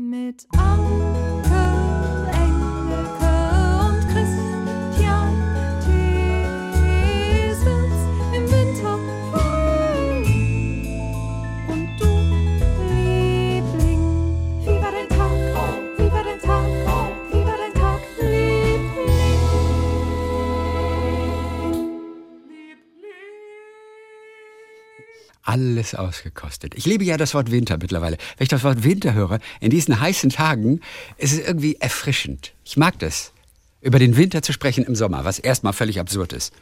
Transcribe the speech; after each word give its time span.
Mit 0.00 0.46
Anke, 0.56 1.27
Alles 25.58 25.94
ausgekostet. 25.94 26.74
Ich 26.76 26.86
liebe 26.86 27.04
ja 27.04 27.16
das 27.16 27.34
Wort 27.34 27.50
Winter 27.50 27.78
mittlerweile. 27.80 28.16
Wenn 28.36 28.44
ich 28.44 28.48
das 28.48 28.62
Wort 28.62 28.84
Winter 28.84 29.14
höre, 29.14 29.40
in 29.60 29.70
diesen 29.70 30.00
heißen 30.00 30.30
Tagen, 30.30 30.80
ist 31.16 31.32
es 31.32 31.40
irgendwie 31.40 31.76
erfrischend. 31.76 32.52
Ich 32.64 32.76
mag 32.76 32.98
das. 33.00 33.32
Über 33.80 33.98
den 33.98 34.16
Winter 34.16 34.42
zu 34.42 34.52
sprechen 34.52 34.84
im 34.84 34.94
Sommer, 34.94 35.24
was 35.24 35.38
erstmal 35.38 35.72
völlig 35.72 36.00
absurd 36.00 36.32
ist. 36.32 36.52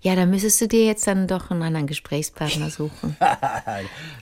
Ja, 0.00 0.16
da 0.16 0.26
müsstest 0.26 0.60
du 0.60 0.68
dir 0.68 0.84
jetzt 0.84 1.06
dann 1.06 1.26
doch 1.26 1.50
einen 1.50 1.62
anderen 1.62 1.86
Gesprächspartner 1.86 2.70
suchen. 2.70 3.16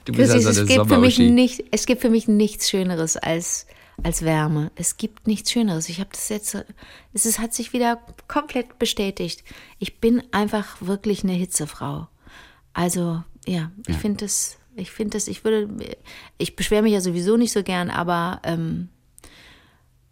Du 0.05 0.13
bist 0.13 0.31
also 0.31 0.49
es, 0.49 0.67
gibt 0.67 0.87
für 0.87 0.97
mich 0.97 1.19
nicht, 1.19 1.65
es 1.71 1.85
gibt 1.85 2.01
für 2.01 2.09
mich 2.09 2.27
nichts 2.27 2.69
Schöneres 2.69 3.17
als, 3.17 3.67
als 4.01 4.23
Wärme. 4.23 4.71
Es 4.75 4.97
gibt 4.97 5.27
nichts 5.27 5.51
Schöneres. 5.51 5.89
Ich 5.89 5.99
habe 5.99 6.09
das 6.11 6.29
jetzt, 6.29 6.57
es 7.13 7.25
ist, 7.25 7.39
hat 7.39 7.53
sich 7.53 7.73
wieder 7.73 7.99
komplett 8.27 8.79
bestätigt. 8.79 9.43
Ich 9.79 9.99
bin 9.99 10.23
einfach 10.31 10.77
wirklich 10.81 11.23
eine 11.23 11.33
Hitzefrau. 11.33 12.07
Also, 12.73 13.23
ja, 13.47 13.71
ich 13.87 13.97
finde 13.97 14.25
das, 14.25 14.57
ich 14.75 14.91
finde 14.91 15.17
das, 15.17 15.27
ich 15.27 15.43
würde, 15.43 15.69
ich 16.37 16.55
beschwere 16.55 16.83
mich 16.83 16.93
ja 16.93 17.01
sowieso 17.01 17.37
nicht 17.37 17.51
so 17.51 17.63
gern, 17.63 17.89
aber 17.89 18.41
ähm, 18.43 18.89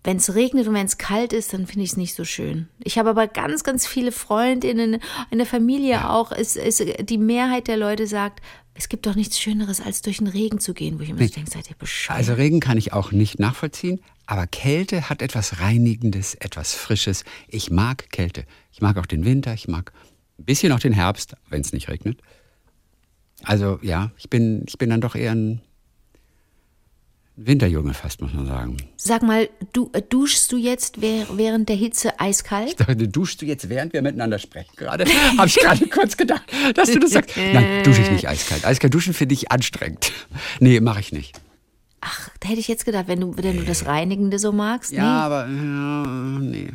wenn 0.03 0.17
es 0.17 0.33
regnet 0.33 0.67
und 0.67 0.73
wenn 0.73 0.85
es 0.85 0.97
kalt 0.97 1.33
ist, 1.33 1.53
dann 1.53 1.67
finde 1.67 1.83
ich 1.83 1.91
es 1.91 1.97
nicht 1.97 2.15
so 2.15 2.23
schön. 2.23 2.67
Ich 2.83 2.97
habe 2.97 3.09
aber 3.09 3.27
ganz, 3.27 3.63
ganz 3.63 3.85
viele 3.85 4.11
Freundinnen 4.11 4.99
in 5.29 5.37
der 5.37 5.47
Familie 5.47 6.09
auch. 6.09 6.31
Es, 6.31 6.55
es, 6.55 6.81
die 7.01 7.17
Mehrheit 7.17 7.67
der 7.67 7.77
Leute 7.77 8.07
sagt, 8.07 8.41
es 8.73 8.87
gibt 8.87 9.05
doch 9.05 9.15
nichts 9.15 9.39
Schöneres, 9.39 9.81
als 9.81 10.01
durch 10.01 10.19
den 10.19 10.27
Regen 10.27 10.59
zu 10.59 10.73
gehen, 10.73 10.99
wo 10.99 11.03
ich 11.03 11.09
immer 11.09 11.27
so 11.27 11.33
denke, 11.33 11.51
seid 11.51 11.69
ihr 11.69 11.75
bescheuert? 11.75 12.17
Also 12.17 12.33
Regen 12.33 12.61
kann 12.61 12.77
ich 12.77 12.93
auch 12.93 13.11
nicht 13.11 13.39
nachvollziehen, 13.39 13.99
aber 14.25 14.47
Kälte 14.47 15.09
hat 15.09 15.21
etwas 15.21 15.59
Reinigendes, 15.59 16.35
etwas 16.35 16.73
Frisches. 16.73 17.25
Ich 17.49 17.69
mag 17.69 18.09
Kälte. 18.09 18.45
Ich 18.71 18.81
mag 18.81 18.97
auch 18.97 19.05
den 19.05 19.25
Winter, 19.25 19.53
ich 19.53 19.67
mag 19.67 19.91
ein 20.39 20.45
bisschen 20.45 20.71
auch 20.71 20.79
den 20.79 20.93
Herbst, 20.93 21.35
wenn 21.49 21.59
es 21.59 21.73
nicht 21.73 21.89
regnet. 21.89 22.21
Also 23.43 23.79
ja, 23.81 24.11
ich 24.17 24.29
bin, 24.29 24.63
ich 24.67 24.77
bin 24.77 24.89
dann 24.89 25.01
doch 25.01 25.15
eher 25.15 25.31
ein 25.33 25.61
Winterjunge 27.41 27.93
fast, 27.93 28.21
muss 28.21 28.33
man 28.33 28.45
sagen. 28.45 28.75
Sag 28.97 29.21
mal, 29.23 29.49
du, 29.71 29.89
äh, 29.93 30.01
duschst 30.01 30.51
du 30.51 30.57
jetzt 30.57 30.99
wäh- 31.01 31.25
während 31.37 31.69
der 31.69 31.77
Hitze 31.77 32.19
eiskalt? 32.19 32.67
Ich 32.71 32.75
dachte, 32.75 33.07
duschst 33.07 33.41
du 33.41 33.45
jetzt, 33.45 33.69
während 33.69 33.93
wir 33.93 34.01
miteinander 34.01 34.39
sprechen 34.39 34.71
gerade? 34.75 35.05
Habe 35.37 35.47
ich 35.47 35.55
gerade 35.55 35.87
kurz 35.87 36.17
gedacht, 36.17 36.43
dass 36.75 36.91
du 36.91 36.99
das 36.99 37.11
sagst. 37.11 37.37
Nein, 37.53 37.83
dusche 37.85 38.01
ich 38.01 38.11
nicht 38.11 38.27
eiskalt. 38.27 38.65
Eiskalt 38.65 38.93
duschen 38.93 39.13
finde 39.13 39.33
ich 39.33 39.51
anstrengend. 39.51 40.11
Nee, 40.59 40.81
mache 40.81 40.99
ich 40.99 41.13
nicht. 41.13 41.39
Ach, 42.01 42.29
da 42.41 42.49
hätte 42.49 42.59
ich 42.59 42.67
jetzt 42.67 42.83
gedacht, 42.85 43.07
wenn 43.07 43.21
du, 43.21 43.37
wenn 43.37 43.57
du 43.57 43.63
das 43.63 43.85
Reinigende 43.85 44.37
so 44.39 44.51
magst. 44.51 44.91
Ja, 44.91 45.19
aber 45.21 45.47
ja, 45.47 46.03
nee. 46.39 46.67
Nee, 46.67 46.71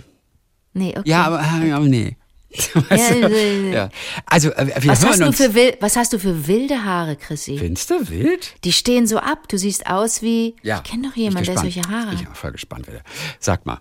nee 0.72 0.90
okay. 0.98 1.08
Ja, 1.10 1.24
aber 1.24 1.40
äh, 1.40 1.68
ja, 1.68 1.78
nee. 1.80 2.16
Weißt 2.88 3.10
Ja, 3.20 3.28
äh, 3.28 3.72
ja. 3.72 3.88
Also, 4.26 4.50
äh, 4.52 4.66
wir 4.80 4.90
was, 4.92 5.02
hören 5.04 5.24
hast 5.24 5.40
du 5.40 5.50
für 5.52 5.76
was 5.80 5.96
hast 5.96 6.12
du 6.12 6.18
für 6.18 6.46
wilde 6.46 6.84
Haare, 6.84 7.16
Chrissy? 7.16 7.58
Findest 7.58 7.90
du 7.90 8.08
wild? 8.08 8.54
Die 8.64 8.72
stehen 8.72 9.06
so 9.06 9.18
ab. 9.18 9.48
Du 9.48 9.58
siehst 9.58 9.86
aus 9.86 10.22
wie. 10.22 10.54
Ja. 10.62 10.80
Ich 10.84 10.90
kenne 10.90 11.08
doch 11.08 11.16
jemanden, 11.16 11.46
der 11.52 11.58
solche 11.58 11.82
Haare 11.82 12.12
Ich 12.14 12.20
hat. 12.20 12.26
bin 12.26 12.34
voll 12.34 12.52
gespannt 12.52 12.86
wieder. 12.86 13.00
Sag 13.40 13.66
mal. 13.66 13.78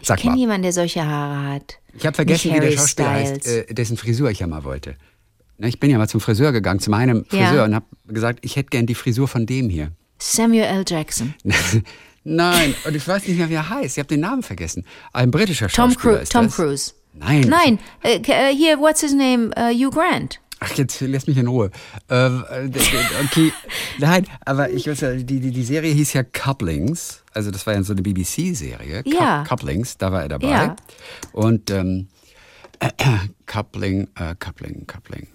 Ich 0.00 0.08
Sag 0.08 0.18
kenne 0.18 0.32
mal. 0.32 0.38
jemanden, 0.38 0.62
der 0.62 0.72
solche 0.72 1.04
Haare 1.06 1.54
hat. 1.54 1.78
Ich 1.96 2.04
habe 2.06 2.14
vergessen, 2.16 2.52
wie 2.54 2.60
der 2.60 2.72
Schauspieler 2.72 3.10
heißt, 3.10 3.46
äh, 3.46 3.74
dessen 3.74 3.96
Frisur 3.96 4.30
ich 4.30 4.40
ja 4.40 4.46
mal 4.46 4.64
wollte. 4.64 4.96
Ne, 5.58 5.68
Ich 5.68 5.78
bin 5.78 5.90
ja 5.90 5.98
mal 5.98 6.08
zum 6.08 6.20
Friseur 6.20 6.50
gegangen, 6.52 6.80
zu 6.80 6.90
meinem 6.90 7.24
Ja. 7.30 7.46
Friseur 7.48 7.64
und 7.64 7.74
habe 7.74 7.86
gesagt, 8.08 8.40
ich 8.42 8.56
hätte 8.56 8.70
gern 8.70 8.86
die 8.86 8.94
Frisur 8.94 9.28
von 9.28 9.46
dem 9.46 9.68
hier. 9.68 9.92
Samuel 10.18 10.64
L. 10.64 10.84
Jackson. 10.86 11.34
Nein, 12.24 12.74
und 12.86 12.96
ich 12.96 13.06
weiß 13.06 13.28
nicht 13.28 13.36
mehr, 13.36 13.50
wie 13.50 13.54
er 13.54 13.68
heißt. 13.68 13.96
Ich 13.96 13.98
habe 13.98 14.08
den 14.08 14.20
Namen 14.20 14.42
vergessen. 14.42 14.86
Ein 15.12 15.30
britischer 15.30 15.68
Tom, 15.68 15.90
Schauspieler 15.90 16.14
Cru 16.14 16.22
ist 16.22 16.32
Tom 16.32 16.46
das. 16.46 16.56
Cruise. 16.56 16.92
Nein. 17.14 17.42
Nein, 17.48 17.78
äh, 18.02 18.16
äh, 18.18 18.54
hier, 18.54 18.78
what's 18.78 19.00
his 19.00 19.12
name? 19.14 19.50
Äh, 19.56 19.72
Hugh 19.74 19.90
Grant. 19.90 20.40
Ach, 20.60 20.72
jetzt 20.76 21.00
lass 21.00 21.26
mich 21.26 21.36
in 21.36 21.46
Ruhe. 21.46 21.70
Äh, 22.08 22.28
d- 22.68 22.80
okay, 23.24 23.52
nein, 23.98 24.26
aber 24.46 24.70
ich 24.70 24.86
weiß 24.88 25.00
ja, 25.00 25.12
die, 25.14 25.40
die, 25.40 25.50
die 25.50 25.62
Serie 25.64 25.92
hieß 25.92 26.12
ja 26.14 26.22
Couplings. 26.22 27.22
Also 27.34 27.50
das 27.50 27.66
war 27.66 27.74
ja 27.74 27.82
so 27.82 27.92
eine 27.92 28.02
BBC-Serie. 28.02 29.02
Ja. 29.04 29.44
Couplings, 29.46 29.98
da 29.98 30.10
war 30.12 30.22
er 30.22 30.28
dabei. 30.28 30.48
Ja. 30.48 30.76
Und 31.32 31.70
ähm, 31.70 32.08
Coupling, 33.46 34.08
äh, 34.16 34.34
Coupling, 34.38 34.86
Coupling. 34.86 35.26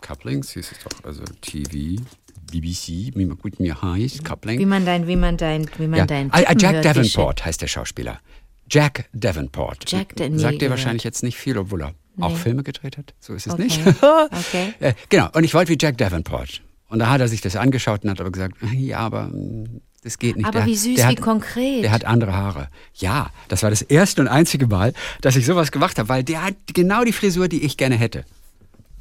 Couplings 0.00 0.50
hieß 0.52 0.72
es 0.72 0.78
doch, 0.84 1.04
also 1.04 1.22
TV, 1.40 2.00
BBC, 2.52 3.14
wie 3.16 3.24
man 3.26 3.38
gut 3.38 3.58
mir 3.58 3.80
heißt, 3.80 4.24
Coupling. 4.24 4.58
Wie 4.60 4.66
man 4.66 4.84
dein, 4.84 5.06
wie 5.06 5.16
man 5.16 5.36
dein, 5.36 5.66
wie 5.78 5.86
man 5.86 6.00
Ja. 6.00 6.06
dein. 6.06 6.30
Ah, 6.32 6.40
ah, 6.46 6.54
Jack 6.56 6.74
hört, 6.74 6.84
Davenport 6.84 7.44
heißt 7.44 7.62
der 7.62 7.68
Schauspieler. 7.68 8.20
Jack 8.70 9.08
Davenport. 9.12 9.90
Jack 9.90 10.18
nie 10.18 10.38
Sagt 10.38 10.60
dir 10.62 10.70
wahrscheinlich 10.70 11.04
jetzt 11.04 11.22
nicht 11.22 11.36
viel, 11.36 11.58
obwohl 11.58 11.82
er 11.82 11.94
auch 12.20 12.36
Filme 12.36 12.62
gedreht 12.62 12.96
hat. 12.96 13.14
So 13.20 13.34
ist 13.34 13.46
es 13.46 13.52
Okay. 13.54 13.64
nicht. 13.64 13.80
Okay. 14.02 14.74
Äh, 14.80 14.94
genau, 15.08 15.28
und 15.32 15.44
ich 15.44 15.54
wollte 15.54 15.70
wie 15.72 15.78
Jack 15.80 15.98
Davenport. 15.98 16.62
Und 16.88 16.98
da 17.00 17.08
hat 17.08 17.20
er 17.20 17.28
sich 17.28 17.40
das 17.40 17.56
angeschaut 17.56 18.04
und 18.04 18.10
hat 18.10 18.20
aber 18.20 18.30
gesagt, 18.30 18.56
ja, 18.72 18.98
aber 18.98 19.24
mm, 19.24 19.80
das 20.02 20.18
geht 20.18 20.36
nicht. 20.36 20.46
Aber 20.46 20.60
der, 20.60 20.66
wie 20.66 20.76
süß, 20.76 20.98
wie 20.98 21.02
hat, 21.02 21.20
konkret. 21.20 21.82
Der 21.82 21.90
hat 21.90 22.04
andere 22.04 22.32
Haare. 22.34 22.68
Ja, 22.94 23.30
das 23.48 23.62
war 23.62 23.70
das 23.70 23.82
erste 23.82 24.20
und 24.20 24.28
einzige 24.28 24.66
Mal, 24.66 24.92
dass 25.20 25.34
ich 25.34 25.44
sowas 25.46 25.72
gemacht 25.72 25.98
habe, 25.98 26.08
weil 26.08 26.22
der 26.22 26.44
hat 26.44 26.54
genau 26.72 27.04
die 27.04 27.12
Frisur, 27.12 27.48
die 27.48 27.64
ich 27.64 27.76
gerne 27.76 27.96
hätte. 27.96 28.24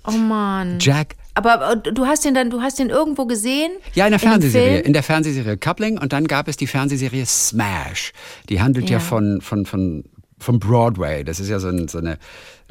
Oh 0.06 0.12
Mann. 0.12 0.80
Jack 0.80 1.16
Aber 1.36 1.74
äh, 1.86 1.94
du 1.94 2.06
hast 2.06 2.26
den 2.26 2.34
dann, 2.34 2.50
du 2.50 2.62
hast 2.62 2.80
den 2.80 2.90
irgendwo 2.90 3.26
gesehen? 3.26 3.72
Ja, 3.94 4.06
in 4.06 4.12
der 4.12 4.20
Fernsehserie. 4.20 4.80
In 4.82 4.94
der 4.94 5.04
Fernsehserie 5.04 5.58
Coupling 5.58 5.98
und 5.98 6.14
dann 6.14 6.28
gab 6.28 6.48
es 6.48 6.58
die 6.58 6.68
Fernsehserie 6.68 7.26
Smash. 7.26 8.12
Die 8.50 8.62
handelt 8.62 8.90
ja, 8.90 8.98
Ja. 8.98 9.00
von, 9.00 9.42
von, 9.42 9.66
von, 9.66 10.04
von 10.40 10.60
Broadway. 10.60 11.24
Das 11.24 11.40
ist 11.40 11.50
ja 11.50 11.60
so, 11.60 11.70
ein, 11.70 11.88
so 11.88 11.98
eine. 12.00 12.18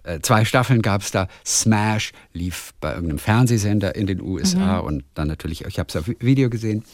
äh, 0.05 0.21
Zwei 0.21 0.45
Staffeln 0.45 0.81
gab 0.83 1.03
es 1.03 1.11
da. 1.11 1.27
Smash 1.45 2.13
lief 2.33 2.73
bei 2.81 2.93
irgendeinem 2.95 3.19
Fernsehsender 3.19 3.95
in 3.97 4.07
den 4.07 4.21
USA 4.21 4.81
Mhm. 4.81 4.87
und 4.87 5.05
dann 5.15 5.29
natürlich, 5.29 5.65
ich 5.65 5.79
habe 5.79 5.89
es 5.89 5.97
auf 5.97 6.05
Video 6.21 6.49
gesehen. 6.51 6.85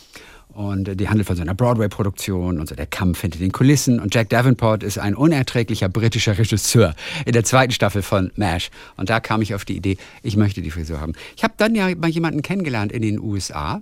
Und 0.58 0.98
die 0.98 1.08
handelt 1.08 1.28
von 1.28 1.36
so 1.36 1.42
einer 1.42 1.54
Broadway-Produktion 1.54 2.58
und 2.58 2.68
so 2.68 2.74
der 2.74 2.88
Kampf 2.88 3.20
hinter 3.20 3.38
den 3.38 3.52
Kulissen. 3.52 4.00
Und 4.00 4.12
Jack 4.12 4.28
Davenport 4.30 4.82
ist 4.82 4.98
ein 4.98 5.14
unerträglicher 5.14 5.88
britischer 5.88 6.36
Regisseur 6.36 6.96
in 7.24 7.30
der 7.30 7.44
zweiten 7.44 7.70
Staffel 7.70 8.02
von 8.02 8.32
MASH. 8.34 8.70
Und 8.96 9.08
da 9.08 9.20
kam 9.20 9.40
ich 9.40 9.54
auf 9.54 9.64
die 9.64 9.76
Idee, 9.76 9.98
ich 10.24 10.36
möchte 10.36 10.60
die 10.60 10.72
Frisur 10.72 11.00
haben. 11.00 11.12
Ich 11.36 11.44
habe 11.44 11.54
dann 11.58 11.76
ja 11.76 11.94
mal 11.94 12.10
jemanden 12.10 12.42
kennengelernt 12.42 12.90
in 12.90 13.02
den 13.02 13.20
USA. 13.20 13.80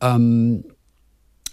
Ähm, 0.00 0.64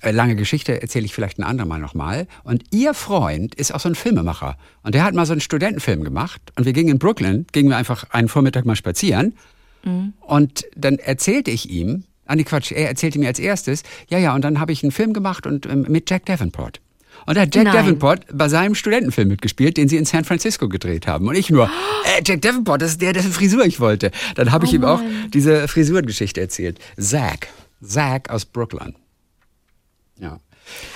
äh, 0.02 0.10
lange 0.10 0.36
Geschichte 0.36 0.82
erzähle 0.82 1.06
ich 1.06 1.14
vielleicht 1.14 1.38
ein 1.38 1.44
andermal 1.44 1.78
nochmal. 1.78 2.26
Und 2.44 2.64
ihr 2.72 2.96
Freund 2.96 3.54
ist 3.54 3.76
auch 3.76 3.80
so 3.80 3.90
ein 3.90 3.96
Filmemacher. 3.96 4.58
Und 4.82 4.96
der 4.96 5.04
hat 5.04 5.14
mal 5.14 5.28
so 5.28 5.34
einen 5.34 5.42
Studentenfilm 5.42 6.04
gemacht. 6.04 6.42
Und 6.58 6.66
wir 6.66 6.74
gingen 6.74 6.90
in 6.90 6.98
Brooklyn, 6.98 7.46
gingen 7.52 7.70
wir 7.70 7.78
einfach 7.78 8.10
einen 8.10 8.28
Vormittag 8.28 8.66
mal 8.66 8.76
spazieren. 8.76 9.36
Und 10.22 10.66
dann 10.76 10.98
erzählte 10.98 11.52
ich 11.52 11.70
ihm, 11.70 12.06
ah 12.32 12.36
nee, 12.36 12.44
Quatsch, 12.44 12.72
er 12.72 12.88
erzählte 12.88 13.20
mir 13.20 13.28
als 13.28 13.40
erstes, 13.40 13.84
ja, 14.08 14.18
ja, 14.18 14.34
und 14.34 14.44
dann 14.44 14.60
habe 14.60 14.72
ich 14.72 14.84
einen 14.84 14.92
Film 14.92 15.14
gemacht 15.14 15.46
und 15.46 15.66
ähm, 15.66 15.86
mit 15.90 16.10
Jack 16.10 16.26
Davenport. 16.26 16.80
Und 17.26 17.36
da 17.36 17.42
hat 17.42 17.54
Jack 17.54 17.66
Nein. 17.66 17.76
Davenport 17.76 18.26
bei 18.32 18.48
seinem 18.50 18.74
Studentenfilm 18.74 19.28
mitgespielt, 19.28 19.78
den 19.78 19.88
sie 19.88 19.98
in 19.98 20.06
San 20.06 20.24
Francisco 20.24 20.70
gedreht 20.70 21.08
haben. 21.08 21.28
Und 21.28 21.36
ich 21.36 21.50
nur, 21.50 21.66
äh, 22.18 22.22
Jack 22.26 22.42
Davenport, 22.42 22.82
das 22.82 22.92
ist 22.92 23.02
der, 23.02 23.14
dessen 23.14 23.32
Frisur 23.32 23.66
ich 23.66 23.80
wollte. 23.80 24.12
Dann 24.36 24.52
habe 24.52 24.66
ich 24.66 24.72
Oh 24.72 24.76
ihm 24.76 24.86
auch 24.86 25.02
diese 25.34 25.68
Frisurengeschichte 25.68 26.40
erzählt. 26.40 26.80
Zack. 26.98 27.50
Zack 27.84 28.30
aus 28.30 28.46
Brooklyn. 28.46 28.96
Ja. 30.18 30.40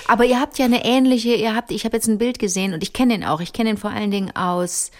Aber 0.08 0.24
ihr 0.24 0.40
habt 0.40 0.58
ja 0.58 0.64
eine 0.64 0.84
ähnliche, 0.84 1.34
ihr 1.34 1.54
habt, 1.54 1.70
ich 1.70 1.84
habe 1.84 1.96
jetzt 1.96 2.08
ein 2.08 2.18
Bild 2.18 2.38
gesehen 2.38 2.72
und 2.72 2.82
ich 2.82 2.92
kenne 2.92 3.12
den 3.14 3.24
auch. 3.24 3.40
Ich 3.40 3.52
kenne 3.52 3.70
den 3.70 3.76
vor 3.76 3.90
allen 3.90 4.10
Dingen 4.10 4.34
aus 4.34 4.90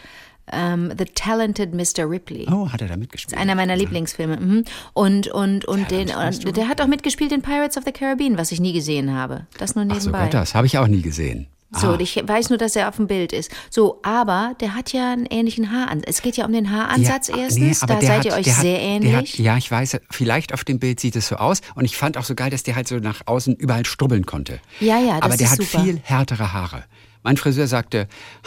ähm, 0.53 0.93
The 0.97 1.05
Talented 1.07 1.75
Mr. 1.75 2.09
Ripley. 2.09 2.47
Oh, 2.51 2.71
hat 2.71 2.81
er 2.83 2.89
da 2.89 2.97
mitgespielt? 2.97 3.39
Einer 3.41 3.55
meiner 3.55 3.77
Lieblingsfilme. 3.77 4.37
Mhm. 4.39 4.65
Und, 4.95 5.29
und, 5.29 5.65
und, 5.65 5.91
den, 5.91 6.11
und 6.15 6.57
der 6.57 6.69
hat 6.69 6.81
auch 6.81 6.87
mitgespielt 6.87 7.33
in 7.33 7.43
Pirates 7.43 7.77
of 7.77 7.85
the 7.85 7.93
Caribbean, 7.93 8.39
was 8.39 8.53
ich 8.53 8.61
nie 8.61 8.73
gesehen 8.73 9.13
habe. 9.15 9.47
Das 9.59 9.75
nur 9.75 9.83
Ach, 9.85 9.89
nebenbei. 9.95 10.01
sogar 10.01 10.29
das 10.31 10.55
habe 10.55 10.67
ich 10.67 10.79
auch 10.79 10.87
nie 10.87 11.03
gesehen. 11.03 11.49
So, 11.73 11.89
Ah. 11.89 11.97
ich 11.99 12.17
weiß 12.25 12.49
nur, 12.51 12.59
dass 12.59 12.77
er 12.77 12.89
auf 12.89 12.95
dem 12.97 13.09
Bild 13.09 13.33
ist. 13.33 13.51
So, 13.71 13.99
aber 14.05 14.55
der 14.61 14.77
hat 14.77 14.93
ja 14.93 15.13
einen 15.13 15.27
ähnlichen 15.27 15.73
Haaransatz. 15.73 16.09
Es 16.09 16.23
geht 16.23 16.37
ja 16.37 16.47
um 16.47 16.53
den 16.53 16.71
Haaransatz 16.71 17.27
Ja, 17.27 17.39
erstens. 17.39 17.83
nee, 17.83 17.87
da 17.89 18.01
seid 18.01 18.19
hat- 18.19 18.25
ihr 18.25 18.33
euch 18.35 18.47
hat- 18.55 18.63
sehr 18.63 18.79
der 18.79 18.81
ähnlich. 18.83 19.13
Hat, 19.33 19.39
ja, 19.39 19.57
ich 19.57 19.69
weiß, 19.69 19.99
vielleicht 20.11 20.55
auf 20.55 20.63
dem 20.63 20.79
Bild 20.79 21.01
sieht 21.01 21.17
es 21.17 21.27
so 21.27 21.37
aus. 21.37 21.61
Und 21.75 21.85
ich 21.85 21.97
fand 21.97 22.17
auch 22.19 22.25
so 22.25 22.37
geil, 22.37 22.51
dass 22.51 22.63
der 22.63 22.77
halt 22.77 22.87
so 22.87 22.97
nach 22.99 23.23
außen 23.27 23.57
überall 23.57 23.85
strubbeln 23.85 24.25
konnte. 24.27 24.61
Ja, 24.79 24.99
ja, 25.01 25.15
das 25.17 25.23
Aber 25.23 25.37
der 25.37 25.47
ist 25.47 25.53
hat 25.59 25.63
super. 25.69 25.83
viel 25.85 26.01
härtere 26.05 26.53
Haare. 26.53 26.85
Mein 27.25 27.37
Friseur 27.37 27.67
sagte, 27.67 28.07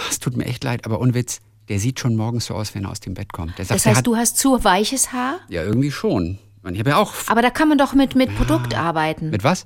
es 0.09 0.19
tut 0.19 0.37
mir 0.37 0.45
echt 0.45 0.63
leid, 0.63 0.85
aber 0.85 0.99
Unwitz, 0.99 1.41
der 1.69 1.79
sieht 1.79 1.99
schon 1.99 2.15
morgens 2.15 2.47
so 2.47 2.55
aus, 2.55 2.75
wenn 2.75 2.83
er 2.85 2.91
aus 2.91 2.99
dem 2.99 3.13
Bett 3.13 3.31
kommt. 3.31 3.57
Sagt, 3.57 3.69
das 3.71 3.85
heißt, 3.85 3.97
hat, 3.99 4.07
du 4.07 4.15
hast 4.17 4.37
zu 4.37 4.63
weiches 4.63 5.11
Haar? 5.13 5.39
Ja, 5.49 5.63
irgendwie 5.63 5.91
schon. 5.91 6.39
Ich 6.71 6.79
habe 6.79 6.89
ja 6.91 6.97
auch. 6.97 7.13
Aber 7.27 7.41
da 7.41 7.49
kann 7.49 7.69
man 7.69 7.77
doch 7.77 7.93
mit, 7.93 8.15
mit 8.15 8.35
Produkt 8.35 8.75
arbeiten. 8.75 9.29
Mit 9.29 9.43
was? 9.43 9.65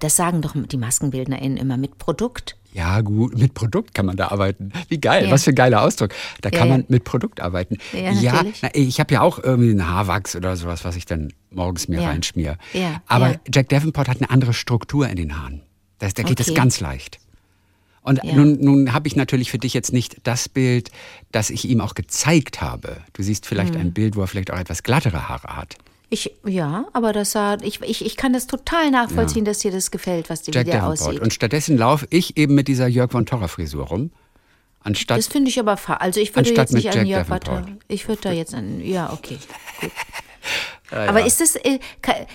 Das 0.00 0.14
sagen 0.16 0.42
doch 0.42 0.54
die 0.54 0.76
MaskenbildnerInnen 0.76 1.56
immer 1.58 1.76
mit 1.76 1.98
Produkt. 1.98 2.56
Ja, 2.72 3.00
gut, 3.00 3.36
mit 3.36 3.54
Produkt 3.54 3.94
kann 3.94 4.06
man 4.06 4.16
da 4.16 4.28
arbeiten. 4.28 4.70
Wie 4.88 5.00
geil, 5.00 5.24
Ja. 5.26 5.30
was 5.32 5.44
für 5.44 5.50
ein 5.50 5.56
geiler 5.56 5.82
Ausdruck. 5.82 6.10
Da 6.42 6.50
kann 6.50 6.68
Ja, 6.68 6.74
man 6.74 6.80
ja. 6.82 6.86
mit 6.90 7.04
Produkt 7.04 7.40
arbeiten. 7.40 7.78
Ja, 7.92 8.12
natürlich. 8.34 8.62
na, 8.62 8.68
ich 8.74 9.00
habe 9.00 9.12
ja 9.14 9.22
auch 9.22 9.38
irgendwie 9.42 9.70
einen 9.70 9.88
Haarwachs 9.88 10.36
oder 10.36 10.54
sowas, 10.56 10.84
was 10.84 10.94
ich 10.94 11.04
dann 11.06 11.32
morgens 11.50 11.88
mir 11.88 12.00
Ja. 12.02 12.08
reinschmier. 12.08 12.58
Ja, 12.74 13.02
Aber 13.06 13.32
ja. 13.32 13.40
Jack 13.52 13.70
Davenport 13.70 14.08
hat 14.08 14.18
eine 14.18 14.30
andere 14.30 14.52
Struktur 14.52 15.08
in 15.08 15.16
den 15.16 15.40
Haaren. 15.40 15.62
Das, 15.98 16.14
da 16.14 16.22
geht 16.22 16.38
es 16.38 16.48
Okay. 16.50 16.56
ganz 16.56 16.78
leicht. 16.80 17.18
Und 18.08 18.24
Ja. 18.24 18.34
nun, 18.34 18.58
nun 18.60 18.92
habe 18.94 19.06
ich 19.06 19.16
natürlich 19.16 19.50
für 19.50 19.58
dich 19.58 19.74
jetzt 19.74 19.92
nicht 19.92 20.16
das 20.22 20.48
Bild, 20.48 20.90
das 21.30 21.50
ich 21.50 21.68
ihm 21.68 21.82
auch 21.82 21.94
gezeigt 21.94 22.62
habe. 22.62 23.02
Du 23.12 23.22
siehst 23.22 23.44
vielleicht 23.44 23.74
Hm. 23.74 23.82
ein 23.82 23.92
Bild, 23.92 24.16
wo 24.16 24.22
er 24.22 24.26
vielleicht 24.26 24.50
auch 24.50 24.58
etwas 24.58 24.82
glattere 24.82 25.28
Haare 25.28 25.56
hat. 25.56 25.76
Ich, 26.08 26.32
ja, 26.46 26.86
aber 26.94 27.12
das 27.12 27.32
sah, 27.32 27.58
ich, 27.60 27.82
ich, 27.82 28.02
ich 28.06 28.16
kann 28.16 28.32
das 28.32 28.46
total 28.46 28.90
nachvollziehen, 28.90 29.44
dass 29.44 29.58
dir 29.58 29.70
das 29.70 29.90
gefällt, 29.90 30.30
was 30.30 30.40
die, 30.40 30.52
Jack 30.52 30.66
wie 30.66 30.70
der 30.70 30.80
Davenport. 30.80 31.08
aussieht. 31.08 31.20
Und 31.20 31.34
stattdessen 31.34 31.76
laufe 31.76 32.06
ich 32.08 32.38
eben 32.38 32.54
mit 32.54 32.66
dieser 32.66 32.86
Jörg 32.88 33.12
von 33.12 33.26
Torra 33.26 33.46
Frisur 33.46 33.84
rum. 33.84 34.10
Anstatt 34.80 35.18
Das 35.18 35.26
finde 35.26 35.50
ich 35.50 35.60
aber, 35.60 35.76
also 36.00 36.18
ich 36.18 36.34
würde 36.34 36.54
jetzt 36.54 36.72
nicht 36.72 36.88
an 36.88 37.04
Jörg 37.04 37.26
ich 37.88 38.08
würde 38.08 38.22
da 38.22 38.32
jetzt 38.32 38.54
an, 38.54 38.80
ja, 38.80 39.12
okay, 39.12 39.36
gut. 39.82 39.90
Aber 40.90 41.24
ist 41.24 41.40
das, 41.40 41.56
äh, 41.56 41.78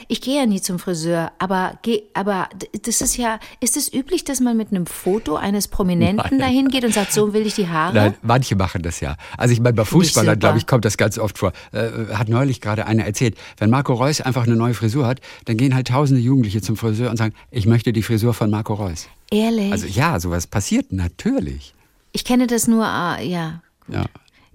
ich 0.07 0.21
gehe 0.21 0.39
ja 0.39 0.45
nie 0.45 0.61
zum 0.61 0.79
Friseur, 0.79 1.31
aber, 1.39 1.79
aber 2.13 2.49
das 2.83 3.01
ist 3.01 3.17
ja, 3.17 3.39
ist 3.59 3.77
es 3.77 3.91
üblich, 3.91 4.23
dass 4.23 4.39
man 4.39 4.55
mit 4.57 4.69
einem 4.69 4.85
Foto 4.85 5.35
eines 5.35 5.67
Prominenten 5.67 6.39
dahin 6.39 6.67
geht 6.67 6.85
und 6.85 6.93
sagt, 6.93 7.13
so 7.13 7.33
will 7.33 7.45
ich 7.45 7.55
die 7.55 7.67
Haare? 7.67 7.93
Nein, 7.93 8.15
manche 8.21 8.55
machen 8.55 8.81
das 8.81 8.99
ja. 8.99 9.15
Also 9.37 9.53
ich 9.53 9.59
meine, 9.59 9.73
bei 9.73 9.85
Fußballern, 9.85 10.37
glaube 10.37 10.57
ich, 10.57 10.67
kommt 10.67 10.85
das 10.85 10.97
ganz 10.97 11.17
oft 11.17 11.37
vor. 11.37 11.51
Äh, 11.71 12.13
hat 12.13 12.29
neulich 12.29 12.61
gerade 12.61 12.85
einer 12.85 13.05
erzählt, 13.05 13.35
wenn 13.57 13.69
Marco 13.69 13.93
Reus 13.93 14.21
einfach 14.21 14.43
eine 14.43 14.55
neue 14.55 14.73
Frisur 14.73 15.07
hat, 15.07 15.19
dann 15.45 15.57
gehen 15.57 15.73
halt 15.73 15.87
tausende 15.87 16.21
Jugendliche 16.21 16.61
zum 16.61 16.77
Friseur 16.77 17.09
und 17.09 17.17
sagen, 17.17 17.33
ich 17.51 17.65
möchte 17.65 17.93
die 17.93 18.03
Frisur 18.03 18.33
von 18.33 18.49
Marco 18.49 18.73
Reus. 18.73 19.07
Ehrlich? 19.31 19.71
Also 19.71 19.87
ja, 19.87 20.19
sowas 20.19 20.47
passiert 20.47 20.91
natürlich. 20.91 21.73
ich 22.11 22.23
kenne 22.23 22.45
das 22.47 22.67
nur, 22.67 22.85
ah, 22.85 23.19
ja. 23.19 23.61
Ja. 23.87 24.05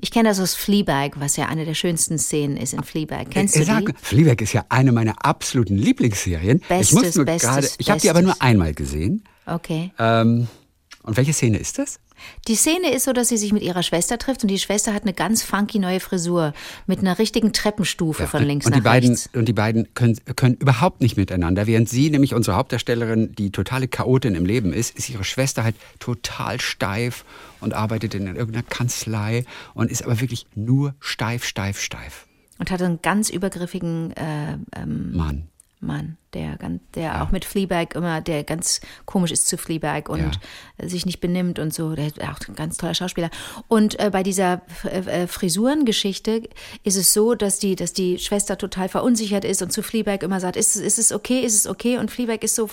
Ich 0.01 0.11
kenne 0.13 0.29
das 0.29 0.39
aus 0.39 0.55
Fleabag, 0.55 1.13
was 1.17 1.37
ja 1.37 1.47
eine 1.47 1.65
der 1.65 1.75
schönsten 1.75 2.19
Szenen 2.19 2.57
ist 2.57 2.73
in 2.73 2.85
Fleabag. 2.85 3.27
Kennst 3.31 3.57
Äh, 3.57 3.61
du 3.61 3.65
sag, 3.65 3.87
die? 3.87 3.93
Fleabag 4.01 4.41
ist 4.43 4.53
ja 4.53 4.65
eine 4.69 4.93
meiner 4.93 5.25
absoluten 5.25 5.77
Lieblingsserien. 5.77 6.61
ich 6.61 6.69
Bestes, 6.69 6.93
muss 6.93 7.15
nur 7.17 7.25
bestes, 7.25 7.51
gerade, 7.51 7.69
ich 7.79 7.91
habe 7.91 8.01
die 8.01 8.11
aber 8.11 8.23
nur 8.23 8.41
einmal 8.41 8.75
gesehen. 8.75 9.25
Okay. 9.47 9.93
Ähm, 9.99 10.47
und 11.03 11.17
welche 11.17 11.33
Szene 11.33 11.59
ist 11.59 11.79
das? 11.79 11.99
Die 12.47 12.55
Szene 12.55 12.93
ist 12.93 13.05
so, 13.05 13.13
dass 13.13 13.29
sie 13.29 13.37
sich 13.37 13.53
mit 13.53 13.63
ihrer 13.63 13.83
Schwester 13.83 14.19
trifft 14.19 14.43
und 14.43 14.49
die 14.49 14.59
Schwester 14.59 14.95
hat 14.95 15.03
eine 15.03 15.13
ganz 15.13 15.43
funky 15.43 15.79
neue 15.79 16.01
Frisur 16.01 16.53
mit 16.87 17.01
einer 17.01 17.19
richtigen 17.19 17.53
Treppenstufe 17.53 18.27
von 18.27 18.43
links 18.43 18.67
und 18.67 18.73
nach 18.73 18.79
die 18.79 18.83
beiden, 18.83 19.11
rechts. 19.11 19.31
Und 19.33 19.47
die 19.47 19.53
beiden 19.53 19.95
können, 19.95 20.19
können 20.37 20.55
überhaupt 20.57 21.01
nicht 21.01 21.17
miteinander. 21.17 21.67
Während 21.67 21.89
sie, 21.89 22.11
nämlich 22.11 22.35
unsere 22.35 22.57
Hauptdarstellerin, 22.57 23.35
die 23.37 23.51
totale 23.51 23.89
Chaotin 23.89 24.35
im 24.35 24.47
Leben 24.47 24.73
ist, 24.73 24.97
ist 24.97 25.09
ihre 25.11 25.25
Schwester 25.25 25.65
halt 25.65 25.77
total 25.99 26.61
steif 26.61 27.25
und 27.61 27.75
arbeitet 27.75 28.15
in 28.15 28.27
irgendeiner 28.27 28.65
Kanzlei 28.65 29.45
und 29.75 29.91
ist 29.91 30.05
aber 30.05 30.21
wirklich 30.21 30.47
nur 30.55 30.95
steif, 31.01 31.45
steif, 31.45 31.81
steif. 31.81 32.27
Und 32.59 32.71
hat 32.71 32.83
einen 32.83 33.01
ganz 33.03 33.31
übergriffigen 33.31 34.13
äh, 34.17 34.59
ähm, 34.77 35.13
Mann. 35.13 35.49
Mann, 35.81 36.17
der, 36.35 36.57
ganz, 36.57 36.81
der 36.95 37.23
auch 37.23 37.31
mit 37.31 37.45
Fleabag 37.45 37.95
immer, 37.95 38.21
der 38.21 38.45
ganz 38.45 38.81
komisch 39.07 39.31
ist 39.31 39.49
zu 39.49 39.57
Fleabag 39.57 40.09
und 40.09 40.39
sich 40.83 41.07
nicht 41.07 41.21
benimmt 41.21 41.59
und 41.59 41.73
so. 41.73 41.95
Der 41.95 42.09
ist 42.09 42.21
auch 42.23 42.39
ein 42.49 42.55
ganz 42.55 42.77
toller 42.77 42.95
Schauspieler. 42.95 43.31
Und 43.69 43.99
äh, 43.99 44.11
bei 44.13 44.23
dieser 44.23 44.61
äh, 44.85 45.23
äh, 45.23 45.27
Frisurengeschichte 45.27 46.43
ist 46.85 46.97
es 46.97 47.13
so, 47.13 47.35
dass 47.35 47.59
die, 47.59 47.77
dass 47.77 47.93
die 47.93 48.19
Schwester 48.19 48.57
total 48.59 48.89
verunsichert 48.89 49.45
ist 49.45 49.63
und 49.63 49.73
zu 49.73 49.83
Fleabag 49.83 50.23
immer 50.23 50.41
sagt, 50.41 50.57
ist, 50.57 50.77
es- 50.77 50.83
ist 50.83 50.99
es 50.99 51.13
okay, 51.13 51.41
ist 51.41 51.55
es 51.55 51.67
okay? 51.67 51.99
Und 51.99 52.11
Fleabag 52.11 52.43
ist 52.43 52.55
so, 52.55 52.69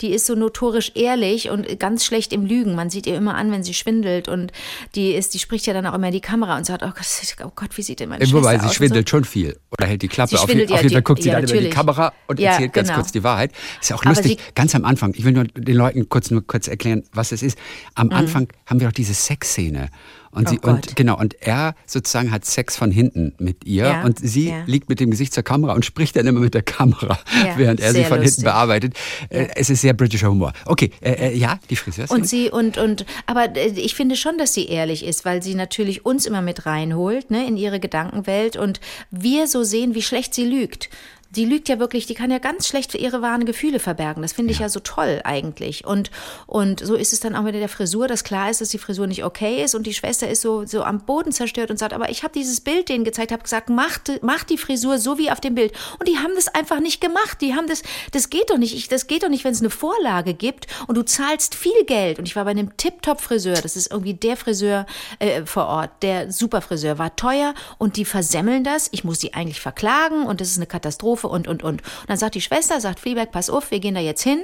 die 0.00 0.10
ist 0.12 0.26
so 0.26 0.34
notorisch 0.34 0.92
ehrlich 0.94 1.50
und 1.50 1.78
ganz 1.78 2.04
schlecht 2.04 2.32
im 2.32 2.44
Lügen. 2.46 2.74
Man 2.74 2.90
sieht 2.90 3.06
ihr 3.06 3.16
immer 3.16 3.34
an, 3.34 3.50
wenn 3.52 3.62
sie 3.62 3.74
schwindelt 3.74 4.28
und 4.28 4.52
die 4.94 5.12
ist, 5.12 5.34
die 5.34 5.38
spricht 5.38 5.66
ja 5.66 5.72
dann 5.74 5.86
auch 5.86 5.94
immer 5.94 6.06
in 6.08 6.12
die 6.12 6.20
Kamera 6.20 6.56
und 6.56 6.64
sagt, 6.66 6.82
oh 6.82 6.86
Gott, 6.94 7.06
oh 7.44 7.52
Gott 7.54 7.76
wie 7.76 7.82
sieht 7.82 8.00
denn 8.00 8.08
meine 8.08 8.24
Schwester 8.24 8.38
Wobei 8.38 8.56
aus? 8.56 8.62
sie 8.62 8.68
und 8.68 8.74
schwindelt 8.74 9.08
so. 9.08 9.16
schon 9.16 9.24
viel. 9.24 9.58
Oder 9.70 9.86
hält 9.86 10.02
die 10.02 10.08
Klappe. 10.08 10.30
Sie 10.30 10.36
auf, 10.36 10.44
auf 10.44 10.50
ja, 10.50 10.56
jeden 10.56 10.70
Fall 10.70 10.88
die- 10.88 11.00
guckt 11.02 11.22
sie 11.22 11.28
ja, 11.28 11.40
dann 11.40 11.50
über 11.50 11.60
die. 11.60 11.70
Kamera 11.70 12.12
und 12.26 12.40
Ja, 12.40 12.52
erzählt 12.52 12.72
ganz 12.72 12.89
genau. 12.90 13.00
kurz 13.02 13.12
die 13.12 13.22
Wahrheit. 13.24 13.52
Ist 13.80 13.90
ja 13.90 13.96
auch 13.96 14.04
lustig. 14.04 14.38
ganz 14.54 14.74
am 14.74 14.84
Anfang, 14.84 15.14
ich 15.16 15.24
will 15.24 15.32
nur 15.32 15.44
den 15.44 15.76
Leuten 15.76 16.08
kurz 16.08 16.30
nur 16.30 16.46
kurz 16.46 16.68
erklären, 16.68 17.02
was 17.12 17.32
es 17.32 17.42
ist. 17.42 17.58
Am 17.94 18.08
Mhm. 18.08 18.12
Anfang 18.12 18.48
haben 18.66 18.80
wir 18.80 18.86
doch 18.88 18.92
diese 18.94 19.14
Sexszene. 19.14 19.88
Und, 20.32 20.46
Oh 20.46 20.50
sie, 20.50 20.56
Gott. 20.58 20.70
und 20.72 20.94
genau, 20.96 21.18
und 21.18 21.34
er 21.42 21.74
sozusagen 21.86 22.30
hat 22.30 22.44
Sex 22.44 22.76
von 22.76 22.92
hinten 22.92 23.34
mit 23.40 23.64
ihr 23.64 23.82
Ja, 23.86 24.02
und 24.04 24.20
sie 24.20 24.50
ja. 24.50 24.62
liegt 24.64 24.88
mit 24.88 25.00
dem 25.00 25.10
Gesicht 25.10 25.34
zur 25.34 25.42
Kamera 25.42 25.72
und 25.74 25.84
spricht 25.84 26.14
dann 26.14 26.24
immer 26.28 26.38
mit 26.38 26.54
der 26.54 26.62
Kamera, 26.62 27.18
Ja, 27.44 27.54
während 27.58 27.80
er 27.80 27.92
sie 27.92 28.04
von 28.04 28.18
lustig. 28.18 28.34
hinten 28.36 28.42
bearbeitet. 28.44 28.94
Äh, 29.28 29.48
Es 29.56 29.70
ist 29.70 29.80
sehr 29.80 29.92
britischer 29.92 30.28
Humor. 30.30 30.52
Okay, 30.66 30.92
äh, 31.00 31.30
äh, 31.30 31.36
ja, 31.36 31.58
die 31.68 31.74
Friseurin. 31.74 32.10
Und 32.16 32.28
sie 32.28 32.48
und 32.48 32.78
und 32.78 33.06
aber 33.26 33.56
äh, 33.56 33.70
ich 33.70 33.96
finde 33.96 34.14
schon, 34.14 34.38
dass 34.38 34.54
sie 34.54 34.66
ehrlich 34.68 35.04
ist, 35.04 35.24
weil 35.24 35.42
sie 35.42 35.56
natürlich 35.56 36.06
uns 36.06 36.26
immer 36.26 36.42
mit 36.42 36.64
reinholt, 36.64 37.32
ne, 37.32 37.44
in 37.48 37.56
ihre 37.56 37.80
Gedankenwelt 37.80 38.56
und 38.56 38.78
wir 39.10 39.48
so 39.48 39.64
sehen, 39.64 39.96
wie 39.96 40.02
schlecht 40.02 40.32
sie 40.34 40.44
lügt. 40.44 40.90
Die 41.30 41.44
lügt 41.44 41.68
ja 41.68 41.78
wirklich, 41.78 42.06
die 42.06 42.14
kann 42.14 42.30
ja 42.30 42.38
ganz 42.38 42.66
schlecht 42.66 42.94
ihre 42.94 43.22
wahren 43.22 43.44
Gefühle 43.44 43.78
verbergen. 43.78 44.22
Das 44.22 44.32
finde 44.32 44.52
ich 44.52 44.58
ja. 44.58 44.68
so 44.68 44.80
toll 44.80 45.20
eigentlich. 45.24 45.84
Und, 45.86 46.10
und 46.46 46.84
so 46.84 46.94
ist 46.94 47.12
es 47.12 47.20
dann 47.20 47.36
auch 47.36 47.42
mit 47.42 47.54
der 47.54 47.68
Frisur, 47.68 48.08
dass 48.08 48.24
klar 48.24 48.50
ist, 48.50 48.60
dass 48.60 48.70
die 48.70 48.78
Frisur 48.78 49.06
nicht 49.06 49.24
okay 49.24 49.62
ist 49.62 49.74
und 49.74 49.86
die 49.86 49.94
Schwester 49.94 50.28
ist 50.28 50.42
so, 50.42 50.66
so 50.66 50.82
am 50.82 51.00
Boden 51.00 51.32
zerstört 51.32 51.70
und 51.70 51.78
sagt, 51.78 51.92
aber 51.92 52.10
ich 52.10 52.22
habe 52.22 52.32
dieses 52.32 52.60
Bild 52.60 52.88
denen 52.88 53.04
gezeigt, 53.04 53.32
habe 53.32 53.42
gesagt, 53.42 53.70
mach, 53.70 53.98
mach 54.22 54.44
die 54.44 54.58
Frisur 54.58 54.98
so 54.98 55.18
wie 55.18 55.30
auf 55.30 55.40
dem 55.40 55.54
Bild. 55.54 55.72
Und 55.98 56.08
die 56.08 56.18
haben 56.18 56.32
das 56.34 56.48
einfach 56.48 56.80
nicht 56.80 57.00
gemacht. 57.00 57.40
Die 57.40 57.54
haben 57.54 57.68
das, 57.68 57.82
das 58.12 58.30
geht 58.30 58.50
doch 58.50 58.58
nicht. 58.58 58.74
Ich, 58.74 58.88
das 58.88 59.06
geht 59.06 59.22
doch 59.22 59.28
nicht, 59.28 59.44
wenn 59.44 59.52
es 59.52 59.60
eine 59.60 59.70
Vorlage 59.70 60.34
gibt 60.34 60.66
und 60.86 60.96
du 60.96 61.04
zahlst 61.04 61.54
viel 61.54 61.84
Geld. 61.86 62.18
Und 62.18 62.26
ich 62.26 62.36
war 62.36 62.44
bei 62.44 62.50
einem 62.50 62.76
Tip-Top-Friseur, 62.76 63.54
das 63.54 63.76
ist 63.76 63.90
irgendwie 63.90 64.14
der 64.14 64.36
Friseur 64.36 64.86
äh, 65.18 65.44
vor 65.44 65.66
Ort, 65.66 65.90
der 66.02 66.32
Superfriseur, 66.32 66.98
war 66.98 67.14
teuer 67.16 67.54
und 67.78 67.96
die 67.96 68.04
versemmeln 68.04 68.64
das. 68.64 68.88
Ich 68.92 69.04
muss 69.04 69.18
die 69.18 69.34
eigentlich 69.34 69.60
verklagen 69.60 70.24
und 70.26 70.40
das 70.40 70.48
ist 70.48 70.56
eine 70.56 70.66
Katastrophe 70.66 71.19
und, 71.28 71.48
und, 71.48 71.62
und. 71.62 71.82
Und 71.82 72.08
dann 72.08 72.16
sagt 72.16 72.34
die 72.34 72.40
Schwester, 72.40 72.80
sagt 72.80 73.00
Fleabag, 73.00 73.30
pass 73.32 73.50
auf, 73.50 73.70
wir 73.70 73.80
gehen 73.80 73.94
da 73.94 74.00
jetzt 74.00 74.22
hin 74.22 74.40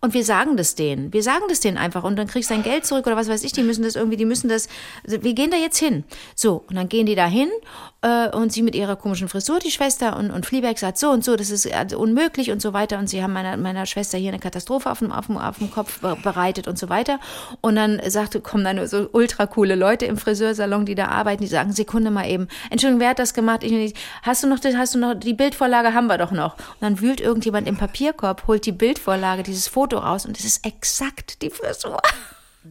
und 0.00 0.14
wir 0.14 0.24
sagen 0.24 0.56
das 0.56 0.74
denen. 0.74 1.12
Wir 1.12 1.22
sagen 1.22 1.44
das 1.48 1.60
denen 1.60 1.76
einfach 1.76 2.04
und 2.04 2.16
dann 2.16 2.26
kriegst 2.26 2.50
du 2.50 2.54
dein 2.54 2.62
Geld 2.62 2.86
zurück 2.86 3.06
oder 3.06 3.16
was 3.16 3.28
weiß 3.28 3.44
ich. 3.44 3.52
Die 3.52 3.62
müssen 3.62 3.82
das 3.82 3.96
irgendwie, 3.96 4.16
die 4.16 4.24
müssen 4.24 4.48
das, 4.48 4.68
wir 5.04 5.34
gehen 5.34 5.50
da 5.50 5.56
jetzt 5.56 5.78
hin. 5.78 6.04
So, 6.34 6.64
und 6.68 6.76
dann 6.76 6.88
gehen 6.88 7.06
die 7.06 7.14
da 7.14 7.26
hin 7.26 7.50
äh, 8.02 8.28
und 8.28 8.52
sie 8.52 8.62
mit 8.62 8.74
ihrer 8.74 8.94
komischen 8.96 9.28
Frisur, 9.28 9.58
die 9.58 9.70
Schwester, 9.70 10.16
und, 10.16 10.30
und 10.30 10.46
Fleabag 10.46 10.78
sagt 10.78 10.98
so 10.98 11.10
und 11.10 11.24
so, 11.24 11.34
das 11.36 11.50
ist 11.50 11.70
also 11.72 11.98
unmöglich 11.98 12.50
und 12.50 12.62
so 12.62 12.72
weiter. 12.72 12.98
Und 12.98 13.08
sie 13.08 13.22
haben 13.22 13.32
meiner, 13.32 13.56
meiner 13.56 13.86
Schwester 13.86 14.18
hier 14.18 14.28
eine 14.28 14.38
Katastrophe 14.38 14.90
auf 14.90 15.00
dem, 15.00 15.10
auf, 15.10 15.26
dem, 15.26 15.36
auf 15.38 15.58
dem 15.58 15.70
Kopf 15.70 16.00
be- 16.00 16.16
bereitet 16.22 16.68
und 16.68 16.78
so 16.78 16.88
weiter. 16.88 17.18
Und 17.60 17.74
dann 17.76 18.00
sagte, 18.08 18.40
kommen 18.40 18.62
dann 18.64 18.86
so 18.86 19.08
ultra 19.12 19.46
coole 19.46 19.74
Leute 19.74 20.06
im 20.06 20.16
Friseursalon, 20.16 20.86
die 20.86 20.94
da 20.94 21.08
arbeiten, 21.08 21.42
die 21.42 21.48
sagen, 21.48 21.72
Sekunde 21.72 22.10
mal 22.10 22.28
eben, 22.28 22.46
Entschuldigung, 22.70 23.00
wer 23.00 23.10
hat 23.10 23.18
das 23.18 23.34
gemacht? 23.34 23.64
Ich, 23.64 23.94
hast 24.22 24.42
du 24.42 24.46
noch, 24.46 24.60
das- 24.60 24.76
hast 24.76 24.94
du 24.94 24.98
noch, 24.98 25.14
die 25.14 25.34
Bildvorlage 25.34 25.92
haben 25.94 26.06
wir 26.06 26.18
doch 26.18 26.30
noch. 26.30 26.54
Und 26.56 26.82
dann 26.82 27.00
wühlt 27.00 27.20
irgendjemand 27.20 27.66
im 27.66 27.76
Papierkorb, 27.76 28.46
holt 28.46 28.64
die 28.66 28.72
Bildvorlage, 28.72 29.42
dieses 29.42 29.66
Foto 29.68 29.98
raus 29.98 30.24
und 30.24 30.38
es 30.38 30.44
ist 30.44 30.64
exakt 30.64 31.42
die 31.42 31.50
Frisur. 31.50 31.98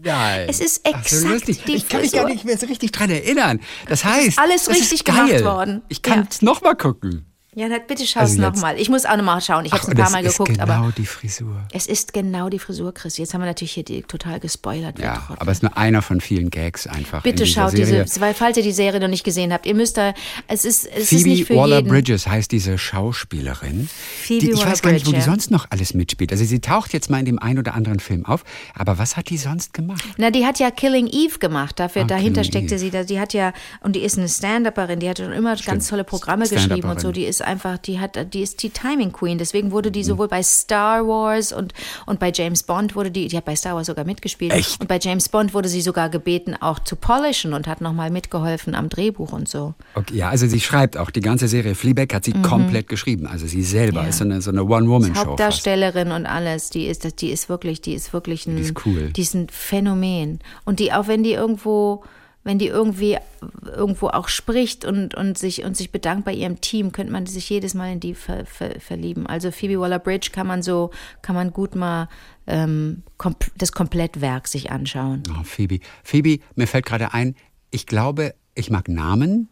Nein. 0.04 0.48
Es 0.50 0.60
ist 0.60 0.86
so 0.86 0.92
exakt 0.92 1.24
lustig. 1.32 1.64
die 1.66 1.76
Ich 1.76 1.88
kann 1.90 2.02
mich 2.02 2.12
gar 2.12 2.26
nicht 2.28 2.46
mehr 2.46 2.58
so 2.58 2.66
richtig 2.68 2.92
dran 2.92 3.10
erinnern. 3.10 3.60
Das 3.88 4.04
heißt, 4.06 4.38
alles 4.40 4.70
richtig 4.70 4.92
ist 4.94 5.06
geil. 5.06 5.28
gemacht 5.28 5.44
worden. 5.44 5.82
Ich 5.90 6.02
kann 6.02 6.20
Ja. 6.22 6.28
es 6.30 6.42
noch 6.42 6.62
mal 6.62 6.76
gucken. 6.76 7.26
Ja, 7.60 7.68
bitte 7.80 8.06
schau 8.06 8.20
Also 8.20 8.34
es 8.34 8.38
jetzt- 8.40 8.56
nochmal. 8.56 8.80
Ich 8.80 8.88
muss 8.88 9.06
auch 9.06 9.18
nochmal 9.18 9.42
schauen. 9.42 9.66
Ich 9.66 9.72
habe 9.72 9.82
es 9.82 9.90
ein 9.90 9.98
paar 9.98 10.12
Mal 10.12 10.24
ist 10.24 10.34
geguckt, 10.38 10.60
genau 10.60 10.72
aber 10.72 10.94
die 10.96 11.08
Frisur. 11.08 11.64
es 11.74 11.88
ist 11.88 12.14
genau 12.14 12.50
die 12.50 12.60
Frisur, 12.60 12.94
Chris. 12.94 13.18
Jetzt 13.18 13.34
haben 13.34 13.42
wir 13.42 13.48
natürlich 13.48 13.72
hier 13.72 13.84
die 13.84 14.04
total 14.04 14.40
gespoilert. 14.40 15.00
Ja, 15.00 15.28
aber 15.40 15.52
es 15.52 15.58
ist 15.58 15.62
nur 15.64 15.76
einer 15.76 16.04
von 16.04 16.22
vielen 16.22 16.52
Gags 16.52 16.86
einfach. 16.86 17.26
in 17.26 17.32
Bitte 17.32 17.48
schaut 17.48 17.72
Serie. 17.72 18.04
diese, 18.04 18.22
weil 18.22 18.36
falls 18.36 18.58
ihr 18.58 18.64
die 18.64 18.72
Serie 18.72 19.00
noch 19.00 19.08
nicht 19.08 19.24
gesehen 19.24 19.52
habt, 19.52 19.66
ihr 19.66 19.74
müsst 19.74 19.98
da, 19.98 20.14
es 20.48 20.66
ist, 20.66 20.86
es 20.86 21.12
ist 21.12 21.26
nicht 21.26 21.46
Phoebe 21.46 21.46
für 21.48 21.56
Waller 21.56 21.78
jeden. 21.78 21.90
Bridges 21.90 22.28
heißt 22.28 22.52
diese 22.52 22.78
Schauspielerin. 22.78 23.90
Phoebe 24.22 24.46
die, 24.46 24.52
ich 24.52 24.64
weiß 24.64 24.84
gar 24.84 24.92
nicht, 24.92 25.08
wo 25.08 25.12
die 25.12 25.22
sonst 25.22 25.50
noch 25.50 25.66
alles 25.72 25.96
mitspielt. 25.96 26.32
Also 26.32 26.46
sie 26.46 26.60
taucht 26.60 26.94
jetzt 26.94 27.10
mal 27.10 27.18
in 27.20 27.26
dem 27.26 27.40
einen 27.40 27.58
oder 27.58 27.74
anderen 27.74 28.00
Film 28.00 28.24
auf. 28.26 28.44
Aber 28.76 29.00
was 29.00 29.18
hat 29.18 29.30
die 29.30 29.38
sonst 29.38 29.74
gemacht? 29.74 30.04
Na, 30.18 30.30
die 30.30 30.46
hat 30.46 30.60
ja 30.60 30.70
Killing 30.70 31.08
Eve 31.08 31.40
gemacht. 31.40 31.80
Dafür, 31.80 32.04
Ah, 32.04 32.06
dahinter 32.06 32.42
Killing 32.42 32.52
steckte 32.68 32.76
Eve. 32.76 32.80
sie, 32.80 32.92
da- 32.92 33.04
die 33.04 33.20
hat 33.20 33.34
ja, 33.34 33.52
und 33.82 33.96
die 33.96 34.02
ist 34.02 34.16
eine 34.18 34.30
Stand-Upperin, 34.30 35.00
die 35.00 35.10
hat 35.10 35.18
schon 35.18 35.32
immer 35.34 35.56
ganz 35.56 35.88
tolle 35.88 36.04
Programme 36.04 36.48
geschrieben 36.48 36.88
und 36.88 37.02
so. 37.02 37.12
Die 37.12 37.24
ist 37.26 37.42
einfach, 37.48 37.80
die 37.80 38.00
hat, 38.00 38.34
die 38.34 38.42
ist 38.42 38.62
die 38.62 38.70
Timing 38.70 39.12
Queen. 39.12 39.38
Deswegen 39.40 39.72
wurde 39.72 39.90
Mhm. 39.90 39.94
die 39.94 40.04
sowohl 40.04 40.28
bei 40.28 40.44
Star 40.44 41.08
Wars 41.08 41.52
und, 41.52 41.74
und 42.06 42.20
bei 42.20 42.32
James 42.32 42.62
Bond 42.64 42.96
wurde 42.96 43.10
die, 43.10 43.28
die 43.28 43.36
hat 43.38 43.46
bei 43.46 43.56
Star 43.56 43.74
Wars 43.76 43.88
sogar 43.88 44.06
mitgespielt. 44.06 44.54
Echt? 44.54 44.80
Und 44.80 44.88
bei 44.88 45.00
James 45.00 45.30
Bond 45.30 45.54
wurde 45.56 45.70
sie 45.70 45.82
sogar 45.82 46.10
gebeten, 46.10 46.56
auch 46.60 46.80
zu 46.80 46.96
polishen 46.96 47.54
und 47.54 47.66
hat 47.68 47.82
nochmal 47.82 48.12
mitgeholfen 48.12 48.76
am 48.76 48.90
Drehbuch 48.90 49.32
und 49.34 49.50
so. 49.50 49.74
Okay, 49.96 50.16
ja, 50.18 50.30
also 50.30 50.46
sie 50.48 50.60
schreibt 50.60 50.98
auch 50.98 51.10
die 51.10 51.22
ganze 51.22 51.48
Serie. 51.48 51.74
Fleabag 51.74 52.14
hat 52.14 52.26
sie 52.26 52.34
komplett 52.34 52.88
geschrieben. 52.88 53.26
Also 53.26 53.48
sie 53.48 53.64
selber 53.64 54.02
Mhm. 54.02 54.06
Ja. 54.06 54.10
ist 54.10 54.18
so 54.20 54.24
eine, 54.26 54.42
so 54.42 54.52
eine 54.52 54.64
One-Woman-Show. 54.64 55.14
fast. 55.16 55.28
Hauptdarstellerin 55.28 56.12
und 56.12 56.26
alles, 56.26 56.70
die 56.70 56.86
ist, 56.88 57.22
die 57.22 57.32
ist 57.32 57.50
wirklich, 57.50 57.82
die 57.82 57.94
ist 57.94 58.14
wirklich 58.14 58.46
ein, 58.46 58.58
Die 58.58 58.62
ist 58.64 58.86
cool. 58.86 59.12
die 59.16 59.22
ist 59.22 59.34
ein 59.34 59.48
Phänomen. 59.50 60.40
Und 60.66 60.80
die, 60.80 60.92
auch 60.92 61.08
wenn 61.08 61.24
die 61.24 61.32
irgendwo, 61.34 62.04
wenn 62.48 62.60
die 62.60 62.68
irgendwie 62.68 63.18
irgendwo 63.66 64.08
auch 64.08 64.30
spricht 64.30 64.86
und, 64.86 65.14
und, 65.16 65.38
sich, 65.38 65.66
und 65.66 65.76
sich 65.76 65.92
bedankt 65.92 66.24
bei 66.24 66.32
ihrem 66.32 66.62
Team, 66.62 66.94
könnte 66.94 67.12
man 67.12 67.26
sich 67.26 67.50
jedes 67.50 67.74
Mal 67.74 67.92
in 67.92 68.00
die 68.00 68.16
ver, 68.16 68.46
ver, 68.46 68.80
verlieben. 68.80 69.28
Also 69.28 69.52
Phoebe 69.52 69.80
Waller-Bridge 69.80 70.30
kann 70.32 70.48
man 70.48 70.64
so, 70.64 70.92
kann 71.22 71.36
man 71.36 71.52
gut 71.52 71.76
mal 71.76 72.08
ähm, 72.48 73.04
komp 73.18 73.52
das 73.58 73.74
Komplettwerk 73.74 74.48
sich 74.48 74.72
anschauen. 74.72 75.24
Oh, 75.30 75.44
Phoebe. 75.44 75.80
Phoebe, 76.04 76.40
mir 76.56 76.68
fällt 76.68 76.86
gerade 76.86 77.14
ein, 77.14 77.36
ich 77.70 77.86
glaube, 77.86 78.34
ich 78.56 78.70
mag 78.70 78.88
Namen, 78.88 79.50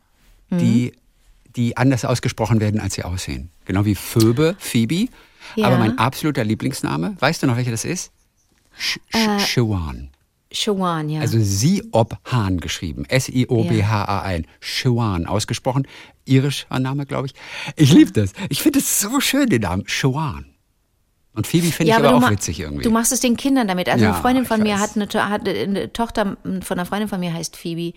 die, 0.52 0.94
die 1.56 1.76
anders 1.76 2.06
ausgesprochen 2.06 2.62
werden, 2.62 2.80
als 2.80 2.94
sie 2.94 3.04
aussehen. 3.04 3.50
Genau 3.66 3.84
wie 3.84 3.96
Phoebe, 3.96 4.56
Phoebe. 4.58 5.10
Ja. 5.56 5.68
Aber 5.68 5.78
mein 5.78 5.98
absoluter 5.98 6.46
Lieblingsname, 6.46 7.18
weißt 7.20 7.44
du 7.44 7.48
noch, 7.48 7.58
welcher 7.58 7.72
das 7.72 7.84
ist? 7.84 8.12
Sh 8.78 9.00
Äh, 9.12 9.40
Shawan. 9.40 10.12
Shawan, 10.56 11.10
ja. 11.10 11.22
Also 11.22 11.40
Siob 11.40 12.18
Hahn 12.26 12.60
geschrieben. 12.60 13.06
S-I-O-B-H-A-N. 13.06 14.46
Shawan 14.60 15.26
ausgesprochen. 15.26 15.88
Irischer 16.26 16.80
Name, 16.80 17.06
glaube 17.06 17.28
ich. 17.28 17.34
Ich 17.76 17.94
liebe 17.94 18.12
das. 18.12 18.32
Ich 18.50 18.62
finde 18.62 18.80
es 18.80 19.00
so 19.00 19.20
schön, 19.20 19.50
den 19.50 19.62
Namen. 19.62 19.84
Shawan. 19.88 20.46
Und 21.34 21.48
Phoebe 21.48 21.68
finde 21.68 21.92
ich 21.92 21.98
aber, 21.98 22.16
auch 22.16 22.30
witzig 22.32 22.62
irgendwie. 22.62 22.84
Du 22.84 22.92
machst 22.92 23.12
es 23.12 23.20
den 23.20 23.36
Kindern 23.36 23.68
damit. 23.68 23.90
Also 23.90 24.06
Ja, 24.06 24.14
eine 24.14 24.22
Freundin 24.22 24.46
von 24.46 24.64
mir 24.64 24.80
hat 24.80 24.96
eine, 24.96 25.08
hat 25.30 25.48
eine 25.48 25.92
Tochter 25.92 26.38
von 26.62 26.78
einer 26.78 26.86
Freundin 26.86 27.10
von 27.10 27.20
mir 27.20 27.34
heißt 27.34 27.58
Phoebe. 27.58 27.94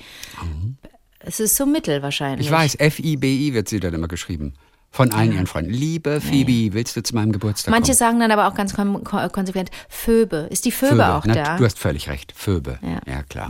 Es 1.21 1.39
ist 1.41 1.57
so 1.57 1.65
mittel 1.65 2.03
wahrscheinlich. 2.03 2.49
Mhm. 2.49 2.55
ich 2.55 2.59
weiß, 2.59 2.75
F-I-B-I 2.77 3.55
wird 3.55 3.69
sie 3.69 3.81
dann 3.81 3.95
immer 3.95 4.09
geschrieben. 4.09 4.55
Von 4.91 5.13
allen 5.13 5.33
ihren 5.33 5.47
Freunden. 5.47 5.71
Liebe 5.71 6.21
Phoebe, 6.21 6.73
willst 6.75 6.97
du 6.97 7.03
zu 7.03 7.15
meinem 7.15 7.31
Geburtstag 7.33 7.71
Manche 7.71 7.93
kommen? 7.93 7.99
sagen 7.99 8.21
dann 8.21 8.31
aber 8.31 8.49
auch 8.49 8.55
ganz 8.55 8.75
kon 8.75 9.05
kon 9.05 9.31
konsequent 9.31 9.71
Phoebe. 9.89 10.49
Ist 10.51 10.65
die 10.65 10.73
Phoebe, 10.73 11.15
auch 11.15 11.25
Na, 11.25 11.35
da? 11.35 11.57
Du 11.57 11.65
hast 11.65 11.79
völlig 11.79 12.09
recht. 12.09 12.33
Phoebe. 12.35 12.79
Ja. 12.83 13.01
Ja, 13.07 13.23
klar. 13.23 13.49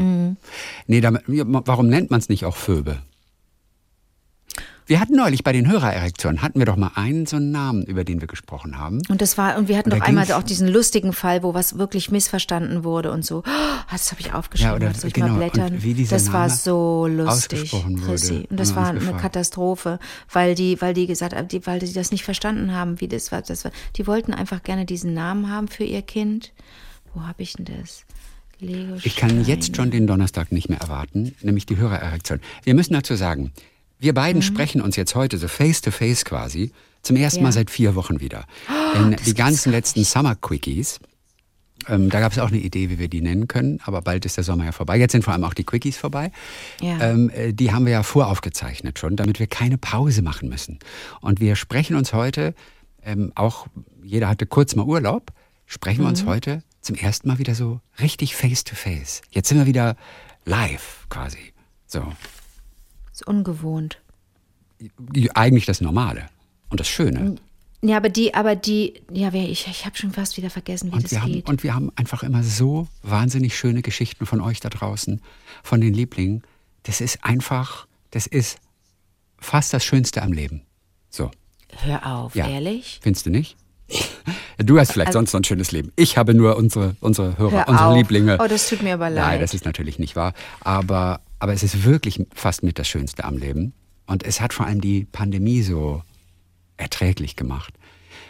Nee, 0.87 1.01
damit, 1.01 1.23
warum 1.27 1.87
nennt 1.87 2.11
man 2.11 2.21
es 2.21 2.29
nicht 2.29 2.45
auch 2.45 2.57
Phoebe? 2.57 2.99
Wir 4.89 5.01
hatten 5.01 5.17
neulich 5.17 5.45
bei 5.45 5.53
den 5.53 5.71
Hörererektionen, 5.71 6.41
hatten 6.41 6.59
wir 6.59 6.65
doch 6.65 6.77
mal 6.77 6.93
einen 6.95 7.27
so 7.27 7.37
einen 7.37 7.51
Namen, 7.51 7.83
über 7.83 8.05
den 8.05 8.23
wir 8.23 8.27
gesprochen 8.27 8.79
haben. 8.79 9.03
Und 9.11 9.21
das 9.21 9.37
war, 9.37 9.59
und 9.59 9.69
wir 9.69 9.77
hatten 9.77 9.93
Und 9.93 9.99
doch 9.99 10.07
einmal 10.07 10.33
auch 10.33 10.43
diesen 10.43 10.67
lustigen 10.67 11.13
Fall, 11.13 11.43
wo 11.43 11.53
was 11.53 11.77
wirklich 11.77 12.11
missverstanden 12.11 12.85
wurde 12.85 13.13
und 13.13 13.23
so. 13.23 13.43
Oh, 13.47 13.93
das 13.93 14.11
habe 14.13 14.23
ich 14.23 14.33
aufgeschrieben. 14.33 14.71
Ja, 14.71 14.77
oder 14.77 14.89
das 14.89 15.03
soll 15.03 15.09
ich 15.09 15.15
genau, 15.15 15.29
mal 15.29 15.51
blättern. 15.51 15.79
das 16.09 16.33
war 16.33 16.47
Name 16.47 16.59
so 16.59 17.07
lustig, 17.07 17.71
Chrissy. 18.07 18.47
Und 18.49 18.59
das 18.59 18.75
war 18.75 18.89
eine. 18.89 19.19
Katastrophe, 19.19 19.99
weil 20.33 20.55
die, 20.55 20.81
weil 20.81 20.95
die 20.95 21.07
gesagt 21.07 21.35
haben, 21.35 21.49
die, 21.49 21.67
weil 21.67 21.81
die 21.81 21.93
das 21.93 22.11
nicht 22.11 22.25
verstanden 22.25 22.73
haben, 22.73 22.99
wie 23.03 23.09
das 23.09 23.31
war. 23.31 23.43
Das 23.43 23.67
war. 23.67 23.73
Die 23.97 24.07
wollten 24.07 24.33
einfach 24.33 24.63
gerne 24.63 24.87
diesen 24.87 25.13
Namen 25.13 25.51
haben 25.51 25.69
für 25.69 25.85
ihr 25.85 26.01
Kind. 26.01 26.53
Wo 27.13 27.27
habe 27.27 27.43
ich 27.43 27.53
denn 27.53 27.67
das? 27.67 28.05
Lego 28.59 28.97
Ich 29.03 29.17
kann 29.17 29.45
jetzt 29.45 29.77
schon 29.77 29.91
den 29.91 30.07
Donnerstag 30.07 30.51
nicht 30.51 30.71
mehr 30.71 30.81
erwarten, 30.81 31.35
nämlich 31.43 31.67
die 31.67 31.77
Hörererektion. 31.77 32.41
Wir 32.65 32.75
müssen 32.75 32.95
dazu 32.95 33.15
sagen, 33.17 33.53
wir 33.99 34.15
beiden 34.15 34.43
sprechen 34.43 34.81
uns 34.81 34.97
jetzt 34.97 35.15
heute 35.15 35.39
so 35.39 35.49
face 35.49 35.81
to 35.81 35.91
face 35.91 36.25
quasi 36.25 36.73
zum 37.03 37.17
ersten 37.17 37.41
Mhm. 37.41 37.43
Ja. 37.45 37.49
Mal 37.49 37.53
seit 37.53 37.71
vier 37.71 37.95
Wochen 37.95 38.21
wieder. 38.21 38.45
Denn 38.95 39.17
die 39.27 39.35
ganzen 39.35 39.73
letzten 39.73 40.05
Summer 40.05 40.35
Quickies, 40.35 41.01
ähm, 41.89 42.11
da 42.11 42.21
gab 42.21 42.33
es 42.33 42.39
auch 42.39 42.49
eine 42.49 42.59
Idee, 42.59 42.91
wie 42.91 42.99
wir 42.99 43.09
die 43.09 43.21
nennen 43.21 43.47
können, 43.49 43.81
aber 43.85 44.03
bald 44.03 44.25
ist 44.27 44.37
der 44.37 44.45
Sommer 44.45 44.65
ja 44.65 44.73
vorbei. 44.73 44.99
Jetzt 44.99 45.13
sind 45.13 45.25
vor 45.25 45.33
allem 45.33 45.45
auch 45.45 45.55
die 45.55 45.65
Quickies 45.65 45.97
vorbei. 45.97 46.33
Ja. 46.81 47.01
Ähm, 47.01 47.31
äh, 47.31 47.53
die 47.53 47.73
haben 47.73 47.85
wir 47.87 47.93
ja 47.93 48.03
voraufgezeichnet 48.03 48.99
schon, 48.99 49.17
damit 49.17 49.39
wir 49.39 49.47
keine 49.47 49.79
Pause 49.79 50.23
machen 50.23 50.49
müssen. 50.49 50.79
Und 51.21 51.41
wir 51.41 51.55
sprechen 51.57 51.97
uns 51.97 52.13
heute, 52.13 52.55
ähm, 53.03 53.33
auch 53.37 53.69
jeder 54.03 54.29
hatte 54.29 54.47
kurz 54.47 54.75
mal 54.75 54.85
Urlaub, 54.87 55.33
sprechen 55.67 56.03
wir 56.03 56.09
uns 56.09 56.25
Mhm. 56.25 56.29
heute 56.29 56.63
zum 56.81 56.97
ersten 56.97 57.29
Mal 57.29 57.39
wieder 57.39 57.55
so 57.55 57.81
richtig 58.01 58.35
face 58.35 58.65
to 58.65 58.75
face. 58.75 59.23
Jetzt 59.31 59.49
sind 59.49 59.59
wir 59.59 59.67
wieder 59.67 59.97
live 60.45 61.07
quasi. 61.09 61.53
So. 61.87 62.03
Ist 63.21 63.27
ungewohnt. 63.27 64.01
Eigentlich 65.35 65.67
das 65.67 65.81
Normale 65.81 66.29
und 66.69 66.81
das 66.81 66.89
Schöne. 66.89 67.37
Ja, 67.83 67.97
aber 67.97 68.09
die, 68.09 68.35
aber 68.35 68.57
die, 68.57 69.03
ja, 69.13 69.33
ich, 69.33 69.67
ich 69.67 69.87
habe 69.87 69.97
schon 69.97 70.11
fast 70.11 70.37
wieder 70.37 70.51
vergessen, 70.51 70.91
wie 70.91 70.97
Und 70.97 71.05
das 71.05 71.13
wir, 71.13 71.23
haben, 71.23 71.33
geht. 71.33 71.49
und 71.49 71.63
wir 71.63 71.75
haben 71.75 71.93
einfach 71.97 72.23
immer 72.23 72.43
so 72.43 72.89
wahnsinnig 73.03 73.57
schöne 73.57 73.83
Geschichten 73.83 74.27
von 74.27 74.41
euch 74.41 74.59
da 74.61 74.69
draußen, 74.69 75.21
von 75.63 75.81
den 75.81 75.95
Lieblingen. 75.95 76.43
Das 76.85 77.01
ist 77.01 77.25
einfach, 77.25 77.87
das 78.11 78.27
ist 78.27 78.59
fast 79.39 79.73
das 79.73 79.85
Schönste 79.85 80.23
am 80.23 80.33
Leben. 80.33 80.63
So, 81.09 81.31
Hör 81.83 82.07
auf, 82.07 82.35
ja. 82.35 82.49
ehrlich? 82.49 82.99
Findest 83.03 83.27
du 83.27 83.31
nicht? 83.31 83.57
Du 84.59 84.77
hast 84.79 84.93
vielleicht 84.93 85.09
Also- 85.09 85.19
sonst 85.21 85.33
noch 85.33 85.41
ein 85.41 85.45
schönes 85.45 85.71
Leben. 85.71 85.93
Ich 85.95 86.19
habe 86.19 86.35
nur 86.35 86.57
unsere, 86.57 86.97
unsere 87.01 87.39
Hörer, 87.39 87.53
Hör 87.53 87.69
unsere 87.69 87.87
auf. 87.91 87.97
Lieblinge. 87.97 88.39
Oh, 88.41 88.47
das 88.49 88.69
tut 88.69 88.83
mir 88.83 88.95
aber 88.95 89.09
Nein, 89.09 89.15
leid. 89.15 89.43
das 89.43 89.55
ist 89.55 89.65
natürlich 89.65 90.01
nicht 90.01 90.17
wahr. 90.17 90.35
Aber, 90.61 91.21
aber 91.39 91.53
es 91.53 91.63
ist 91.63 91.85
wirklich 91.85 92.21
fast 92.35 92.65
mit 92.65 92.79
das 92.79 92.89
Schönste 92.89 93.25
am 93.25 93.37
Leben. 93.39 93.73
Und 94.07 94.25
es 94.25 94.41
hat 94.41 94.53
vor 94.53 94.67
allem 94.67 94.81
die 94.81 95.05
Pandemie 95.05 95.63
so 95.63 96.03
erträglich 96.77 97.37
gemacht, 97.37 97.73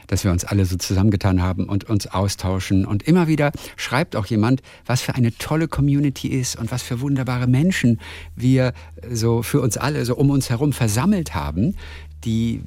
dass 0.06 0.22
wir 0.24 0.30
uns 0.30 0.44
alle 0.44 0.66
so 0.66 0.76
zusammengetan 0.76 1.40
haben 1.42 1.64
und 1.64 1.84
uns 1.84 2.06
austauschen. 2.06 2.84
Und 2.84 3.04
immer 3.04 3.26
wieder 3.26 3.50
schreibt 3.76 4.14
auch 4.14 4.26
jemand, 4.26 4.60
was 4.84 5.00
für 5.00 5.14
eine 5.14 5.34
tolle 5.38 5.66
Community 5.66 6.28
ist 6.28 6.56
und 6.56 6.70
was 6.70 6.82
für 6.82 7.00
wunderbare 7.00 7.46
Menschen 7.46 8.00
wir 8.36 8.74
so 9.10 9.42
für 9.42 9.62
uns 9.62 9.78
alle 9.78 10.04
so 10.04 10.14
um 10.14 10.28
uns 10.28 10.50
herum 10.50 10.74
versammelt 10.74 11.34
haben, 11.34 11.74
die 12.24 12.60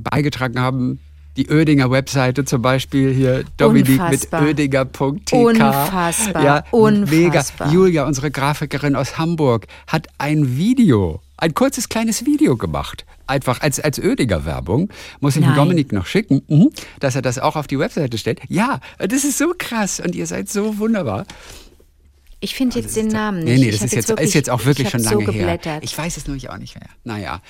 beigetragen 0.00 0.58
haben. 0.58 0.98
Die 1.36 1.50
Oedinger 1.50 1.90
Webseite 1.90 2.46
zum 2.46 2.62
Beispiel 2.62 3.12
hier, 3.12 3.44
Dominik 3.58 4.00
Unfassbar. 4.00 4.40
mit 4.40 4.58
oedinger.tk. 4.58 5.32
Unfassbar. 5.32 6.42
Ja, 6.42 6.64
Unfassbar. 6.70 7.68
Mega. 7.68 7.74
Julia, 7.74 8.06
unsere 8.06 8.30
Grafikerin 8.30 8.96
aus 8.96 9.18
Hamburg, 9.18 9.66
hat 9.86 10.08
ein 10.16 10.56
Video, 10.56 11.20
ein 11.36 11.52
kurzes 11.52 11.90
kleines 11.90 12.24
Video 12.24 12.56
gemacht. 12.56 13.04
Einfach 13.26 13.60
als, 13.60 13.80
als 13.80 13.98
Oedinger-Werbung. 13.98 14.88
Muss 15.20 15.36
ich 15.36 15.42
Nein. 15.42 15.56
Dominik 15.56 15.92
noch 15.92 16.06
schicken, 16.06 16.42
mhm, 16.48 16.70
dass 17.00 17.16
er 17.16 17.22
das 17.22 17.38
auch 17.38 17.56
auf 17.56 17.66
die 17.66 17.78
Webseite 17.78 18.16
stellt. 18.16 18.40
Ja, 18.48 18.80
das 18.98 19.24
ist 19.24 19.36
so 19.36 19.52
krass 19.58 20.00
und 20.00 20.14
ihr 20.14 20.26
seid 20.26 20.48
so 20.48 20.78
wunderbar. 20.78 21.26
Ich 22.40 22.54
finde 22.54 22.78
jetzt 22.78 22.94
den 22.96 23.08
Namen 23.08 23.38
nicht. 23.44 23.58
Nee, 23.58 23.64
nee, 23.66 23.70
das 23.70 23.82
ist 23.82 23.94
jetzt, 23.94 24.08
wirklich- 24.08 24.28
ist 24.28 24.34
jetzt 24.34 24.50
auch 24.50 24.64
wirklich 24.66 24.90
schon 24.90 25.02
lange 25.02 25.24
so 25.24 25.32
her. 25.32 25.58
Ich 25.80 25.96
weiß 25.96 26.16
es 26.18 26.26
nämlich 26.26 26.50
auch 26.50 26.58
nicht 26.58 26.74
mehr. 26.78 26.88
Naja. 27.04 27.40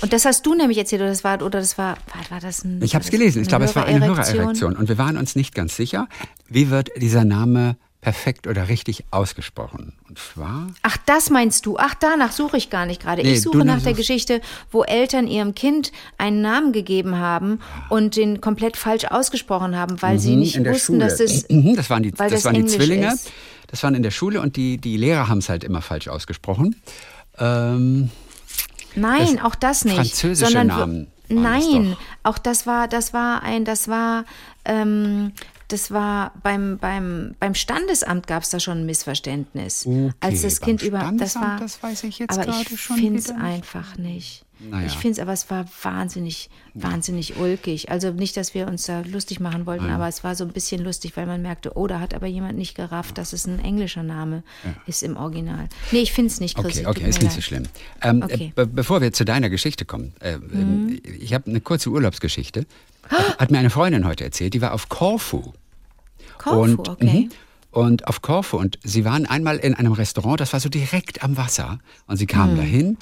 Und 0.00 0.12
das 0.12 0.24
hast 0.24 0.44
du 0.44 0.54
nämlich 0.54 0.78
erzählt, 0.78 1.00
oder 1.00 1.10
das 1.10 1.22
war, 1.22 1.36
oder 1.42 1.60
das 1.60 1.78
war, 1.78 1.96
war, 2.12 2.30
war 2.30 2.40
das 2.40 2.64
ein. 2.64 2.82
Ich 2.82 2.94
habe 2.94 3.04
es 3.04 3.10
gelesen. 3.10 3.42
Ich 3.42 3.48
glaube, 3.48 3.64
es 3.66 3.76
war 3.76 3.84
eine 3.86 4.04
Hörererektion? 4.04 4.74
Und 4.76 4.88
wir 4.88 4.98
waren 4.98 5.16
uns 5.16 5.36
nicht 5.36 5.54
ganz 5.54 5.76
sicher, 5.76 6.08
wie 6.48 6.70
wird 6.70 6.90
dieser 7.00 7.24
Name 7.24 7.76
perfekt 8.00 8.48
oder 8.48 8.68
richtig 8.68 9.04
ausgesprochen. 9.12 9.92
Und 10.08 10.18
zwar. 10.18 10.66
Ach, 10.82 10.96
das 11.06 11.30
meinst 11.30 11.64
du? 11.66 11.76
Ach, 11.78 11.94
danach 11.94 12.32
suche 12.32 12.56
ich 12.56 12.68
gar 12.68 12.84
nicht 12.84 13.00
gerade. 13.00 13.22
Nee, 13.22 13.34
ich 13.34 13.42
suche 13.42 13.64
nach 13.64 13.80
der 13.80 13.94
Geschichte, 13.94 14.40
wo 14.72 14.82
Eltern 14.82 15.28
ihrem 15.28 15.54
Kind 15.54 15.92
einen 16.18 16.40
Namen 16.42 16.72
gegeben 16.72 17.18
haben 17.18 17.60
und 17.90 18.16
den 18.16 18.40
komplett 18.40 18.76
falsch 18.76 19.04
ausgesprochen 19.04 19.76
haben, 19.76 20.02
weil 20.02 20.18
sie 20.18 20.34
nicht 20.34 20.54
Mhm, 20.54 20.58
in 20.58 20.64
der 20.64 20.72
wussten, 20.74 20.94
Schule. 20.94 21.04
dass 21.04 21.20
es. 21.20 21.48
Mhm, 21.48 21.76
das 21.76 21.88
waren 21.90 22.02
die, 22.02 22.12
weil 22.18 22.28
das 22.28 22.40
das 22.42 22.44
waren 22.46 22.54
die 22.54 22.60
Englisch 22.62 22.76
Zwillinge. 22.76 23.12
ist. 23.14 23.30
Das 23.72 23.82
waren 23.82 23.94
in 23.96 24.04
der 24.04 24.12
Schule 24.12 24.40
und 24.40 24.54
die, 24.56 24.76
die 24.76 24.96
Lehrer 24.96 25.28
haben 25.28 25.38
es 25.38 25.48
halt 25.48 25.64
immer 25.64 25.82
falsch 25.82 26.06
ausgesprochen. 26.06 26.76
Ähm, 27.38 28.10
Nein, 28.94 29.36
Das 29.36 29.44
auch 29.44 29.54
das 29.54 29.84
nicht. 29.84 29.96
französische 29.96 30.52
sondern 30.52 30.66
Namen 30.66 31.06
Nein, 31.28 31.96
auch 32.22 32.38
das 32.38 32.66
war, 32.66 32.88
das 32.88 33.12
war 33.12 33.42
ein, 33.42 33.64
das 33.64 33.88
war, 33.88 34.24
ähm, 34.64 35.32
das 35.68 35.90
war 35.90 36.32
beim, 36.42 36.78
beim, 36.78 37.34
beim 37.40 37.54
Standesamt 37.54 38.26
gab 38.26 38.42
es 38.42 38.50
da 38.50 38.60
schon 38.60 38.78
ein 38.78 38.86
Missverständnis. 38.86 39.86
Okay, 39.86 40.12
als 40.20 40.42
das 40.42 40.60
Kind 40.60 40.82
über 40.82 41.10
das 41.16 41.36
war. 41.36 41.58
das 41.58 41.82
weiß 41.82 42.04
ich 42.04 42.18
jetzt 42.18 42.36
aber 42.36 42.44
gerade 42.44 42.74
ich 42.74 42.80
schon 42.80 42.96
finde 42.96 43.18
es 43.18 43.30
einfach 43.30 43.96
nicht. 43.96 44.44
Naja. 44.70 44.86
Ich 44.86 44.92
finde 44.96 45.12
es, 45.12 45.18
aber 45.18 45.32
es 45.32 45.50
war 45.50 45.64
wahnsinnig, 45.82 46.48
wahnsinnig 46.74 47.36
ulkig. 47.36 47.90
Also 47.90 48.10
nicht, 48.12 48.36
dass 48.36 48.54
wir 48.54 48.68
uns 48.68 48.84
da 48.84 49.00
lustig 49.00 49.40
machen 49.40 49.66
wollten, 49.66 49.90
aber 49.90 50.08
es 50.08 50.22
war 50.24 50.34
so 50.34 50.44
ein 50.44 50.52
bisschen 50.52 50.82
lustig, 50.82 51.16
weil 51.16 51.26
man 51.26 51.42
merkte, 51.42 51.76
oh, 51.76 51.86
da 51.86 52.00
hat 52.00 52.14
aber 52.14 52.26
jemand 52.26 52.56
nicht 52.58 52.74
gerafft, 52.74 53.18
dass 53.18 53.32
es 53.32 53.46
ein 53.46 53.58
englischer 53.58 54.02
Name 54.02 54.42
ist 54.86 55.02
im 55.02 55.16
Original. 55.16 55.68
Nee, 55.90 56.00
ich 56.00 56.12
finde 56.12 56.30
es 56.30 56.40
nicht, 56.40 56.56
Chrissy. 56.56 56.86
Okay, 56.86 57.00
okay, 57.00 57.08
ist 57.08 57.20
nicht 57.22 57.32
so 57.32 57.36
leid. 57.38 57.44
schlimm. 57.44 57.62
Ähm, 58.02 58.22
Okay. 58.22 58.36
Mhm. 58.56 58.62
äh, 58.62 58.66
be 58.66 58.66
bevor 58.66 59.00
wir 59.00 59.12
zu 59.12 59.24
deiner 59.24 59.50
Geschichte 59.50 59.84
kommen, 59.84 60.12
äh, 60.20 60.34
ähm, 60.34 61.00
ich 61.20 61.34
habe 61.34 61.50
eine 61.50 61.60
kurze 61.60 61.90
Urlaubsgeschichte. 61.90 62.66
Hat, 63.08 63.38
hat 63.38 63.50
mir 63.50 63.58
eine 63.58 63.70
Freundin 63.70 64.06
heute 64.06 64.22
erzählt, 64.24 64.54
die 64.54 64.60
war 64.60 64.72
auf 64.74 64.88
Korfu. 64.88 65.52
Korfu, 66.38 66.60
und, 66.60 66.88
okay. 66.88 67.28
mhm, 67.28 67.30
und 67.72 68.06
auf 68.06 68.22
Korfu. 68.22 68.58
Und 68.58 68.78
sie 68.84 69.04
waren 69.04 69.26
einmal 69.26 69.56
in 69.58 69.74
einem 69.74 69.92
Restaurant, 69.92 70.40
das 70.40 70.52
war 70.52 70.60
so 70.60 70.68
direkt 70.68 71.22
am 71.24 71.36
Wasser. 71.36 71.78
Und 72.06 72.16
sie 72.16 72.24
Mhm. 72.24 72.28
kamen 72.28 72.56
dahin 72.56 72.96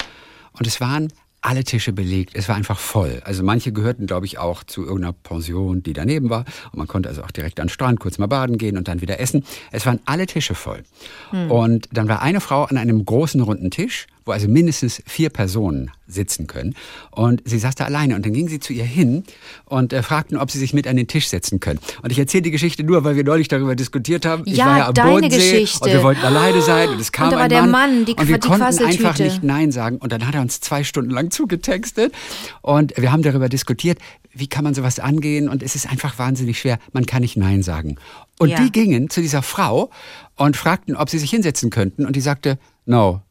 und 0.53 0.65
es 0.67 0.81
waren 0.81 1.11
alle 1.41 1.63
Tische 1.63 1.91
belegt. 1.91 2.31
Es 2.35 2.47
war 2.47 2.55
einfach 2.55 2.79
voll. 2.79 3.21
Also 3.25 3.43
manche 3.43 3.71
gehörten, 3.71 4.05
glaube 4.05 4.27
ich, 4.27 4.37
auch 4.37 4.63
zu 4.63 4.83
irgendeiner 4.83 5.13
Pension, 5.13 5.81
die 5.81 5.93
daneben 5.93 6.29
war. 6.29 6.45
Und 6.71 6.77
man 6.77 6.87
konnte 6.87 7.09
also 7.09 7.23
auch 7.23 7.31
direkt 7.31 7.59
an 7.59 7.67
den 7.67 7.73
Strand 7.73 7.99
kurz 7.99 8.19
mal 8.19 8.27
baden 8.27 8.57
gehen 8.57 8.77
und 8.77 8.87
dann 8.87 9.01
wieder 9.01 9.19
essen. 9.19 9.43
Es 9.71 9.85
waren 9.85 9.99
alle 10.05 10.27
Tische 10.27 10.53
voll. 10.53 10.83
Hm. 11.31 11.49
Und 11.49 11.89
dann 11.91 12.07
war 12.07 12.21
eine 12.21 12.41
Frau 12.41 12.65
an 12.65 12.77
einem 12.77 13.03
großen 13.03 13.41
runden 13.41 13.71
Tisch 13.71 14.07
wo 14.25 14.31
also 14.31 14.47
mindestens 14.47 15.01
vier 15.05 15.29
Personen 15.29 15.91
sitzen 16.07 16.45
können. 16.47 16.75
Und 17.11 17.41
sie 17.45 17.57
saß 17.57 17.75
da 17.75 17.85
alleine 17.85 18.15
und 18.15 18.25
dann 18.25 18.33
ging 18.33 18.47
sie 18.49 18.59
zu 18.59 18.73
ihr 18.73 18.83
hin 18.83 19.23
und 19.65 19.93
äh, 19.93 20.03
fragten, 20.03 20.37
ob 20.37 20.51
sie 20.51 20.59
sich 20.59 20.73
mit 20.73 20.85
an 20.87 20.95
den 20.97 21.07
Tisch 21.07 21.27
setzen 21.29 21.59
können. 21.59 21.79
Und 22.03 22.11
ich 22.11 22.19
erzähle 22.19 22.43
die 22.43 22.51
Geschichte 22.51 22.83
nur, 22.83 23.03
weil 23.03 23.15
wir 23.15 23.23
neulich 23.23 23.47
darüber 23.47 23.75
diskutiert 23.75 24.25
haben. 24.25 24.43
Ich 24.45 24.57
Ja, 24.57 24.65
war 24.65 24.77
ja 24.77 24.87
am 24.89 24.93
deine 24.93 25.11
Bodensee 25.11 25.37
Geschichte. 25.61 25.85
und 25.85 25.91
wir 25.93 26.03
wollten 26.03 26.21
alleine 26.23 26.61
sein 26.61 26.89
und 26.89 26.99
es 26.99 27.11
kam 27.11 27.29
da 27.31 27.37
war 27.37 27.43
ein 27.43 27.49
der 27.49 27.61
Mann, 27.61 27.71
Mann, 27.71 28.05
die 28.05 28.13
und 28.13 28.27
wir 28.27 28.37
die 28.37 28.47
konnten 28.47 28.63
einfach 28.63 29.17
nicht 29.17 29.43
Nein 29.43 29.71
sagen. 29.71 29.97
Und 29.97 30.11
dann 30.11 30.27
hat 30.27 30.35
er 30.35 30.41
uns 30.41 30.59
zwei 30.59 30.83
Stunden 30.83 31.11
lang 31.11 31.31
zugetextet 31.31 32.13
und 32.61 32.93
wir 32.97 33.11
haben 33.11 33.23
darüber 33.23 33.49
diskutiert, 33.49 33.97
wie 34.33 34.47
kann 34.47 34.63
man 34.63 34.73
sowas 34.73 34.99
angehen 34.99 35.49
und 35.49 35.63
es 35.63 35.75
ist 35.75 35.89
einfach 35.89 36.17
wahnsinnig 36.19 36.59
schwer. 36.59 36.77
Man 36.93 37.05
kann 37.05 37.21
nicht 37.21 37.37
Nein 37.37 37.63
sagen. 37.63 37.97
Und 38.37 38.49
Ja. 38.49 38.61
die 38.63 38.71
gingen 38.71 39.09
zu 39.09 39.21
dieser 39.21 39.41
Frau 39.41 39.89
und 40.35 40.57
fragten, 40.57 40.95
ob 40.95 41.09
sie 41.09 41.19
sich 41.19 41.29
hinsetzen 41.29 41.69
könnten 41.69 42.05
und 42.05 42.15
die 42.15 42.21
sagte, 42.21 42.57
no. 42.85 43.21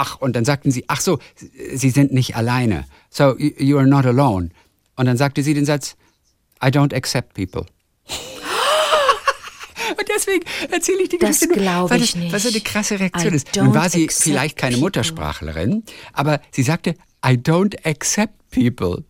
Ach, 0.00 0.20
und 0.20 0.36
dann 0.36 0.44
sagten 0.44 0.70
sie, 0.70 0.84
ach 0.86 1.00
so, 1.00 1.18
Sie 1.74 1.90
sind 1.90 2.12
nicht 2.12 2.36
alleine. 2.36 2.84
So, 3.10 3.36
you 3.36 3.76
are 3.78 3.86
not 3.88 4.06
alone. 4.06 4.50
Und 4.94 5.06
dann 5.06 5.16
sagte 5.16 5.42
sie 5.42 5.54
den 5.54 5.64
Satz, 5.64 5.96
I 6.62 6.68
don't 6.68 6.94
accept 6.94 7.34
people. 7.34 7.66
Und 9.98 10.08
deswegen 10.14 10.44
erzähle 10.70 11.02
ich 11.02 11.08
die 11.08 11.18
Das 11.18 11.40
Geschichte 11.40 11.48
nur, 11.48 11.56
glaub 11.64 11.90
weil 11.90 12.02
ich 12.02 12.12
das, 12.12 12.32
weil 12.32 12.38
so 12.40 12.48
eine 12.48 12.54
nicht. 12.54 12.66
krasse 12.66 13.00
Reaktion 13.00 13.32
I 13.32 13.36
ist. 13.36 13.56
Nun 13.56 13.74
war 13.74 13.90
sie 13.90 14.08
vielleicht 14.08 14.56
keine 14.56 14.74
people. 14.74 14.86
Muttersprachlerin, 14.86 15.82
aber 16.12 16.40
sie 16.52 16.62
sagte, 16.62 16.94
I 17.26 17.30
don't 17.30 17.84
accept 17.84 18.34
people. 18.52 19.04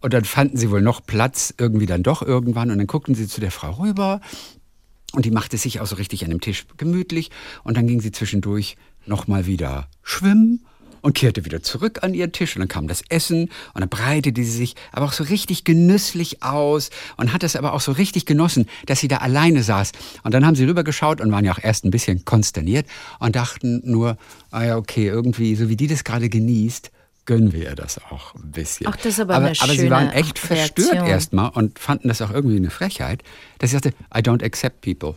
Und 0.00 0.14
dann 0.14 0.24
fanden 0.24 0.56
sie 0.56 0.70
wohl 0.70 0.82
noch 0.82 1.04
Platz 1.04 1.52
irgendwie 1.58 1.86
dann 1.86 2.04
doch 2.04 2.22
irgendwann 2.22 2.70
und 2.70 2.78
dann 2.78 2.86
guckten 2.86 3.16
sie 3.16 3.26
zu 3.26 3.40
der 3.40 3.50
Frau 3.50 3.72
rüber 3.72 4.20
und 5.14 5.24
die 5.24 5.30
machte 5.32 5.56
sich 5.58 5.80
auch 5.80 5.86
so 5.86 5.96
richtig 5.96 6.22
an 6.24 6.30
dem 6.30 6.40
Tisch 6.40 6.66
gemütlich 6.76 7.30
und 7.64 7.76
dann 7.76 7.88
ging 7.88 8.00
sie 8.00 8.12
zwischendurch 8.12 8.76
nochmal 9.06 9.46
wieder 9.46 9.88
schwimmen 10.02 10.64
und 11.02 11.14
kehrte 11.14 11.44
wieder 11.44 11.62
zurück 11.62 12.02
an 12.02 12.14
ihren 12.14 12.32
Tisch 12.32 12.56
und 12.56 12.60
dann 12.60 12.68
kam 12.68 12.88
das 12.88 13.02
Essen 13.08 13.50
und 13.74 13.80
dann 13.80 13.88
breitete 13.88 14.42
sie 14.42 14.50
sich 14.50 14.74
aber 14.92 15.06
auch 15.06 15.12
so 15.12 15.24
richtig 15.24 15.64
genüsslich 15.64 16.42
aus 16.42 16.90
und 17.16 17.32
hat 17.32 17.42
es 17.42 17.56
aber 17.56 17.72
auch 17.72 17.80
so 17.80 17.92
richtig 17.92 18.26
genossen, 18.26 18.66
dass 18.86 19.00
sie 19.00 19.08
da 19.08 19.18
alleine 19.18 19.62
saß. 19.62 19.92
Und 20.22 20.34
dann 20.34 20.44
haben 20.44 20.54
sie 20.54 20.64
rübergeschaut 20.64 21.20
und 21.20 21.32
waren 21.32 21.44
ja 21.44 21.52
auch 21.52 21.62
erst 21.62 21.84
ein 21.84 21.90
bisschen 21.90 22.24
konsterniert 22.24 22.86
und 23.18 23.36
dachten 23.36 23.80
nur, 23.84 24.16
ah 24.50 24.64
ja, 24.64 24.76
okay, 24.76 25.06
irgendwie, 25.06 25.54
so 25.56 25.68
wie 25.68 25.76
die 25.76 25.86
das 25.86 26.04
gerade 26.04 26.28
genießt, 26.28 26.90
gönnen 27.26 27.52
wir 27.52 27.62
ihr 27.62 27.74
das 27.74 27.98
auch 28.10 28.34
ein 28.34 28.50
bisschen. 28.50 28.86
Ach, 28.88 28.96
das 28.96 29.06
ist 29.06 29.20
aber 29.20 29.34
aber, 29.34 29.46
eine 29.46 29.60
aber 29.60 29.74
sie 29.74 29.90
waren 29.90 30.10
echt 30.10 30.38
verstört 30.38 30.90
Reaktion. 30.90 31.06
erstmal 31.06 31.50
und 31.50 31.78
fanden 31.78 32.08
das 32.08 32.22
auch 32.22 32.30
irgendwie 32.30 32.56
eine 32.56 32.70
Frechheit, 32.70 33.22
dass 33.58 33.70
sie 33.70 33.76
sagte, 33.76 33.90
I 34.14 34.20
don't 34.20 34.44
accept 34.44 34.80
people. 34.80 35.16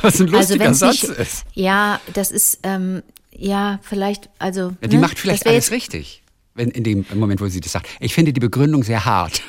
Was 0.02 0.20
ein 0.20 0.28
lustiger 0.28 0.66
wenn's 0.66 0.78
Satz 0.78 1.02
nicht, 1.02 1.18
ist. 1.18 1.44
Ja, 1.54 2.00
das 2.14 2.30
ist, 2.30 2.60
ähm, 2.62 3.02
ja, 3.32 3.78
vielleicht, 3.82 4.28
also. 4.38 4.72
Ja, 4.80 4.88
die 4.88 4.96
ne, 4.96 5.02
macht 5.02 5.18
vielleicht 5.18 5.46
alles 5.46 5.66
jetzt, 5.66 5.72
richtig, 5.72 6.22
wenn, 6.54 6.70
in 6.70 6.84
dem 6.84 7.06
Moment, 7.14 7.40
wo 7.40 7.48
sie 7.48 7.60
das 7.60 7.72
sagt. 7.72 7.88
Ich 8.00 8.14
finde 8.14 8.32
die 8.32 8.40
Begründung 8.40 8.82
sehr 8.82 9.04
hart. 9.04 9.42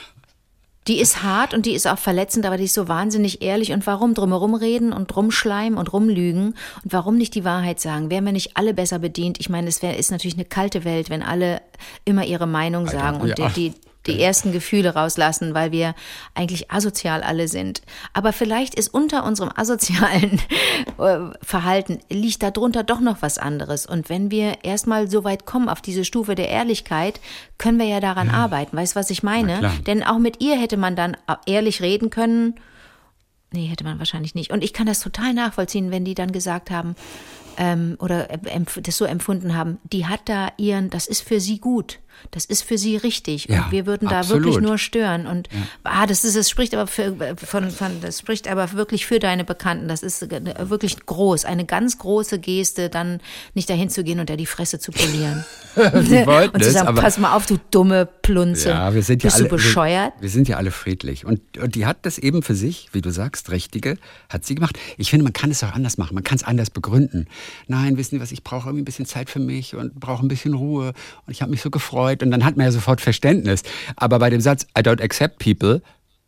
Die 0.88 1.00
ist 1.00 1.22
hart 1.22 1.54
und 1.54 1.68
die 1.68 1.74
ist 1.74 1.88
auch 1.88 2.00
verletzend, 2.00 2.46
aber 2.46 2.58
die 2.58 2.64
ist 2.64 2.74
so 2.74 2.88
wahnsinnig 2.88 3.44
ehrlich. 3.44 3.72
Und 3.72 3.86
warum 3.86 4.16
drumherum 4.16 4.56
reden 4.56 4.94
und 4.94 5.16
rumschleimen 5.16 5.78
und 5.78 5.94
rumlügen? 5.94 6.56
Und 6.84 6.94
warum 6.94 7.18
nicht 7.18 7.36
die 7.36 7.44
Wahrheit 7.44 7.80
sagen? 7.80 8.10
Wären 8.10 8.26
wir 8.26 8.32
nicht 8.32 8.58
alle 8.58 8.74
besser 8.74 8.98
bedient? 8.98 9.40
Ich 9.40 9.48
meine, 9.48 9.68
es 9.68 9.84
wär, 9.84 9.98
ist 9.98 10.10
natürlich 10.10 10.34
eine 10.34 10.46
kalte 10.46 10.84
Welt, 10.84 11.12
wenn 11.12 11.22
alle 11.22 11.62
immer 12.04 12.26
ihre 12.26 12.48
Meinung 12.48 12.88
sagen 12.88 13.22
und 13.22 13.38
ja. 13.38 13.50
die, 13.50 13.70
die, 13.70 13.74
die 14.08 14.20
ersten 14.22 14.52
Gefühle 14.52 14.96
rauslassen, 14.96 15.54
weil 15.54 15.72
wir 15.72 15.94
eigentlich 16.34 16.72
asozial 16.72 17.22
alle 17.22 17.48
sind. 17.48 17.82
Aber 18.14 18.34
vielleicht 18.34 18.74
ist 18.76 18.94
unter 18.94 19.24
unserem 19.24 19.52
asozialen 19.56 20.42
äh, 20.98 21.18
Verhalten 21.44 22.00
liegt 22.10 22.42
darunter 22.44 22.84
doch 22.84 23.00
noch 23.00 23.22
was 23.22 23.38
anderes. 23.38 23.86
Und 23.86 24.10
wenn 24.10 24.32
wir 24.32 24.64
erstmal 24.64 25.10
so 25.10 25.24
weit 25.24 25.46
kommen 25.46 25.70
auf 25.70 25.82
diese 25.82 26.04
Stufe 26.06 26.34
der 26.36 26.50
Ehrlichkeit, 26.50 27.20
können 27.58 27.78
wir 27.78 27.86
ja 27.86 28.00
daran 28.00 28.30
arbeiten. 28.30 28.76
Weißt 28.76 28.96
du, 28.96 29.00
was 29.00 29.10
ich 29.12 29.22
meine? 29.24 29.62
Denn 29.86 30.04
auch 30.04 30.18
mit 30.18 30.42
ihr 30.42 30.60
hätte 30.60 30.78
man 30.78 30.96
dann 30.96 31.16
ehrlich 31.46 31.82
reden 31.82 32.10
können. 32.10 32.56
Nee, 33.54 33.68
hätte 33.68 33.84
man 33.84 34.00
wahrscheinlich 34.00 34.34
nicht. 34.34 34.52
Und 34.52 34.64
ich 34.64 34.74
kann 34.74 34.88
das 34.88 35.02
total 35.02 35.34
nachvollziehen, 35.34 35.92
wenn 35.92 36.06
die 36.06 36.16
dann 36.16 36.32
gesagt 36.32 36.72
haben 36.72 36.96
ähm, 37.58 37.98
oder 38.00 38.32
empf- 38.32 38.82
das 38.82 38.96
so 38.98 39.04
empfunden 39.06 39.56
haben, 39.56 39.78
die 39.84 40.06
hat 40.08 40.22
da 40.26 40.48
ihren, 40.58 40.90
das 40.90 41.06
ist 41.06 41.22
für 41.22 41.42
sie 41.42 41.60
gut, 41.60 42.00
das 42.32 42.46
ist 42.46 42.64
für 42.64 42.78
sie 42.78 42.98
richtig 42.98 43.48
Ja, 43.50 43.66
und 43.66 43.72
wir 43.72 43.86
würden 43.86 44.08
da 44.08 44.20
absolut. 44.20 44.46
wirklich 44.46 44.62
nur 44.62 44.78
stören. 44.78 45.28
Und 45.28 45.50
ah, 45.84 46.06
das 46.06 46.24
ist, 46.24 46.36
es 46.36 46.50
spricht 46.50 46.74
aber 46.74 46.88
für, 46.88 47.36
von, 47.36 47.72
von, 47.72 48.02
das 48.02 48.20
spricht 48.20 48.48
aber 48.48 48.74
wirklich 48.74 49.06
für 49.06 49.20
deine 49.20 49.44
Bekannten. 49.44 49.88
Das 49.88 50.04
ist 50.04 50.30
wirklich 50.32 51.06
groß, 51.06 51.46
eine 51.46 51.66
ganz 51.66 51.98
große 51.98 52.40
Geste, 52.40 52.90
dann 52.90 53.20
nicht 53.54 53.70
dahin 53.70 53.90
zu 53.90 54.04
gehen 54.04 54.20
und 54.20 54.30
da 54.30 54.36
die 54.36 54.46
Fresse 54.46 54.80
zu 54.80 54.92
polieren. 54.92 55.46
Die 55.76 56.26
wollten 56.26 56.56
und 56.56 56.64
zu 56.64 56.68
es, 56.68 56.74
sagen, 56.74 56.90
aber 56.90 57.02
pass 57.02 57.18
mal 57.18 57.34
auf, 57.34 57.46
du 57.46 57.58
dumme 57.72 58.06
Plunze. 58.06 58.70
Ja, 58.70 58.94
wir 58.94 59.04
sind 59.04 59.24
ja 59.24 59.28
Bist 59.28 59.38
alle 59.38 59.46
du 59.46 59.56
bescheuert? 59.56 60.14
Wir, 60.18 60.24
wir 60.24 60.30
sind 60.30 60.50
ja 60.50 60.58
alle 60.58 60.70
friedlich 60.70 61.26
und, 61.26 61.40
und 61.58 61.76
die 61.76 61.86
hat 61.86 62.06
das 62.06 62.18
eben 62.18 62.44
für 62.44 62.56
sich, 62.56 62.90
wie 62.92 63.00
du 63.00 63.10
sagst, 63.10 63.52
richtige, 63.52 63.98
hat 64.28 64.44
sie 64.44 64.56
gemacht. 64.56 64.78
Ich 64.98 65.10
finde, 65.10 65.24
man 65.24 65.32
kann 65.32 65.50
es 65.50 65.64
auch 65.64 65.72
anders 65.72 65.98
machen. 65.98 66.14
Man 66.14 66.26
kann 66.26 66.36
es 66.36 66.44
anders 66.44 66.72
begründen. 66.72 67.28
Nein, 67.68 67.96
wissen 67.96 68.16
Sie 68.16 68.22
was? 68.22 68.34
Ich 68.34 68.44
brauche 68.44 68.68
irgendwie 68.68 68.82
ein 68.82 68.86
bisschen 68.86 69.06
Zeit 69.06 69.30
für 69.30 69.40
mich 69.40 69.76
und 69.76 69.98
brauche 69.98 70.26
ein 70.26 70.28
bisschen 70.28 70.54
Ruhe 70.54 70.94
und 71.26 71.32
ich 71.32 71.42
habe 71.42 71.52
mich 71.52 71.62
so 71.62 71.70
gefreut 71.70 72.01
und 72.24 72.32
dann 72.32 72.46
hat 72.46 72.58
man 72.58 72.66
ja 72.66 72.72
sofort 72.72 73.02
Verständnis. 73.02 73.64
Aber 73.96 74.20
bei 74.20 74.30
dem 74.30 74.42
Satz 74.42 74.64
I 74.78 74.82
don't 74.82 75.02
accept 75.02 75.40
people 75.40 75.82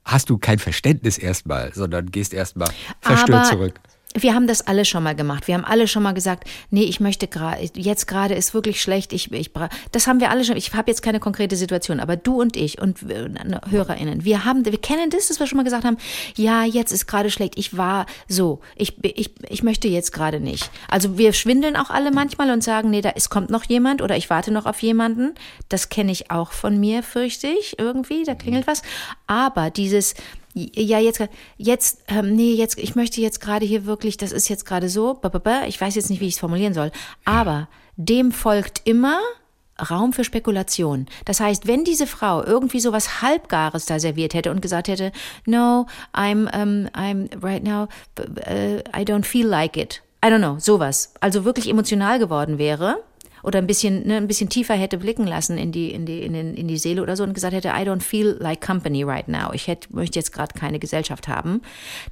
hast 0.06 0.30
du 0.30 0.38
kein 0.38 0.60
Verständnis 0.60 1.18
erstmal, 1.18 1.74
sondern 1.74 2.12
gehst 2.12 2.34
erstmal 2.34 2.70
verstört 3.02 3.40
Aber 3.40 3.50
zurück. 3.50 3.80
Wir 4.16 4.36
haben 4.36 4.48
das 4.48 4.66
alle 4.66 4.86
schon 4.86 5.04
mal 5.04 5.16
gemacht. 5.16 5.48
Wir 5.48 5.56
haben 5.56 5.66
alle 5.66 5.88
schon 5.88 6.04
mal 6.04 6.14
gesagt, 6.14 6.48
nee, 6.70 6.84
ich 6.84 7.00
möchte 7.00 7.28
gerade, 7.28 7.70
jetzt 7.76 8.08
gerade 8.08 8.36
ist 8.36 8.54
wirklich 8.54 8.82
schlecht. 8.82 9.14
Ich, 9.14 9.32
ich, 9.32 9.52
das 9.92 10.08
haben 10.08 10.20
wir 10.20 10.30
alle 10.30 10.46
schon. 10.46 10.58
Ich 10.58 10.74
habe 10.74 10.92
jetzt 10.92 11.02
keine 11.02 11.20
konkrete 11.20 11.56
Situation, 11.56 12.00
aber 12.00 12.16
du 12.16 12.42
und 12.42 12.56
ich 12.56 12.80
und 12.82 13.00
HörerInnen, 13.02 14.24
wir 14.24 14.46
haben, 14.46 14.66
wir 14.66 14.78
kennen 14.80 15.10
das, 15.10 15.28
dass 15.28 15.40
wir 15.40 15.48
schon 15.48 15.58
mal 15.58 15.64
gesagt 15.64 15.86
haben, 15.86 15.98
ja, 16.36 16.64
jetzt 16.64 16.92
ist 16.92 17.08
gerade 17.08 17.32
schlecht. 17.32 17.58
Ich 17.58 17.78
war 17.78 18.06
so. 18.28 18.62
Ich, 18.76 19.04
ich, 19.04 19.32
ich 19.50 19.64
möchte 19.64 19.88
jetzt 19.88 20.14
gerade 20.14 20.40
nicht. 20.40 20.70
Also 20.90 21.18
wir 21.18 21.34
schwindeln 21.34 21.76
auch 21.76 21.90
alle 21.90 22.12
manchmal 22.12 22.52
und 22.52 22.64
sagen, 22.64 22.90
nee, 22.90 23.02
da 23.02 23.12
es 23.16 23.30
kommt 23.30 23.50
noch 23.50 23.64
jemand 23.66 24.02
oder 24.02 24.18
ich 24.18 24.30
warte 24.30 24.52
noch 24.52 24.66
auf 24.66 24.82
jemanden. 24.82 25.34
Das 25.70 25.90
kenne 25.90 26.12
ich 26.12 26.32
auch 26.32 26.52
von 26.52 26.80
mir, 26.80 27.04
fürchte 27.04 27.48
ich 27.48 27.80
irgendwie. 27.80 28.24
Da 28.24 28.36
klingelt 28.36 28.68
was. 28.68 28.82
Aber 29.28 29.70
dieses 29.70 30.14
ja, 30.54 31.00
jetzt, 31.00 31.22
jetzt, 31.58 32.04
ähm, 32.08 32.36
nee, 32.36 32.54
jetzt, 32.54 32.78
ich 32.78 32.96
möchte 32.96 33.22
jetzt 33.22 33.42
gerade 33.42 33.66
hier 33.66 33.86
wirklich, 33.86 34.18
das 34.18 34.32
ist 34.32 34.50
jetzt 34.50 34.66
gerade 34.66 34.90
so, 34.90 35.20
ich 35.68 35.82
weiß 35.82 35.96
jetzt 35.96 36.10
nicht, 36.10 36.20
wie 36.20 36.28
ich 36.28 36.36
es 36.36 36.40
formulieren 36.40 36.74
soll, 36.74 36.92
aber 37.26 37.68
dem 37.96 38.32
folgt 38.32 38.82
immer 38.86 39.20
Raum 39.90 40.14
für 40.14 40.24
Spekulation. 40.24 41.08
Das 41.26 41.40
heißt, 41.40 41.68
wenn 41.68 41.84
diese 41.84 42.06
Frau 42.06 42.44
irgendwie 42.44 42.80
so 42.80 42.92
was 42.92 43.22
Halbgares 43.22 43.86
da 43.86 44.00
serviert 44.00 44.34
hätte 44.34 44.52
und 44.52 44.62
gesagt 44.62 44.88
hätte, 44.88 45.12
no, 45.46 45.88
I'm, 46.14 46.46
um, 46.56 46.88
I'm 46.94 47.30
right 47.44 47.64
now, 47.64 47.88
uh, 48.20 48.80
I 48.96 49.04
don't 49.04 49.26
feel 49.26 49.48
like 49.48 49.76
it. 49.76 50.04
I 50.24 50.30
don't 50.30 50.40
know, 50.40 50.58
sowas. 50.60 51.14
Also 51.20 51.44
wirklich 51.44 51.68
emotional 51.68 52.20
geworden 52.20 52.58
wäre, 52.58 53.04
oder 53.44 53.60
ein 53.60 53.68
bisschen, 53.68 54.08
ne, 54.08 54.18
ein 54.18 54.28
bisschen 54.28 54.50
tiefer 54.50 54.74
hätte 54.74 54.98
blicken 54.98 55.28
lassen 55.28 55.58
in 55.58 55.72
die, 55.72 55.92
in 55.92 56.06
die, 56.06 56.24
in, 56.24 56.34
den, 56.34 56.56
in 56.56 56.68
die 56.68 56.78
Seele 56.78 57.02
oder 57.02 57.16
so 57.16 57.24
und 57.24 57.34
gesagt 57.34 57.54
hätte, 57.54 57.70
I 57.70 57.88
don't 57.88 58.02
feel 58.02 58.38
like 58.40 58.66
company 58.66 59.04
right 59.04 59.28
now. 59.28 59.54
Ich 59.54 59.68
hätte, 59.68 59.94
möchte 59.94 60.18
jetzt 60.18 60.34
gerade 60.34 60.58
keine 60.58 60.80
Gesellschaft 60.80 61.28
haben. 61.28 61.62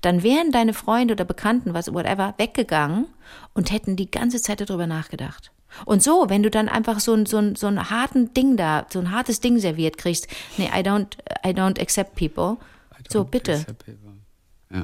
Dann 0.02 0.24
wären 0.24 0.52
deine 0.52 0.74
Freunde 0.74 1.13
oder 1.13 1.26
Bekannten, 1.26 1.74
was, 1.74 1.94
whatever, 1.94 2.34
weggegangen 2.38 3.08
und 3.54 3.72
hätten 3.72 3.96
die 3.96 4.12
ganze 4.12 4.41
Zeit 4.41 4.62
darüber 4.62 4.88
nachgedacht. 4.88 5.52
Und 5.86 6.04
so, 6.04 6.30
wenn 6.30 6.44
du 6.44 6.52
dann 6.52 6.67
einfach 6.67 7.00
so 7.00 7.13
ein, 7.13 7.26
so 7.26 7.38
ein, 7.38 7.56
so 7.56 7.67
ein 7.67 7.89
harten 7.89 8.34
Ding 8.34 8.58
da, 8.58 8.86
so 8.89 9.00
ein 9.00 9.12
hartes 9.12 9.39
Ding 9.39 9.58
serviert 9.58 9.98
kriegst, 9.98 10.28
nee, 10.58 10.67
I 10.67 10.82
don't, 10.82 11.17
I 11.46 11.52
don't 11.52 11.80
accept 11.82 12.15
people. 12.15 12.58
So, 13.10 13.24
bitte 13.24 13.65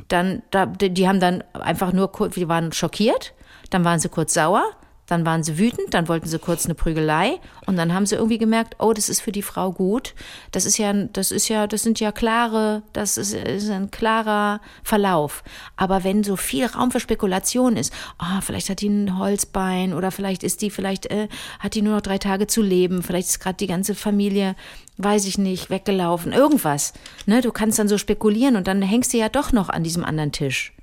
dann, 0.08 0.44
da, 0.52 0.66
die 0.66 0.90
die 0.90 1.08
haben 1.08 1.20
dann 1.20 1.44
einfach 1.54 1.94
nur 1.94 2.12
kurz, 2.12 2.36
die 2.36 2.48
waren 2.48 2.72
schockiert, 2.72 3.34
dann 3.70 3.84
waren 3.84 4.00
sie 4.00 4.10
kurz 4.10 4.34
sauer, 4.34 4.64
dann 5.08 5.26
waren 5.26 5.42
sie 5.42 5.58
wütend, 5.58 5.94
dann 5.94 6.08
wollten 6.08 6.28
sie 6.28 6.38
kurz 6.38 6.66
eine 6.66 6.76
Prügelei 6.76 7.40
und 7.66 7.78
dann 7.78 7.94
haben 7.94 8.06
sie 8.06 8.16
irgendwie 8.16 8.38
gemerkt, 8.38 8.76
oh, 8.80 8.94
das 8.94 9.10
ist 9.10 9.22
für 9.22 9.32
die 9.32 9.42
Frau 9.42 9.72
gut. 9.72 10.14
Das 10.52 10.66
ist 10.66 10.78
ja, 10.78 10.94
das 10.94 11.32
ist 11.32 11.48
ja, 11.48 11.66
das 11.66 11.82
sind 11.82 12.00
ja 12.00 12.12
klare, 12.12 12.84
das 12.94 13.18
ist, 13.18 13.34
ist 13.34 13.70
ein 13.70 13.90
klarer 13.90 14.60
Verlauf. 14.84 15.44
Aber 15.78 16.04
wenn 16.04 16.24
so 16.24 16.36
viel 16.36 16.66
Raum 16.66 16.92
für 16.92 17.00
Spekulation 17.00 17.78
ist, 17.78 17.94
oh, 18.20 18.42
vielleicht 18.42 18.70
hat 18.70 18.82
die 18.82 18.90
ein 18.90 19.18
Holzbein 19.18 19.94
oder 19.94 20.12
vielleicht 20.12 20.44
ist 20.44 20.62
die, 20.62 20.70
vielleicht 20.70 21.08
äh, 21.08 21.30
hat 21.60 21.74
die 21.74 21.82
nur 21.82 21.96
noch 21.96 22.02
drei 22.02 22.18
Tage 22.18 22.48
zu 22.48 22.62
leben, 22.62 23.02
vielleicht 23.02 23.30
ist 23.30 23.40
gerade 23.40 23.58
die 23.58 23.68
ganze 23.68 23.96
Familie 23.96 24.56
weiß 25.00 25.28
ich 25.28 25.38
nicht, 25.38 25.70
weggelaufen, 25.70 26.34
irgendwas. 26.34 26.94
Ne, 27.28 27.42
du 27.42 27.52
kannst 27.52 27.78
dann 27.78 27.88
so 27.88 28.00
spekulieren 28.00 28.56
und 28.56 28.68
dann 28.68 28.82
hängst 28.82 29.14
du 29.14 29.18
ja 29.18 29.30
doch 29.30 29.52
noch 29.52 29.70
an 29.70 29.84
diesem 29.84 30.04
anderen 30.04 30.32
Tisch. 30.32 30.74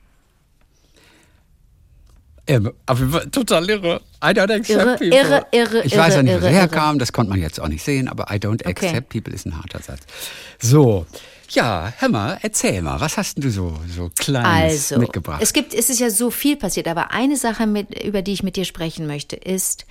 Jeden 2.48 2.72
Fall 3.10 3.26
total 3.30 3.68
irre. 3.70 4.00
I 4.22 4.28
don't 4.28 4.50
accept 4.52 4.68
Irre, 4.70 4.96
people. 4.98 5.18
irre, 5.18 5.46
irre, 5.50 5.82
Ich 5.84 5.96
weiß 5.96 6.14
ja 6.14 6.20
irre, 6.20 6.22
nicht, 6.24 6.32
wo 6.34 6.38
irre, 6.38 6.46
er 6.46 6.50
irre. 6.52 6.60
herkam, 6.60 6.98
das 6.98 7.12
konnte 7.12 7.30
man 7.30 7.40
jetzt 7.40 7.58
auch 7.60 7.68
nicht 7.68 7.82
sehen, 7.82 8.06
aber 8.08 8.24
I 8.30 8.36
don't 8.38 8.60
Okay. 8.66 8.86
accept 8.88 9.08
people 9.08 9.32
ist 9.34 9.46
ein 9.46 9.56
harter 9.56 9.80
Satz. 9.80 10.02
So, 10.60 11.06
Ja, 11.50 11.92
hör 11.98 12.08
mal, 12.08 12.38
erzähl 12.42 12.82
mal, 12.82 13.00
was 13.00 13.16
hast 13.16 13.42
du 13.42 13.48
so, 13.50 13.78
so 13.94 14.10
Kleines 14.18 14.90
Also, 14.92 14.98
mitgebracht? 15.00 15.40
es 15.42 15.52
gibt, 15.52 15.72
es 15.74 15.88
ist 15.90 16.00
ja 16.00 16.10
so 16.10 16.30
viel 16.30 16.56
passiert, 16.56 16.88
aber 16.88 17.12
eine 17.12 17.36
Sache, 17.36 17.66
mit, 17.66 18.02
über 18.02 18.22
die 18.22 18.32
ich 18.32 18.42
mit 18.42 18.56
dir 18.56 18.64
sprechen 18.64 19.06
möchte, 19.06 19.36
ist, 19.36 19.86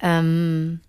ähm, 0.00 0.80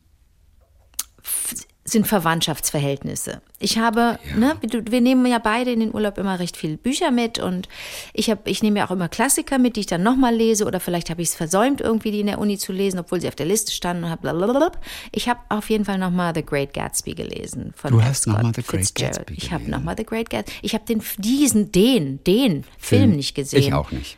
sind 1.90 2.06
Verwandtschaftsverhältnisse. 2.06 3.42
Ich 3.60 3.78
habe, 3.78 4.20
ne, 4.36 4.56
wir, 4.62 5.02
nehmen 5.02 5.26
ja 5.26 5.40
beide 5.40 5.72
in 5.72 5.80
den 5.80 5.94
Urlaub 5.94 6.18
immer 6.18 6.38
recht 6.38 6.58
viele 6.58 6.78
Bücher 6.78 7.12
mit 7.12 7.40
und 7.40 7.70
ich 8.14 8.30
habe, 8.30 8.50
ich 8.50 8.62
nehme 8.62 8.80
ja 8.80 8.88
auch 8.88 8.92
immer 8.92 9.08
Klassiker 9.08 9.58
mit, 9.58 9.78
die 9.78 9.82
ich 9.82 9.86
dann 9.86 10.04
nochmal 10.04 10.36
lese 10.36 10.66
oder 10.66 10.80
vielleicht 10.82 11.10
habe 11.10 11.22
ich 11.22 11.30
es 11.30 11.36
versäumt, 11.36 11.80
irgendwie 11.80 12.12
die 12.12 12.20
in 12.20 12.28
der 12.28 12.40
Uni 12.40 12.58
zu 12.58 12.74
lesen, 12.74 13.00
obwohl 13.00 13.22
sie 13.22 13.28
auf 13.30 13.36
der 13.36 13.46
Liste 13.46 13.72
standen 13.72 14.04
und 14.04 14.10
hab 14.10 14.22
blablabla. 14.22 14.72
Ich 15.14 15.30
habe 15.30 15.40
auf 15.50 15.70
jeden 15.70 15.86
Fall 15.86 15.98
nochmal 15.98 16.34
The 16.36 16.44
Great 16.44 16.74
Gatsby 16.74 17.16
gelesen 17.16 17.74
von 17.76 17.92
Du 17.92 18.00
F. 18.00 18.06
hast 18.06 18.28
noch 18.28 18.34
Scott 18.34 18.44
mal 18.44 18.54
The 18.54 18.64
Great 18.64 18.86
Fitzgerald. 18.86 19.18
Gatsby 19.18 19.34
Ich 19.38 19.52
habe 19.54 19.72
nochmal 19.72 19.96
The 19.98 20.06
Great 20.06 20.30
Gatsby. 20.30 20.58
Ich 20.62 20.74
habe 20.74 20.84
den, 20.86 21.02
diesen, 21.18 21.72
den, 21.72 22.24
den 22.26 22.66
Film 22.78 23.12
nicht 23.12 23.34
gesehen. 23.34 23.60
Ich 23.60 23.74
auch 23.74 23.92
nicht. 23.92 24.18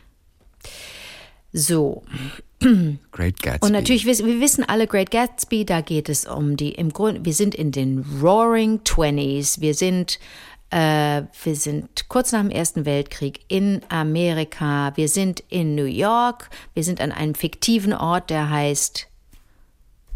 So. 1.52 2.02
Great 3.12 3.42
Gatsby. 3.42 3.66
Und 3.66 3.72
natürlich, 3.72 4.06
wissen- 4.06 4.26
wir 4.26 4.40
wissen 4.40 4.64
alle, 4.68 4.86
Great 4.86 5.10
Gatsby, 5.10 5.64
da 5.64 5.80
geht 5.80 6.08
es 6.08 6.26
um 6.26 6.56
die, 6.56 6.72
im 6.72 6.92
Grunde, 6.92 7.24
wir 7.24 7.32
sind 7.32 7.54
in 7.54 7.72
den 7.72 8.04
Roaring 8.22 8.84
Twenties, 8.84 9.60
wir 9.60 9.74
sind, 9.74 10.18
äh, 10.70 11.22
wir 11.42 11.56
sind 11.56 12.08
kurz 12.08 12.32
nach 12.32 12.40
dem 12.42 12.50
Ersten 12.50 12.84
Weltkrieg 12.84 13.40
in 13.48 13.80
Amerika, 13.88 14.92
wir 14.96 15.08
sind 15.08 15.42
in 15.48 15.74
New 15.74 15.84
York, 15.84 16.50
wir 16.74 16.84
sind 16.84 17.00
an 17.00 17.12
einem 17.12 17.34
fiktiven 17.34 17.92
Ort, 17.92 18.30
der 18.30 18.50
heißt 18.50 19.08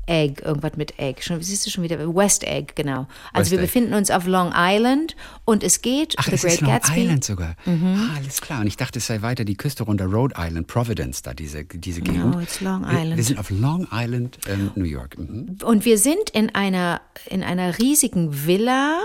Egg, 0.07 0.43
irgendwas 0.45 0.77
mit 0.77 0.99
Egg. 0.99 1.23
Schon, 1.23 1.41
siehst 1.43 1.67
du 1.67 1.71
schon 1.71 1.85
wieder? 1.85 1.99
West 2.15 2.45
Egg, 2.45 2.73
genau. 2.75 3.07
Also 3.33 3.43
West 3.43 3.51
wir 3.53 3.59
Egg. 3.59 3.67
befinden 3.67 3.95
uns 3.95 4.11
auf 4.11 4.27
Long 4.27 4.53
Island 4.55 5.17
und 5.45 5.63
es 5.63 5.83
geht, 5.83 6.15
Ach, 6.19 6.27
The 6.27 6.33
es 6.35 6.43
Great 6.43 6.55
ist 6.55 6.61
Long 6.61 6.71
Gatsby. 6.71 7.01
Island 7.01 7.25
sogar. 7.25 7.57
Ah, 7.67 8.17
alles 8.17 8.41
klar. 8.41 8.61
Und 8.61 8.67
ich 8.67 8.77
dachte, 8.77 8.99
es 8.99 9.07
sei 9.07 9.23
weiter 9.23 9.45
die 9.45 9.57
Küste 9.57 9.83
runter, 9.85 10.07
Rhode 10.07 10.35
Island, 10.39 10.67
Providence, 10.67 11.23
da 11.23 11.35
diese, 11.35 11.65
diese 11.65 12.01
Gegend. 12.01 12.33
No, 12.35 12.41
it's 12.41 12.61
Long 12.61 12.83
Wir, 12.83 12.93
Island. 13.01 13.17
wir 13.17 13.25
sind 13.25 13.39
auf 13.39 13.51
Long 13.51 13.87
Island, 13.93 14.39
ähm, 14.49 14.71
New 14.75 14.85
York. 14.85 15.19
Mhm. 15.19 15.59
Und 15.65 15.85
wir 15.85 15.99
sind 15.99 16.31
in 16.33 16.55
einer, 16.55 17.01
in 17.31 17.43
einer 17.43 17.79
riesigen 17.79 18.47
Villa 18.47 19.01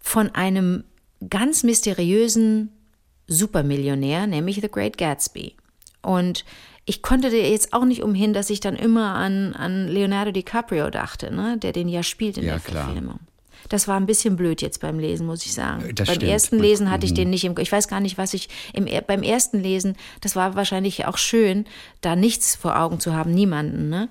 von 0.00 0.30
einem 0.34 0.84
ganz 1.28 1.62
mysteriösen 1.64 2.70
Supermillionär, 3.26 4.26
nämlich 4.26 4.56
The 4.60 4.68
Great 4.70 4.96
Gatsby. 4.98 5.54
Und 6.02 6.44
ich 6.88 7.02
konnte 7.02 7.28
dir 7.28 7.48
jetzt 7.50 7.72
auch 7.74 7.84
nicht 7.84 8.02
umhin, 8.02 8.32
dass 8.32 8.48
ich 8.48 8.60
dann 8.60 8.74
immer 8.74 9.14
an, 9.14 9.52
an 9.54 9.88
Leonardo 9.88 10.30
DiCaprio 10.32 10.88
dachte, 10.88 11.32
ne? 11.34 11.58
der 11.58 11.72
den 11.72 11.88
ja 11.88 12.02
spielt 12.02 12.38
in 12.38 12.44
Ja, 12.44 12.52
der 12.52 12.60
klar. 12.60 12.84
Verfilmung. 12.86 13.20
Das 13.68 13.86
war 13.86 13.96
ein 13.96 14.06
bisschen 14.06 14.36
blöd 14.36 14.62
jetzt 14.62 14.80
beim 14.80 14.98
Lesen, 14.98 15.26
muss 15.26 15.44
ich 15.44 15.52
sagen. 15.52 15.94
Das 15.94 16.06
beim 16.06 16.16
stimmt. 16.16 16.32
ersten 16.32 16.58
Lesen 16.58 16.90
hatte 16.90 17.04
ich 17.04 17.12
den 17.12 17.28
nicht 17.28 17.44
im 17.44 17.54
Ich 17.58 17.70
weiß 17.70 17.88
gar 17.88 18.00
nicht, 18.00 18.16
was 18.16 18.32
ich 18.32 18.48
im, 18.72 18.86
beim 19.06 19.22
ersten 19.22 19.60
Lesen, 19.60 19.96
das 20.22 20.36
war 20.36 20.54
wahrscheinlich 20.54 21.04
auch 21.04 21.18
schön, 21.18 21.66
da 22.00 22.16
nichts 22.16 22.56
vor 22.56 22.80
Augen 22.80 22.98
zu 23.00 23.14
haben, 23.14 23.34
niemanden. 23.34 23.90
Ne? 23.90 24.08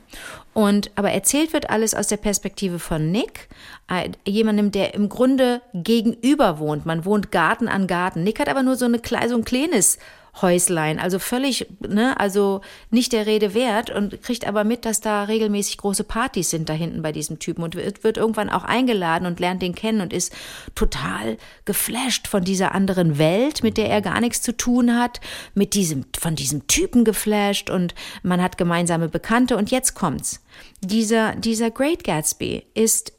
Und 0.53 0.91
aber 0.93 1.09
erzählt 1.11 1.53
wird 1.53 1.71
alles 1.71 1.95
aus 1.95 2.07
der 2.07 2.17
Perspektive 2.17 2.77
von 2.77 3.11
Nick, 3.11 3.47
äh, 3.89 4.11
jemandem, 4.27 4.71
der 4.71 4.93
im 4.93 5.09
Grunde 5.09 5.61
gegenüber 5.73 6.59
wohnt. 6.59 6.85
Man 6.85 7.05
wohnt 7.05 7.31
Garten 7.31 7.67
an 7.67 7.87
Garten. 7.87 8.23
Nick 8.23 8.39
hat 8.39 8.49
aber 8.49 8.61
nur 8.61 8.75
so, 8.75 8.85
eine, 8.85 9.01
so 9.27 9.35
ein 9.35 9.45
kleines 9.45 9.97
Häuslein, 10.41 10.99
also 10.99 11.19
völlig, 11.19 11.67
ne, 11.79 12.19
also 12.19 12.61
nicht 12.89 13.13
der 13.13 13.25
Rede 13.25 13.53
wert 13.53 13.89
und 13.89 14.21
kriegt 14.21 14.47
aber 14.47 14.63
mit, 14.63 14.85
dass 14.85 15.01
da 15.01 15.23
regelmäßig 15.23 15.77
große 15.77 16.03
Partys 16.03 16.49
sind 16.49 16.69
da 16.69 16.73
hinten 16.73 17.01
bei 17.01 17.11
diesem 17.11 17.39
Typen 17.39 17.63
und 17.63 17.75
wird, 17.75 18.03
wird 18.03 18.17
irgendwann 18.17 18.49
auch 18.49 18.63
eingeladen 18.63 19.25
und 19.25 19.39
lernt 19.39 19.61
den 19.61 19.75
kennen 19.75 20.01
und 20.01 20.13
ist 20.13 20.33
total 20.75 21.37
geflasht 21.65 22.27
von 22.27 22.43
dieser 22.43 22.73
anderen 22.73 23.17
Welt, 23.17 23.63
mit 23.63 23.77
der 23.77 23.89
er 23.89 24.01
gar 24.01 24.21
nichts 24.21 24.41
zu 24.41 24.55
tun 24.55 24.97
hat, 24.97 25.19
mit 25.53 25.73
diesem, 25.73 26.05
von 26.17 26.35
diesem 26.35 26.67
Typen 26.67 27.03
geflasht 27.03 27.69
und 27.69 27.95
man 28.23 28.41
hat 28.41 28.57
gemeinsame 28.57 29.09
Bekannte 29.09 29.57
und 29.57 29.71
jetzt 29.71 29.95
kommt's. 29.95 30.43
Dieser, 30.81 31.35
dieser 31.35 31.71
Great 31.71 32.03
Gatsby 32.03 32.63
ist 32.73 33.13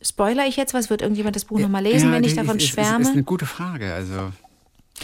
Spoiler 0.00 0.46
ich 0.46 0.56
jetzt 0.56 0.74
was? 0.74 0.90
Wird 0.90 1.02
irgendjemand 1.02 1.34
das 1.36 1.44
Buch 1.44 1.58
nochmal 1.58 1.82
lesen, 1.82 2.10
Ja, 2.10 2.16
wenn 2.16 2.24
ich 2.24 2.34
davon 2.34 2.58
ist, 2.58 2.68
schwärme? 2.68 3.02
Ist, 3.02 3.08
ist 3.08 3.14
eine 3.14 3.24
gute 3.24 3.46
Frage. 3.46 3.92
Also, 3.92 4.32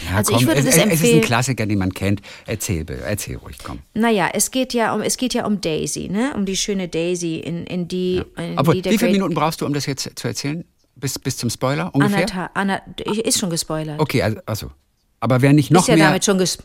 ja, 0.09 0.17
Also 0.17 0.33
komm, 0.33 0.41
ich 0.41 0.47
würde 0.47 0.59
es, 0.59 0.65
das 0.65 0.75
es 0.75 0.77
ist 0.77 0.83
ein 0.85 0.91
empfehlen- 0.91 1.21
Klassiker, 1.21 1.65
den 1.65 1.79
man 1.79 1.93
kennt. 1.93 2.21
Erzähl, 2.45 2.85
erzähl 3.05 3.37
ruhig, 3.37 3.57
komm. 3.63 3.79
Naja, 3.93 4.29
es 4.33 4.51
geht 4.51 4.73
ja 4.73 4.93
um, 4.93 5.01
es 5.01 5.17
geht 5.17 5.33
ja 5.33 5.45
um 5.45 5.61
Daisy, 5.61 6.09
ne? 6.09 6.33
Um 6.35 6.45
die 6.45 6.55
schöne 6.57 6.87
Daisy, 6.87 7.35
in, 7.37 7.65
in 7.65 7.87
die, 7.87 8.21
in 8.37 8.57
Obwohl, 8.57 8.81
die 8.81 8.89
wie 8.89 8.97
viele 8.97 9.11
Minuten 9.11 9.33
brauchst 9.33 9.61
du, 9.61 9.65
um 9.65 9.73
das 9.73 9.85
jetzt 9.85 10.09
zu 10.17 10.27
erzählen? 10.27 10.63
Bis, 10.95 11.17
bis 11.17 11.37
zum 11.37 11.49
Spoiler 11.49 11.93
ungefähr? 11.93 12.17
Anderthalb, 12.17 12.51
Anna, 12.55 12.81
ist 13.23 13.39
schon 13.39 13.49
gespoilert. 13.49 13.99
Okay, 13.99 14.21
also, 14.21 14.39
also. 14.45 14.71
Aber 15.21 15.41
wer 15.41 15.53
nicht 15.53 15.71
noch 15.71 15.81
ist 15.81 15.87
ja 15.89 15.95
mehr 15.95 16.07
damit 16.07 16.23
schon 16.25 16.37
ges 16.37 16.57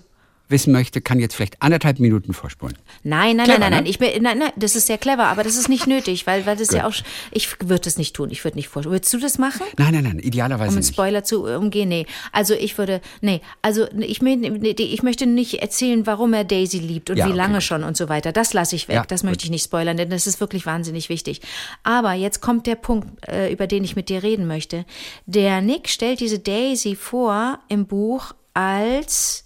wissen 0.49 0.73
möchte, 0.73 1.01
kann 1.01 1.19
jetzt 1.19 1.35
vielleicht 1.35 1.61
anderthalb 1.63 1.99
Minuten 2.01 2.35
vorspulen. 2.35 2.77
Nein, 3.03 3.37
nein, 3.37 3.47
Clever, 3.47 3.59
nein, 3.61 3.71
nein, 3.71 3.71
nein. 3.73 3.85
ne? 3.85 3.91
Ich 3.91 3.99
bin, 3.99 4.23
nein, 4.23 4.39
nein, 4.39 4.51
das 4.57 4.77
ist 4.77 4.87
sehr 4.87 4.99
clever, 4.99 5.25
aber 5.27 5.43
das 5.43 5.57
ist 5.57 5.69
nicht 5.69 5.87
nötig, 5.87 6.27
weil, 6.27 6.45
weil 6.47 6.57
das 6.57 6.71
ja 6.71 6.87
auch, 6.87 6.93
ich 7.31 7.61
würde 7.61 7.81
das 7.81 7.97
nicht 7.97 8.15
tun, 8.15 8.31
ich 8.31 8.45
würde 8.45 8.57
nicht 8.57 8.69
vorstellen. 8.69 8.95
Würdest 8.95 9.13
du 9.15 9.19
das 9.19 9.39
machen? 9.39 9.63
Nein, 9.79 9.95
nein, 9.95 10.05
nein, 10.05 10.19
idealerweise 10.19 10.69
Um 10.69 10.75
einen 10.75 10.85
nicht. 10.85 10.93
Spoiler 10.95 11.25
zu 11.25 11.45
umgehen, 11.45 11.89
nee. 11.89 12.07
Also 12.33 12.55
ich 12.55 12.77
würde, 12.77 13.01
nee, 13.21 13.41
also 13.63 13.87
ich, 13.99 14.23
ich 14.23 15.03
möchte 15.03 15.27
nicht 15.27 15.63
erzählen, 15.63 16.07
warum 16.07 16.35
er 16.35 16.45
Daisy 16.45 16.79
liebt 16.79 17.11
und 17.11 17.17
Ja, 17.17 17.29
wie 17.29 17.33
lange 17.33 17.61
schon 17.61 17.83
und 17.85 17.97
so 17.97 18.09
weiter. 18.09 18.33
Das 18.33 18.53
lasse 18.53 18.77
ich 18.77 18.89
weg, 18.89 18.97
Ja, 18.97 19.05
das 19.07 19.23
gut. 19.23 19.31
möchte 19.31 19.45
ich 19.45 19.51
nicht 19.51 19.65
spoilern, 19.65 19.97
denn 19.97 20.11
das 20.11 20.27
ist 20.27 20.41
wirklich 20.41 20.67
wahnsinnig 20.67 21.09
wichtig. 21.09 21.41
Aber 21.83 22.13
jetzt 22.13 22.41
kommt 22.41 22.67
der 22.67 22.77
Punkt, 22.77 23.09
äh, 23.29 23.53
über 23.53 23.67
den 23.67 23.85
ich 23.85 23.97
mit 23.97 24.09
dir 24.09 24.23
reden 24.23 24.47
möchte. 24.47 24.85
Der 25.27 25.61
Nick 25.63 25.89
stellt 25.89 26.21
diese 26.21 26.39
Daisy 26.39 26.97
vor 26.97 27.59
im 27.69 27.87
Buch 27.87 28.35
als 28.53 29.44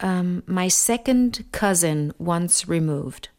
ähm, 0.00 0.42
My 0.46 0.70
Second 0.70 1.44
Cousin 1.52 2.12
Once 2.18 2.68
Removed. 2.68 3.30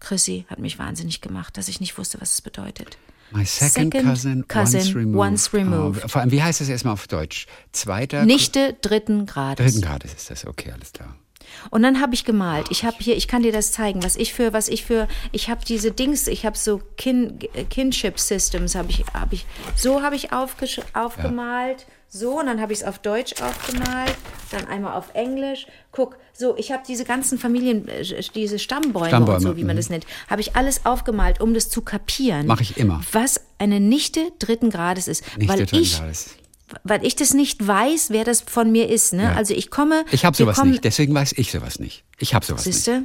Chrissy 0.00 0.46
hat 0.48 0.58
mich 0.58 0.78
wahnsinnig 0.78 1.20
gemacht, 1.20 1.56
dass 1.56 1.68
ich 1.68 1.80
nicht 1.80 1.98
wusste, 1.98 2.20
was 2.20 2.32
es 2.32 2.40
bedeutet. 2.42 2.96
My 3.32 3.44
second, 3.44 3.92
Second 3.92 4.04
cousin, 4.08 4.48
cousin 4.48 4.80
once 4.80 4.94
removed. 4.94 5.16
once 5.18 5.52
removed. 5.54 6.04
Oh, 6.04 6.08
vor 6.08 6.20
allem, 6.20 6.30
wie 6.32 6.42
heißt 6.42 6.60
das 6.60 6.68
erstmal 6.68 6.94
auf 6.94 7.06
Deutsch? 7.06 7.46
Zweiter? 7.72 8.24
Nichte 8.24 8.76
dritten 8.80 9.26
Grades. 9.26 9.64
Dritten 9.64 9.82
Grades 9.86 10.12
ist 10.14 10.30
das, 10.30 10.46
okay, 10.46 10.72
alles 10.72 10.92
klar. 10.92 11.14
Und 11.70 11.82
dann 11.82 12.00
habe 12.00 12.14
ich 12.14 12.24
gemalt. 12.24 12.66
Ich 12.70 12.84
habe 12.84 12.96
hier, 13.00 13.16
ich 13.16 13.28
kann 13.28 13.42
dir 13.42 13.52
das 13.52 13.72
zeigen, 13.72 14.02
was 14.02 14.16
ich 14.16 14.34
für, 14.34 14.52
was 14.52 14.68
ich 14.68 14.84
für, 14.84 15.08
ich 15.32 15.50
habe 15.50 15.64
diese 15.64 15.90
Dings, 15.92 16.26
ich 16.26 16.46
habe 16.46 16.56
so 16.56 16.80
Kin, 16.96 17.38
Kinship 17.68 18.18
Systems, 18.18 18.74
habe 18.74 18.90
ich, 18.90 19.04
habe 19.12 19.34
ich, 19.34 19.46
so 19.76 20.02
habe 20.02 20.16
ich 20.16 20.32
aufgesch- 20.32 20.82
aufgemalt, 20.94 21.86
so 22.08 22.40
und 22.40 22.46
dann 22.46 22.60
habe 22.60 22.72
ich 22.72 22.80
es 22.80 22.84
auf 22.84 22.98
Deutsch 22.98 23.40
aufgemalt, 23.40 24.16
dann 24.50 24.66
einmal 24.66 24.94
auf 24.94 25.14
Englisch. 25.14 25.66
Guck, 25.92 26.16
so, 26.32 26.56
ich 26.56 26.72
habe 26.72 26.82
diese 26.86 27.04
ganzen 27.04 27.38
Familien, 27.38 27.86
äh, 27.86 28.02
diese 28.34 28.58
Stammbäume, 28.58 29.08
Stammbäume, 29.08 29.36
und 29.36 29.42
so, 29.42 29.56
wie 29.56 29.64
man 29.64 29.76
mhm. 29.76 29.80
das 29.80 29.90
nennt, 29.90 30.06
habe 30.28 30.40
ich 30.40 30.56
alles 30.56 30.86
aufgemalt, 30.86 31.40
um 31.40 31.54
das 31.54 31.68
zu 31.68 31.82
kapieren. 31.82 32.46
Mach 32.46 32.60
ich 32.60 32.76
immer. 32.78 33.00
Was 33.12 33.40
eine 33.58 33.78
Nichte 33.78 34.32
dritten 34.38 34.70
Grades 34.70 35.06
ist, 35.06 35.24
Nicht 35.36 35.48
weil 35.48 35.60
ich 35.60 35.98
Grades. 35.98 36.34
Weil 36.84 37.04
ich 37.04 37.16
das 37.16 37.34
nicht 37.34 37.66
weiß, 37.66 38.10
wer 38.10 38.24
das 38.24 38.40
von 38.42 38.70
mir 38.72 38.88
ist. 38.88 39.12
Ne? 39.12 39.24
Ja. 39.24 39.32
Also 39.34 39.54
ich 39.54 39.70
komme. 39.70 40.04
Ich 40.12 40.24
habe 40.24 40.36
sowas 40.36 40.56
kommen- 40.58 40.72
nicht, 40.72 40.84
deswegen 40.84 41.14
weiß 41.14 41.32
ich 41.36 41.50
sowas 41.50 41.78
nicht. 41.78 42.04
Ich 42.18 42.34
habe 42.34 42.44
sowas 42.44 42.66
nicht. 42.66 42.74
Siehste? 42.76 43.04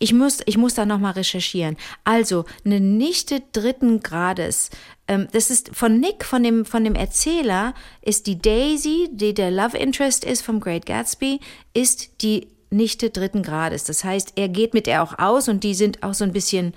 Ich 0.00 0.12
muss, 0.12 0.38
ich 0.46 0.56
muss 0.56 0.74
da 0.74 0.84
nochmal 0.84 1.12
recherchieren. 1.12 1.76
Also, 2.02 2.46
eine 2.64 2.80
Nichte 2.80 3.42
dritten 3.52 4.00
Grades. 4.00 4.70
Ähm, 5.06 5.28
das 5.30 5.50
ist 5.50 5.70
von 5.72 6.00
Nick, 6.00 6.24
von 6.24 6.42
dem, 6.42 6.64
von 6.64 6.82
dem 6.82 6.96
Erzähler, 6.96 7.74
ist 8.02 8.26
die 8.26 8.38
Daisy, 8.42 9.08
die 9.12 9.34
der 9.34 9.52
Love 9.52 9.78
Interest 9.78 10.24
ist 10.24 10.42
vom 10.42 10.58
Great 10.58 10.84
Gatsby, 10.84 11.38
ist 11.74 12.22
die 12.22 12.48
Nichte 12.70 13.10
dritten 13.10 13.44
Grades. 13.44 13.84
Das 13.84 14.02
heißt, 14.02 14.32
er 14.34 14.48
geht 14.48 14.74
mit 14.74 14.88
ihr 14.88 15.00
auch 15.02 15.16
aus 15.18 15.48
und 15.48 15.62
die 15.62 15.74
sind 15.74 16.02
auch 16.02 16.12
so 16.14 16.24
ein 16.24 16.32
bisschen, 16.32 16.74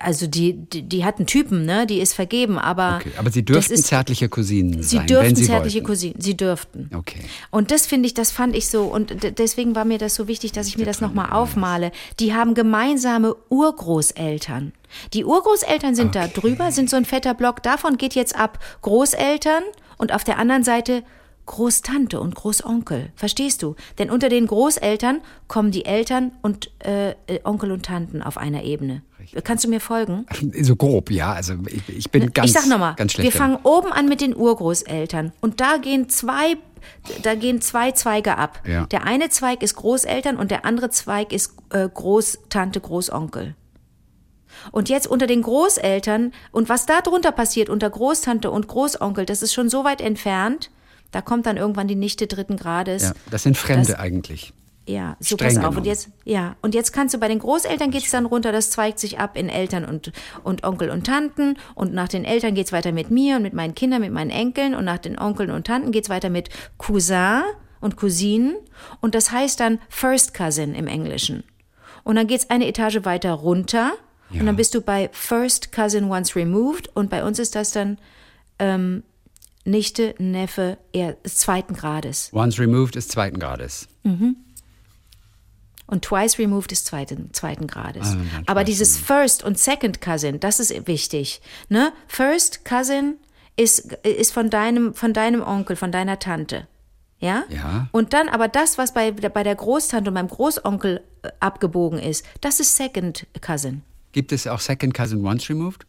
also 0.00 0.26
die, 0.26 0.54
die, 0.54 0.82
die 0.82 1.04
hat 1.04 1.18
einen 1.18 1.26
Typen, 1.26 1.66
ne? 1.66 1.86
Die 1.86 2.00
ist 2.00 2.14
vergeben, 2.14 2.58
aber. 2.58 3.00
Okay, 3.00 3.12
aber 3.18 3.30
sie 3.30 3.44
dürften 3.44 3.74
ist, 3.74 3.86
zärtliche 3.86 4.28
Cousinen 4.28 4.82
Sie 4.82 4.96
sein, 4.96 5.06
dürften 5.06 5.26
wenn 5.26 5.36
sie 5.36 5.44
zärtliche 5.44 5.78
wollten. 5.78 5.86
Cousinen, 5.86 6.20
sie 6.20 6.36
dürften. 6.36 6.90
Okay. 6.94 7.20
Und 7.50 7.70
das 7.70 7.86
finde 7.86 8.06
ich, 8.06 8.14
das 8.14 8.32
fand 8.32 8.56
ich 8.56 8.68
so, 8.68 8.84
und 8.84 9.38
deswegen 9.38 9.74
war 9.74 9.84
mir 9.84 9.98
das 9.98 10.14
so 10.14 10.26
wichtig, 10.26 10.52
dass 10.52 10.68
ich 10.68 10.78
mir 10.78 10.86
das 10.86 11.00
nochmal 11.00 11.32
aufmale. 11.32 11.92
Die 12.18 12.34
haben 12.34 12.54
gemeinsame 12.54 13.36
Urgroßeltern. 13.50 14.72
Die 15.12 15.24
Urgroßeltern 15.24 15.94
sind 15.94 16.14
da 16.14 16.28
drüber, 16.28 16.72
sind 16.72 16.88
so 16.88 16.96
ein 16.96 17.04
fetter 17.04 17.34
Block. 17.34 17.62
Davon 17.62 17.98
geht 17.98 18.14
jetzt 18.14 18.36
ab 18.36 18.58
Großeltern 18.82 19.62
und 19.98 20.12
auf 20.12 20.24
der 20.24 20.38
anderen 20.38 20.64
Seite 20.64 21.02
Großtante 21.46 22.20
und 22.20 22.34
Großonkel. 22.34 23.10
Verstehst 23.16 23.62
du? 23.62 23.74
Denn 23.98 24.10
unter 24.10 24.28
den 24.28 24.46
Großeltern 24.46 25.20
kommen 25.48 25.72
die 25.72 25.84
Eltern 25.84 26.32
und 26.40 26.70
äh, 26.84 27.10
äh, 27.26 27.40
Onkel 27.44 27.72
und 27.72 27.84
Tanten 27.84 28.22
auf 28.22 28.38
einer 28.38 28.62
Ebene. 28.62 29.02
Kannst 29.44 29.64
du 29.64 29.68
mir 29.68 29.80
folgen? 29.80 30.26
So 30.62 30.76
grob, 30.76 31.10
ja. 31.10 31.32
Also 31.32 31.54
ich, 31.66 31.88
ich 31.88 32.10
bin 32.10 32.32
ganz, 32.32 32.48
ich 32.48 32.52
sag 32.52 32.66
nochmal, 32.68 32.94
ganz 32.94 33.12
schlecht. 33.12 33.32
wir 33.32 33.38
fangen 33.38 33.58
oben 33.62 33.92
an 33.92 34.08
mit 34.08 34.20
den 34.20 34.36
Urgroßeltern 34.36 35.32
und 35.40 35.60
da 35.60 35.78
gehen 35.78 36.08
zwei, 36.08 36.56
da 37.22 37.34
gehen 37.34 37.60
zwei 37.60 37.92
Zweige 37.92 38.38
ab. 38.38 38.60
Ja. 38.66 38.86
Der 38.86 39.04
eine 39.04 39.28
Zweig 39.28 39.62
ist 39.62 39.74
Großeltern 39.74 40.36
und 40.36 40.50
der 40.50 40.64
andere 40.64 40.90
Zweig 40.90 41.32
ist 41.32 41.54
äh, 41.70 41.88
Großtante, 41.88 42.80
Großonkel. 42.80 43.56
Und 44.70 44.88
jetzt 44.88 45.06
unter 45.06 45.26
den 45.26 45.42
Großeltern 45.42 46.32
und 46.52 46.68
was 46.68 46.86
da 46.86 47.00
drunter 47.00 47.32
passiert, 47.32 47.68
unter 47.68 47.90
Großtante 47.90 48.50
und 48.50 48.68
Großonkel, 48.68 49.26
das 49.26 49.42
ist 49.42 49.52
schon 49.52 49.68
so 49.68 49.84
weit 49.84 50.00
entfernt. 50.00 50.70
Da 51.12 51.20
kommt 51.20 51.46
dann 51.46 51.56
irgendwann 51.56 51.86
die 51.86 51.94
Nichte 51.94 52.26
dritten 52.26 52.56
Grades. 52.56 53.02
Ja, 53.04 53.12
das 53.30 53.44
sind 53.44 53.56
Fremde 53.56 53.92
Das- 53.92 54.00
eigentlich. 54.00 54.52
Ja, 54.84 55.16
so 55.20 55.36
Streng 55.36 55.54
pass 55.54 55.64
auf. 55.64 55.76
Und 55.76 55.86
jetzt, 55.86 56.08
ja, 56.24 56.56
und 56.60 56.74
jetzt 56.74 56.92
kannst 56.92 57.14
du 57.14 57.18
bei 57.18 57.28
den 57.28 57.38
Großeltern 57.38 57.92
geht's 57.92 58.10
dann 58.10 58.26
runter, 58.26 58.50
das 58.50 58.70
zweigt 58.72 58.98
sich 58.98 59.20
ab 59.20 59.36
in 59.36 59.48
Eltern 59.48 59.84
und, 59.84 60.10
und 60.42 60.64
Onkel 60.64 60.90
und 60.90 61.06
Tanten. 61.06 61.56
Und 61.76 61.94
nach 61.94 62.08
den 62.08 62.24
Eltern 62.24 62.56
geht's 62.56 62.72
weiter 62.72 62.90
mit 62.90 63.08
mir 63.08 63.36
und 63.36 63.42
mit 63.42 63.52
meinen 63.52 63.76
Kindern, 63.76 64.00
mit 64.00 64.10
meinen 64.10 64.30
Enkeln. 64.30 64.74
Und 64.74 64.84
nach 64.84 64.98
den 64.98 65.16
Onkeln 65.20 65.52
und 65.52 65.68
Tanten 65.68 65.92
geht's 65.92 66.08
weiter 66.08 66.30
mit 66.30 66.48
Cousin 66.78 67.42
und 67.80 67.96
Cousinen. 67.96 68.56
Und 69.00 69.14
das 69.14 69.30
heißt 69.30 69.60
dann 69.60 69.78
First 69.88 70.34
Cousin 70.34 70.74
im 70.74 70.88
Englischen. 70.88 71.44
Und 72.02 72.16
dann 72.16 72.26
geht's 72.26 72.50
eine 72.50 72.66
Etage 72.66 73.04
weiter 73.04 73.34
runter. 73.34 73.92
Ja. 74.30 74.40
Und 74.40 74.46
dann 74.46 74.56
bist 74.56 74.74
du 74.74 74.80
bei 74.80 75.10
First 75.12 75.70
Cousin 75.70 76.10
Once 76.10 76.34
Removed. 76.34 76.88
Und 76.96 77.08
bei 77.08 77.22
uns 77.22 77.38
ist 77.38 77.54
das 77.54 77.70
dann 77.70 77.98
ähm, 78.58 79.04
Nichte, 79.64 80.14
Neffe, 80.18 80.78
eher 80.92 81.16
zweiten 81.24 81.74
Grades. 81.74 82.30
Once 82.32 82.58
removed 82.58 82.96
ist 82.96 83.10
zweiten 83.12 83.38
Grades. 83.38 83.86
Und 85.86 86.04
twice 86.04 86.38
removed 86.38 86.72
ist 86.72 86.86
zweiten, 86.86 87.32
zweiten 87.32 87.66
Grades. 87.66 88.10
Dann 88.12 88.44
Aber 88.46 88.64
dieses 88.64 88.98
First 88.98 89.44
und 89.44 89.58
Second 89.58 90.00
Cousin, 90.00 90.40
das 90.40 90.58
ist 90.58 90.86
wichtig. 90.86 91.40
Ne? 91.68 91.92
First 92.08 92.64
Cousin 92.64 93.16
ist, 93.56 93.92
ist 94.02 94.32
von, 94.32 94.48
deinem, 94.50 94.94
von 94.94 95.12
deinem 95.12 95.42
Onkel, 95.42 95.76
von 95.76 95.92
deiner 95.92 96.18
Tante. 96.18 96.66
Ja? 97.18 97.44
Ja. 97.50 97.88
Und 97.92 98.14
dann 98.14 98.28
aber 98.28 98.48
das, 98.48 98.78
was 98.78 98.94
bei, 98.94 99.12
bei 99.12 99.42
der 99.42 99.54
Großtante 99.54 100.10
und 100.10 100.14
beim 100.14 100.28
Großonkel 100.28 101.02
äh, 101.22 101.28
abgebogen 101.38 101.98
ist, 102.00 102.24
das 102.40 102.58
ist 102.58 102.74
Second 102.74 103.26
Cousin. 103.40 103.82
Gibt 104.12 104.32
es 104.32 104.46
auch 104.46 104.60
Second 104.60 104.92
Cousin 104.94 105.24
Once 105.24 105.48
removed? 105.48 105.86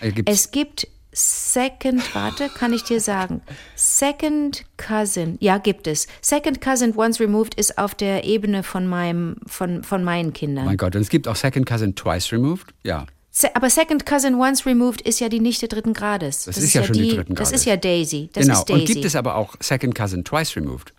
Äh, 0.00 0.12
Es 0.26 0.50
gibt 0.52 0.88
Second, 1.16 2.14
warte, 2.14 2.48
kann 2.48 2.72
ich 2.72 2.82
dir 2.82 3.00
sagen. 3.00 3.40
Second 3.76 4.64
Cousin, 4.76 5.36
ja, 5.40 5.58
gibt 5.58 5.86
es. 5.86 6.08
Second 6.20 6.60
Cousin 6.60 6.92
Once 6.96 7.20
Removed 7.20 7.54
ist 7.54 7.78
auf 7.78 7.94
der 7.94 8.24
Ebene 8.24 8.64
von 8.64 8.88
meinem, 8.88 9.36
von, 9.46 9.84
von 9.84 10.02
meinen 10.02 10.32
Kindern. 10.32 10.64
mein 10.64 10.76
Gott, 10.76 10.96
und 10.96 11.02
es 11.02 11.08
gibt 11.08 11.28
auch 11.28 11.36
Second 11.36 11.66
Cousin 11.66 11.94
Twice 11.94 12.32
removed? 12.32 12.74
Ja. 12.82 13.06
Se 13.30 13.54
aber 13.54 13.70
Second 13.70 14.06
Cousin 14.06 14.34
Once 14.34 14.66
Removed 14.66 15.00
ist 15.02 15.20
ja 15.20 15.28
die 15.28 15.40
Nichte 15.40 15.68
dritten 15.68 15.92
Grades. 15.92 16.44
Das 16.44 16.56
ist 16.56 16.72
ja 16.72 16.84
schon 16.84 16.94
die 16.94 17.08
dritten 17.08 17.34
Das 17.34 17.48
Grades. 17.48 17.60
ist 17.60 17.66
ja 17.66 17.76
Daisy. 17.76 18.30
Das 18.32 18.46
genau. 18.46 18.58
ist 18.58 18.68
Daisy. 18.68 18.80
Und 18.80 18.86
gibt 18.86 19.04
es 19.04 19.16
aber 19.16 19.36
auch 19.36 19.54
Second 19.60 19.94
Cousin 19.94 20.24
Twice 20.24 20.56
removed? 20.56 20.92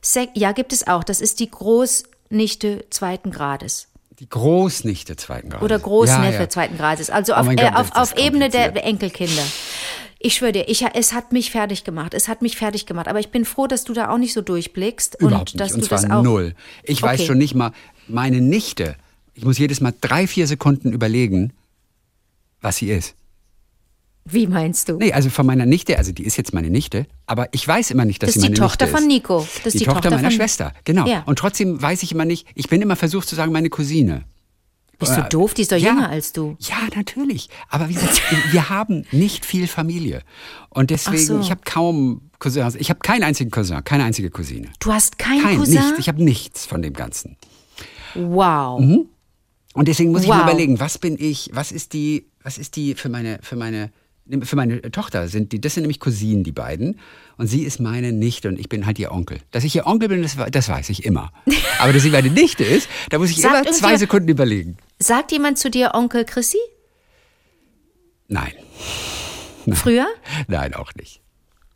Sec 0.00 0.30
ja, 0.34 0.52
gibt 0.52 0.72
es 0.72 0.86
auch. 0.86 1.04
Das 1.04 1.20
ist 1.20 1.40
die 1.40 1.50
Großnichte 1.50 2.86
zweiten 2.90 3.30
Grades. 3.30 3.89
Die 4.20 4.28
Großnichte 4.28 5.16
zweiten 5.16 5.48
Grades. 5.48 5.64
Oder 5.64 5.78
Großneffe 5.78 6.32
Ja, 6.34 6.40
ja. 6.40 6.48
zweiten 6.48 6.76
Grades. 6.76 7.08
Also 7.10 7.32
Oh 7.32 7.36
auf, 7.36 7.48
äh, 7.48 7.56
Gott, 7.56 7.74
auf, 7.74 7.90
das 7.90 7.96
auf 7.96 8.12
ist 8.18 8.24
Ebene 8.24 8.50
der. 8.50 8.84
Enkelkinder. 8.84 9.42
Ich 10.18 10.34
schwöre 10.34 10.52
dir, 10.52 10.68
ich, 10.68 10.84
es 10.94 11.14
hat 11.14 11.32
mich 11.32 11.50
fertig 11.50 11.84
gemacht. 11.84 12.12
Es 12.12 12.28
hat 12.28 12.42
mich 12.42 12.56
fertig 12.58 12.84
gemacht. 12.84 13.08
Aber 13.08 13.18
ich 13.20 13.30
bin 13.30 13.46
froh, 13.46 13.66
dass 13.66 13.84
du 13.84 13.94
da 13.94 14.10
auch 14.10 14.18
nicht 14.18 14.34
so 14.34 14.42
durchblickst. 14.42 15.16
Überhaupt 15.20 15.52
und 15.52 15.60
dass 15.60 15.68
nicht. 15.68 15.74
Und 15.76 15.80
du 15.82 15.86
zwar 15.88 16.02
das 16.02 16.10
auch. 16.10 16.22
null. 16.22 16.54
Ich 16.82 17.00
weiß 17.02 17.20
Okay. 17.20 17.26
schon 17.28 17.38
nicht 17.38 17.54
mal, 17.54 17.72
meine 18.08 18.42
Nichte, 18.42 18.96
ich 19.34 19.44
muss 19.46 19.56
jedes 19.56 19.80
Mal 19.80 19.94
drei, 20.02 20.26
vier 20.26 20.46
Sekunden 20.46 20.92
überlegen, 20.92 21.54
was 22.60 22.76
sie 22.76 22.90
ist. 22.90 23.14
Wie 24.32 24.46
meinst 24.46 24.88
du? 24.88 24.96
Nee, 24.96 25.12
also 25.12 25.30
von 25.30 25.46
meiner 25.46 25.66
Nichte, 25.66 25.98
also 25.98 26.12
die 26.12 26.24
ist 26.24 26.36
jetzt 26.36 26.52
meine 26.54 26.70
Nichte, 26.70 27.06
aber 27.26 27.48
ich 27.52 27.66
weiß 27.66 27.90
immer 27.90 28.04
nicht, 28.04 28.22
dass 28.22 28.28
Das 28.28 28.34
sie 28.34 28.40
ist 28.40 28.44
die 28.56 28.60
meine 28.60 28.68
Tochter 28.70 28.84
Nichte 28.86 28.96
von 28.98 29.08
ist. 29.10 29.14
Nico. 29.14 29.38
Das 29.40 29.66
ist 29.66 29.74
die, 29.74 29.78
die 29.78 29.84
Tochter, 29.84 30.00
Tochter 30.02 30.16
meiner 30.16 30.28
von- 30.30 30.36
Schwester, 30.36 30.72
genau. 30.84 31.06
Ja. 31.06 31.22
Und 31.26 31.38
trotzdem 31.38 31.80
weiß 31.80 32.02
ich 32.02 32.12
immer 32.12 32.24
nicht, 32.24 32.46
ich 32.54 32.68
bin 32.68 32.80
immer 32.82 32.96
versucht 32.96 33.28
zu 33.28 33.34
sagen, 33.34 33.52
meine 33.52 33.70
Cousine. 33.70 34.24
Bist 34.98 35.16
du 35.16 35.20
Äh, 35.22 35.28
doof? 35.30 35.54
Die 35.54 35.62
ist 35.62 35.72
doch 35.72 35.78
ja. 35.78 35.92
jünger 35.94 36.10
als 36.10 36.32
du. 36.34 36.56
Ja, 36.60 36.76
natürlich. 36.94 37.48
Aber 37.70 37.88
wie 37.88 37.94
gesagt, 37.94 38.20
wir 38.52 38.68
haben 38.68 39.06
nicht 39.12 39.46
viel 39.46 39.66
Familie. 39.66 40.20
Und 40.68 40.90
deswegen, 40.90 41.16
so. 41.24 41.40
ich 41.40 41.50
habe 41.50 41.62
kaum 41.64 42.20
Cousins. 42.38 42.74
Ich 42.74 42.90
habe 42.90 43.00
keinen 43.00 43.22
einzigen 43.22 43.50
Cousin, 43.50 43.82
keine 43.82 44.04
einzige 44.04 44.28
Cousine. 44.28 44.68
Du 44.78 44.92
hast 44.92 45.18
keinen 45.18 45.42
Kein, 45.42 45.56
Cousin? 45.56 45.74
nichts. 45.80 45.98
Ich 45.98 46.08
habe 46.08 46.22
nichts 46.22 46.66
von 46.66 46.82
dem 46.82 46.92
Ganzen. 46.92 47.36
wow. 48.14 48.78
Und 49.72 49.86
deswegen 49.88 50.10
muss 50.12 50.22
ich 50.22 50.28
Wow. 50.28 50.36
mir 50.36 50.42
überlegen, 50.42 50.80
was 50.80 50.98
bin 50.98 51.16
ich, 51.18 51.48
was 51.52 51.70
ist 51.72 51.92
die, 51.92 52.26
was 52.42 52.58
ist 52.58 52.74
die 52.76 52.94
für 52.94 53.08
meine, 53.08 53.38
für 53.40 53.56
meine, 53.56 53.92
für 54.42 54.56
meine 54.56 54.80
Tochter 54.90 55.28
sind 55.28 55.52
die, 55.52 55.60
das 55.60 55.74
sind 55.74 55.82
nämlich 55.82 56.00
Cousinen, 56.00 56.44
die 56.44 56.52
beiden. 56.52 56.98
Und 57.36 57.46
sie 57.46 57.62
ist 57.62 57.80
meine 57.80 58.12
Nichte 58.12 58.48
und 58.48 58.58
ich 58.58 58.68
bin 58.68 58.86
halt 58.86 58.98
ihr 58.98 59.12
Onkel. 59.12 59.38
Dass 59.50 59.64
ich 59.64 59.74
ihr 59.74 59.86
Onkel 59.86 60.08
bin, 60.08 60.22
das, 60.22 60.36
das 60.50 60.68
weiß 60.68 60.90
ich 60.90 61.04
immer. 61.04 61.32
Aber 61.78 61.92
dass 61.92 62.02
sie 62.02 62.10
meine 62.10 62.30
Nichte 62.30 62.64
ist, 62.64 62.88
da 63.10 63.18
muss 63.18 63.30
ich 63.30 63.40
Sagt 63.40 63.66
immer 63.66 63.76
zwei 63.76 63.96
Sekunden 63.96 64.28
überlegen. 64.28 64.76
Sagt 64.98 65.32
jemand 65.32 65.58
zu 65.58 65.70
dir 65.70 65.94
Onkel 65.94 66.24
Chrissy? 66.24 66.58
Nein, 68.28 68.52
Früher? 69.72 70.06
nein, 70.46 70.74
auch 70.74 70.94
nicht. 70.94 71.20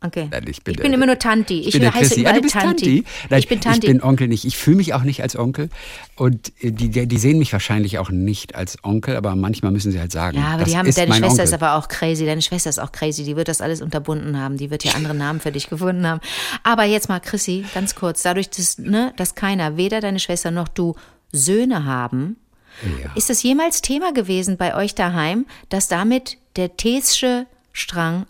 Okay. 0.05 0.27
Nein, 0.31 0.45
ich 0.47 0.63
bin, 0.63 0.75
ich 0.75 0.81
bin 0.81 0.93
immer 0.93 1.05
nur 1.05 1.17
Tanti. 1.17 1.61
Ich, 1.61 1.71
bin 1.71 1.81
der 1.81 1.93
heiße 1.93 2.19
überall 2.19 2.33
ah, 2.33 2.35
du 2.37 2.41
bist 2.41 2.53
Tanti. 2.53 3.03
Nein, 3.29 3.39
ich 3.39 3.47
bin 3.47 3.59
Tanti. 3.59 3.87
Ich 3.87 3.93
bin 3.93 4.03
Onkel 4.03 4.27
nicht. 4.27 4.45
Ich 4.45 4.57
fühle 4.57 4.77
mich 4.77 4.93
auch 4.93 5.03
nicht 5.03 5.21
als 5.21 5.37
Onkel. 5.37 5.69
Und 6.15 6.51
äh, 6.61 6.71
die, 6.71 7.07
die, 7.07 7.17
sehen 7.17 7.39
mich 7.39 7.51
wahrscheinlich 7.51 7.97
auch 7.97 8.09
nicht 8.09 8.55
als 8.55 8.83
Onkel, 8.83 9.15
aber 9.15 9.35
manchmal 9.35 9.71
müssen 9.71 9.91
sie 9.91 9.99
halt 9.99 10.11
sagen, 10.11 10.37
ja, 10.37 10.53
aber 10.53 10.63
die 10.63 10.77
haben, 10.77 10.91
deine 10.93 11.13
Schwester 11.13 11.29
Onkel. 11.29 11.43
ist 11.43 11.53
aber 11.53 11.75
auch 11.75 11.87
crazy. 11.87 12.25
Deine 12.25 12.41
Schwester 12.41 12.69
ist 12.69 12.79
auch 12.79 12.91
crazy. 12.91 13.23
Die 13.23 13.35
wird 13.35 13.47
das 13.47 13.61
alles 13.61 13.81
unterbunden 13.81 14.39
haben. 14.39 14.57
Die 14.57 14.69
wird 14.69 14.83
ja 14.83 14.93
andere 14.93 15.15
Namen 15.15 15.39
für 15.39 15.51
dich 15.51 15.69
gefunden 15.69 16.05
haben. 16.05 16.21
Aber 16.63 16.83
jetzt 16.83 17.09
mal, 17.09 17.19
Chrissy, 17.19 17.65
ganz 17.73 17.95
kurz. 17.95 18.21
Dadurch, 18.23 18.49
dass, 18.49 18.77
ne, 18.77 19.13
dass 19.17 19.35
keiner, 19.35 19.77
weder 19.77 20.01
deine 20.01 20.19
Schwester 20.19 20.51
noch 20.51 20.67
du, 20.67 20.95
Söhne 21.31 21.85
haben, 21.85 22.37
Ja. 22.83 23.11
ist 23.15 23.29
das 23.29 23.43
jemals 23.43 23.81
Thema 23.81 24.13
gewesen 24.13 24.57
bei 24.57 24.75
euch 24.75 24.95
daheim, 24.95 25.45
dass 25.69 25.87
damit 25.87 26.37
der 26.55 26.77
Thesche 26.77 27.47
Strang 27.73 28.25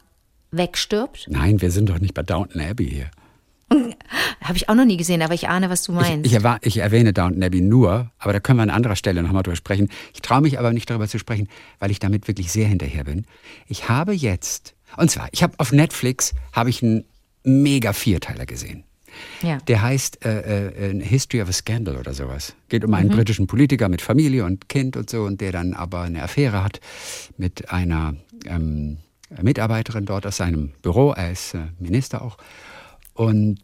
wegstirbt? 0.57 1.27
Nein, 1.29 1.61
wir 1.61 1.71
sind 1.71 1.89
doch 1.89 1.99
nicht 1.99 2.13
bei 2.13 2.23
Downton 2.23 2.61
Abbey 2.61 2.89
hier. 2.89 3.11
Habe 4.41 4.57
ich 4.57 4.69
auch 4.69 4.75
noch 4.75 4.85
nie 4.85 4.97
gesehen, 4.97 5.21
aber 5.23 5.33
ich 5.33 5.49
ahne, 5.49 5.69
was 5.69 5.83
du 5.83 5.91
meinst. 5.91 6.25
Ich, 6.25 6.33
ich, 6.35 6.43
ich 6.61 6.77
erwähne 6.77 7.13
Downton 7.13 7.41
Abbey 7.43 7.61
nur, 7.61 8.11
aber 8.19 8.31
da 8.33 8.39
können 8.39 8.59
wir 8.59 8.63
an 8.63 8.69
anderer 8.69 8.95
Stelle 8.95 9.23
nochmal 9.23 9.43
drüber 9.43 9.55
sprechen. 9.55 9.89
Ich 10.13 10.21
traue 10.21 10.41
mich 10.41 10.59
aber 10.59 10.71
nicht 10.71 10.89
darüber 10.89 11.07
zu 11.07 11.17
sprechen, 11.19 11.47
weil 11.79 11.89
ich 11.91 11.99
damit 11.99 12.27
wirklich 12.27 12.51
sehr 12.51 12.67
hinterher 12.67 13.03
bin. 13.05 13.25
Ich 13.67 13.89
habe 13.89 14.13
jetzt, 14.13 14.75
und 14.97 15.09
zwar, 15.09 15.29
ich 15.31 15.41
habe 15.41 15.53
auf 15.57 15.71
Netflix 15.71 16.33
habe 16.53 16.69
ich 16.69 16.83
einen 16.83 17.05
mega 17.43 17.91
Vierteiler 17.93 18.45
gesehen. 18.45 18.83
ja. 19.41 19.57
Der 19.67 19.81
heißt 19.81 20.23
äh, 20.25 20.89
äh, 20.91 21.01
History 21.03 21.41
of 21.41 21.49
a 21.49 21.53
Scandal 21.53 21.95
oder 21.97 22.13
sowas. 22.13 22.53
Geht 22.69 22.83
um 22.83 22.91
Mhm. 22.91 22.95
einen 22.95 23.09
britischen 23.09 23.47
Politiker 23.47 23.89
mit 23.89 24.01
Familie 24.01 24.45
und 24.45 24.69
Kind 24.69 24.95
und 24.95 25.09
so 25.09 25.23
und 25.23 25.41
der 25.41 25.51
dann 25.51 25.73
aber 25.73 26.01
eine 26.01 26.21
Affäre 26.21 26.63
hat 26.63 26.79
mit 27.37 27.71
einer 27.71 28.15
ähm, 28.45 28.97
Mitarbeiterin 29.41 30.05
dort 30.05 30.25
aus 30.25 30.37
seinem 30.37 30.69
Büro. 30.81 31.11
Er 31.11 31.31
ist 31.31 31.53
äh, 31.53 31.59
Minister 31.79 32.21
auch. 32.21 32.37
Und 33.13 33.59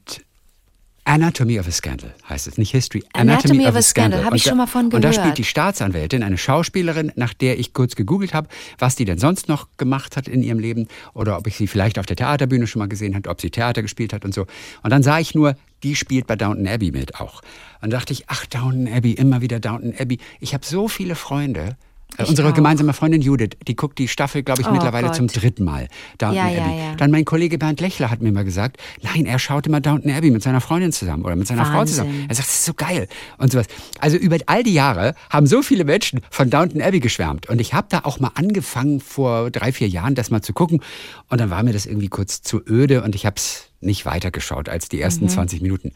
Anatomy 1.03 1.59
of 1.59 1.67
a 1.67 1.71
Scandal 1.71 2.13
heißt 2.29 2.47
es, 2.47 2.57
nicht 2.59 2.71
History. 2.71 3.03
Anatomy 3.13 3.65
of 3.67 3.75
a 3.75 3.81
Scandal, 3.81 4.23
habe 4.23 4.37
ich 4.37 4.43
da- 4.43 4.49
schon 4.49 4.57
mal 4.59 4.67
von 4.67 4.85
Und 4.85 4.91
da 4.93 4.99
gehört. 4.99 5.15
spielt 5.15 5.37
die 5.39 5.43
Staatsanwältin, 5.43 6.21
eine 6.21 6.37
Schauspielerin, 6.37 7.11
nach 7.15 7.33
der 7.33 7.59
ich 7.59 7.73
kurz 7.73 7.95
gegoogelt 7.95 8.33
habe, 8.35 8.47
was 8.77 8.95
die 8.95 9.05
denn 9.05 9.17
sonst 9.17 9.47
noch 9.49 9.67
gemacht 9.77 10.15
hat 10.15 10.27
in 10.27 10.43
ihrem 10.43 10.59
Leben 10.59 10.87
oder 11.13 11.37
ob 11.39 11.47
ich 11.47 11.57
sie 11.57 11.65
vielleicht 11.65 11.97
auf 11.97 12.05
der 12.05 12.15
Theaterbühne 12.15 12.67
schon 12.67 12.79
mal 12.79 12.87
gesehen 12.87 13.15
habe, 13.15 13.29
ob 13.29 13.41
sie 13.41 13.49
Theater 13.49 13.81
gespielt 13.81 14.13
hat 14.13 14.25
und 14.25 14.33
so. 14.33 14.45
Und 14.83 14.91
dann 14.91 15.01
sah 15.01 15.19
ich 15.19 15.33
nur, 15.33 15.55
die 15.83 15.95
spielt 15.95 16.27
bei 16.27 16.35
Downton 16.35 16.67
Abbey 16.67 16.91
mit 16.91 17.19
auch. 17.19 17.41
Und 17.81 17.89
dachte 17.91 18.13
ich, 18.13 18.25
ach, 18.27 18.45
Downton 18.45 18.87
Abbey, 18.87 19.13
immer 19.13 19.41
wieder 19.41 19.59
Downton 19.59 19.95
Abbey. 19.97 20.19
Ich 20.39 20.53
habe 20.53 20.65
so 20.65 20.87
viele 20.87 21.15
Freunde. 21.15 21.77
Äh, 22.17 22.23
Ich 22.23 22.29
Unsere 22.29 22.49
auch. 22.49 22.53
gemeinsame 22.53 22.93
Freundin 22.93 23.21
Judith, 23.21 23.51
die 23.67 23.75
guckt 23.75 23.97
die 23.99 24.07
Staffel, 24.07 24.43
glaube 24.43 24.61
ich, 24.61 24.67
Oh 24.67 24.71
mittlerweile 24.71 25.07
Gott. 25.07 25.15
zum 25.15 25.27
dritten 25.27 25.63
Mal. 25.63 25.87
Downton 26.17 26.35
Ja, 26.37 26.49
ja, 26.49 26.63
Abbey. 26.65 26.77
ja. 26.79 26.95
Dann 26.95 27.11
mein 27.11 27.25
Kollege 27.25 27.57
Bernd 27.57 27.79
Lechler 27.81 28.11
hat 28.11 28.21
mir 28.21 28.31
mal 28.31 28.43
gesagt, 28.43 28.77
nein, 29.01 29.25
er 29.25 29.39
schaut 29.39 29.65
immer 29.67 29.79
Downton 29.81 30.11
Abbey 30.11 30.29
mit 30.31 30.43
seiner 30.43 30.61
Freundin 30.61 30.91
zusammen 30.91 31.23
oder 31.23 31.35
mit 31.35 31.47
seiner 31.47 31.65
Frau 31.65 31.79
Wahnsinn. 31.79 31.95
zusammen. 31.95 32.25
Er 32.29 32.35
sagt, 32.35 32.47
das 32.49 32.55
ist 32.55 32.65
so 32.65 32.73
geil 32.73 33.07
und 33.37 33.51
sowas. 33.51 33.67
Also 33.99 34.17
über 34.17 34.37
all 34.45 34.63
die 34.63 34.73
Jahre 34.73 35.15
haben 35.29 35.47
so 35.47 35.61
viele 35.61 35.85
Menschen 35.85 36.21
von 36.29 36.49
Downton 36.49 36.81
Abbey 36.81 36.99
geschwärmt 36.99 37.47
und 37.49 37.59
ich 37.61 37.73
habe 37.73 37.87
da 37.89 37.99
auch 38.03 38.19
mal 38.19 38.31
angefangen 38.35 38.99
vor 38.99 39.49
drei, 39.51 39.71
vier 39.71 39.87
Jahren 39.87 40.15
das 40.15 40.29
mal 40.31 40.41
zu 40.41 40.53
gucken 40.53 40.81
und 41.29 41.39
dann 41.41 41.49
war 41.49 41.63
mir 41.63 41.73
das 41.73 41.85
irgendwie 41.85 42.09
kurz 42.09 42.41
zu 42.41 42.61
öde 42.67 43.03
und 43.03 43.15
ich 43.15 43.25
habe 43.25 43.35
es 43.37 43.69
nicht 43.79 44.05
weitergeschaut 44.05 44.69
als 44.69 44.89
die 44.89 45.01
ersten 45.01 45.27
20 45.27 45.61
Minuten. 45.61 45.91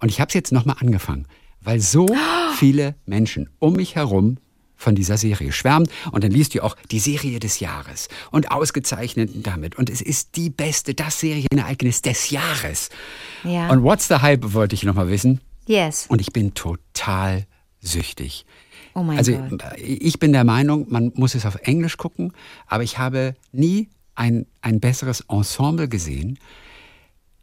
Und 0.00 0.08
ich 0.08 0.20
habe 0.20 0.28
es 0.28 0.34
jetzt 0.34 0.52
nochmal 0.52 0.76
angefangen, 0.80 1.26
weil 1.60 1.80
so 1.80 2.06
viele 2.56 2.94
Menschen 3.06 3.50
um 3.58 3.74
mich 3.74 3.94
herum 3.94 4.38
von 4.80 4.94
dieser 4.94 5.18
Serie 5.18 5.52
schwärmen 5.52 5.86
und 6.10 6.24
dann 6.24 6.30
liest 6.30 6.54
du 6.54 6.64
auch 6.64 6.74
die 6.90 7.00
Serie 7.00 7.38
des 7.38 7.60
Jahres 7.60 8.08
und 8.30 8.50
ausgezeichnet 8.50 9.30
damit 9.34 9.76
und 9.76 9.90
es 9.90 10.00
ist 10.00 10.36
die 10.36 10.48
beste, 10.48 10.94
das 10.94 11.20
Serienereignis 11.20 12.00
des 12.00 12.30
Jahres. 12.30 12.88
Ja. 13.44 13.68
Und 13.68 13.82
what's 13.82 14.08
the 14.08 14.16
hype 14.16 14.54
wollte 14.54 14.74
ich 14.74 14.82
nochmal 14.82 15.08
wissen 15.08 15.40
yes. 15.66 16.06
und 16.08 16.20
ich 16.20 16.32
bin 16.32 16.54
total 16.54 17.46
süchtig. 17.80 18.46
Oh 18.94 19.02
mein 19.02 19.18
also 19.18 19.32
Gott. 19.32 19.62
ich 19.76 20.18
bin 20.18 20.32
der 20.32 20.44
Meinung, 20.44 20.86
man 20.88 21.12
muss 21.14 21.34
es 21.34 21.44
auf 21.44 21.56
Englisch 21.62 21.98
gucken, 21.98 22.32
aber 22.66 22.82
ich 22.82 22.98
habe 22.98 23.36
nie 23.52 23.90
ein, 24.14 24.46
ein 24.62 24.80
besseres 24.80 25.20
Ensemble 25.28 25.88
gesehen. 25.88 26.38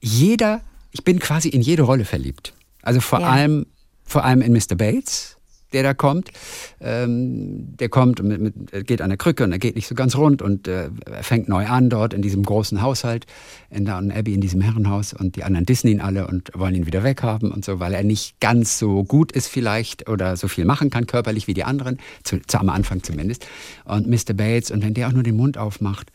Jeder, 0.01 0.61
ich 0.91 1.03
bin 1.03 1.19
quasi 1.19 1.49
in 1.49 1.61
jede 1.61 1.83
Rolle 1.83 2.03
verliebt. 2.03 2.53
Also 2.81 2.99
vor 2.99 3.21
Ja. 3.21 3.29
allem, 3.29 3.67
vor 4.03 4.25
allem 4.25 4.41
in 4.41 4.53
Mr. 4.53 4.75
Bates, 4.75 5.36
der 5.73 5.83
da 5.83 5.93
kommt. 5.93 6.31
Ähm, 6.79 7.75
der 7.77 7.89
kommt 7.89 8.19
und 8.19 8.27
mit, 8.27 8.41
mit, 8.41 8.87
geht 8.87 9.01
an 9.01 9.09
der 9.09 9.17
Krücke 9.17 9.43
und 9.43 9.51
er 9.51 9.59
geht 9.59 9.75
nicht 9.75 9.87
so 9.87 9.95
ganz 9.95 10.15
rund 10.15 10.41
und 10.41 10.67
äh, 10.67 10.89
er 11.05 11.23
fängt 11.23 11.49
neu 11.49 11.65
an 11.67 11.89
dort 11.89 12.13
in 12.13 12.21
diesem 12.21 12.43
großen 12.43 12.81
Haushalt 12.81 13.25
in 13.69 13.85
Downton 13.85 14.11
Abbey, 14.11 14.33
in 14.33 14.41
diesem 14.41 14.61
Herrenhaus 14.61 15.13
und 15.13 15.35
die 15.35 15.43
anderen 15.43 15.65
dissen 15.65 15.87
ihn 15.87 16.01
alle 16.01 16.27
und 16.27 16.51
wollen 16.53 16.75
ihn 16.75 16.85
wieder 16.85 17.03
weghaben 17.03 17.51
und 17.51 17.65
so, 17.65 17.79
weil 17.79 17.93
er 17.93 18.03
nicht 18.03 18.39
ganz 18.39 18.79
so 18.79 19.03
gut 19.03 19.31
ist 19.31 19.47
vielleicht 19.47 20.09
oder 20.09 20.37
so 20.37 20.47
viel 20.47 20.65
machen 20.65 20.89
kann 20.89 21.07
körperlich 21.07 21.47
wie 21.47 21.53
die 21.53 21.63
anderen, 21.63 21.99
zu, 22.23 22.39
zu 22.45 22.59
am 22.59 22.69
Anfang 22.69 23.03
zumindest. 23.03 23.47
Und 23.85 24.07
Mr. 24.07 24.33
Bates 24.33 24.71
und 24.71 24.83
wenn 24.83 24.93
der 24.93 25.07
auch 25.07 25.13
nur 25.13 25.23
den 25.23 25.35
Mund 25.35 25.57
aufmacht 25.57 26.11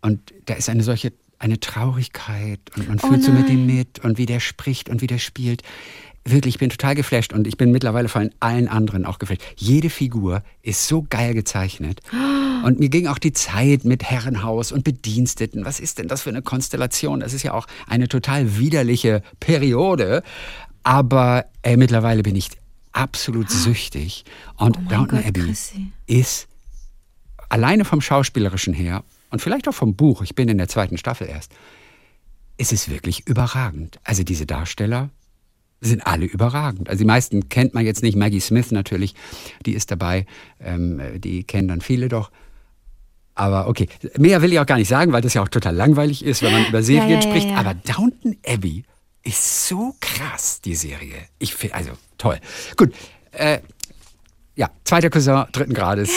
und 0.00 0.32
da 0.46 0.54
ist 0.54 0.68
eine 0.68 0.82
solche 0.82 1.12
eine 1.42 1.58
Traurigkeit 1.58 2.60
und 2.76 2.88
man 2.88 3.00
Oh 3.02 3.08
fühlt 3.08 3.24
so 3.24 3.32
mit 3.32 3.50
ihm 3.50 3.66
mit 3.66 3.98
und 4.04 4.16
wie 4.16 4.26
der 4.26 4.38
spricht 4.38 4.88
und 4.88 5.02
wie 5.02 5.08
der 5.08 5.18
spielt. 5.18 5.62
Wirklich, 6.24 6.54
ich 6.54 6.58
bin 6.60 6.70
total 6.70 6.94
geflasht 6.94 7.32
und 7.32 7.46
ich 7.46 7.56
bin 7.56 7.72
mittlerweile 7.72 8.08
von 8.08 8.30
allen 8.38 8.68
anderen 8.68 9.04
auch 9.04 9.18
geflasht. 9.18 9.42
Jede 9.56 9.90
Figur 9.90 10.42
ist 10.62 10.86
so 10.86 11.04
geil 11.08 11.34
gezeichnet. 11.34 12.00
Und 12.62 12.78
mir 12.78 12.90
ging 12.90 13.08
auch 13.08 13.18
die 13.18 13.32
Zeit 13.32 13.84
mit 13.84 14.04
Herrenhaus 14.04 14.70
und 14.70 14.84
Bediensteten. 14.84 15.64
Was 15.64 15.80
ist 15.80 15.98
denn 15.98 16.06
das 16.06 16.22
für 16.22 16.30
eine 16.30 16.42
Konstellation? 16.42 17.18
Das 17.18 17.32
ist 17.32 17.42
ja 17.42 17.54
auch 17.54 17.66
eine 17.88 18.06
total 18.06 18.56
widerliche 18.56 19.22
Periode. 19.40 20.22
Aber 20.84 21.46
ey, 21.62 21.76
mittlerweile 21.76 22.22
bin 22.22 22.36
ich 22.36 22.50
absolut 22.92 23.50
süchtig. 23.50 24.24
Und 24.56 24.78
Oh 24.78 24.88
Downton 24.88 25.24
Abbey 25.24 25.40
Chrissy. 25.40 25.90
ist 26.06 26.46
alleine 27.48 27.84
vom 27.84 28.00
Schauspielerischen 28.00 28.74
her 28.74 29.02
und 29.30 29.42
vielleicht 29.42 29.66
auch 29.66 29.74
vom 29.74 29.96
Buch, 29.96 30.22
ich 30.22 30.36
bin 30.36 30.48
in 30.48 30.58
der 30.58 30.68
zweiten 30.68 30.98
Staffel 30.98 31.28
erst, 31.28 31.50
ist 32.58 32.72
es 32.72 32.88
wirklich 32.88 33.26
überragend. 33.26 33.98
Also 34.04 34.22
diese 34.22 34.46
Darsteller 34.46 35.10
sind 35.82 36.06
alle 36.06 36.24
überragend. 36.24 36.88
Also 36.88 37.00
die 37.00 37.06
meisten 37.06 37.48
kennt 37.48 37.74
man 37.74 37.84
jetzt 37.84 38.02
nicht. 38.02 38.16
Maggie 38.16 38.40
Smith 38.40 38.70
natürlich, 38.70 39.14
die 39.66 39.74
ist 39.74 39.90
dabei. 39.90 40.26
Ähm, 40.60 41.00
die 41.16 41.44
kennen 41.44 41.68
dann 41.68 41.80
viele 41.80 42.08
doch. 42.08 42.30
Aber 43.34 43.66
okay, 43.66 43.88
mehr 44.16 44.42
will 44.42 44.52
ich 44.52 44.60
auch 44.60 44.66
gar 44.66 44.76
nicht 44.76 44.88
sagen, 44.88 45.12
weil 45.12 45.22
das 45.22 45.34
ja 45.34 45.42
auch 45.42 45.48
total 45.48 45.74
langweilig 45.74 46.24
ist, 46.24 46.42
wenn 46.42 46.52
man 46.52 46.66
über 46.66 46.82
Serien 46.82 47.10
ja, 47.10 47.16
ja, 47.16 47.22
spricht. 47.22 47.48
ja. 47.48 47.56
Aber 47.56 47.74
Downton 47.74 48.36
Abbey 48.46 48.84
ist 49.24 49.68
so 49.68 49.94
krass, 50.00 50.60
die 50.60 50.74
Serie. 50.74 51.16
Ich 51.38 51.54
finde, 51.54 51.74
also 51.76 51.92
toll. 52.18 52.38
Gut, 52.76 52.92
äh, 53.32 53.58
ja, 54.54 54.70
zweiter 54.84 55.10
Cousin 55.10 55.46
dritten 55.52 55.74
Grades. 55.74 56.10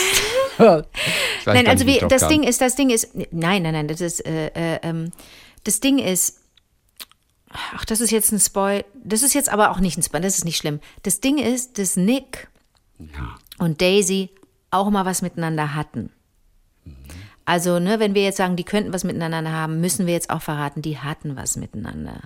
Nein, 0.58 1.66
also 1.66 1.86
wie 1.86 1.98
das 2.08 2.22
kam. 2.22 2.30
Ding 2.30 2.42
ist, 2.44 2.60
das 2.60 2.76
Ding 2.76 2.90
ist, 2.90 3.14
nein, 3.30 3.62
nein, 3.62 3.74
nein, 3.74 3.88
das 3.88 4.00
ist, 4.00 4.24
äh, 4.26 4.46
äh, 4.54 4.78
ähm, 4.82 5.12
das 5.64 5.80
Ding 5.80 5.98
ist, 5.98 6.38
ach, 7.50 7.84
das 7.84 8.00
ist 8.00 8.10
jetzt 8.10 8.32
ein 8.32 8.40
Spoil, 8.40 8.84
das 9.02 9.22
ist 9.22 9.34
jetzt 9.34 9.48
aber 9.48 9.70
auch 9.70 9.80
nicht 9.80 9.96
ein 9.98 10.02
Spoil, 10.02 10.20
das 10.20 10.38
ist 10.38 10.44
nicht 10.44 10.56
schlimm. 10.56 10.80
Das 11.02 11.20
Ding 11.20 11.38
ist, 11.38 11.78
dass 11.78 11.96
Nick 11.96 12.48
Ja. 12.98 13.36
und 13.58 13.80
Daisy 13.80 14.30
auch 14.70 14.90
mal 14.90 15.04
was 15.04 15.22
miteinander 15.22 15.74
hatten. 15.74 16.10
Also, 17.44 17.78
ne, 17.78 18.00
wenn 18.00 18.14
wir 18.14 18.22
jetzt 18.24 18.38
sagen, 18.38 18.56
die 18.56 18.64
könnten 18.64 18.92
was 18.92 19.04
miteinander 19.04 19.52
haben, 19.52 19.80
müssen 19.80 20.06
wir 20.06 20.14
jetzt 20.14 20.30
auch 20.30 20.42
verraten, 20.42 20.82
die 20.82 20.98
hatten 20.98 21.36
was 21.36 21.56
miteinander. 21.56 22.20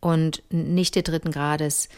Und 0.00 0.42
nicht 0.50 0.94
der 0.94 1.02
dritten 1.02 1.30
Grades. 1.30 1.88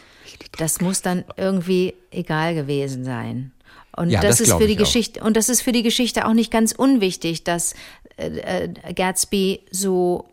Das 0.57 0.79
muss 0.79 1.01
dann 1.01 1.25
irgendwie 1.35 1.95
egal 2.11 2.55
gewesen 2.55 3.03
sein. 3.03 3.51
Und 3.97 4.09
Ja, 4.09 4.21
das, 4.21 4.37
das 4.37 4.47
ist 4.47 4.53
für 4.53 4.67
die 4.67 4.73
ich 4.73 4.77
auch. 4.79 4.83
Geschichte 4.83 5.21
und 5.21 5.35
das 5.35 5.49
ist 5.49 5.61
für 5.61 5.71
die 5.71 5.83
Geschichte 5.83 6.25
auch 6.27 6.33
nicht 6.33 6.51
ganz 6.51 6.71
unwichtig, 6.71 7.43
dass 7.43 7.73
äh, 8.17 8.27
äh, 8.67 8.93
Gatsby 8.93 9.61
so 9.71 10.25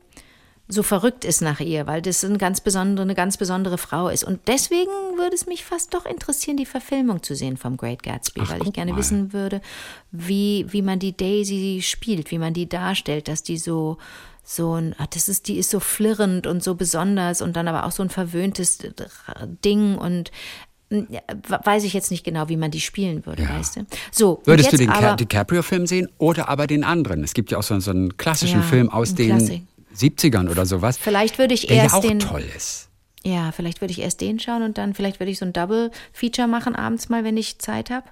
so 0.72 0.82
verrückt 0.82 1.24
ist 1.24 1.42
nach 1.42 1.60
ihr, 1.60 1.86
weil 1.86 2.00
das 2.02 2.24
ein 2.24 2.38
ganz 2.38 2.60
besondere, 2.60 3.02
eine 3.04 3.14
ganz 3.14 3.36
besondere 3.36 3.78
Frau 3.78 4.08
ist. 4.08 4.24
Und 4.24 4.40
deswegen 4.46 4.90
würde 5.16 5.34
es 5.34 5.46
mich 5.46 5.64
fast 5.64 5.92
doch 5.94 6.06
interessieren, 6.06 6.56
die 6.56 6.66
Verfilmung 6.66 7.22
zu 7.22 7.34
sehen 7.34 7.56
vom 7.56 7.76
Great 7.76 8.02
Gatsby, 8.02 8.40
Ach, 8.44 8.50
weil 8.50 8.62
ich 8.66 8.72
gerne 8.72 8.92
mal. 8.92 8.98
wissen 8.98 9.32
würde, 9.32 9.60
wie, 10.10 10.66
wie 10.70 10.82
man 10.82 10.98
die 10.98 11.16
Daisy 11.16 11.80
spielt, 11.82 12.30
wie 12.30 12.38
man 12.38 12.54
die 12.54 12.68
darstellt, 12.68 13.28
dass 13.28 13.42
die 13.42 13.58
so, 13.58 13.98
so 14.44 14.74
ein, 14.74 14.94
ah, 14.98 15.06
das 15.10 15.28
ist, 15.28 15.48
die 15.48 15.58
ist 15.58 15.70
so 15.70 15.78
flirrend 15.78 16.46
und 16.46 16.62
so 16.62 16.74
besonders 16.74 17.42
und 17.42 17.54
dann 17.54 17.68
aber 17.68 17.84
auch 17.84 17.92
so 17.92 18.02
ein 18.02 18.10
verwöhntes 18.10 18.78
Ding 19.64 19.96
und 19.98 20.30
ja, 21.08 21.20
weiß 21.64 21.84
ich 21.84 21.94
jetzt 21.94 22.10
nicht 22.10 22.22
genau, 22.22 22.48
wie 22.50 22.56
man 22.56 22.70
die 22.70 22.80
spielen 22.80 23.24
würde, 23.24 23.44
Ja. 23.44 23.50
weißt 23.58 23.76
du? 23.76 23.86
So, 24.10 24.42
Würdest 24.44 24.72
du 24.72 24.76
den 24.76 24.90
DiCaprio-Film 25.16 25.86
sehen 25.86 26.08
oder 26.18 26.48
aber 26.50 26.66
den 26.66 26.84
anderen? 26.84 27.24
Es 27.24 27.32
gibt 27.34 27.50
ja 27.50 27.58
auch 27.58 27.62
so, 27.62 27.78
so 27.80 27.90
einen 27.92 28.16
klassischen 28.18 28.60
Ja, 28.60 28.66
Film 28.66 28.90
aus 28.90 29.10
ein 29.10 29.16
den 29.16 29.28
Klassik. 29.28 29.62
70ern 29.96 30.48
oder 30.50 30.66
sowas. 30.66 30.96
Vielleicht 30.98 31.38
würde 31.38 31.54
ich 31.54 31.66
der 31.66 31.76
ja 31.76 31.82
erst 31.84 31.94
auch 31.94 32.00
den- 32.02 32.18
toll 32.18 32.44
ist. 32.56 32.88
Ja, 33.24 33.52
vielleicht 33.52 33.80
würde 33.80 33.92
ich 33.92 34.00
erst 34.00 34.20
den 34.20 34.40
schauen 34.40 34.62
und 34.62 34.78
dann 34.78 34.94
vielleicht 34.94 35.20
würde 35.20 35.30
ich 35.30 35.38
so 35.38 35.44
ein 35.44 35.52
Double-Feature 35.52 36.48
machen 36.48 36.74
abends 36.74 37.08
mal, 37.08 37.22
wenn 37.22 37.36
ich 37.36 37.58
Zeit 37.60 37.90
habe. 37.90 38.06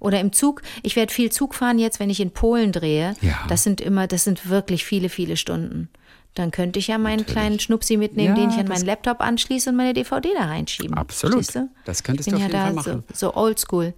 Oder 0.00 0.18
im 0.20 0.32
Zug. 0.32 0.62
Ich 0.82 0.96
werde 0.96 1.12
viel 1.12 1.30
Zug 1.30 1.54
fahren 1.54 1.78
jetzt, 1.78 2.00
wenn 2.00 2.10
ich 2.10 2.20
in 2.20 2.30
Polen 2.32 2.72
drehe. 2.72 3.14
Ja. 3.20 3.38
Das 3.48 3.62
sind 3.62 3.80
immer, 3.80 4.06
das 4.06 4.24
sind 4.24 4.48
wirklich 4.48 4.84
viele, 4.84 5.08
viele 5.08 5.36
Stunden. 5.36 5.88
Dann 6.34 6.50
könnte 6.52 6.78
ich 6.78 6.86
ja 6.88 6.98
meinen 6.98 7.26
kleinen 7.26 7.58
Schnupsi 7.58 7.96
mitnehmen, 7.96 8.36
Ja, 8.36 8.42
den 8.42 8.50
ich 8.50 8.56
an 8.58 8.68
meinen 8.68 8.84
Laptop 8.84 9.20
anschließe 9.20 9.70
und 9.70 9.76
meine 9.76 9.92
DVD 9.94 10.28
da 10.36 10.44
reinschieben. 10.44 10.96
Absolut. 10.96 11.44
Das 11.84 12.02
könntest 12.04 12.30
du 12.30 12.36
auf 12.36 12.40
ja 12.40 12.46
jeden 12.46 12.60
Fall 12.60 12.72
machen. 12.74 13.04
So, 13.12 13.28
so 13.28 13.34
oldschool. 13.34 13.94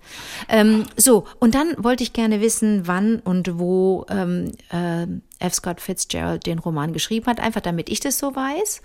Ähm, 0.49 0.85
so, 0.97 1.27
und 1.38 1.55
dann 1.55 1.75
wollte 1.79 2.03
ich 2.03 2.12
gerne 2.14 2.40
wissen, 2.40 2.87
wann 2.87 3.19
und 3.21 3.59
wo 3.59 4.07
ähm, 4.09 4.53
äh, 4.71 5.07
F. 5.40 5.55
Scott 5.55 5.81
Fitzgerald 5.81 6.46
den 6.46 6.59
Roman 6.59 6.92
geschrieben 6.92 7.26
hat, 7.26 7.40
einfach 7.40 7.61
damit 7.61 7.88
ich 7.88 8.00
das 8.00 8.18
so 8.18 8.37
weiß. 8.37 8.83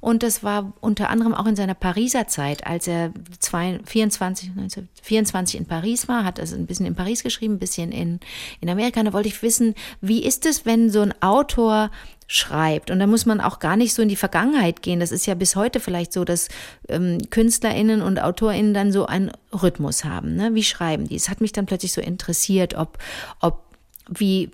Und 0.00 0.22
das 0.22 0.44
war 0.44 0.72
unter 0.80 1.10
anderem 1.10 1.34
auch 1.34 1.46
in 1.46 1.56
seiner 1.56 1.74
Pariser 1.74 2.28
Zeit, 2.28 2.66
als 2.66 2.86
er 2.86 3.12
zwei, 3.40 3.80
24, 3.84 4.50
1924 4.50 5.60
in 5.60 5.66
Paris 5.66 6.06
war, 6.08 6.24
hat 6.24 6.38
also 6.38 6.56
ein 6.56 6.66
bisschen 6.66 6.86
in 6.86 6.94
Paris 6.94 7.22
geschrieben, 7.22 7.54
ein 7.54 7.58
bisschen 7.58 7.90
in, 7.90 8.20
in 8.60 8.68
Amerika. 8.68 9.02
Da 9.02 9.12
wollte 9.12 9.28
ich 9.28 9.42
wissen, 9.42 9.74
wie 10.00 10.22
ist 10.22 10.46
es, 10.46 10.66
wenn 10.66 10.90
so 10.90 11.00
ein 11.00 11.14
Autor 11.22 11.90
schreibt. 12.26 12.90
Und 12.90 12.98
da 12.98 13.06
muss 13.06 13.26
man 13.26 13.40
auch 13.40 13.58
gar 13.58 13.76
nicht 13.76 13.94
so 13.94 14.02
in 14.02 14.08
die 14.08 14.16
Vergangenheit 14.16 14.82
gehen. 14.82 15.00
Das 15.00 15.12
ist 15.12 15.26
ja 15.26 15.34
bis 15.34 15.56
heute 15.56 15.80
vielleicht 15.80 16.12
so, 16.12 16.24
dass 16.24 16.48
ähm, 16.88 17.18
KünstlerInnen 17.30 18.02
und 18.02 18.18
AutorInnen 18.18 18.72
dann 18.72 18.92
so 18.92 19.06
einen 19.06 19.30
Rhythmus 19.52 20.04
haben. 20.04 20.34
Ne? 20.34 20.54
Wie 20.54 20.62
schreiben 20.62 21.06
die? 21.06 21.16
Es 21.16 21.28
hat 21.28 21.40
mich 21.40 21.52
dann 21.52 21.66
plötzlich 21.66 21.92
so 21.92 22.00
interessiert, 22.00 22.74
ob, 22.74 22.98
ob 23.40 23.63
wie, 24.08 24.50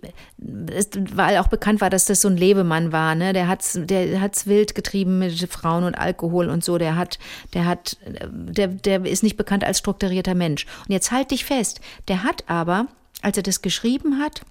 es, 0.73 0.91
weil 1.15 1.39
auch 1.39 1.49
bekannt 1.49 1.81
war, 1.81 1.91
dass 1.91 2.05
das 2.05 2.21
so 2.21 2.29
ein 2.29 2.37
Lebemann 2.37 2.93
war, 2.93 3.15
ne? 3.15 3.33
Der 3.33 3.49
hat's, 3.49 3.79
der 3.81 4.21
hat's 4.21 4.47
wild 4.47 4.75
getrieben 4.75 5.19
mit 5.19 5.53
Frauen 5.53 5.85
und 5.85 5.97
Alkohol 5.97 6.49
und 6.49 6.63
so. 6.63 6.79
Der 6.79 6.97
hat, 6.97 7.19
der 7.55 7.67
hat, 7.67 7.97
der, 8.31 8.69
der 8.69 9.05
ist 9.05 9.23
nicht 9.23 9.37
bekannt 9.37 9.65
als 9.65 9.79
strukturierter 9.79 10.35
Mensch. 10.35 10.67
Und 10.87 10.93
jetzt 10.93 11.11
halt 11.11 11.31
dich 11.33 11.45
fest. 11.45 11.81
Der 12.09 12.23
hat 12.23 12.45
aber, 12.47 12.87
als 13.23 13.37
er 13.37 13.43
das 13.43 13.63
geschrieben 13.63 14.21
hat, 14.21 14.43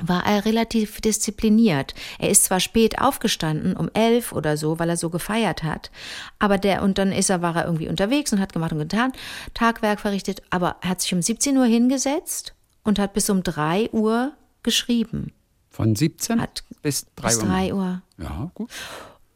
war 0.00 0.26
er 0.26 0.44
relativ 0.44 1.00
diszipliniert. 1.00 1.94
Er 2.18 2.30
ist 2.30 2.44
zwar 2.44 2.60
spät 2.60 3.00
aufgestanden, 3.00 3.76
um 3.76 3.90
elf 3.94 4.32
oder 4.32 4.56
so, 4.56 4.78
weil 4.78 4.88
er 4.88 4.96
so 4.96 5.08
gefeiert 5.08 5.62
hat, 5.62 5.92
aber 6.40 6.58
der, 6.58 6.82
und 6.82 6.98
dann 6.98 7.12
ist 7.12 7.30
er, 7.30 7.42
war 7.42 7.54
er 7.54 7.66
irgendwie 7.66 7.88
unterwegs 7.88 8.32
und 8.32 8.40
hat 8.40 8.52
gemacht 8.52 8.72
und 8.72 8.80
getan, 8.80 9.12
Tagwerk 9.54 10.00
verrichtet, 10.00 10.42
aber 10.50 10.76
er 10.80 10.90
hat 10.90 11.00
sich 11.00 11.14
um 11.14 11.22
17 11.22 11.56
Uhr 11.56 11.66
hingesetzt 11.66 12.54
und 12.84 12.98
hat 12.98 13.12
bis 13.12 13.28
um 13.30 13.42
3 13.42 13.90
Uhr 13.90 14.32
geschrieben. 14.62 15.32
Von 15.70 15.96
17 15.96 16.40
Hat 16.40 16.62
bis 16.82 17.06
3 17.16 17.26
bis 17.26 17.38
Uhr. 17.38 17.44
3 17.44 17.74
Uhr. 17.74 18.02
Ja, 18.18 18.50
gut. 18.54 18.70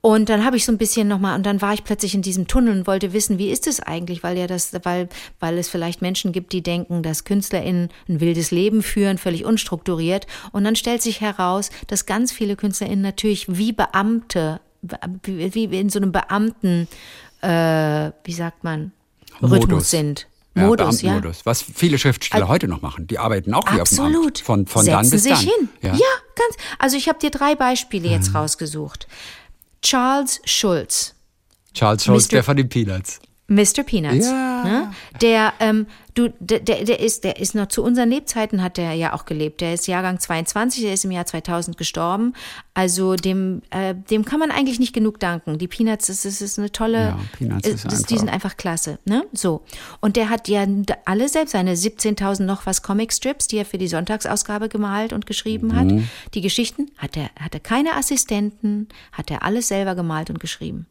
Und 0.00 0.28
dann 0.28 0.44
habe 0.44 0.56
ich 0.56 0.64
so 0.64 0.70
ein 0.70 0.78
bisschen 0.78 1.08
nochmal, 1.08 1.34
und 1.36 1.44
dann 1.44 1.60
war 1.60 1.74
ich 1.74 1.82
plötzlich 1.82 2.14
in 2.14 2.22
diesem 2.22 2.46
Tunnel 2.46 2.78
und 2.78 2.86
wollte 2.86 3.12
wissen, 3.12 3.38
wie 3.38 3.50
ist 3.50 3.66
es 3.66 3.80
eigentlich, 3.80 4.22
weil 4.22 4.38
ja 4.38 4.46
das, 4.46 4.72
weil, 4.84 5.08
weil 5.40 5.58
es 5.58 5.68
vielleicht 5.68 6.00
Menschen 6.02 6.30
gibt, 6.30 6.52
die 6.52 6.62
denken, 6.62 7.02
dass 7.02 7.24
KünstlerInnen 7.24 7.88
ein 8.08 8.20
wildes 8.20 8.52
Leben 8.52 8.82
führen, 8.84 9.18
völlig 9.18 9.44
unstrukturiert. 9.44 10.28
Und 10.52 10.62
dann 10.62 10.76
stellt 10.76 11.02
sich 11.02 11.20
heraus, 11.20 11.70
dass 11.88 12.06
ganz 12.06 12.30
viele 12.30 12.54
KünstlerInnen 12.54 13.02
natürlich 13.02 13.46
wie 13.48 13.72
Beamte, 13.72 14.60
wie, 15.24 15.72
wie 15.72 15.80
in 15.80 15.90
so 15.90 15.98
einem 15.98 16.12
Beamten, 16.12 16.86
äh, 17.40 18.12
wie 18.22 18.32
sagt 18.32 18.62
man, 18.62 18.92
Modus. 19.40 19.56
Rhythmus 19.56 19.90
sind. 19.90 20.28
Ja, 20.58 20.66
Modus, 20.66 21.02
ja. 21.02 21.10
Beamtenmodus. 21.10 21.46
Was 21.46 21.62
viele 21.62 21.98
Schriftsteller 21.98 22.48
heute 22.48 22.68
noch 22.68 22.82
machen. 22.82 23.06
Die 23.06 23.18
arbeiten 23.18 23.54
auch 23.54 23.64
wie 23.72 23.80
auf 23.80 23.88
dem 23.88 24.00
Amt. 24.00 24.14
Absolut. 24.14 24.38
Von, 24.38 24.66
von 24.66 24.84
Setzen 24.84 24.96
dann 24.96 25.10
bis 25.10 25.22
sich 25.22 25.32
dann. 25.32 25.40
hin. 25.40 25.68
Ja. 25.82 25.94
Ja, 25.94 26.06
ganz. 26.34 26.56
Also 26.78 26.96
ich 26.96 27.08
habe 27.08 27.18
dir 27.18 27.30
drei 27.30 27.54
Beispiele 27.54 28.08
jetzt 28.08 28.34
rausgesucht. 28.34 29.06
Charles 29.82 30.40
Schulz. 30.44 31.14
Charles 31.74 32.04
Schulz, 32.04 32.26
Mr. 32.26 32.30
der 32.30 32.44
von 32.44 32.56
den 32.56 32.68
Peanuts. 32.68 33.20
Mr. 33.48 33.82
Peanuts. 33.82 34.26
Ja. 34.26 34.64
Ne? 34.64 34.92
Der, 35.22 35.54
ähm, 35.58 35.86
du, 36.12 36.28
der, 36.38 36.60
der, 36.60 36.84
der 36.84 37.00
ist, 37.00 37.24
der 37.24 37.40
ist 37.40 37.54
noch 37.54 37.68
zu 37.68 37.82
unseren 37.82 38.10
Lebzeiten 38.10 38.62
hat 38.62 38.76
der 38.76 38.92
ja 38.92 39.14
auch 39.14 39.24
gelebt. 39.24 39.62
Der 39.62 39.72
ist 39.72 39.86
Jahrgang 39.86 40.20
22, 40.20 40.82
der 40.82 40.92
ist 40.92 41.06
im 41.06 41.10
Jahr 41.10 41.24
2000 41.24 41.78
gestorben. 41.78 42.34
Also 42.74 43.16
dem, 43.16 43.62
äh, 43.70 43.94
dem 43.94 44.26
kann 44.26 44.38
man 44.38 44.50
eigentlich 44.50 44.78
nicht 44.78 44.92
genug 44.92 45.18
danken. 45.18 45.56
Die 45.56 45.66
Peanuts, 45.66 46.08
das 46.08 46.26
ist, 46.26 46.42
das 46.42 46.50
ist 46.50 46.58
eine 46.58 46.70
tolle, 46.72 46.98
Ja, 46.98 47.18
Peanuts 47.38 47.66
äh, 47.66 47.72
ist 47.72 47.84
das, 47.86 48.02
die 48.02 48.18
sind 48.18 48.28
einfach 48.28 48.58
klasse. 48.58 48.98
Ne? 49.06 49.24
So. 49.32 49.62
Und 50.00 50.16
der 50.16 50.28
hat 50.28 50.46
ja 50.48 50.66
alle 51.06 51.28
selbst 51.30 51.52
seine 51.52 51.72
17.000 51.72 52.42
noch 52.42 52.66
was 52.66 52.82
Comicstrips, 52.82 53.48
die 53.48 53.56
er 53.56 53.64
für 53.64 53.78
die 53.78 53.88
Sonntagsausgabe 53.88 54.68
gemalt 54.68 55.14
und 55.14 55.24
geschrieben 55.24 55.74
hat. 55.74 55.86
Mhm. 55.86 56.06
Die 56.34 56.42
Geschichten 56.42 56.90
hat 56.98 57.16
er, 57.16 57.30
hat 57.40 57.54
er 57.54 57.60
keine 57.60 57.94
Assistenten, 57.94 58.88
hat 59.12 59.30
er 59.30 59.42
alles 59.42 59.68
selber 59.68 59.94
gemalt 59.94 60.28
und 60.28 60.38
geschrieben. 60.38 60.86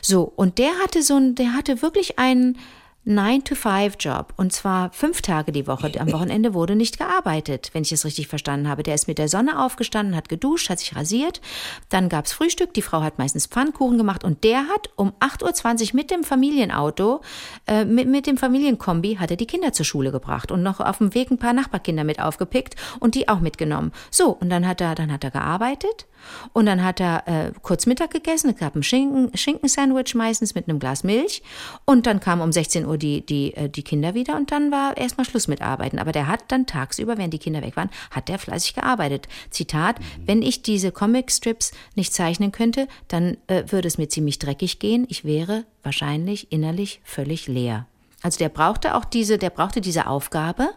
So, 0.00 0.32
und 0.36 0.58
der 0.58 0.70
hatte 0.82 1.02
so 1.02 1.16
ein, 1.16 1.34
der 1.34 1.54
hatte 1.54 1.82
wirklich 1.82 2.18
einen, 2.18 2.58
9-to-5-Job 3.06 4.34
und 4.36 4.52
zwar 4.52 4.92
fünf 4.92 5.22
Tage 5.22 5.50
die 5.50 5.66
Woche. 5.66 5.90
Am 5.98 6.12
Wochenende 6.12 6.54
wurde 6.54 6.76
nicht 6.76 6.98
gearbeitet, 6.98 7.70
wenn 7.72 7.82
ich 7.82 7.90
es 7.90 8.04
richtig 8.04 8.28
verstanden 8.28 8.68
habe. 8.68 8.84
Der 8.84 8.94
ist 8.94 9.08
mit 9.08 9.18
der 9.18 9.28
Sonne 9.28 9.64
aufgestanden, 9.64 10.14
hat 10.14 10.28
geduscht, 10.28 10.70
hat 10.70 10.78
sich 10.78 10.94
rasiert. 10.94 11.40
Dann 11.88 12.08
gab's 12.08 12.32
Frühstück. 12.32 12.72
Die 12.74 12.82
Frau 12.82 13.02
hat 13.02 13.18
meistens 13.18 13.46
Pfannkuchen 13.46 13.98
gemacht 13.98 14.22
und 14.22 14.44
der 14.44 14.68
hat 14.68 14.90
um 14.94 15.12
8.20 15.18 15.90
Uhr 15.90 15.96
mit 15.96 16.10
dem 16.12 16.22
Familienauto, 16.22 17.22
äh, 17.66 17.84
mit, 17.84 18.06
mit 18.06 18.28
dem 18.28 18.36
Familienkombi, 18.36 19.16
hat 19.16 19.32
er 19.32 19.36
die 19.36 19.46
Kinder 19.46 19.72
zur 19.72 19.84
Schule 19.84 20.12
gebracht 20.12 20.52
und 20.52 20.62
noch 20.62 20.78
auf 20.78 20.98
dem 20.98 21.12
Weg 21.12 21.32
ein 21.32 21.38
paar 21.38 21.52
Nachbarkinder 21.54 22.04
mit 22.04 22.20
aufgepickt 22.20 22.76
und 23.00 23.16
die 23.16 23.28
auch 23.28 23.40
mitgenommen. 23.40 23.90
So, 24.12 24.30
und 24.30 24.48
dann 24.48 24.66
hat 24.66 24.80
er, 24.80 24.94
dann 24.94 25.10
hat 25.10 25.24
er 25.24 25.32
gearbeitet 25.32 26.06
und 26.52 26.66
dann 26.66 26.82
hat 26.82 27.00
er 27.00 27.26
äh, 27.26 27.52
kurz 27.62 27.86
Mittag 27.86 28.10
gegessen. 28.10 28.50
Es 28.50 28.56
gab 28.56 28.74
ein 28.76 28.82
Schinken, 28.82 29.36
Schinkensandwich 29.36 30.14
meistens 30.14 30.54
mit 30.54 30.68
einem 30.68 30.78
Glas 30.78 31.04
Milch 31.04 31.42
und 31.84 32.06
dann 32.06 32.20
kam 32.20 32.40
um 32.40 32.52
16 32.52 32.86
Uhr 32.86 32.98
die, 32.98 33.24
die, 33.24 33.54
äh, 33.54 33.68
die 33.68 33.82
Kinder 33.82 34.14
wieder 34.14 34.36
und 34.36 34.52
dann 34.52 34.70
war 34.70 34.96
erstmal 34.96 35.24
Schluss 35.24 35.48
mit 35.48 35.62
Arbeiten. 35.62 35.98
Aber 35.98 36.12
der 36.12 36.28
hat 36.28 36.44
dann 36.48 36.66
tagsüber, 36.66 37.18
während 37.18 37.34
die 37.34 37.38
Kinder 37.38 37.62
weg 37.62 37.76
waren, 37.76 37.90
hat 38.10 38.28
der 38.28 38.38
fleißig 38.38 38.74
gearbeitet. 38.74 39.28
Zitat, 39.50 39.96
wenn 40.24 40.42
ich 40.42 40.62
diese 40.62 40.92
Comicstrips 40.92 41.72
nicht 41.94 42.12
zeichnen 42.12 42.52
könnte, 42.52 42.88
dann 43.08 43.36
äh, 43.46 43.64
würde 43.68 43.88
es 43.88 43.98
mir 43.98 44.08
ziemlich 44.08 44.38
dreckig 44.38 44.78
gehen. 44.78 45.06
Ich 45.08 45.24
wäre 45.24 45.64
wahrscheinlich 45.82 46.52
innerlich 46.52 47.00
völlig 47.04 47.48
leer. 47.48 47.86
Also 48.22 48.38
der 48.38 48.48
brauchte 48.48 48.94
auch 48.94 49.04
diese, 49.04 49.36
der 49.38 49.50
brauchte 49.50 49.80
diese 49.80 50.06
Aufgabe 50.06 50.68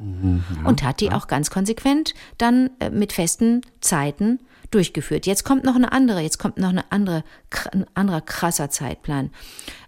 und 0.63 0.83
hat 0.83 0.99
die 0.99 1.11
auch 1.11 1.27
ganz 1.27 1.49
konsequent 1.51 2.13
dann 2.37 2.71
äh, 2.79 2.89
mit 2.89 3.13
festen 3.13 3.61
Zeiten 3.81 4.39
durchgeführt. 4.71 5.25
Jetzt 5.27 5.43
kommt 5.43 5.63
noch 5.63 5.75
eine 5.75 5.91
andere, 5.91 6.21
jetzt 6.21 6.39
kommt 6.39 6.57
noch 6.57 6.69
eine 6.69 6.91
andere, 6.91 7.23
ein 7.71 7.85
anderer 7.93 8.21
krasser 8.21 8.69
Zeitplan. 8.69 9.29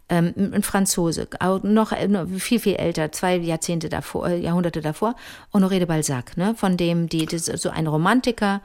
Ähm, 0.09 0.33
ein 0.37 0.63
Franzose, 0.63 1.27
auch 1.41 1.63
noch 1.63 1.91
äh, 1.91 2.07
noch 2.07 2.27
viel, 2.37 2.59
viel 2.59 2.75
älter, 2.75 3.11
zwei 3.11 3.35
Jahrzehnte 3.37 3.89
davor, 3.89 4.29
äh, 4.29 4.39
Jahrhunderte 4.39 4.79
davor, 4.79 5.15
Honoré 5.53 5.79
de 5.79 5.85
Balzac, 5.85 6.37
ne, 6.37 6.55
von 6.55 6.77
dem, 6.77 7.09
die, 7.09 7.25
das 7.25 7.45
so 7.47 7.69
ein 7.69 7.87
Romantiker, 7.87 8.61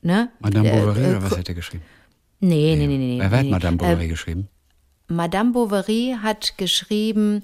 ne? 0.00 0.30
Madame 0.38 0.70
Äh, 0.70 0.80
Bovary 0.80 1.04
äh, 1.04 1.08
oder 1.10 1.22
was 1.22 1.36
hat 1.36 1.48
er 1.50 1.54
geschrieben? 1.54 1.84
Nee, 2.38 2.76
nee, 2.76 2.86
nee, 2.86 2.96
nee. 2.96 3.18
Wer 3.18 3.30
hat 3.30 3.42
nee. 3.42 3.50
Madame 3.50 3.74
Äh, 3.74 3.78
Bovary 3.78 4.08
geschrieben? 4.08 4.48
Madame 5.10 5.52
Bovary 5.52 6.16
hat 6.22 6.56
geschrieben, 6.56 7.42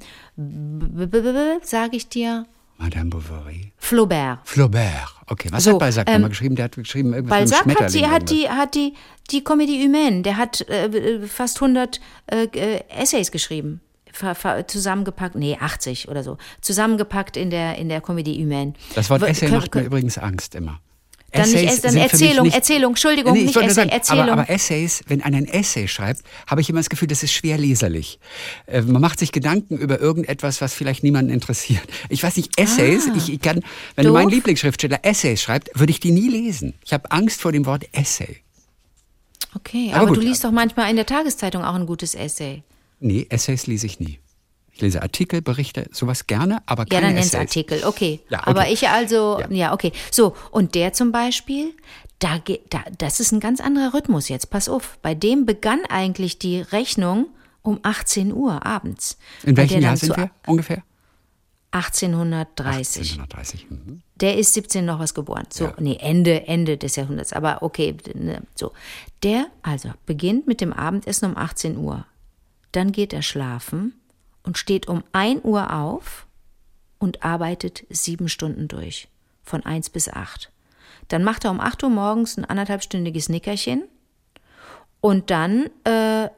sage 1.62 1.97
ich 1.97 2.09
dir, 2.09 2.47
Madame 2.79 3.09
Bovary. 3.09 3.73
Flaubert. 3.79 4.41
Flaubert. 4.45 5.14
Okay, 5.29 5.49
was 5.51 5.64
So, 5.64 5.73
hat 5.73 5.79
Balzac 5.79 6.09
ähm, 6.09 6.14
nochmal 6.14 6.29
geschrieben? 6.31 6.57
Der 6.57 6.67
hat 6.67 6.77
geschrieben 6.77 7.14
irgendwas 7.14 7.41
mit 7.41 7.49
Balzac 7.49 7.67
einem 7.67 7.79
hat, 7.79 7.95
die, 7.95 8.07
hat, 8.07 8.31
die, 8.31 8.49
hat 8.49 8.75
die, 8.75 8.95
die 9.31 9.43
Comédie 9.43 9.83
Humaine, 9.83 10.23
der 10.23 10.37
hat 10.37 10.61
äh, 10.69 11.27
fast 11.27 11.57
100 11.57 12.01
äh, 12.27 12.45
äh, 12.45 12.81
Essays 12.89 13.31
geschrieben. 13.31 13.81
Zusammengepackt, 14.67 15.35
nee, 15.35 15.59
80 15.61 16.09
oder 16.09 16.23
so. 16.23 16.39
Zusammengepackt 16.62 17.37
in 17.37 17.51
der, 17.51 17.77
in 17.77 17.89
der 17.91 18.03
Comédie 18.03 18.43
Humaine. 18.43 18.73
Das 18.95 19.11
Wort 19.11 19.23
Essay 19.23 19.51
macht 19.51 19.75
mir 19.75 19.83
übrigens 19.83 20.17
Angst 20.17 20.55
immer. 20.55 20.81
Dann 21.37 21.51
nicht 21.51 21.55
Essays 21.64 21.74
Ess- 21.76 21.80
dann 21.82 21.93
für 21.93 21.97
mich 21.99 22.12
Erzählung, 22.12 22.45
nicht- 22.47 22.55
Erzählung, 22.57 22.91
Entschuldigung, 22.93 23.32
Nee, 23.32 23.39
ich 23.41 23.47
nicht 23.47 23.57
Essay, 23.57 23.70
sagen, 23.70 23.89
Erzählung. 23.91 24.22
Aber, 24.30 24.32
aber 24.43 24.51
Essays, 24.51 25.01
wenn 25.07 25.22
einer 25.22 25.37
ein 25.39 25.47
Essay 25.47 25.89
schreibt, 25.89 26.22
habe 26.47 26.61
ich 26.61 26.68
immer 26.70 26.80
das 26.80 26.89
Gefühl, 26.91 27.09
das 27.09 27.22
ist 27.22 27.32
schwer 27.32 27.59
leserlich. 27.59 28.18
Äh, 28.66 28.82
man 28.82 29.01
macht 29.03 29.18
sich 29.18 29.32
Gedanken 29.32 29.78
über 29.78 30.01
irgendetwas, 30.01 30.61
was 30.61 30.74
vielleicht 30.74 31.03
niemanden 31.03 31.30
interessiert. 31.32 31.82
Ich 32.09 32.22
weiß 32.22 32.37
nicht, 32.37 32.59
Essays, 32.61 33.09
ich, 33.16 33.32
ich 33.32 33.41
kann, 33.41 33.62
wenn 33.95 34.11
mein 34.11 34.28
Lieblingsschriftsteller 34.28 35.01
Essays 35.03 35.41
schreibt, 35.43 35.70
würde 35.78 35.91
ich 35.91 36.01
die 36.01 36.11
nie 36.11 36.28
lesen. 36.28 36.74
Ich 36.84 36.93
habe 36.93 37.11
Angst 37.11 37.41
vor 37.41 37.53
dem 37.53 37.66
Wort 37.66 37.84
Essay. 37.93 38.39
Okay, 39.55 39.91
Aber 39.93 40.09
aber, 40.09 40.14
du 40.16 40.20
liest 40.20 40.45
doch 40.45 40.51
manchmal 40.53 40.91
in 40.91 40.97
der 40.97 41.07
Tageszeitung 41.07 41.64
auch 41.64 41.74
ein 41.74 41.87
gutes 41.87 42.14
Essay. 42.14 42.62
Nee, 43.01 43.26
Essays 43.30 43.66
lese 43.66 43.87
ich 43.87 44.01
nie. 44.01 44.18
Ich 44.77 44.83
lese 44.83 45.01
Artikel, 45.01 45.41
Berichte, 45.41 45.89
sowas 45.91 46.27
gerne, 46.27 46.62
aber 46.66 46.83
Ja, 46.83 46.89
keine 47.01 47.07
dann 47.07 47.14
nenn's 47.14 47.29
Essays. 47.29 47.41
Artikel, 47.41 47.85
okay. 47.85 48.20
Ja, 48.29 48.41
okay. 48.41 48.51
Aber 48.51 48.68
ich 48.68 48.87
also, 48.87 49.39
Ja. 49.41 49.51
ja. 49.51 49.72
okay. 49.72 49.91
So, 50.12 50.37
und 50.51 50.74
der 50.74 50.93
zum 50.93 51.12
Beispiel, 51.12 51.72
da, 52.18 52.39
da, 52.68 52.85
das 52.99 53.18
ist 53.18 53.33
ein 53.33 53.41
ganz 53.41 53.62
anderer 53.62 53.95
Rhythmus 53.95 54.29
jetzt, 54.29 54.51
pass 54.51 54.68
auf. 54.68 54.99
Bei 55.01 55.14
dem 55.14 55.47
begann 55.47 55.81
eigentlich 55.89 56.39
die 56.39 56.61
Rechnung 56.61 57.29
um 57.62 57.81
18 57.85 58.35
Uhr 58.35 58.66
abends. 58.66 59.16
In 59.45 59.57
welchem 59.57 59.81
Jahr 59.81 59.93
dann 59.93 59.97
sind 59.97 60.14
wir 60.14 60.31
ungefähr? 60.47 60.83
1830. 61.70 63.12
1830. 63.12 63.70
Mhm. 63.70 64.03
Der 64.16 64.37
ist 64.37 64.53
17 64.53 64.85
noch 64.85 64.99
was 64.99 65.14
geboren. 65.14 65.47
So, 65.49 65.64
Ja. 65.64 65.74
nee, 65.79 65.97
Ende, 65.99 66.47
Ende 66.47 66.77
des 66.77 66.97
Jahrhunderts. 66.97 67.33
Aber 67.33 67.62
okay, 67.62 67.97
ne, 68.14 68.43
so. 68.55 68.72
Der 69.22 69.47
also 69.62 69.91
beginnt 70.05 70.47
mit 70.47 70.61
dem 70.61 70.74
Abendessen 70.74 71.31
um 71.31 71.37
18 71.39 71.79
Uhr. 71.79 72.05
Dann 72.72 72.93
geht 72.93 73.14
er 73.14 73.22
schlafen 73.22 73.95
und 74.47 74.57
steht 74.57 74.89
um 74.89 75.05
1 75.13 75.45
Uhr 75.45 75.75
auf 75.75 76.27
und 76.99 77.23
arbeitet 77.23 77.85
sieben 77.91 78.29
Stunden 78.31 78.69
durch. 78.69 79.09
Von 79.43 79.65
1 79.65 79.91
bis 79.91 80.09
8. 80.09 80.51
Dann 81.09 81.23
macht 81.23 81.45
er 81.45 81.51
um 81.51 81.61
8 81.61 81.83
Uhr 81.83 81.91
morgens 81.91 82.39
ein 82.39 82.45
anderthalbstündiges 82.45 83.29
Nickerchen 83.29 83.85
und 85.01 85.31
dann 85.31 85.69
äh, 85.85 86.31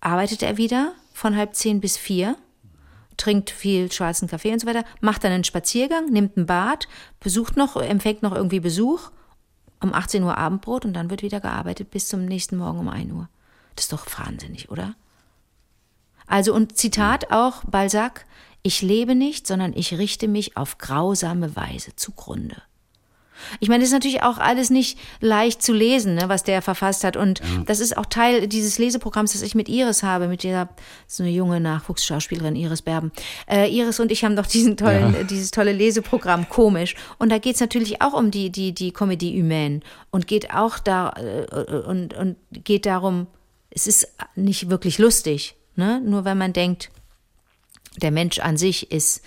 arbeitet 0.00 0.42
er 0.42 0.56
wieder 0.56 0.92
von 1.12 1.36
halb 1.36 1.54
zehn 1.54 1.80
bis 1.80 1.96
vier 1.96 2.36
trinkt 3.20 3.50
viel 3.50 3.92
schwarzen 3.92 4.28
Kaffee 4.28 4.52
und 4.52 4.60
so 4.60 4.66
weiter, 4.66 4.84
macht 5.00 5.24
dann 5.24 5.32
einen 5.32 5.44
Spaziergang, 5.44 6.06
nimmt 6.06 6.38
ein 6.38 6.46
Bad, 6.46 6.88
besucht 7.20 7.56
noch, 7.56 7.76
empfängt 7.76 8.22
noch 8.22 8.34
irgendwie 8.34 8.60
Besuch, 8.60 9.10
um 9.80 9.92
18 9.92 10.22
Uhr 10.22 10.38
Abendbrot 10.38 10.86
und 10.86 10.94
dann 10.94 11.10
wird 11.10 11.22
wieder 11.22 11.40
gearbeitet 11.40 11.90
bis 11.90 12.08
zum 12.08 12.24
nächsten 12.24 12.56
Morgen 12.56 12.78
um 12.78 12.88
1 12.88 13.12
Uhr. 13.12 13.28
Das 13.76 13.84
ist 13.84 13.92
doch 13.92 14.06
wahnsinnig, 14.18 14.70
oder? 14.70 14.94
Also 16.30 16.54
und 16.54 16.76
Zitat 16.78 17.30
auch 17.32 17.64
Balzac, 17.64 18.24
ich 18.62 18.82
lebe 18.82 19.14
nicht, 19.14 19.46
sondern 19.46 19.72
ich 19.74 19.98
richte 19.98 20.28
mich 20.28 20.56
auf 20.56 20.78
grausame 20.78 21.56
Weise 21.56 21.96
zugrunde. 21.96 22.62
Ich 23.58 23.70
meine, 23.70 23.80
das 23.80 23.88
ist 23.88 23.94
natürlich 23.94 24.22
auch 24.22 24.36
alles 24.36 24.68
nicht 24.68 24.98
leicht 25.20 25.62
zu 25.62 25.72
lesen, 25.72 26.14
ne, 26.14 26.28
was 26.28 26.42
der 26.42 26.60
verfasst 26.60 27.04
hat. 27.04 27.16
Und 27.16 27.40
das 27.64 27.80
ist 27.80 27.96
auch 27.96 28.04
Teil 28.04 28.46
dieses 28.46 28.78
Leseprogramms, 28.78 29.32
das 29.32 29.40
ich 29.40 29.54
mit 29.54 29.70
Iris 29.70 30.02
habe, 30.02 30.28
mit 30.28 30.42
der 30.44 30.68
so 31.06 31.22
eine 31.22 31.32
junge 31.32 31.58
Nachwuchsschauspielerin 31.58 32.54
Iris 32.54 32.82
Berben. 32.82 33.12
Äh, 33.50 33.74
Iris 33.74 33.98
und 33.98 34.12
ich 34.12 34.24
haben 34.24 34.36
doch 34.36 34.44
diesen 34.46 34.76
tollen, 34.76 35.14
Ja. 35.14 35.22
dieses 35.24 35.50
tolle 35.52 35.72
Leseprogramm 35.72 36.50
komisch. 36.50 36.94
Und 37.18 37.30
da 37.32 37.38
geht 37.38 37.54
es 37.54 37.60
natürlich 37.62 38.02
auch 38.02 38.12
um 38.12 38.30
die 38.30 38.50
die 38.50 38.72
die 38.74 38.92
Comédie 38.92 39.40
humaine 39.40 39.80
und 40.10 40.26
geht 40.26 40.52
auch 40.54 40.78
da 40.78 41.14
äh, 41.16 41.46
und 41.88 42.12
und 42.12 42.36
geht 42.52 42.84
darum. 42.84 43.26
Es 43.70 43.86
ist 43.86 44.06
nicht 44.34 44.68
wirklich 44.68 44.98
lustig, 44.98 45.54
ne? 45.80 46.00
Nur 46.04 46.24
wenn 46.24 46.38
man 46.38 46.52
denkt, 46.52 46.90
der 47.96 48.10
Mensch 48.12 48.38
an 48.38 48.56
sich 48.56 48.92
ist, 48.92 49.22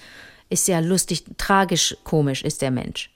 ist 0.49 0.67
ja 0.67 0.79
lustig, 0.79 1.25
tragisch 1.37 1.97
komisch 2.03 2.43
ist 2.43 2.61
der 2.61 2.71
Mensch. 2.71 3.09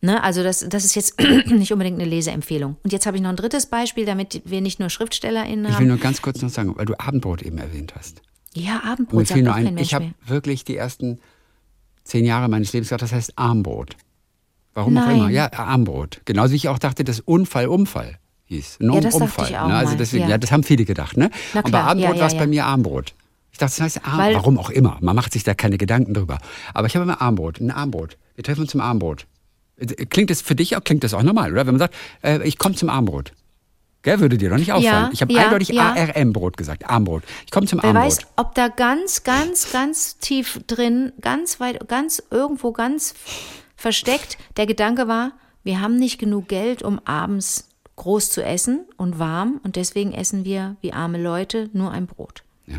Ne? 0.00 0.22
Also 0.22 0.42
das, 0.42 0.64
das 0.68 0.84
ist 0.84 0.94
jetzt 0.94 1.20
nicht 1.46 1.72
unbedingt 1.72 2.00
eine 2.00 2.08
Leseempfehlung. 2.08 2.76
Und 2.82 2.92
jetzt 2.92 3.04
habe 3.04 3.16
ich 3.16 3.22
noch 3.22 3.30
ein 3.30 3.36
drittes 3.36 3.66
Beispiel, 3.66 4.06
damit 4.06 4.42
wir 4.44 4.60
nicht 4.60 4.78
nur 4.78 4.88
SchriftstellerInnen 4.90 5.64
Ich 5.64 5.70
will 5.72 5.76
haben. 5.76 5.86
nur 5.88 5.98
ganz 5.98 6.22
kurz 6.22 6.40
noch 6.40 6.50
sagen, 6.50 6.72
weil 6.76 6.86
du 6.86 6.98
Abendbrot 6.98 7.42
eben 7.42 7.58
erwähnt 7.58 7.94
hast. 7.96 8.22
Ja, 8.54 8.80
Abendbrot 8.84 9.26
sagt 9.26 9.42
nur 9.42 9.52
auch 9.52 9.56
ein, 9.56 9.76
ich 9.76 9.92
habe 9.94 10.14
wirklich 10.24 10.64
die 10.64 10.76
ersten 10.76 11.18
zehn 12.04 12.24
Jahre 12.24 12.48
meines 12.48 12.72
Lebens 12.72 12.88
gedacht, 12.88 13.02
das 13.02 13.12
heißt 13.12 13.32
Armbrot. 13.36 13.96
Warum 14.72 14.96
auch 14.96 15.06
Nein. 15.06 15.16
immer. 15.16 15.30
Ja, 15.30 15.52
Armbrot. 15.52 16.20
Genauso 16.24 16.52
wie 16.52 16.56
ich 16.56 16.68
auch 16.68 16.78
dachte, 16.78 17.02
dass 17.02 17.20
Unfall, 17.20 17.66
Unfall 17.66 18.18
hieß. 18.48 18.78
Ein 18.80 18.92
Ja, 18.92 19.00
das 19.00 19.12
dachte 19.14 19.24
Unfall. 19.24 19.50
ich 19.50 19.58
auch 19.58 19.68
ne? 19.68 19.74
Also 19.76 19.94
deswegen, 19.96 20.24
ja. 20.24 20.30
ja. 20.30 20.38
das 20.38 20.50
haben 20.52 20.64
viele 20.64 20.84
gedacht. 20.84 21.16
Ne? 21.16 21.30
Na 21.54 21.60
Und 21.60 21.64
bei 21.64 21.78
klar, 21.78 21.90
Abendbrot 21.90 22.14
ja, 22.16 22.20
war 22.20 22.28
es 22.28 22.36
bei 22.36 22.46
mir 22.46 22.64
Armbrot. 22.66 23.14
Ich 23.52 23.58
dachte, 23.58 23.72
das 23.76 23.80
heißt 23.80 24.04
Arm, 24.04 24.18
Weil- 24.18 24.34
warum 24.34 24.58
auch 24.58 24.70
immer. 24.70 24.98
Man 25.00 25.16
macht 25.16 25.32
sich 25.32 25.44
da 25.44 25.54
keine 25.54 25.78
Gedanken 25.78 26.14
drüber. 26.14 26.38
Aber 26.74 26.86
ich 26.86 26.94
habe 26.94 27.04
immer 27.04 27.20
Armbrot, 27.20 27.60
ein 27.60 27.70
Armbrot. 27.70 28.16
Wir 28.34 28.44
treffen 28.44 28.62
uns 28.62 28.70
zum 28.70 28.80
Armbrot. 28.80 29.26
Klingt 30.10 30.30
das 30.30 30.42
für 30.42 30.54
dich 30.56 30.76
auch, 30.76 30.82
klingt 30.82 31.04
das 31.04 31.14
auch 31.14 31.22
normal, 31.22 31.52
oder? 31.52 31.66
Wenn 31.66 31.74
man 31.74 31.78
sagt, 31.78 31.94
äh, 32.22 32.42
ich 32.46 32.58
komme 32.58 32.74
zum 32.74 32.88
Armbrot. 32.88 33.32
Gell, 34.02 34.20
würde 34.20 34.38
dir 34.38 34.48
doch 34.50 34.56
nicht 34.56 34.72
auffallen. 34.72 35.06
Ja, 35.06 35.10
ich 35.12 35.20
habe 35.22 35.32
ja, 35.32 35.44
eindeutig 35.44 35.68
ja. 35.70 35.92
ARM-Brot 35.94 36.56
gesagt, 36.56 36.88
Armbrot. 36.88 37.24
Ich 37.44 37.50
komme 37.50 37.66
zum 37.66 37.80
Wer 37.82 37.90
Armbrot. 37.90 38.06
weiß, 38.06 38.18
ob 38.36 38.54
da 38.54 38.68
ganz, 38.68 39.24
ganz, 39.24 39.72
ganz 39.72 40.18
tief 40.18 40.60
drin, 40.68 41.12
ganz 41.20 41.58
weit, 41.58 41.88
ganz 41.88 42.22
irgendwo 42.30 42.72
ganz 42.72 43.14
versteckt 43.76 44.38
der 44.56 44.66
Gedanke 44.66 45.08
war, 45.08 45.32
wir 45.64 45.80
haben 45.80 45.96
nicht 45.96 46.18
genug 46.18 46.48
Geld, 46.48 46.82
um 46.82 47.00
abends 47.04 47.68
groß 47.98 48.30
zu 48.30 48.42
essen 48.42 48.86
und 48.96 49.18
warm 49.18 49.60
und 49.62 49.76
deswegen 49.76 50.12
essen 50.12 50.44
wir 50.44 50.76
wie 50.80 50.92
arme 50.92 51.20
Leute 51.20 51.68
nur 51.72 51.90
ein 51.90 52.06
Brot. 52.06 52.42
ja. 52.66 52.78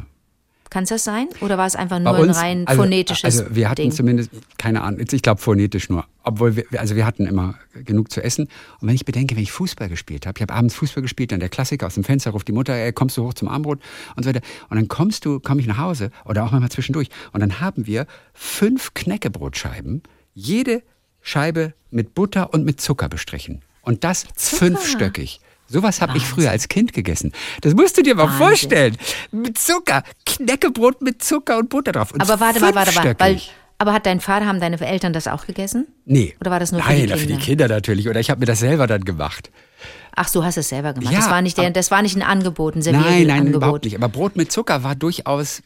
Kann 0.70 0.84
es 0.84 0.90
das 0.90 1.04
sein? 1.04 1.28
Oder 1.42 1.58
war 1.58 1.66
es 1.66 1.76
einfach 1.76 1.98
nur 1.98 2.14
ein 2.14 2.30
uns, 2.30 2.38
rein 2.38 2.68
also, 2.68 2.84
phonetisches 2.84 3.24
Also 3.24 3.56
wir 3.56 3.70
hatten 3.70 3.82
Ding? 3.82 3.92
zumindest, 3.92 4.30
keine 4.60 4.84
Ahnung, 4.84 5.04
ich 5.12 5.22
glaube 5.24 5.42
phonetisch 5.42 5.90
nur. 5.90 6.06
Obwohl 6.22 6.56
wir, 6.58 6.66
also 6.78 6.96
wir 6.96 7.08
hatten 7.08 7.26
immer 7.26 7.56
genug 7.74 8.12
zu 8.12 8.24
essen. 8.24 8.48
Und 8.80 8.88
wenn 8.88 8.94
ich 8.94 9.04
bedenke, 9.04 9.36
wenn 9.36 9.42
ich 9.42 9.52
Fußball 9.52 9.90
gespielt 9.90 10.28
habe, 10.28 10.38
ich 10.38 10.44
habe 10.44 10.54
abends 10.54 10.76
Fußball 10.76 11.02
gespielt, 11.02 11.32
dann 11.32 11.40
der 11.40 11.50
Klassiker 11.50 11.88
aus 11.88 11.96
dem 11.96 12.04
Fenster 12.04 12.32
ruft 12.32 12.48
die 12.48 12.52
Mutter, 12.52 12.74
ey, 12.74 12.94
kommst 12.94 13.18
du 13.18 13.24
hoch 13.24 13.34
zum 13.34 13.48
Armbrot 13.48 13.80
und 14.16 14.24
so 14.24 14.30
weiter. 14.30 14.42
Und 14.70 14.78
dann 14.78 14.88
kommst 14.88 15.26
du, 15.26 15.40
komme 15.40 15.60
ich 15.60 15.66
nach 15.66 15.80
Hause 15.80 16.12
oder 16.26 16.44
auch 16.44 16.52
manchmal 16.52 16.70
zwischendurch. 16.70 17.10
Und 17.32 17.40
dann 17.40 17.60
haben 17.60 17.88
wir 17.88 18.06
fünf 18.34 18.94
Knäckebrotscheiben, 18.94 20.04
jede 20.36 20.84
Scheibe 21.22 21.74
mit 21.90 22.14
Butter 22.14 22.54
und 22.54 22.64
mit 22.64 22.80
Zucker 22.80 23.10
bestrichen. 23.10 23.64
Und 23.90 24.04
das 24.04 24.26
fünfstöckig. 24.36 25.40
Sowas 25.68 26.00
habe 26.00 26.16
ich 26.16 26.24
früher 26.24 26.52
als 26.52 26.68
Kind 26.68 26.94
gegessen. 26.94 27.32
Das 27.62 27.74
musst 27.74 27.98
du 27.98 28.04
dir 28.04 28.14
mal 28.14 28.24
Wahnsinn. 28.26 28.38
vorstellen. 28.38 28.98
Mit 29.32 29.58
Zucker. 29.58 30.04
Knäckebrot 30.26 31.02
mit 31.02 31.24
Zucker 31.24 31.58
und 31.58 31.70
Butter 31.70 31.92
drauf. 31.92 32.12
Und 32.12 32.22
Aber 32.22 32.40
warte 32.40 32.60
mal, 32.60 32.76
warte 32.76 32.94
mal. 32.94 33.16
Weil, 33.18 33.42
aber 33.80 33.94
hat 33.94 34.06
dein 34.06 34.20
Vater, 34.20 34.46
haben 34.46 34.60
deine 34.60 34.80
Eltern 34.80 35.12
das 35.12 35.28
auch 35.28 35.48
gegessen? 35.48 35.88
Nee. 36.06 36.36
Oder 36.40 36.52
war 36.52 36.60
das 36.60 36.72
nur 36.72 36.82
für 36.84 36.90
Nein, 36.90 37.08
die 37.08 37.08
für 37.08 37.18
Kinder? 37.18 37.36
die 37.38 37.42
Kinder 37.44 37.68
natürlich. 37.68 38.10
Oder 38.10 38.20
ich 38.20 38.30
habe 38.30 38.40
mir 38.42 38.46
das 38.46 38.60
selber 38.60 38.86
dann 38.86 39.06
gemacht. 39.06 39.50
Ach, 40.16 40.30
du 40.30 40.44
hast 40.44 40.58
es 40.58 40.70
selber 40.70 40.94
gemacht. 40.94 41.14
Ja, 41.14 41.20
das, 41.20 41.30
war 41.32 41.42
nicht 41.42 41.58
der, 41.58 41.72
das 41.72 41.90
war 41.90 42.02
nicht 42.04 42.16
ein 42.16 42.22
Angebot, 42.24 42.76
ein 42.76 42.80
Nein, 42.80 42.94
nein, 42.94 43.04
Servierangebot. 43.04 43.56
überhaupt 43.56 43.86
nicht. 43.86 43.96
Aber 43.96 44.10
Brot 44.10 44.36
mit 44.36 44.52
Zucker 44.52 44.84
war 44.84 44.96
durchaus 44.96 45.62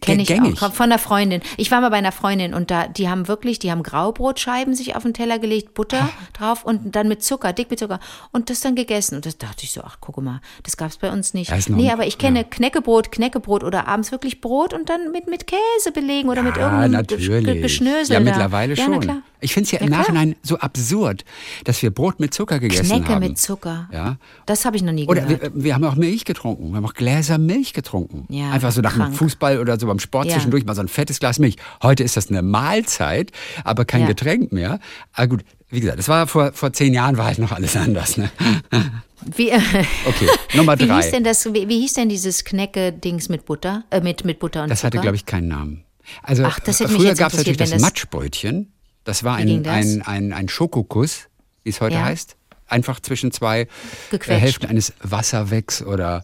Kenne 0.00 0.22
ich 0.22 0.28
gängig. 0.28 0.54
auch. 0.56 0.60
Kommt 0.60 0.74
von 0.76 0.84
einer 0.86 0.98
Freundin. 0.98 1.42
Ich 1.58 1.70
war 1.70 1.80
mal 1.82 1.90
bei 1.90 1.96
einer 1.98 2.12
Freundin 2.12 2.54
und 2.54 2.70
da, 2.70 2.86
die 2.88 3.08
haben 3.08 3.28
wirklich, 3.28 3.58
die 3.58 3.70
haben 3.70 3.82
Graubrotscheiben 3.82 4.74
sich 4.74 4.96
auf 4.96 5.02
den 5.02 5.12
Teller 5.14 5.38
gelegt, 5.38 5.74
Butter 5.74 6.08
drauf 6.32 6.64
und 6.64 6.96
dann 6.96 7.06
mit 7.08 7.22
Zucker, 7.22 7.52
dick 7.52 7.68
mit 7.70 7.78
Zucker 7.78 8.00
und 8.32 8.48
das 8.50 8.60
dann 8.60 8.74
gegessen. 8.74 9.16
Und 9.16 9.26
das 9.26 9.36
dachte 9.36 9.64
ich 9.64 9.72
so, 9.72 9.82
ach 9.84 9.98
guck 10.00 10.16
mal, 10.22 10.40
das 10.62 10.76
gab 10.76 10.88
es 10.90 10.96
bei 10.96 11.10
uns 11.12 11.34
nicht. 11.34 11.50
Ja, 11.50 11.58
nee, 11.68 11.88
ein- 11.88 11.92
aber 11.92 12.06
ich 12.06 12.16
kenne 12.18 12.40
ja. 12.40 12.44
Knäckebrot, 12.44 13.12
Knäckebrot 13.12 13.62
oder 13.62 13.88
abends 13.88 14.10
wirklich 14.12 14.40
Brot 14.40 14.72
und 14.72 14.88
dann 14.88 15.12
mit, 15.12 15.28
mit 15.28 15.46
Käse 15.46 15.92
belegen 15.92 16.28
oder 16.30 16.42
mit 16.42 16.56
Ja, 16.56 16.62
irgendeinem 16.82 17.06
Ge- 17.06 17.16
natürlich. 17.18 17.44
Ge 17.44 17.60
Geschnösel. 17.60 18.14
Ja, 18.14 18.20
da. 18.20 18.24
mittlerweile 18.24 18.74
ja, 18.74 18.84
schon. 18.84 19.00
Klar. 19.00 19.18
Ich 19.42 19.54
finde 19.54 19.64
es 19.66 19.70
ja 19.72 19.80
im 19.80 19.90
Ja. 19.90 19.98
Nachhinein 19.98 20.36
so 20.42 20.58
absurd, 20.58 21.24
dass 21.64 21.82
wir 21.82 21.90
Brot 21.90 22.20
mit 22.20 22.32
Zucker 22.34 22.58
gegessen 22.58 22.86
Knäcke 22.86 23.14
haben. 23.14 23.20
mit 23.20 23.38
Zucker. 23.38 23.88
Ja. 23.92 24.16
Das 24.46 24.64
habe 24.64 24.76
ich 24.76 24.82
noch 24.82 24.92
nie 24.92 25.06
Oder 25.06 25.22
gehört. 25.22 25.54
wir, 25.54 25.64
wir 25.64 25.74
haben 25.74 25.84
auch 25.84 25.94
Milch 25.96 26.24
getrunken. 26.24 26.70
Wir 26.70 26.76
haben 26.76 26.84
auch 26.86 26.94
Gläser 26.94 27.38
Milch 27.38 27.72
getrunken. 27.72 28.26
Ja, 28.28 28.50
Einfach 28.50 28.70
so 28.72 28.80
nach 28.82 28.92
dem 28.92 29.00
krank. 29.02 29.16
Fußball 29.16 29.58
oder 29.58 29.79
so 29.80 29.86
beim 29.86 29.98
Sport 29.98 30.26
Ja. 30.26 30.34
zwischendurch 30.34 30.64
mal 30.64 30.74
so 30.74 30.80
ein 30.82 30.88
fettes 30.88 31.18
Glas 31.20 31.38
Milch. 31.38 31.56
Heute 31.82 32.02
ist 32.04 32.16
das 32.16 32.28
eine 32.28 32.42
Mahlzeit, 32.42 33.32
aber 33.64 33.84
kein 33.84 34.02
Ja. 34.02 34.06
Getränk 34.08 34.52
mehr. 34.52 34.78
Aber 35.12 35.26
gut, 35.28 35.44
wie 35.70 35.80
gesagt, 35.80 35.98
das 35.98 36.08
war 36.08 36.26
vor, 36.26 36.52
vor 36.52 36.72
zehn 36.72 36.94
Jahren 36.94 37.16
war 37.16 37.26
halt 37.26 37.38
noch 37.38 37.52
alles 37.52 37.76
anders. 37.76 38.16
Ne? 38.16 38.30
Wie, 39.36 39.50
Okay, 40.06 40.28
Nummer 40.54 40.76
wie 40.78 40.86
drei. 40.86 41.02
hieß 41.02 41.10
denn 41.10 41.24
das, 41.24 41.44
wie, 41.52 41.68
wie 41.68 41.80
hieß 41.80 41.92
denn 41.94 42.08
dieses 42.08 42.44
Knäcke-Dings 42.44 43.28
mit 43.28 43.44
Butter, 43.44 43.84
äh, 43.90 44.00
mit, 44.00 44.24
mit 44.24 44.38
Butter 44.38 44.62
und 44.64 44.68
Das 44.70 44.82
hatte, 44.84 44.96
Zucker? 44.96 45.02
glaube 45.02 45.16
ich, 45.16 45.26
keinen 45.26 45.48
Namen. 45.48 45.84
Also 46.22 46.44
Ach, 46.44 46.58
früher 46.64 47.14
gab 47.14 47.32
es 47.32 47.38
natürlich 47.38 47.56
das 47.58 47.70
das- 47.70 47.82
Matschbrötchen. 47.82 48.72
Das 49.04 49.24
war 49.24 49.38
Wie 49.38 49.42
ein, 49.54 49.62
das? 49.62 49.74
ein, 49.74 50.02
ein, 50.02 50.32
ein 50.32 50.48
Schokokuss, 50.48 51.28
wie 51.64 51.70
es 51.70 51.80
heute 51.80 51.94
Ja. 51.96 52.04
heißt. 52.04 52.36
Einfach 52.66 53.00
zwischen 53.00 53.32
zwei 53.32 53.62
äh, 53.62 53.66
Gequetscht. 54.10 54.40
Hälften 54.42 54.66
eines 54.66 54.92
Wasserwecks 55.02 55.82
oder 55.82 56.18
äh, 56.18 56.22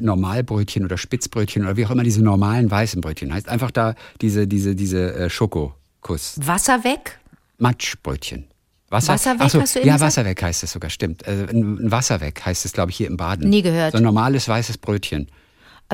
Normalbrötchen 0.00 0.84
oder 0.84 0.96
Spitzbrötchen 0.96 1.64
oder 1.64 1.76
wie 1.76 1.86
auch 1.86 1.90
immer 1.90 2.04
diese 2.04 2.22
normalen 2.22 2.70
weißen 2.70 3.00
Brötchen 3.00 3.32
heißt. 3.32 3.48
Einfach 3.48 3.70
da 3.70 3.94
diese, 4.20 4.46
diese, 4.46 4.74
diese 4.74 5.14
äh, 5.14 5.30
Schokokuss. 5.30 6.38
Wasser 6.44 6.84
weg? 6.84 7.18
Matschbrötchen. 7.58 8.46
Wasser, 8.88 9.14
Wasser 9.14 9.40
weg, 9.40 9.50
so, 9.50 9.60
hast 9.60 9.74
du 9.74 9.78
eben 9.80 9.88
Ja, 9.88 9.94
gesagt? 9.94 10.08
Wasser 10.08 10.24
weg 10.24 10.42
heißt 10.42 10.62
es 10.62 10.72
sogar, 10.72 10.90
stimmt. 10.90 11.26
Äh, 11.26 11.46
ein 11.50 11.90
Wasser 11.90 12.20
weg 12.20 12.42
heißt 12.44 12.64
es, 12.64 12.72
glaube 12.72 12.90
ich, 12.90 12.96
hier 12.96 13.06
im 13.06 13.16
Baden. 13.16 13.48
Nie 13.48 13.62
gehört. 13.62 13.92
So 13.92 13.98
ein 13.98 14.04
normales 14.04 14.48
weißes 14.48 14.78
Brötchen. 14.78 15.28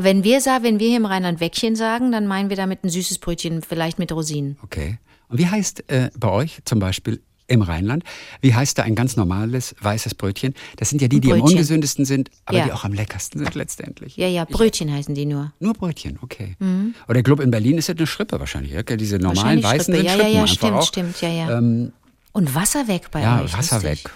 Wenn 0.01 0.25
wir, 0.25 0.39
wenn 0.39 0.79
wir 0.79 0.89
hier 0.89 0.97
im 0.97 1.07
Rheinland 1.07 1.41
Wäckchen 1.41 1.77
sagen, 1.77 2.13
dann 2.13 2.27
meinen 2.27 2.51
wir 2.51 2.57
damit 2.57 2.85
ein 2.85 2.89
süßes 2.89 3.19
Brötchen, 3.19 3.63
vielleicht 3.63 3.99
mit 3.99 4.13
Rosinen. 4.13 4.59
Okay. 4.63 4.99
Und 5.29 5.39
wie 5.39 5.47
heißt 5.47 5.91
äh, 5.91 6.11
bei 6.19 6.29
euch 6.29 6.59
zum 6.65 6.79
Beispiel 6.79 7.21
im 7.49 7.63
Rheinland, 7.63 8.05
wie 8.41 8.55
heißt 8.55 8.79
da 8.79 8.83
ein 8.85 8.95
ganz 8.95 9.17
normales 9.17 9.75
weißes 9.81 10.15
Brötchen? 10.15 10.55
Das 10.77 10.91
sind 10.91 11.03
ja 11.03 11.09
die, 11.09 11.19
die 11.21 11.33
am 11.33 11.41
ungesündesten 11.41 12.05
sind, 12.05 12.31
aber 12.45 12.59
Ja. 12.59 12.65
die 12.67 12.73
auch 12.73 12.85
am 12.85 12.93
leckersten 12.93 13.41
sind 13.43 13.55
letztendlich. 13.55 14.17
Ja, 14.17 14.29
ja, 14.29 14.45
Brötchen 14.45 14.93
heißen 14.93 15.15
die 15.15 15.27
nur. 15.27 15.53
Nur 15.59 15.73
Brötchen, 15.75 16.19
okay. 16.23 16.57
Oder 17.09 17.19
ich 17.19 17.25
glaube, 17.25 17.43
in 17.43 17.51
Berlin 17.51 17.79
ist 17.79 17.89
das 17.89 17.97
eine 17.97 18.07
Schrippe 18.07 18.39
wahrscheinlich. 18.39 18.73
Ja? 18.73 18.83
Diese 18.83 19.19
normalen 19.19 19.59
Mhm. 19.59 19.63
Weißen 19.65 19.95
Schrippe. 19.95 19.97
sind 19.97 20.05
Ja, 20.07 20.13
Schrippen 20.13 20.33
ja, 20.35 20.41
ja, 20.41 20.47
stimmt, 20.47 20.73
auch. 20.75 20.87
stimmt, 20.87 21.21
ja, 21.23 21.29
ja. 21.31 21.59
Ähm, 21.59 21.93
Und 22.33 22.55
Wasser 22.55 22.87
weg 22.87 23.11
bei 23.11 23.23
ja, 23.23 23.43
euch. 23.43 23.53
Wasser 23.57 23.77
lustig. 23.77 24.05
weg. 24.05 24.11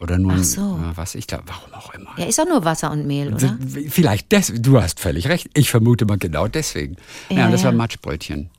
Oder 0.00 0.18
nur, 0.18 0.32
Ach 0.32 0.42
so. 0.42 0.60
ja, 0.82 0.92
was 0.96 1.14
ich 1.14 1.28
glaube, 1.28 1.44
warum 1.46 1.72
auch 1.74 1.94
immer. 1.94 2.10
Ja, 2.16 2.24
ist 2.26 2.40
auch 2.40 2.46
nur 2.48 2.64
Wasser 2.64 2.90
und 2.90 3.06
Mehl, 3.06 3.32
oder? 3.32 3.56
Vielleicht 3.88 4.32
des, 4.32 4.52
du 4.56 4.82
hast 4.82 4.98
völlig 4.98 5.28
recht. 5.28 5.48
Ich 5.54 5.70
vermute 5.70 6.04
mal 6.06 6.18
genau 6.18 6.48
deswegen. 6.48 6.96
Ja, 7.30 7.36
Ja, 7.38 7.50
das 7.52 7.60
ja. 7.62 7.66
war 7.66 7.72
Matschbrötchen. 7.72 8.50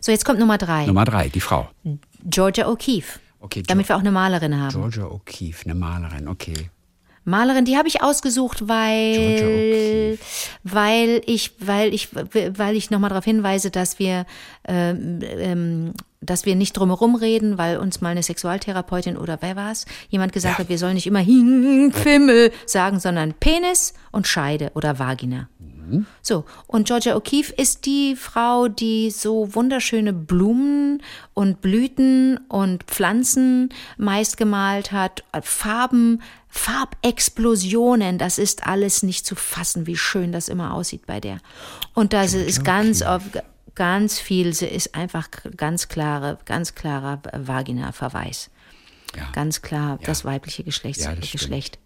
So, 0.00 0.12
jetzt 0.12 0.26
kommt 0.26 0.38
Nummer 0.38 0.58
drei. 0.58 0.84
Nummer 0.84 1.06
drei, 1.06 1.30
die 1.30 1.40
Frau. 1.40 1.70
Georgia 2.24 2.66
O'Keeffe. 2.68 3.20
Okay, 3.42 3.62
Damit 3.66 3.88
wir 3.88 3.96
auch 3.96 4.00
eine 4.00 4.12
Malerin 4.12 4.58
haben. 4.58 4.70
Georgia 4.72 5.04
O'Keeffe, 5.04 5.64
eine 5.64 5.74
Malerin, 5.74 6.28
okay. 6.28 6.70
Malerin, 7.24 7.64
die 7.64 7.76
habe 7.76 7.86
ich 7.86 8.02
ausgesucht, 8.02 8.66
weil, 8.68 10.18
weil 10.64 11.22
ich, 11.26 11.52
weil 11.60 11.94
ich, 11.94 12.08
weil 12.14 12.74
ich 12.76 12.90
nochmal 12.90 13.10
darauf 13.10 13.24
hinweise, 13.24 13.70
dass 13.70 14.00
wir, 14.00 14.26
ähm, 14.66 15.20
ähm, 15.22 15.92
dass 16.20 16.46
wir 16.46 16.56
nicht 16.56 16.72
drumherum 16.72 17.14
reden, 17.14 17.58
weil 17.58 17.76
uns 17.78 18.00
mal 18.00 18.08
eine 18.10 18.22
Sexualtherapeutin 18.24 19.16
oder 19.16 19.38
wer 19.40 19.54
war's, 19.54 19.86
jemand 20.08 20.32
gesagt 20.32 20.54
Ja. 20.54 20.58
hat, 20.60 20.68
wir 20.68 20.78
sollen 20.78 20.94
nicht 20.94 21.06
immer 21.06 21.20
Hin- 21.20 21.92
sagen, 22.66 22.98
sondern 22.98 23.34
Penis 23.34 23.94
und 24.10 24.26
Scheide 24.26 24.72
oder 24.74 24.98
Vagina. 24.98 25.48
So, 26.22 26.44
und 26.66 26.86
Georgia 26.86 27.16
O'Keeffe 27.16 27.52
ist 27.52 27.86
die 27.86 28.16
Frau, 28.16 28.68
die 28.68 29.10
so 29.10 29.54
wunderschöne 29.54 30.12
Blumen 30.12 31.02
und 31.34 31.60
Blüten 31.60 32.38
und 32.48 32.84
Pflanzen 32.84 33.70
meist 33.96 34.36
gemalt 34.36 34.92
hat, 34.92 35.24
Farben, 35.42 36.22
Farbexplosionen, 36.48 38.18
das 38.18 38.38
ist 38.38 38.66
alles 38.66 39.02
nicht 39.02 39.26
zu 39.26 39.34
fassen, 39.34 39.86
wie 39.86 39.96
schön 39.96 40.32
das 40.32 40.48
immer 40.48 40.74
aussieht 40.74 41.06
bei 41.06 41.20
der. 41.20 41.38
Und 41.94 42.12
das 42.12 42.34
ist 42.34 42.64
ganz 42.64 43.02
oft, 43.02 43.42
ganz 43.74 44.18
viel, 44.18 44.52
sie 44.52 44.66
ist 44.66 44.94
einfach 44.94 45.28
ganz 45.56 45.88
klare, 45.88 46.38
ganz 46.44 46.74
klarer 46.74 47.20
Vagina-Verweis. 47.32 48.50
Ja. 49.16 49.30
Ganz 49.32 49.62
klar 49.62 49.98
das 50.04 50.24
weibliche 50.24 50.64
Geschlechts 50.64 51.04
Ja, 51.04 51.14
das 51.14 51.26
stimmt. 51.26 51.40
Geschlecht. 51.42 51.78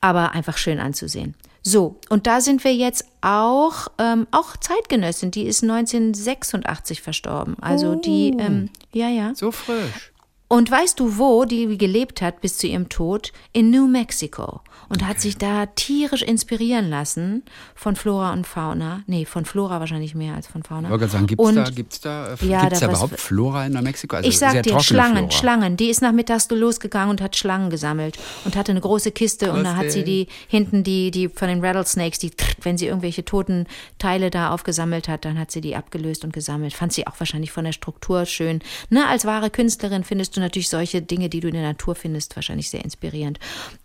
Aber 0.00 0.32
einfach 0.32 0.56
schön 0.56 0.80
anzusehen. 0.80 1.34
So, 1.70 1.96
und 2.08 2.26
da 2.26 2.40
sind 2.40 2.64
wir 2.64 2.74
jetzt 2.74 3.04
auch, 3.20 3.88
ähm, 3.98 4.26
auch 4.30 4.56
Zeitgenössin, 4.56 5.30
die 5.30 5.42
ist 5.42 5.62
1986 5.62 7.02
verstorben. 7.02 7.56
Also 7.60 7.94
die, 7.94 8.32
Oh. 8.34 8.40
ähm, 8.40 8.70
ja, 8.92 9.08
ja. 9.10 9.34
So 9.34 9.50
frisch. 9.52 10.12
Und 10.48 10.70
weißt 10.70 10.98
du, 10.98 11.18
wo 11.18 11.44
die 11.44 11.76
gelebt 11.76 12.22
hat 12.22 12.40
bis 12.40 12.56
zu 12.56 12.68
ihrem 12.68 12.88
Tod? 12.88 13.34
In 13.52 13.70
New 13.70 13.86
Mexico. 13.86 14.62
Und 14.88 15.06
hat 15.06 15.20
sich 15.20 15.36
da 15.36 15.66
tierisch 15.66 16.22
inspirieren 16.22 16.88
lassen 16.88 17.42
von 17.74 17.94
Flora 17.94 18.32
und 18.32 18.46
Fauna. 18.46 19.02
Nee, 19.06 19.26
von 19.26 19.44
Flora 19.44 19.80
wahrscheinlich 19.80 20.14
mehr 20.14 20.34
als 20.34 20.46
von 20.46 20.62
Fauna. 20.62 20.84
Ich 20.88 20.90
wollte 20.90 21.08
sagen, 21.08 21.26
gibt 21.26 21.40
es 21.42 21.46
Und- 21.48 21.54
da, 21.56 21.64
gibt's 21.64 22.00
da, 22.00 22.34
äh, 22.34 22.46
Ja, 22.46 22.62
gibt's 22.62 22.80
da 22.80 22.86
da 22.86 22.92
überhaupt 22.92 23.20
Flora 23.20 23.66
in 23.66 23.72
New 23.74 23.82
Mexico? 23.82 24.16
Also 24.16 24.28
ich 24.28 24.38
sag 24.38 24.62
dir, 24.62 24.80
Schlangen, 24.80 25.16
Flora. 25.28 25.30
Schlangen. 25.32 25.76
Die 25.76 25.88
ist 25.90 26.00
nachmittags 26.00 26.48
losgegangen 26.50 27.10
und 27.10 27.20
hat 27.20 27.36
Schlangen 27.36 27.68
gesammelt 27.70 28.18
und 28.44 28.56
hatte 28.56 28.72
eine 28.72 28.80
große 28.80 29.10
Kiste 29.12 29.52
und 29.52 29.64
da 29.64 29.76
hat 29.76 29.90
sie 29.92 30.04
die 30.04 30.26
hinten 30.46 30.84
die 30.84 31.10
die 31.10 31.28
von 31.28 31.48
den 31.48 31.62
Rattlesnakes, 31.64 32.18
die 32.18 32.30
wenn 32.62 32.78
sie 32.78 32.86
irgendwelche 32.86 33.24
toten 33.24 33.66
Teile 33.98 34.30
da 34.30 34.50
aufgesammelt 34.50 35.08
hat, 35.08 35.24
dann 35.24 35.38
hat 35.38 35.50
sie 35.50 35.60
die 35.60 35.76
abgelöst 35.76 36.24
und 36.24 36.32
gesammelt. 36.32 36.72
Fand 36.74 36.92
sie 36.92 37.06
auch 37.06 37.14
wahrscheinlich 37.18 37.52
von 37.52 37.64
der 37.64 37.72
Struktur 37.72 38.24
schön. 38.26 38.60
Ne, 38.90 39.06
als 39.06 39.24
wahre 39.24 39.50
Künstlerin 39.50 40.02
findest 40.04 40.36
du 40.36 40.40
natürlich 40.40 40.68
solche 40.68 41.02
Dinge, 41.02 41.28
die 41.28 41.40
du 41.40 41.48
in 41.48 41.54
der 41.54 41.62
Natur 41.62 41.94
findest, 41.94 42.34
wahrscheinlich 42.36 42.70
sehr 42.70 42.82
inspirierend. 42.84 43.38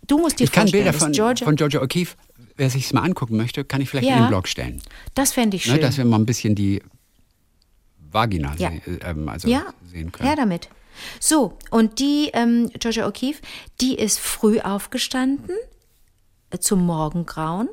Du 0.06 0.18
musst 0.18 0.38
dir 0.40 0.44
Ich 0.44 0.52
kann 0.52 0.70
Bilder 0.70 0.92
von 0.92 1.12
Georgia, 1.12 1.44
von 1.44 1.56
Georgia 1.56 1.80
O'Keeffe, 1.82 2.14
wer 2.56 2.70
sich 2.70 2.92
mal 2.92 3.02
angucken 3.02 3.36
möchte, 3.36 3.64
kann 3.64 3.80
ich 3.80 3.88
vielleicht 3.90 4.08
Ja. 4.08 4.16
in 4.16 4.22
den 4.24 4.28
Blog 4.28 4.48
stellen. 4.48 4.80
das 5.14 5.32
fände 5.32 5.56
ich 5.56 5.66
Ne, 5.66 5.72
schön. 5.74 5.80
dass 5.82 5.96
wir 5.98 6.04
mal 6.04 6.18
ein 6.18 6.26
bisschen 6.26 6.54
die 6.54 6.82
Vagina 8.10 8.54
Ja. 8.58 8.70
se 8.70 8.98
ähm, 9.02 9.28
also 9.28 9.48
ja, 9.48 9.64
sehen 9.90 10.12
können. 10.12 10.28
Ja, 10.28 10.36
damit. 10.36 10.68
So, 11.18 11.58
und 11.70 11.98
die 11.98 12.30
ähm, 12.32 12.70
Georgia 12.78 13.06
O'Keeffe, 13.08 13.38
die 13.80 13.94
ist 13.96 14.20
früh 14.20 14.60
aufgestanden 14.60 15.56
äh, 16.50 16.58
zum 16.58 16.86
Morgengrauen. 16.86 17.68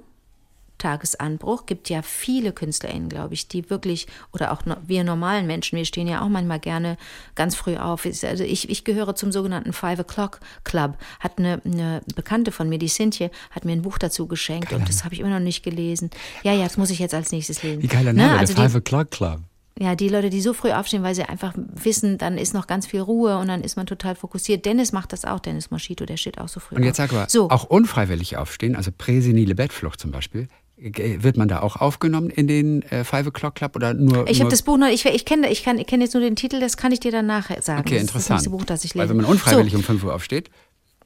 Tagesanbruch. 0.82 1.66
Gibt 1.66 1.90
ja 1.90 2.02
viele 2.02 2.52
KünstlerInnen, 2.52 3.08
glaube 3.10 3.34
ich, 3.34 3.48
die 3.48 3.70
wirklich, 3.70 4.08
oder 4.34 4.52
auch 4.52 4.62
wir 4.86 5.04
normalen 5.04 5.48
Menschen, 5.48 5.78
wir 5.78 5.86
stehen 5.86 6.08
ja 6.08 6.22
auch 6.22 6.30
manchmal 6.30 6.60
gerne 6.60 6.98
ganz 7.36 7.56
früh 7.56 7.78
auf. 7.78 8.06
Also 8.06 8.44
ich, 8.44 8.70
ich 8.70 8.84
gehöre 8.84 9.16
zum 9.16 9.32
sogenannten 9.32 9.74
Five 9.74 10.00
O'Clock 10.00 10.40
Club. 10.64 10.98
Hat 11.20 11.38
eine, 11.38 11.62
eine 11.66 12.02
Bekannte 12.16 12.52
von 12.52 12.68
mir, 12.70 12.80
die 12.80 12.88
Cynthia, 12.90 13.30
hat 13.52 13.66
mir 13.66 13.72
ein 13.74 13.82
Buch 13.84 13.98
dazu 13.98 14.28
geschenkt 14.28 14.74
und 14.74 14.90
das 14.90 15.04
habe 15.04 15.14
ich 15.14 15.20
immer 15.22 15.30
noch 15.30 15.40
nicht 15.40 15.64
gelesen. 15.64 16.10
Ja, 16.44 16.54
ja, 16.54 16.64
das 16.64 16.78
muss 16.78 16.90
ich 16.90 17.00
jetzt 17.00 17.14
als 17.14 17.32
nächstes 17.32 17.64
lesen. 17.64 17.82
Wie 17.84 17.88
geiler 17.88 18.14
Ne, 18.14 18.24
Name, 18.28 18.40
also 18.40 18.54
der 18.54 18.70
Five 18.70 18.76
O'Clock 18.82 19.06
Club. 19.12 19.40
ja, 19.80 19.96
die 19.96 20.10
Leute, 20.10 20.30
die 20.30 20.42
so 20.42 20.54
früh 20.54 20.72
aufstehen, 20.72 21.04
weil 21.04 21.16
sie 21.16 21.24
einfach 21.24 21.54
wissen, 21.56 22.18
dann 22.18 22.38
ist 22.38 22.54
noch 22.54 22.68
ganz 22.68 22.86
viel 22.88 23.00
Ruhe 23.02 23.38
und 23.38 23.48
dann 23.48 23.62
ist 23.64 23.78
man 23.78 23.86
total 23.86 24.16
fokussiert. 24.16 24.66
Dennis 24.66 24.92
macht 24.92 25.14
das 25.14 25.26
auch, 25.26 25.40
Dennis 25.40 25.72
Moschito, 25.72 26.06
der 26.06 26.18
steht 26.18 26.38
auch 26.40 26.48
so 26.50 26.60
früh 26.60 26.76
Und 26.76 26.84
jetzt 26.84 27.00
auf. 27.00 27.10
sag 27.10 27.14
mal, 27.14 27.30
so, 27.30 27.50
auch 27.50 27.64
unfreiwillig 27.66 28.38
aufstehen, 28.38 28.76
also 28.76 28.92
präsenile 28.96 29.56
Bettflucht 29.56 30.00
zum 30.00 30.12
Beispiel, 30.12 30.48
wird 30.82 31.38
man 31.38 31.48
da 31.48 31.62
auch 31.62 31.76
aufgenommen 31.76 32.30
in 32.32 32.48
den 32.48 32.82
äh, 32.84 33.04
Five 33.04 33.28
O'Clock 33.28 33.52
Club 33.52 33.76
oder 33.76 33.94
nur? 33.94 34.28
ich 34.28 34.40
habe 34.40 34.50
das 34.50 34.64
Buch 34.64 34.78
noch, 34.78 34.88
ich, 34.88 35.06
ich 35.06 35.26
kenne 35.26 35.50
ich 35.52 35.64
kann, 35.64 35.78
ich 35.78 35.86
kenn 35.88 36.02
jetzt 36.02 36.14
nur 36.14 36.22
den 36.24 36.36
Titel, 36.36 36.60
das 36.60 36.76
kann 36.76 36.92
ich 36.92 37.00
dir 37.00 37.12
danach 37.12 37.50
sagen. 37.62 37.82
Okay, 37.82 37.94
das 37.96 38.02
interessant. 38.04 38.40
ist 38.40 38.46
das 38.48 38.52
Buch, 38.52 38.66
das 38.66 38.84
ich 38.84 38.94
lese. 38.96 39.04
Weil 39.04 39.10
wenn 39.10 39.18
man 39.18 39.26
unfreiwillig 39.28 39.74
so, 39.74 39.78
um 39.78 39.84
5 39.84 40.04
Uhr 40.04 40.16
aufsteht, 40.16 40.50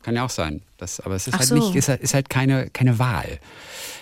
kann 0.02 0.16
ja 0.16 0.24
auch 0.24 0.30
sein. 0.30 0.62
Das, 0.78 1.00
aber 1.02 1.16
es 1.16 1.28
ist 1.28 1.34
Ach 1.34 1.40
halt 1.40 1.50
so. 1.50 1.56
nicht, 1.56 1.76
ist 1.76 1.90
ist 1.90 2.14
halt 2.14 2.30
keine, 2.30 2.70
keine 2.70 3.00
Wahl. 3.00 3.40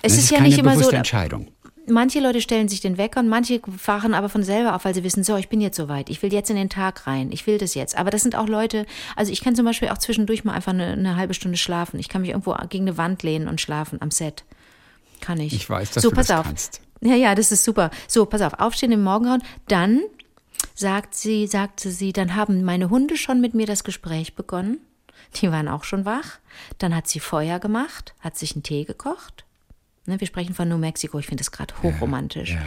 Es 0.03 0.13
Es 0.13 0.19
ist 0.25 0.29
ja 0.31 0.37
keine 0.37 0.49
nicht 0.49 0.59
immer 0.59 0.71
so, 0.71 0.75
bewusste 0.75 0.91
da- 0.91 0.97
Entscheidung. 0.97 1.47
manche 1.87 2.19
Leute 2.19 2.39
stellen 2.41 2.67
sich 2.69 2.81
den 2.81 2.97
Wecker 2.99 3.21
und 3.21 3.27
manche 3.29 3.59
wachen 3.85 4.13
aber 4.13 4.29
von 4.29 4.43
selber 4.43 4.75
auf, 4.75 4.85
weil 4.85 4.93
sie 4.93 5.03
wissen, 5.03 5.23
so, 5.23 5.37
ich 5.37 5.49
bin 5.49 5.59
jetzt 5.59 5.77
soweit, 5.77 6.09
ich 6.11 6.21
will 6.21 6.31
jetzt 6.31 6.49
in 6.51 6.55
den 6.55 6.69
Tag 6.69 7.07
rein, 7.07 7.31
ich 7.31 7.47
will 7.47 7.57
das 7.57 7.73
jetzt. 7.73 7.97
Aber 7.97 8.11
das 8.11 8.21
sind 8.21 8.35
auch 8.35 8.47
Leute, 8.47 8.85
also 9.15 9.31
ich 9.31 9.41
kann 9.43 9.55
zum 9.55 9.65
Beispiel 9.65 9.89
auch 9.89 9.97
zwischendurch 9.97 10.43
mal 10.43 10.53
einfach 10.53 10.73
eine, 10.73 10.87
eine 10.93 11.15
halbe 11.15 11.33
Stunde 11.33 11.57
schlafen. 11.57 11.99
Ich 11.99 12.09
kann 12.09 12.21
mich 12.21 12.29
irgendwo 12.31 12.53
gegen 12.69 12.83
eine 12.87 12.97
Wand 12.97 13.23
lehnen 13.23 13.47
und 13.47 13.59
schlafen 13.59 13.99
am 14.01 14.11
Set. 14.11 14.43
Kann 15.23 15.39
ich. 15.39 15.53
Ich 15.53 15.69
weiß, 15.69 15.91
dass 15.91 16.03
so, 16.03 16.09
du 16.09 16.15
pass 16.17 16.27
das 16.27 16.39
auf. 16.39 16.45
kannst. 16.45 16.81
Ja, 16.99 17.15
ja, 17.15 17.33
das 17.33 17.53
ist 17.53 17.63
super. 17.63 17.91
So, 18.09 18.25
pass 18.25 18.41
auf, 18.41 18.59
aufstehen 18.59 18.91
im 18.91 19.03
Morgengrauen. 19.03 19.41
Dann 19.69 20.01
sagt 20.75 21.15
sie, 21.15 21.47
sagte 21.47 21.91
sie, 21.91 22.11
dann 22.11 22.35
haben 22.35 22.65
meine 22.65 22.89
Hunde 22.89 23.15
schon 23.15 23.39
mit 23.39 23.53
mir 23.53 23.65
das 23.65 23.85
Gespräch 23.85 24.35
begonnen. 24.35 24.79
Die 25.35 25.49
waren 25.49 25.69
auch 25.69 25.85
schon 25.85 26.03
wach. 26.03 26.39
Dann 26.77 26.93
hat 26.93 27.07
sie 27.07 27.21
Feuer 27.21 27.59
gemacht, 27.59 28.13
hat 28.19 28.37
sich 28.37 28.53
einen 28.53 28.63
Tee 28.63 28.83
gekocht. 28.83 29.45
Ne, 30.05 30.19
wir 30.19 30.27
sprechen 30.27 30.53
von 30.53 30.67
New 30.67 30.77
Mexico, 30.77 31.17
ich 31.19 31.27
finde 31.27 31.41
das 31.41 31.53
gerade 31.53 31.73
hochromantisch. 31.81 32.51
Ja. 32.51 32.61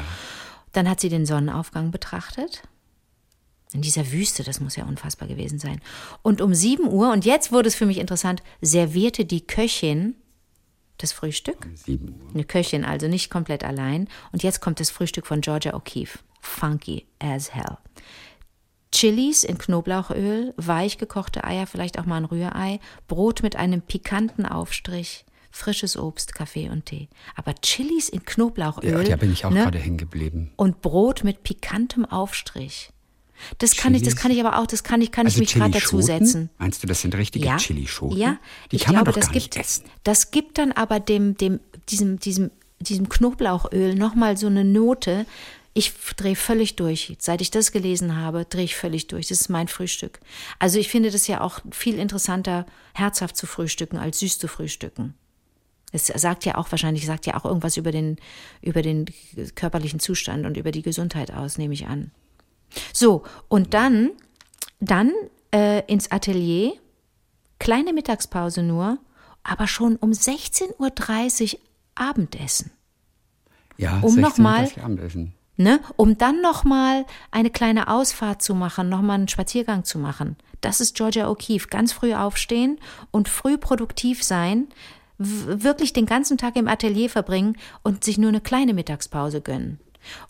Dann 0.72 0.88
hat 0.88 1.00
sie 1.00 1.10
den 1.10 1.26
Sonnenaufgang 1.26 1.90
betrachtet. 1.90 2.62
In 3.74 3.82
dieser 3.82 4.10
Wüste, 4.12 4.44
das 4.44 4.60
muss 4.60 4.76
ja 4.76 4.86
unfassbar 4.86 5.28
gewesen 5.28 5.58
sein. 5.58 5.82
Und 6.22 6.40
um 6.40 6.54
7 6.54 6.88
Uhr, 6.88 7.12
und 7.12 7.26
jetzt 7.26 7.52
wurde 7.52 7.68
es 7.68 7.74
für 7.74 7.84
mich 7.84 7.98
interessant, 7.98 8.42
servierte 8.62 9.26
die 9.26 9.46
Köchin 9.46 10.14
das 10.98 11.12
Frühstück. 11.12 11.68
7 11.74 12.08
Uhr. 12.08 12.30
Eine 12.34 12.44
Köchin, 12.44 12.84
also 12.84 13.08
nicht 13.08 13.30
komplett 13.30 13.64
allein. 13.64 14.08
Und 14.32 14.42
jetzt 14.42 14.60
kommt 14.60 14.80
das 14.80 14.90
Frühstück 14.90 15.26
von 15.26 15.40
Georgia 15.40 15.74
O'Keeffe. 15.74 16.18
Funky 16.40 17.06
as 17.18 17.54
hell. 17.54 17.76
Chilis 18.92 19.44
in 19.44 19.58
Knoblauchöl, 19.58 20.54
weich 20.56 20.96
gekochte 20.96 21.44
Eier, 21.44 21.66
vielleicht 21.66 21.98
auch 21.98 22.06
mal 22.06 22.16
ein 22.16 22.24
Rührei, 22.24 22.80
Brot 23.08 23.42
mit 23.42 23.56
einem 23.56 23.82
pikanten 23.82 24.46
Aufstrich, 24.46 25.26
frisches 25.50 25.96
Obst, 25.98 26.34
Kaffee 26.34 26.70
und 26.70 26.86
Tee. 26.86 27.08
Aber 27.34 27.54
Chilis 27.54 28.08
in 28.08 28.24
Knoblauchöl 28.24 28.90
Ja, 28.90 29.02
da 29.02 29.16
bin 29.16 29.32
ich 29.32 29.44
auch 29.44 29.50
ne? 29.50 29.64
gerade 29.64 29.78
hängen 29.78 29.98
geblieben. 29.98 30.52
und 30.56 30.80
Brot 30.80 31.24
mit 31.24 31.42
pikantem 31.42 32.04
Aufstrich. 32.06 32.90
Das 33.58 33.76
kann 33.76 33.94
ich, 33.94 34.02
das 34.02 34.10
Chilis? 34.14 34.22
kann 34.22 34.30
ich 34.32 34.40
aber 34.44 34.58
auch, 34.58 34.66
das 34.66 34.82
kann 34.84 35.00
ich, 35.00 35.12
kann 35.12 35.26
ich 35.26 35.34
Also 35.34 35.40
mich 35.40 35.54
gerade 35.54 35.72
dazu 35.72 36.00
setzen. 36.00 36.50
Meinst 36.58 36.82
du, 36.82 36.86
das 36.86 37.00
sind 37.02 37.14
richtige 37.14 37.46
Ja, 37.46 37.56
Chilischoten? 37.58 38.16
ja. 38.18 38.38
Die 38.72 38.76
ich 38.76 38.82
kann 38.82 38.94
man 38.94 39.04
glaube, 39.04 39.12
doch 39.20 39.20
das 39.20 39.32
gar 39.32 39.40
gibt, 39.40 39.56
nicht 39.56 39.64
essen. 39.64 39.84
Das 40.04 40.30
gibt 40.30 40.58
dann 40.58 40.72
aber 40.72 41.00
dem, 41.00 41.36
dem, 41.36 41.60
diesem, 41.88 42.18
diesem, 42.18 42.50
diesem 42.80 43.08
Knoblauchöl 43.08 43.94
nochmal 43.94 44.36
so 44.36 44.46
eine 44.46 44.64
Note. 44.64 45.26
Ich 45.74 45.92
drehe 46.16 46.36
völlig 46.36 46.76
durch. 46.76 47.14
Seit 47.18 47.42
ich 47.42 47.50
das 47.50 47.70
gelesen 47.70 48.16
habe, 48.16 48.46
drehe 48.46 48.64
ich 48.64 48.76
völlig 48.76 49.08
durch. 49.08 49.28
Das 49.28 49.40
ist 49.42 49.48
mein 49.50 49.68
Frühstück. 49.68 50.20
Also 50.58 50.78
ich 50.78 50.88
finde 50.88 51.10
das 51.10 51.26
ja 51.26 51.42
auch 51.42 51.60
viel 51.70 51.98
interessanter, 51.98 52.64
herzhaft 52.94 53.36
zu 53.36 53.46
frühstücken, 53.46 53.98
als 53.98 54.20
süß 54.20 54.38
zu 54.38 54.48
frühstücken. 54.48 55.14
Es 55.92 56.06
sagt 56.06 56.44
ja 56.44 56.56
auch 56.56 56.70
wahrscheinlich, 56.72 57.06
sagt 57.06 57.26
ja 57.26 57.36
auch 57.36 57.44
irgendwas 57.44 57.76
über 57.76 57.92
den, 57.92 58.16
über 58.60 58.82
den 58.82 59.06
körperlichen 59.54 60.00
Zustand 60.00 60.44
und 60.46 60.56
über 60.56 60.72
die 60.72 60.82
Gesundheit 60.82 61.30
aus, 61.32 61.58
nehme 61.58 61.74
ich 61.74 61.86
an. 61.86 62.10
So, 62.92 63.22
und 63.48 63.74
dann, 63.74 64.10
dann 64.80 65.12
äh, 65.54 65.82
ins 65.86 66.10
Atelier, 66.10 66.72
kleine 67.58 67.92
Mittagspause 67.92 68.62
nur, 68.62 68.98
aber 69.42 69.66
schon 69.66 69.96
um 69.96 70.10
16.30 70.10 71.54
Uhr 71.54 71.60
Abendessen. 71.94 72.70
Ja, 73.78 73.98
um 74.00 74.16
noch 74.16 74.36
16 74.36 74.42
mal- 74.42 74.64
Uhr 74.76 74.84
Abendessen. 74.84 75.32
Ne? 75.58 75.80
Um 75.96 76.18
dann 76.18 76.42
nochmal 76.42 77.06
eine 77.30 77.48
kleine 77.48 77.88
Ausfahrt 77.88 78.42
zu 78.42 78.54
machen, 78.54 78.90
nochmal 78.90 79.14
einen 79.16 79.28
Spaziergang 79.28 79.84
zu 79.84 79.98
machen. 79.98 80.36
Das 80.60 80.82
ist 80.82 80.94
Georgia 80.94 81.28
O'Keeffe. 81.30 81.68
Ganz 81.70 81.94
früh 81.94 82.12
aufstehen 82.12 82.78
und 83.10 83.30
früh 83.30 83.56
produktiv 83.56 84.22
sein, 84.22 84.66
wirklich 85.16 85.94
den 85.94 86.04
ganzen 86.04 86.36
Tag 86.36 86.56
im 86.56 86.68
Atelier 86.68 87.08
verbringen 87.08 87.56
und 87.82 88.04
sich 88.04 88.18
nur 88.18 88.28
eine 88.28 88.42
kleine 88.42 88.74
Mittagspause 88.74 89.40
gönnen. 89.40 89.80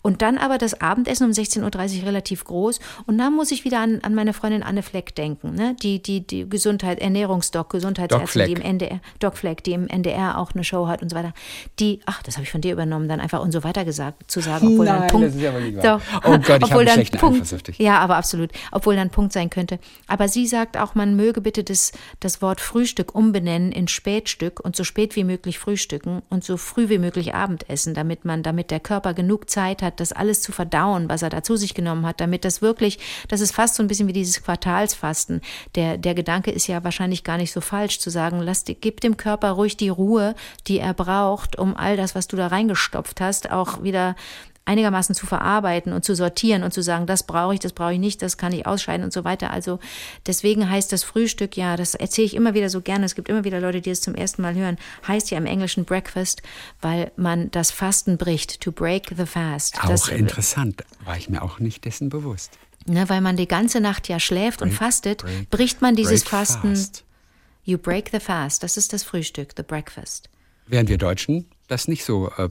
Und 0.01 0.21
dann 0.21 0.37
aber 0.37 0.57
das 0.57 0.81
Abendessen 0.81 1.25
um 1.25 1.31
16.30 1.31 1.99
Uhr 1.99 2.07
relativ 2.07 2.43
groß. 2.45 2.79
Und 3.05 3.17
dann 3.17 3.33
muss 3.33 3.51
ich 3.51 3.65
wieder 3.65 3.79
an, 3.79 3.99
an 4.03 4.15
meine 4.15 4.33
Freundin 4.33 4.63
Anne 4.63 4.83
Fleck 4.83 5.15
denken, 5.15 5.53
ne? 5.55 5.75
die, 5.81 6.01
die, 6.01 6.25
die 6.25 6.47
Gesundheit, 6.47 6.99
Ernährungsdoc, 6.99 7.69
Gesundheitsärztin, 7.69 8.45
die 8.47 8.53
im 8.53 8.61
NDR, 8.61 8.99
Doc 9.19 9.37
Fleck, 9.37 9.63
die 9.63 9.73
im 9.73 9.87
NDR 9.87 10.37
auch 10.37 10.53
eine 10.53 10.63
Show 10.63 10.87
hat 10.87 11.01
und 11.01 11.09
so 11.09 11.15
weiter. 11.15 11.33
Die, 11.79 11.99
ach, 12.05 12.23
das 12.23 12.35
habe 12.35 12.43
ich 12.43 12.51
von 12.51 12.61
dir 12.61 12.73
übernommen, 12.73 13.07
dann 13.07 13.19
einfach 13.19 13.41
und 13.41 13.51
so 13.51 13.63
weiter 13.63 13.85
gesagt, 13.85 14.29
zu 14.29 14.39
sagen, 14.39 14.67
obwohl 14.67 14.85
dann 14.85 14.99
Nein, 14.99 15.09
Punkt. 15.09 15.27
das 15.27 15.35
ist 15.35 15.45
aber 15.45 15.59
wahr. 15.59 15.99
Doch. 15.99 16.01
Oh 16.23 16.31
Gott, 16.31 16.41
ich 16.41 16.49
habe 16.49 16.63
obwohl 16.65 16.85
dann 16.85 17.05
Punkt. 17.05 17.79
Ja, 17.79 17.99
aber 17.99 18.17
absolut. 18.17 18.51
Obwohl 18.71 18.95
dann 18.95 19.09
Punkt 19.09 19.33
sein 19.33 19.49
könnte. 19.49 19.79
Aber 20.07 20.27
sie 20.27 20.47
sagt 20.47 20.77
auch, 20.77 20.95
man 20.95 21.15
möge 21.15 21.41
bitte 21.41 21.63
das, 21.63 21.91
das 22.19 22.41
Wort 22.41 22.61
Frühstück 22.61 23.15
umbenennen 23.15 23.71
in 23.71 23.87
Spätstück 23.87 24.59
und 24.59 24.75
so 24.75 24.83
spät 24.83 25.15
wie 25.15 25.23
möglich 25.23 25.59
frühstücken 25.59 26.21
und 26.29 26.43
so 26.43 26.57
früh 26.57 26.89
wie 26.89 26.97
möglich 26.97 27.33
Abendessen, 27.33 27.93
damit 27.93 28.25
man, 28.25 28.43
damit 28.43 28.71
der 28.71 28.79
Körper 28.79 29.13
genug 29.13 29.49
Zeit 29.49 29.66
hat, 29.81 29.99
das 29.99 30.11
alles 30.11 30.41
zu 30.41 30.51
verdauen, 30.51 31.09
was 31.09 31.21
er 31.21 31.29
da 31.29 31.43
zu 31.43 31.55
sich 31.55 31.73
genommen 31.73 32.05
hat, 32.05 32.21
damit 32.21 32.45
das 32.45 32.61
wirklich, 32.61 32.99
das 33.27 33.41
ist 33.41 33.53
fast 33.53 33.75
so 33.75 33.83
ein 33.83 33.87
bisschen 33.87 34.07
wie 34.07 34.13
dieses 34.13 34.43
Quartalsfasten. 34.43 35.41
Der, 35.75 35.97
der 35.97 36.15
Gedanke 36.15 36.51
ist 36.51 36.67
ja 36.67 36.83
wahrscheinlich 36.83 37.23
gar 37.23 37.37
nicht 37.37 37.51
so 37.51 37.61
falsch 37.61 37.99
zu 37.99 38.09
sagen, 38.09 38.39
lass, 38.39 38.63
gib 38.65 39.01
dem 39.01 39.17
Körper 39.17 39.51
ruhig 39.51 39.77
die 39.77 39.89
Ruhe, 39.89 40.35
die 40.67 40.79
er 40.79 40.93
braucht, 40.93 41.57
um 41.57 41.75
all 41.75 41.97
das, 41.97 42.15
was 42.15 42.27
du 42.27 42.37
da 42.37 42.47
reingestopft 42.47 43.21
hast, 43.21 43.51
auch 43.51 43.83
wieder 43.83 44.15
einigermaßen 44.67 45.15
zu 45.15 45.25
verarbeiten 45.25 45.93
und 45.93 46.03
zu 46.03 46.15
sortieren 46.15 46.63
und 46.63 46.73
zu 46.73 46.83
sagen, 46.83 47.05
das 47.05 47.23
brauche 47.23 47.53
ich, 47.53 47.59
das 47.59 47.73
brauche 47.73 47.93
ich 47.93 47.99
nicht, 47.99 48.21
das 48.21 48.37
kann 48.37 48.51
ich 48.51 48.65
ausscheiden 48.67 49.03
und 49.03 49.13
so 49.13 49.23
weiter. 49.23 49.51
Also 49.51 49.79
deswegen 50.25 50.69
heißt 50.69 50.91
das 50.91 51.03
Frühstück 51.03 51.55
ja, 51.55 51.77
das 51.77 51.95
erzähle 51.95 52.25
ich 52.27 52.35
immer 52.35 52.53
wieder 52.53 52.69
so 52.69 52.81
gerne, 52.81 53.05
es 53.05 53.15
gibt 53.15 53.29
immer 53.29 53.43
wieder 53.43 53.59
Leute, 53.61 53.81
die 53.81 53.89
es 53.89 54.01
zum 54.01 54.13
ersten 54.15 54.41
Mal 54.41 54.55
hören, 54.55 54.77
heißt 55.07 55.31
ja 55.31 55.37
im 55.37 55.45
Englischen 55.45 55.85
Breakfast, 55.85 56.41
weil 56.81 57.11
man 57.15 57.49
das 57.51 57.71
Fasten 57.71 58.17
bricht, 58.17 58.61
to 58.61 58.71
break 58.71 59.13
the 59.15 59.25
fast. 59.25 59.81
Auch 59.83 59.89
das, 59.89 60.09
interessant. 60.09 60.83
War 61.05 61.17
ich 61.17 61.29
mir 61.29 61.41
auch 61.41 61.59
nicht 61.59 61.85
dessen 61.85 62.09
bewusst. 62.09 62.57
ne, 62.85 63.07
weil 63.09 63.21
man 63.21 63.37
die 63.37 63.47
ganze 63.47 63.79
Nacht 63.79 64.07
ja 64.09 64.19
schläft 64.19 64.61
und 64.61 64.69
Break, 64.69 64.77
fastet, 64.79 65.23
break, 65.23 65.49
bricht 65.49 65.81
man 65.81 65.95
dieses 65.95 66.23
Fasten, 66.23 66.75
fast. 66.75 67.05
you 67.63 67.77
break 67.77 68.09
the 68.11 68.19
fast, 68.19 68.63
das 68.63 68.75
ist 68.75 68.91
das 68.91 69.03
Frühstück, 69.03 69.51
the 69.55 69.63
breakfast. 69.63 70.29
Während 70.65 70.89
wir 70.89 70.97
Deutschen 70.97 71.45
das 71.67 71.87
nicht 71.87 72.05
so 72.05 72.31
äh, 72.37 72.49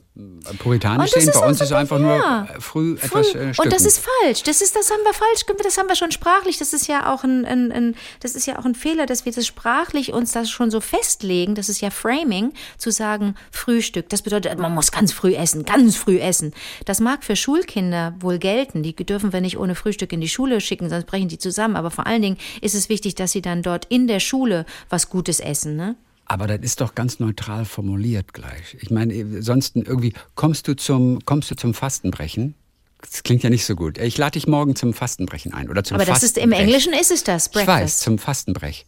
puritanisch 0.58 1.12
sehen. 1.12 1.30
Bei 1.32 1.46
uns 1.46 1.60
ist 1.60 1.72
einfach 1.72 1.98
ja. 1.98 2.46
nur 2.46 2.56
äh, 2.56 2.60
früh, 2.60 2.96
etwas 3.00 3.30
Früh. 3.30 3.38
äh, 3.38 3.52
Und 3.56 3.72
das 3.72 3.84
ist 3.86 4.04
falsch. 4.04 4.42
Das 4.42 4.60
ist, 4.60 4.76
das 4.76 4.90
haben 4.90 5.02
wir 5.04 5.14
falsch. 5.14 5.44
Das 5.62 5.78
haben 5.78 5.88
wir 5.88 5.96
schon 5.96 6.12
sprachlich. 6.12 6.58
Das 6.58 6.72
ist 6.72 6.86
ja 6.86 7.12
auch 7.12 7.24
ein, 7.24 7.46
ein, 7.46 7.72
ein, 7.72 7.94
das 8.20 8.34
ist 8.34 8.46
ja 8.46 8.58
auch 8.58 8.66
ein 8.66 8.74
Fehler, 8.74 9.06
dass 9.06 9.24
wir 9.24 9.32
das 9.32 9.46
sprachlich 9.46 10.12
uns 10.12 10.32
das 10.32 10.50
schon 10.50 10.70
so 10.70 10.80
festlegen. 10.80 11.54
Das 11.54 11.68
ist 11.70 11.80
ja 11.80 11.90
Framing, 11.90 12.52
zu 12.76 12.90
sagen 12.90 13.36
Frühstück. 13.50 14.10
Das 14.10 14.20
bedeutet, 14.20 14.58
man 14.58 14.74
muss 14.74 14.92
ganz 14.92 15.12
früh 15.12 15.34
essen, 15.34 15.64
ganz 15.64 15.96
früh 15.96 16.18
essen. 16.18 16.52
Das 16.84 17.00
mag 17.00 17.24
für 17.24 17.36
Schulkinder 17.36 18.14
wohl 18.20 18.38
gelten. 18.38 18.82
Die 18.82 18.94
dürfen 18.94 19.32
wir 19.32 19.40
nicht 19.40 19.58
ohne 19.58 19.74
Frühstück 19.74 20.12
in 20.12 20.20
die 20.20 20.28
Schule 20.28 20.60
schicken, 20.60 20.90
sonst 20.90 21.06
brechen 21.06 21.28
die 21.28 21.38
zusammen. 21.38 21.76
Aber 21.76 21.90
vor 21.90 22.06
allen 22.06 22.22
Dingen 22.22 22.36
ist 22.60 22.74
es 22.74 22.90
wichtig, 22.90 23.14
dass 23.14 23.32
sie 23.32 23.42
dann 23.42 23.62
dort 23.62 23.86
in 23.86 24.06
der 24.06 24.20
Schule 24.20 24.66
was 24.90 25.08
Gutes 25.08 25.40
essen. 25.40 25.76
Ne? 25.76 25.96
Aber 26.26 26.46
das 26.48 26.58
ist 26.60 26.80
doch 26.80 26.94
ganz 26.94 27.20
neutral 27.20 27.64
formuliert 27.64 28.34
gleich. 28.34 28.76
Ich 28.80 28.90
meine, 28.90 29.14
äh, 29.14 29.40
sonst 29.40 29.76
irgendwie 29.76 30.12
kommst 30.34 30.68
du 30.68 30.74
zum 30.74 31.24
kommst 31.24 31.50
du 31.50 31.54
zum 31.54 31.72
Fastenbrechen. 31.72 32.54
Das 33.00 33.22
klingt 33.22 33.42
ja 33.42 33.50
nicht 33.50 33.64
so 33.64 33.76
gut. 33.76 33.98
Ich 33.98 34.18
lade 34.18 34.32
dich 34.32 34.46
morgen 34.48 34.74
zum 34.74 34.92
Fastenbrechen 34.92 35.54
ein 35.54 35.70
oder 35.70 35.84
zum 35.84 35.96
Aber 35.96 36.04
das 36.04 36.22
ist 36.22 36.36
im. 36.36 36.52
Englischen 36.52 36.92
ist 36.92 37.12
es 37.12 37.22
das. 37.22 37.46
Ich 37.48 37.54
weiß, 37.54 37.66
Breakfast. 37.66 38.00
zum 38.00 38.18
Fastenbrech. 38.18 38.86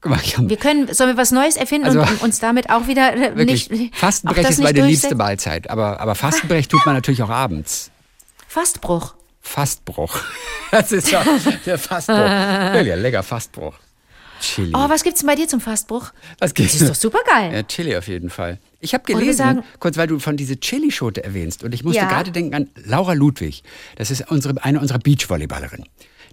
Guck 0.00 0.12
mal, 0.12 0.48
Wir 0.48 0.56
können, 0.56 0.92
sollen 0.94 1.10
wir 1.10 1.16
was 1.16 1.32
Neues 1.32 1.56
erfinden 1.56 1.88
Also, 1.88 2.00
und 2.00 2.22
uns 2.22 2.38
damit 2.38 2.70
auch 2.70 2.86
wieder 2.86 3.16
äh, 3.16 3.20
wirklich, 3.36 3.68
nicht. 3.68 3.96
Fastenbrech 3.96 4.48
ist 4.48 4.58
nicht 4.58 4.72
meine 4.72 4.86
liebste? 4.86 5.16
Mahlzeit. 5.16 5.70
Aber, 5.70 5.98
aber 5.98 6.14
Fastenbrech 6.14 6.68
tut 6.68 6.86
man 6.86 6.94
natürlich 6.94 7.22
auch 7.22 7.30
abends. 7.30 7.90
Fastbruch. 8.46 9.14
Fastbruch. 9.40 10.16
Das 10.70 10.92
ist 10.92 11.10
doch 11.10 11.24
der 11.64 11.78
Fastbruch. 11.78 12.14
Ja, 12.18 12.94
lecker 12.94 13.22
Fastbruch. 13.22 13.72
Chili. 14.40 14.72
Oh, 14.74 14.88
was 14.88 15.02
gibt's 15.02 15.20
denn 15.20 15.26
bei 15.26 15.34
dir 15.34 15.48
zum 15.48 15.60
Fastbruch? 15.60 16.12
Was 16.38 16.54
gibt's? 16.54 16.72
Das 16.72 16.82
ist 16.82 16.88
doch 16.90 16.94
super 16.94 17.20
geil. 17.30 17.52
Ja, 17.52 17.62
Chili 17.62 17.96
auf 17.96 18.08
jeden 18.08 18.30
Fall. 18.30 18.58
Ich 18.80 18.94
habe 18.94 19.04
gelesen, 19.04 19.36
sagen- 19.38 19.62
kurz 19.80 19.96
weil 19.96 20.06
du 20.06 20.18
von 20.18 20.36
dieser 20.36 20.58
Chili-Schote 20.60 21.24
erwähnst, 21.24 21.64
und 21.64 21.74
ich 21.74 21.82
musste 21.84 22.00
Ja. 22.02 22.08
gerade 22.08 22.30
denken 22.30 22.54
an 22.54 22.70
Laura 22.84 23.12
Ludwig. 23.12 23.62
Das 23.96 24.10
ist 24.10 24.30
unsere, 24.30 24.62
eine 24.62 24.80
unserer 24.80 24.98
Beachvolleyballerinnen, 24.98 25.86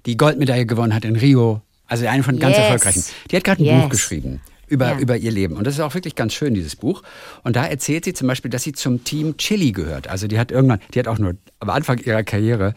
die 0.05 0.17
Goldmedaille 0.17 0.65
gewonnen 0.65 0.93
hat 0.93 1.05
in 1.05 1.15
Rio. 1.15 1.61
Also 1.87 2.07
eine 2.07 2.23
von 2.23 2.39
ganz 2.39 2.55
Yes. 2.57 2.65
erfolgreichen. 2.65 3.03
Die 3.31 3.35
hat 3.35 3.43
gerade 3.43 3.61
ein 3.61 3.65
Yes. 3.65 3.81
Buch 3.83 3.89
geschrieben 3.89 4.41
über, 4.67 4.93
Ja. 4.93 4.97
über 4.99 5.15
ihr 5.17 5.31
Leben. 5.31 5.55
Und 5.55 5.67
das 5.67 5.75
ist 5.75 5.79
auch 5.79 5.93
wirklich 5.93 6.15
ganz 6.15 6.33
schön, 6.33 6.55
dieses 6.55 6.75
Buch. 6.75 7.03
Und 7.43 7.55
da 7.55 7.65
erzählt 7.67 8.05
sie 8.05 8.13
zum 8.13 8.27
Beispiel, 8.27 8.49
dass 8.49 8.63
sie 8.63 8.73
zum 8.73 9.03
Team 9.03 9.37
Chili 9.37 9.71
gehört. 9.71 10.07
Also 10.07 10.27
die 10.27 10.39
hat 10.39 10.51
irgendwann, 10.51 10.79
die 10.93 10.99
hat 10.99 11.07
auch 11.07 11.19
nur 11.19 11.35
am 11.59 11.69
Anfang 11.69 11.99
ihrer 11.99 12.23
Karriere 12.23 12.73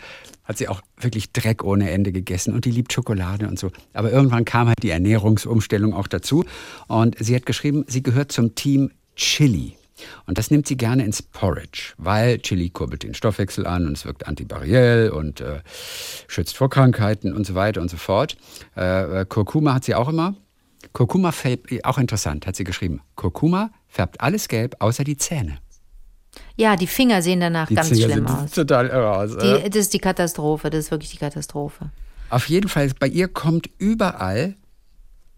hat 0.48 0.56
sie 0.56 0.68
auch 0.68 0.80
wirklich 0.98 1.32
Dreck 1.32 1.62
ohne 1.62 1.90
Ende 1.90 2.10
gegessen 2.10 2.54
und 2.54 2.64
die 2.64 2.70
liebt 2.70 2.92
Schokolade 2.92 3.46
und 3.46 3.58
so. 3.58 3.70
Aber 3.92 4.10
irgendwann 4.10 4.46
kam 4.46 4.66
halt 4.66 4.82
die 4.82 4.90
Ernährungsumstellung 4.90 5.92
auch 5.92 6.08
dazu 6.08 6.44
und 6.88 7.16
sie 7.20 7.36
hat 7.36 7.46
geschrieben, 7.46 7.84
sie 7.86 8.02
gehört 8.02 8.32
zum 8.32 8.54
Team 8.54 8.90
Chili. 9.14 9.74
Und 10.26 10.38
das 10.38 10.50
nimmt 10.50 10.68
sie 10.68 10.76
gerne 10.76 11.04
ins 11.04 11.22
Porridge, 11.22 11.92
weil 11.98 12.38
Chili 12.38 12.70
kurbelt 12.70 13.02
den 13.02 13.14
Stoffwechsel 13.14 13.66
an 13.66 13.86
und 13.86 13.96
es 13.96 14.04
wirkt 14.04 14.26
antibakteriell 14.26 15.10
und 15.10 15.40
äh, 15.40 15.60
schützt 16.28 16.56
vor 16.56 16.70
Krankheiten 16.70 17.32
und 17.32 17.44
so 17.46 17.54
weiter 17.54 17.80
und 17.80 17.90
so 17.90 17.96
fort. 17.96 18.36
Äh, 18.76 19.22
äh, 19.22 19.26
Kurkuma 19.26 19.74
hat 19.74 19.84
sie 19.84 19.96
auch 19.96 20.08
immer. 20.08 20.36
Kurkuma 20.92 21.32
färbt, 21.32 21.84
auch 21.84 21.98
interessant, 21.98 22.46
hat 22.46 22.54
sie 22.54 22.64
geschrieben. 22.64 23.00
Kurkuma 23.16 23.70
färbt 23.88 24.20
alles 24.20 24.46
gelb, 24.46 24.76
außer 24.78 25.02
die 25.02 25.16
Zähne. 25.16 25.58
Ja, 26.56 26.76
die 26.76 26.86
Finger 26.86 27.22
sehen 27.22 27.40
danach 27.40 27.68
Die 27.68 27.74
ganz 27.74 27.88
Finger 27.88 28.10
schlimm 28.12 28.26
aus. 28.26 28.50
total 28.50 28.88
irre 28.88 29.16
aus. 29.16 29.36
Die, 29.36 29.70
das 29.70 29.76
ist 29.82 29.94
die 29.94 29.98
Katastrophe, 30.00 30.70
das 30.70 30.86
ist 30.86 30.90
wirklich 30.90 31.10
die 31.10 31.18
Katastrophe. 31.18 31.90
Auf 32.30 32.48
jeden 32.48 32.68
Fall, 32.68 32.90
bei 32.98 33.06
ihr 33.08 33.28
kommt 33.28 33.70
überall, 33.78 34.54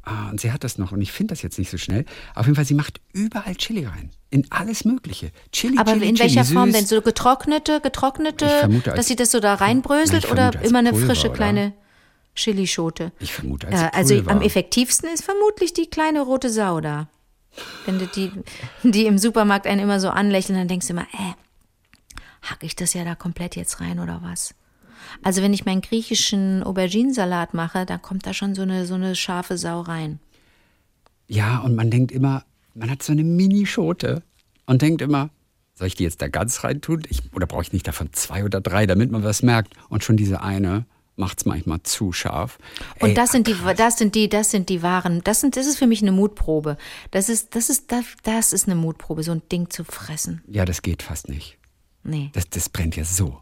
ah, 0.02 0.30
und 0.30 0.40
sie 0.40 0.50
hat 0.52 0.64
das 0.64 0.78
noch, 0.78 0.92
und 0.92 1.00
ich 1.02 1.12
finde 1.12 1.32
das 1.34 1.42
jetzt 1.42 1.58
nicht 1.58 1.70
so 1.70 1.76
schnell, 1.78 2.04
auf 2.34 2.46
jeden 2.46 2.56
Fall, 2.56 2.64
sie 2.64 2.74
macht 2.74 3.00
überall 3.12 3.54
Chili 3.56 3.84
rein. 3.86 4.10
In 4.30 4.46
alles 4.50 4.84
Mögliche. 4.84 5.30
Chili, 5.52 5.76
Aber 5.78 5.92
Chili, 5.92 6.08
in 6.08 6.14
Chili, 6.14 6.28
welcher 6.30 6.44
süß. 6.44 6.54
Form 6.54 6.72
denn? 6.72 6.86
So 6.86 7.02
getrocknete, 7.02 7.80
getrocknete, 7.80 8.48
vermute 8.48 8.90
dass 8.92 9.06
sie 9.08 9.16
das 9.16 9.30
so 9.30 9.40
da 9.40 9.54
reinbröselt 9.54 10.30
oder 10.30 10.52
immer 10.62 10.78
eine 10.80 10.90
Pulver, 10.92 11.06
frische 11.06 11.28
oder? 11.28 11.36
kleine 11.36 11.72
Chilischote? 12.34 13.12
Ich 13.18 13.32
vermute 13.32 13.66
als 13.68 13.80
Äh, 13.82 13.88
also 13.92 14.14
Pulver. 14.14 14.30
am 14.30 14.40
effektivsten 14.42 15.08
ist 15.12 15.24
vermutlich 15.24 15.72
die 15.74 15.86
kleine 15.90 16.20
rote 16.22 16.48
Sau 16.50 16.80
da. 16.80 17.08
Wenn 17.84 17.98
du 17.98 18.06
die, 18.06 18.32
die 18.82 19.06
im 19.06 19.18
Supermarkt 19.18 19.66
einen 19.66 19.80
immer 19.80 20.00
so 20.00 20.10
anlächeln, 20.10 20.58
dann 20.58 20.68
denkst 20.68 20.86
du 20.86 20.92
immer, 20.92 21.06
äh, 21.12 21.34
hack 22.42 22.62
ich 22.62 22.76
das 22.76 22.94
ja 22.94 23.04
da 23.04 23.14
komplett 23.14 23.56
jetzt 23.56 23.80
rein 23.80 23.98
oder 23.98 24.20
was? 24.22 24.54
Also 25.22 25.42
wenn 25.42 25.52
ich 25.52 25.64
meinen 25.64 25.80
griechischen 25.80 26.62
Auberginensalat 26.62 27.54
mache, 27.54 27.86
dann 27.86 28.02
kommt 28.02 28.26
da 28.26 28.34
schon 28.34 28.54
so 28.54 28.62
eine, 28.62 28.86
so 28.86 28.94
eine 28.94 29.16
scharfe 29.16 29.58
Sau 29.58 29.80
rein. 29.80 30.20
Ja, 31.26 31.58
und 31.58 31.74
man 31.74 31.90
denkt 31.90 32.12
immer, 32.12 32.44
man 32.74 32.90
hat 32.90 33.02
so 33.02 33.12
eine 33.12 33.24
Mini-Schote 33.24 34.22
und 34.66 34.82
denkt 34.82 35.02
immer, 35.02 35.30
soll 35.74 35.86
ich 35.86 35.94
die 35.94 36.04
jetzt 36.04 36.20
da 36.20 36.28
ganz 36.28 36.62
rein 36.64 36.80
tun? 36.80 37.02
Ich, 37.08 37.22
oder 37.34 37.46
brauche 37.46 37.62
ich 37.62 37.72
nicht 37.72 37.86
davon 37.88 38.12
zwei 38.12 38.44
oder 38.44 38.60
drei, 38.60 38.86
damit 38.86 39.10
man 39.10 39.22
was 39.22 39.42
merkt? 39.42 39.74
Und 39.88 40.04
schon 40.04 40.16
diese 40.16 40.42
eine 40.42 40.84
macht 41.20 41.38
es 41.38 41.44
manchmal 41.44 41.80
zu 41.84 42.12
scharf. 42.12 42.58
Und 42.98 43.10
Ey, 43.10 43.14
das 43.14 43.30
sind 43.30 43.46
die, 43.46 43.54
das 43.76 43.98
sind 43.98 44.14
die, 44.16 44.28
das 44.28 44.50
sind 44.50 44.68
die 44.68 44.82
wahren, 44.82 45.20
das 45.22 45.40
sind, 45.40 45.56
das 45.56 45.66
ist 45.66 45.78
für 45.78 45.86
mich 45.86 46.02
eine 46.02 46.10
Mutprobe. 46.10 46.76
Das 47.12 47.28
ist, 47.28 47.54
das 47.54 47.70
ist, 47.70 47.92
das, 47.92 48.04
das 48.24 48.52
ist 48.52 48.66
eine 48.66 48.74
Mutprobe, 48.74 49.22
so 49.22 49.30
ein 49.30 49.42
Ding 49.52 49.70
zu 49.70 49.84
fressen. 49.84 50.42
Ja, 50.48 50.64
das 50.64 50.82
geht 50.82 51.02
fast 51.04 51.28
nicht. 51.28 51.56
Nee, 52.02 52.30
Das, 52.32 52.48
das 52.50 52.68
brennt 52.68 52.96
ja 52.96 53.04
so. 53.04 53.40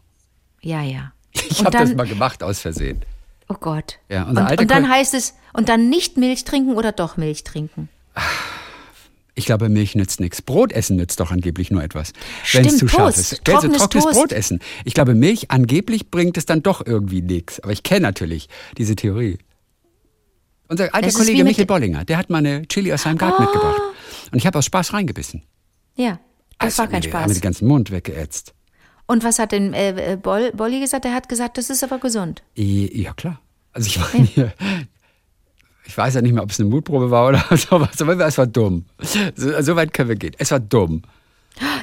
ja, 0.61 0.83
ja. 0.83 1.13
Ich 1.49 1.63
habe 1.63 1.71
das 1.71 1.95
mal 1.95 2.05
gemacht 2.07 2.43
aus 2.43 2.59
Versehen. 2.59 3.03
Oh 3.47 3.55
Gott. 3.59 3.97
Ja, 4.09 4.23
und, 4.23 4.37
und 4.37 4.69
dann 4.69 4.89
heißt 4.89 5.13
es, 5.15 5.33
und 5.53 5.69
dann 5.69 5.89
nicht 5.89 6.17
Milch 6.17 6.43
trinken 6.43 6.75
oder 6.75 6.91
doch 6.91 7.17
Milch 7.17 7.43
trinken. 7.43 7.89
Ich 9.39 9.45
glaube, 9.45 9.69
Milch 9.69 9.95
nützt 9.95 10.19
nichts. 10.19 10.41
Brot 10.41 10.73
essen 10.73 10.97
nützt 10.97 11.19
doch 11.21 11.31
angeblich 11.31 11.71
nur 11.71 11.81
etwas. 11.81 12.11
Wenn 12.51 12.65
es 12.65 12.77
zu 12.77 12.87
scharf 12.89 13.15
Toast. 13.15 13.31
ist. 13.33 13.45
Gell, 13.45 13.55
so 13.55 13.61
Trockenes 13.61 13.77
trockenes 13.79 14.03
Toast. 14.03 14.15
Brot 14.19 14.31
essen. 14.33 14.59
Ich 14.83 14.93
glaube, 14.93 15.15
Milch 15.15 15.49
angeblich 15.49 16.11
bringt 16.11 16.37
es 16.37 16.45
dann 16.45 16.61
doch 16.61 16.85
irgendwie 16.85 17.21
nichts. 17.21 17.61
Aber 17.61 17.71
ich 17.71 17.81
kenne 17.83 18.01
natürlich 18.01 18.49
diese 18.77 18.95
Theorie. 18.97 19.37
Unser 20.67 20.93
alter 20.93 21.07
Das 21.07 21.15
Kollege 21.15 21.43
Michael 21.45 21.65
Bollinger, 21.65 22.03
der 22.05 22.17
hat 22.17 22.29
mal 22.29 22.39
eine 22.39 22.67
Chili 22.67 22.91
aus 22.93 23.03
seinem 23.03 23.17
Garten 23.17 23.41
mitgebracht. 23.43 23.81
Und 24.31 24.37
ich 24.37 24.45
habe 24.45 24.57
aus 24.59 24.65
Spaß 24.65 24.91
reingebissen. 24.93 25.43
Ja, 25.95 26.19
das 26.59 26.77
Also, 26.77 26.77
war 26.79 26.87
kein 26.89 27.01
mir- 27.01 27.13
Haben 27.13 27.19
mir 27.21 27.23
Spaß. 27.29 27.33
den 27.37 27.41
ganzen 27.41 27.67
Mund 27.67 27.91
weggeätzt. 27.91 28.53
Und 29.07 29.23
was 29.23 29.39
hat 29.39 29.53
denn 29.53 29.73
äh, 29.73 30.13
äh, 30.13 30.15
Boll, 30.17 30.51
Bolli 30.51 30.79
gesagt? 30.81 31.05
Er 31.05 31.13
hat 31.13 31.29
gesagt, 31.29 31.57
das 31.57 31.69
ist 31.69 31.83
aber 31.83 31.97
gesund. 31.97 32.43
Ja, 32.55 33.13
klar. 33.13 33.39
Also 33.71 33.87
ich 33.87 33.99
meine, 34.35 34.53
ich 35.89 35.97
weiß 35.97 36.13
ja 36.13 36.21
nicht 36.21 36.33
mehr, 36.33 36.43
ob 36.43 36.51
es 36.51 36.59
eine 36.59 36.69
Mutprobe 36.69 37.09
war 37.09 37.27
oder 37.27 37.43
sowas, 37.57 37.99
aber 37.99 38.25
es 38.25 38.37
war 38.37 38.47
dumm. 38.47 38.85
So, 39.35 39.61
so 39.61 39.75
weit 39.75 39.91
können 39.93 40.09
wir 40.09 40.15
gehen. 40.15 40.33
Es 40.37 40.51
war 40.51 40.59
dumm. 40.59 41.01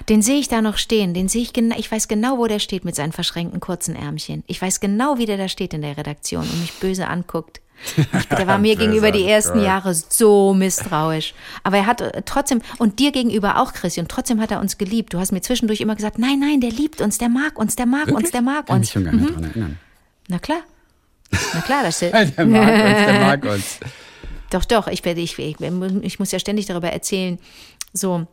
Den 0.08 0.22
sehe 0.22 0.38
ich 0.38 0.48
da 0.48 0.62
noch 0.62 0.78
stehen. 0.78 1.12
Den 1.12 1.28
sehe 1.28 1.42
ich 1.42 1.52
genau. 1.52 1.76
Ich 1.76 1.90
weiß 1.90 2.06
genau, 2.06 2.38
wo 2.38 2.46
der 2.46 2.60
steht 2.60 2.84
mit 2.84 2.94
seinen 2.94 3.12
verschränkten 3.12 3.58
kurzen 3.60 3.96
Ärmchen. 3.96 4.44
Ich 4.46 4.62
weiß 4.62 4.78
genau, 4.78 5.18
wie 5.18 5.26
der 5.26 5.36
da 5.36 5.48
steht 5.48 5.74
in 5.74 5.82
der 5.82 5.96
Redaktion 5.98 6.42
und 6.42 6.60
mich 6.60 6.72
böse 6.74 7.08
anguckt. 7.08 7.60
Der 8.30 8.46
war 8.46 8.56
mir 8.56 8.74
gegenüber 8.76 9.10
die 9.10 9.26
ersten. 9.26 9.60
Jahre 9.60 9.92
so 9.92 10.54
misstrauisch. 10.54 11.34
Aber 11.62 11.76
er 11.76 11.84
hat 11.84 12.00
äh, 12.00 12.22
trotzdem, 12.24 12.62
und 12.78 13.00
dir 13.00 13.12
gegenüber 13.12 13.60
auch, 13.60 13.74
Chrissy, 13.74 14.00
und 14.00 14.08
trotzdem 14.08 14.40
hat 14.40 14.50
er 14.50 14.60
uns 14.60 14.78
geliebt. 14.78 15.12
Du 15.12 15.18
hast 15.18 15.30
mir 15.30 15.42
zwischendurch 15.42 15.82
immer 15.82 15.94
gesagt, 15.94 16.18
nein, 16.18 16.40
nein, 16.40 16.62
der 16.62 16.70
liebt 16.70 17.02
uns, 17.02 17.18
der 17.18 17.28
mag 17.28 17.58
uns, 17.58 17.76
der 17.76 17.84
mag 17.84 18.08
uns, 18.08 18.30
der 18.30 18.40
mag 18.40 18.66
Kann 18.68 18.80
mich 18.80 18.88
uns. 18.88 18.92
schon 18.92 19.04
gar 19.04 19.12
nicht 19.12 19.34
dran 19.34 19.44
erinnern. 19.44 19.78
Na 20.28 20.38
klar. 20.38 20.60
Na 21.54 21.60
klar, 21.60 21.82
das 21.82 22.02
ist, 22.02 22.12
Der 22.36 22.46
mag 22.46 22.72
uns, 22.72 23.06
der 23.06 23.20
mag 23.20 23.44
uns. 23.54 23.80
Doch, 24.50 24.64
doch, 24.64 24.86
ich 24.86 25.04
werde, 25.04 25.20
ich, 25.20 25.38
ich, 25.38 25.56
ich 25.60 26.18
muss 26.18 26.32
ja 26.32 26.38
ständig 26.38 26.66
darüber 26.66 26.90
erzählen, 26.90 27.38
so 27.92 28.26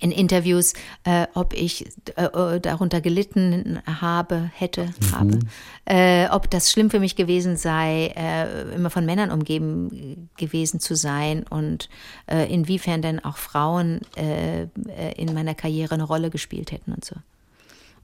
in 0.00 0.12
Interviews, 0.12 0.74
äh, 1.04 1.26
ob 1.34 1.54
ich 1.54 1.86
äh, 2.16 2.24
äh, 2.24 2.60
darunter 2.60 3.00
gelitten 3.00 3.80
habe, 3.86 4.50
hätte, 4.54 4.90
habe, 5.12 5.40
äh, 5.86 6.28
ob 6.28 6.50
das 6.50 6.70
schlimm 6.70 6.90
für 6.90 7.00
mich 7.00 7.16
gewesen 7.16 7.56
sei, 7.56 8.12
äh, 8.16 8.74
immer 8.74 8.90
von 8.90 9.04
Männern 9.06 9.30
umgeben 9.30 10.28
gewesen 10.36 10.80
zu 10.80 10.94
sein 10.94 11.44
und 11.48 11.88
äh, 12.26 12.52
inwiefern 12.52 13.02
denn 13.02 13.24
auch 13.24 13.36
Frauen 13.36 14.00
in 14.16 15.34
meiner 15.34 15.54
Karriere 15.54 15.94
eine 15.94 16.04
Rolle 16.04 16.30
gespielt 16.30 16.72
hätten 16.72 16.92
und 16.92 17.04
so. 17.04 17.16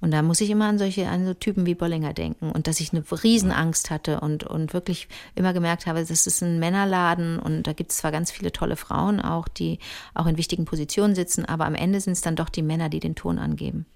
Und 0.01 0.11
da 0.11 0.23
muss 0.23 0.41
ich 0.41 0.51
immer 0.51 0.67
an 0.67 0.79
solche, 0.79 1.09
an 1.09 1.25
so 1.25 1.35
Typen 1.35 1.65
wie 1.65 1.75
Bollinger 1.75 2.13
denken 2.13 2.51
und 2.51 2.67
dass 2.67 2.81
ich 2.81 2.93
eine 2.93 3.03
Riesenangst 3.11 3.91
hatte 3.91 4.21
und, 4.21 4.45
und 4.45 4.75
wirklich 4.75 5.09
immer 5.35 5.53
gemerkt 5.55 5.87
habe, 5.87 6.05
das 6.05 6.27
ist 6.27 6.43
ein 6.43 6.59
Männerladen 6.59 7.39
und 7.39 7.63
da 7.63 7.73
gibt 7.73 7.93
es 7.93 7.99
zwar 7.99 8.13
ganz 8.13 8.31
viele 8.31 8.53
tolle 8.53 8.77
Frauen 8.77 9.21
auch, 9.21 9.49
die 9.49 9.79
auch 10.15 10.27
in 10.27 10.37
wichtigen 10.37 10.67
Positionen 10.67 11.15
sitzen, 11.15 11.47
aber 11.47 11.65
am 11.65 11.75
Ende 11.75 12.01
sind 12.01 12.13
es 12.13 12.21
dann 12.21 12.37
doch 12.37 12.51
die 12.51 12.63
Männer, 12.63 12.89
die 12.91 13.01
den 13.01 13.15
Ton 13.15 13.39
angeben. 13.39 13.87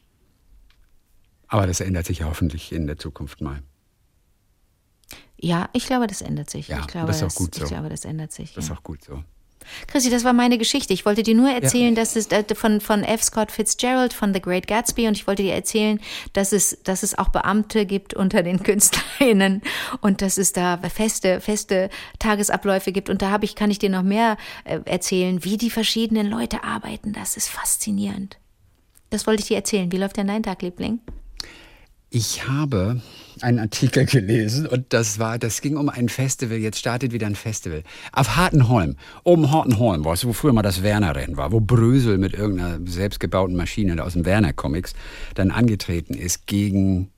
Aber 1.48 1.66
das 1.66 1.80
ändert 1.80 2.06
sich 2.06 2.20
ja 2.20 2.26
hoffentlich 2.26 2.72
in 2.72 2.86
der 2.86 2.96
Zukunft 2.96 3.40
mal. 3.40 3.62
Ja, 5.36 5.68
ich 5.72 5.86
glaube, 5.86 6.06
das 6.06 6.22
ändert 6.22 6.48
sich. 6.48 6.68
Ja, 6.68 6.80
ich 6.80 6.86
glaube, 6.86 7.08
das 7.08 7.22
ist 7.22 7.34
auch 7.34 7.34
gut 7.34 7.54
so. 7.54 7.64
Ich 7.64 7.68
glaube, 7.68 7.88
das 7.88 8.04
ändert 8.04 8.32
sich. 8.32 8.54
Das 8.54 8.64
ist 8.64 8.70
ja. 8.70 8.76
auch 8.76 8.82
gut 8.82 9.02
so. 9.02 9.24
Chrissy, 9.86 10.10
das 10.10 10.24
war 10.24 10.32
meine 10.32 10.58
Geschichte. 10.58 10.92
Ich 10.92 11.06
wollte 11.06 11.22
dir 11.22 11.34
nur 11.34 11.50
erzählen, 11.50 11.94
dass 11.94 12.16
es 12.16 12.26
äh, 12.28 12.44
von, 12.54 12.80
von 12.80 13.04
F. 13.04 13.22
Scott 13.22 13.50
Fitzgerald 13.50 14.12
von 14.12 14.34
The 14.34 14.40
Great 14.40 14.66
Gatsby 14.66 15.06
und 15.08 15.16
ich 15.16 15.26
wollte 15.26 15.42
dir 15.42 15.54
erzählen, 15.54 16.00
dass 16.32 16.52
es, 16.52 16.78
dass 16.84 17.02
es 17.02 17.18
auch 17.18 17.28
Beamte 17.28 17.86
gibt 17.86 18.14
unter 18.14 18.42
den 18.42 18.62
KünstlerInnen 18.62 19.62
und 20.00 20.22
dass 20.22 20.38
es 20.38 20.52
da 20.52 20.78
feste, 20.78 21.40
feste 21.40 21.90
Tagesabläufe 22.18 22.92
gibt. 22.92 23.10
Und 23.10 23.22
da 23.22 23.30
habe 23.30 23.44
ich, 23.44 23.54
kann 23.54 23.70
ich 23.70 23.78
dir 23.78 23.90
noch 23.90 24.02
mehr 24.02 24.36
äh, 24.64 24.80
erzählen, 24.84 25.44
wie 25.44 25.56
die 25.56 25.70
verschiedenen 25.70 26.28
Leute 26.28 26.64
arbeiten. 26.64 27.12
Das 27.12 27.36
ist 27.36 27.48
faszinierend. 27.48 28.38
Das 29.10 29.26
wollte 29.26 29.42
ich 29.42 29.48
dir 29.48 29.56
erzählen. 29.56 29.90
Wie 29.90 29.98
läuft 29.98 30.16
denn 30.16 30.28
dein 30.28 30.42
Tag, 30.42 30.62
Liebling? 30.62 31.00
Ich 32.12 32.48
habe 32.48 33.00
einen 33.40 33.60
Artikel 33.60 34.04
gelesen 34.04 34.66
und 34.66 34.86
das 34.92 35.20
war, 35.20 35.38
das 35.38 35.60
ging 35.60 35.76
um 35.76 35.88
ein 35.88 36.08
Festival. 36.08 36.58
Jetzt 36.58 36.80
startet 36.80 37.12
wieder 37.12 37.28
ein 37.28 37.36
Festival. 37.36 37.84
Auf 38.12 38.34
Hartenholm. 38.34 38.96
Oben 39.22 39.52
Hartenholm, 39.52 40.04
weißt 40.04 40.24
du, 40.24 40.28
wo 40.28 40.32
früher 40.32 40.52
mal 40.52 40.62
das 40.62 40.82
Werner-Rennen 40.82 41.36
war, 41.36 41.52
wo 41.52 41.60
Brösel 41.60 42.18
mit 42.18 42.34
irgendeiner 42.34 42.80
selbstgebauten 42.84 43.54
Maschine 43.54 44.02
aus 44.02 44.14
dem 44.14 44.24
Werner-Comics 44.24 44.94
dann 45.36 45.52
angetreten 45.52 46.14
ist 46.14 46.48
gegen. 46.48 47.10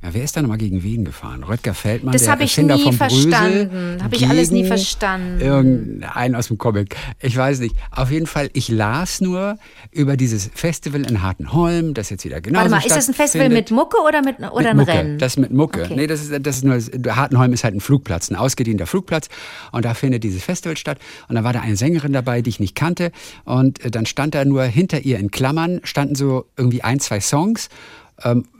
Ja, 0.00 0.14
wer 0.14 0.22
ist 0.22 0.36
da 0.36 0.42
nochmal 0.42 0.58
gegen 0.58 0.84
wen 0.84 1.04
gefahren? 1.04 1.42
Röttger 1.42 1.74
Feldmann, 1.74 2.12
Das 2.12 2.22
der 2.22 2.30
hab 2.30 2.40
ich 2.40 2.52
Erfinder 2.52 2.76
nie 2.76 2.84
von 2.84 2.92
verstanden. 2.92 3.68
Brösel. 3.68 3.98
Hab 4.04 4.12
ich 4.12 4.28
alles 4.28 4.52
nie 4.52 4.64
verstanden. 4.64 5.40
Irgendeinen 5.40 6.36
aus 6.36 6.46
dem 6.46 6.56
Comic. 6.56 6.94
Ich 7.20 7.36
weiß 7.36 7.58
nicht. 7.58 7.74
Auf 7.90 8.12
jeden 8.12 8.28
Fall, 8.28 8.48
ich 8.52 8.68
las 8.68 9.20
nur 9.20 9.58
über 9.90 10.16
dieses 10.16 10.50
Festival 10.54 11.04
in 11.04 11.20
Hartenholm, 11.22 11.94
das 11.94 12.10
jetzt 12.10 12.24
wieder 12.24 12.40
genau 12.40 12.60
Warte 12.60 12.70
mal, 12.70 12.78
ist 12.78 12.94
das 12.94 13.08
ein 13.08 13.14
Festival 13.14 13.48
mit 13.48 13.72
Mucke 13.72 13.96
oder 14.06 14.22
mit 14.22 14.38
oder 14.38 14.48
mit 14.52 14.66
ein 14.66 14.76
Mucke. 14.76 14.92
Rennen? 14.92 15.18
Das 15.18 15.36
mit 15.36 15.50
Mucke. 15.50 15.82
Okay. 15.82 15.94
Nee, 15.96 16.06
das 16.06 16.22
ist, 16.22 16.46
das 16.46 16.62
ist 16.62 16.64
nur, 16.64 16.76
Hartenholm 17.16 17.52
ist 17.52 17.64
halt 17.64 17.74
ein 17.74 17.80
Flugplatz, 17.80 18.30
ein 18.30 18.36
ausgedienter 18.36 18.86
Flugplatz. 18.86 19.28
Und 19.72 19.84
da 19.84 19.94
findet 19.94 20.22
dieses 20.22 20.44
Festival 20.44 20.76
statt. 20.76 20.98
Und 21.28 21.34
da 21.34 21.42
war 21.42 21.52
da 21.52 21.60
eine 21.60 21.76
Sängerin 21.76 22.12
dabei, 22.12 22.40
die 22.40 22.50
ich 22.50 22.60
nicht 22.60 22.76
kannte. 22.76 23.10
Und 23.44 23.84
äh, 23.84 23.90
dann 23.90 24.06
stand 24.06 24.36
da 24.36 24.44
nur 24.44 24.62
hinter 24.62 25.00
ihr 25.00 25.18
in 25.18 25.32
Klammern, 25.32 25.80
standen 25.82 26.14
so 26.14 26.46
irgendwie 26.56 26.82
ein, 26.84 27.00
zwei 27.00 27.20
Songs, 27.20 27.68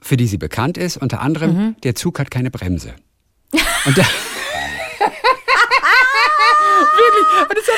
für 0.03 0.17
die 0.17 0.27
sie 0.27 0.39
bekannt 0.39 0.77
ist. 0.79 0.97
Unter 0.97 1.21
anderem, 1.21 1.51
Mhm. 1.57 1.77
der 1.83 1.95
Zug 1.95 2.19
hat 2.19 2.31
keine 2.31 2.51
Bremse. 2.51 2.95
Und 3.87 3.97
da, 3.99 4.03
Wirklich. 6.97 7.27
Und, 7.43 7.59
das 7.59 7.67
hab 7.69 7.75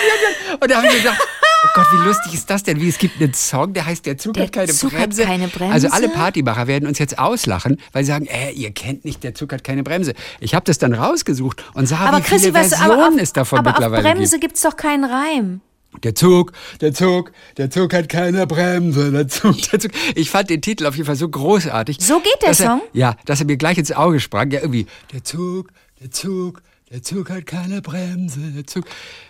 ich 0.56 0.62
und 0.62 0.70
da 0.70 0.76
habe 0.76 0.86
ich 0.86 0.92
mir 0.92 0.98
gedacht, 1.00 1.18
oh 1.64 1.68
Gott, 1.74 1.86
wie 1.92 2.04
lustig 2.06 2.34
ist 2.34 2.48
das 2.50 2.62
denn? 2.62 2.80
Wie 2.80 2.88
es 2.88 2.98
gibt 2.98 3.20
einen 3.20 3.34
Song, 3.34 3.72
der 3.72 3.86
heißt 3.86 4.04
Der 4.06 4.16
Zug 4.18 4.34
Der 4.34 4.44
hat 4.44 4.52
keine 4.52 4.68
Zug 4.72 4.92
hat 4.92 5.00
Bremse. 5.10 5.24
keine 5.24 5.48
Bremse? 5.48 5.72
Also 5.74 5.88
alle 5.90 6.08
Partymacher 6.08 6.66
werden 6.66 6.86
uns 6.88 6.98
jetzt 6.98 7.18
auslachen, 7.18 7.78
weil 7.92 8.04
sie 8.04 8.08
sagen, 8.12 8.26
äh, 8.26 8.50
ihr 8.52 8.72
kennt 8.72 9.04
nicht, 9.04 9.22
der 9.24 9.34
Zug 9.34 9.52
hat 9.52 9.64
keine 9.64 9.82
Bremse. 9.82 10.14
Ich 10.40 10.54
habe 10.54 10.64
das 10.64 10.78
dann 10.78 10.94
rausgesucht 10.94 11.64
und 11.74 11.86
sah, 11.86 11.98
aber 11.98 12.18
wie 12.18 12.22
viele 12.22 12.36
Chrissy, 12.40 12.54
weißt 12.54 12.72
du, 12.72 12.76
Versionen 12.76 13.00
aber 13.00 13.14
auf, 13.14 13.20
es 13.20 13.32
davon 13.32 13.58
aber 13.60 13.70
auf 13.70 13.76
mittlerweile 13.78 14.02
Bremse 14.14 14.36
gibt. 14.38 14.42
gibt's 14.42 14.62
doch 14.62 14.76
keinen 14.76 15.04
Reim. 15.04 15.60
Der 16.04 16.14
Zug, 16.14 16.52
der 16.80 16.94
Zug, 16.94 17.32
der 17.56 17.70
Zug 17.70 17.92
hat 17.92 18.08
keine 18.08 18.46
Bremse, 18.46 19.10
der 19.10 19.26
Zug, 19.28 19.56
der 19.70 19.80
Zug. 19.80 19.90
Ich 20.14 20.30
fand 20.30 20.48
den 20.48 20.62
Titel 20.62 20.86
auf 20.86 20.94
jeden 20.94 21.06
Fall 21.06 21.16
so 21.16 21.28
großartig. 21.28 21.98
So 22.00 22.20
geht 22.20 22.40
der 22.42 22.50
dass 22.50 22.60
er, 22.60 22.66
Song? 22.66 22.82
Ja, 22.92 23.16
dass 23.26 23.40
er 23.40 23.46
mir 23.46 23.56
gleich 23.56 23.76
ins 23.76 23.92
Auge 23.92 24.20
sprang. 24.20 24.50
Ja, 24.50 24.60
irgendwie, 24.60 24.86
der 25.12 25.24
Zug, 25.24 25.68
der 26.00 26.10
Zug, 26.10 26.62
der 26.90 27.02
Zug 27.02 27.28
hat 27.30 27.46
keine 27.46 27.82
Bremse, 27.82 28.40
der 28.40 28.66
Zug. 28.66 28.84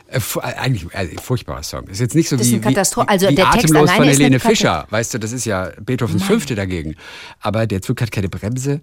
Äh, 0.06 0.18
äh, 0.18 0.40
eigentlich 0.40 0.92
äh, 0.94 1.08
furchtbarer 1.20 1.62
Song. 1.62 1.86
Ist 1.88 2.00
jetzt 2.00 2.14
nicht 2.14 2.28
so 2.28 2.36
Das 2.36 2.46
ist 2.46 2.52
wie, 2.52 2.56
eine 2.56 2.64
Katastrophe. 2.64 3.06
wie, 3.08 3.10
Also 3.12 3.28
wie 3.28 3.34
der 3.34 3.44
Text 3.50 3.64
Atemlos 3.66 3.88
alleine 3.90 4.04
von 4.04 4.12
Helene. 4.12 4.40
Fischer. 4.40 4.86
Weißt 4.90 5.14
du, 5.14 5.18
das 5.18 5.32
ist 5.32 5.44
ja 5.46 5.70
Beethovens 5.80 6.22
Fünfte 6.24 6.54
dagegen. 6.54 6.94
Aber 7.40 7.66
der 7.66 7.80
Zug 7.82 8.00
hat 8.00 8.10
keine 8.12 8.28
Bremse. 8.28 8.80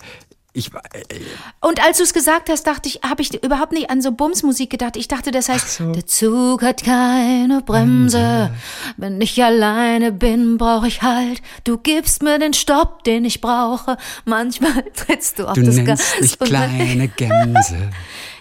Ich, 0.58 0.74
äh, 0.74 0.80
Und 1.62 1.84
als 1.86 1.97
du 1.97 2.03
es 2.03 2.14
gesagt 2.14 2.49
hast, 2.49 2.66
dachte 2.66 2.89
ich, 2.89 3.01
habe 3.08 3.22
ich 3.22 3.32
überhaupt 3.43 3.74
nicht 3.74 3.89
an 3.91 4.01
so 4.01 4.12
Bumsmusik 4.12 4.70
gedacht. 4.72 4.97
Ich 4.97 5.08
dachte, 5.08 5.30
das 5.32 5.49
heißt, 5.49 5.76
so. 5.76 5.91
der 5.91 6.05
Zug 6.08 6.64
hat 6.64 6.84
keine 6.84 7.62
Bremse. 7.62 8.49
Wenn 8.97 9.22
ich 9.22 9.41
alleine 9.43 10.12
bin, 10.12 10.58
brauche 10.58 10.88
ich 10.88 11.01
Halt. 11.03 11.41
Du 11.64 11.78
gibst 11.78 12.24
mir 12.24 12.39
den 12.39 12.53
Stopp, 12.53 13.03
den 13.03 13.24
ich 13.26 13.39
brauche. 13.39 13.97
Manchmal 14.26 14.84
trittst 14.95 15.38
du 15.38 15.47
auf 15.47 15.53
du 15.53 15.62
das 15.62 15.76
nennst 15.76 15.88
Gas. 15.88 16.22
mich 16.22 16.41
und- 16.41 16.47
kleine 16.47 17.08
Gänse. 17.08 17.91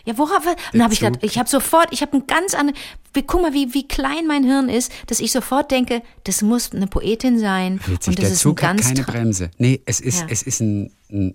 Ja, 0.07 0.17
worauf? 0.17 0.43
Dann 0.73 0.83
habe 0.85 0.95
ich 0.95 1.01
gedacht, 1.01 1.19
ich 1.23 1.37
habe 1.37 1.49
sofort, 1.49 1.89
ich 1.91 2.01
habe 2.01 2.17
ein 2.17 2.27
ganz 2.29 2.55
anderes. 2.55 2.79
Guck 3.27 3.43
mal, 3.43 3.53
wie, 3.53 3.75
wie 3.75 3.89
klein 3.89 4.27
mein 4.29 4.45
Hirn 4.45 4.69
ist, 4.69 4.93
dass 5.09 5.21
ich 5.21 5.33
sofort 5.33 5.71
denke, 5.71 6.01
das 6.25 6.43
muss 6.43 6.71
eine 6.73 6.87
Poetin 6.87 7.39
sein. 7.41 7.81
Witzig, 7.87 8.09
und 8.09 8.19
das 8.21 8.25
der 8.25 8.33
ist 8.35 8.39
Zug 8.41 8.63
ein 8.63 8.69
hat 8.69 8.77
ganz 8.77 8.89
keine 8.89 9.01
tra- 9.03 9.11
Bremse. 9.13 9.51
Nee, 9.59 9.83
es 9.85 10.01
ist, 10.01 10.21
Ja. 10.21 10.27
es 10.31 10.43
ist 10.43 10.61
ein, 10.61 10.93
ein, 11.11 11.35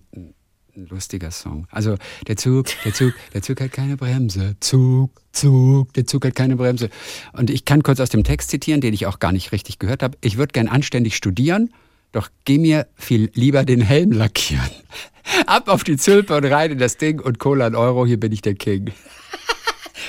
ein 0.76 0.88
lustiger 0.88 1.32
Song. 1.32 1.68
Also 1.72 1.98
der 2.28 2.38
Zug, 2.38 2.68
der 2.86 2.94
Zug, 2.94 3.14
der 3.34 3.42
Zug 3.42 3.60
hat 3.62 3.72
keine 3.72 3.98
Bremse. 3.98 4.56
Zug, 4.60 5.12
Zug, 5.32 5.94
der 5.94 6.06
Zug 6.08 6.26
hat 6.26 6.36
keine 6.36 6.56
Bremse. 6.56 6.90
Und 7.34 7.50
ich 7.50 7.66
kann 7.66 7.84
kurz 7.84 8.00
aus 8.00 8.10
dem 8.10 8.24
Text 8.24 8.50
zitieren, 8.52 8.82
den 8.82 8.94
ich 8.94 9.06
auch 9.06 9.20
gar 9.20 9.32
nicht 9.32 9.52
richtig 9.52 9.80
gehört 9.80 10.04
habe. 10.04 10.18
Ich 10.22 10.38
würde 10.38 10.54
gern 10.54 10.68
anständig 10.68 11.16
studieren, 11.16 11.74
doch 12.12 12.30
geh 12.46 12.58
mir 12.58 12.88
viel 12.96 13.30
lieber 13.34 13.64
den 13.66 13.82
Helm 13.82 14.12
lackieren. 14.12 14.70
Ab 15.46 15.68
auf 15.70 15.84
die 15.84 15.98
Zülpe 15.98 16.36
und 16.36 16.46
rein 16.46 16.72
in 16.72 16.78
das 16.80 16.98
Ding 16.98 17.20
und 17.22 17.40
Cola 17.40 17.68
ein 17.68 17.76
Euro, 17.76 18.06
hier 18.06 18.20
bin 18.20 18.32
ich 18.32 18.42
der 18.42 18.56
King. 18.56 18.92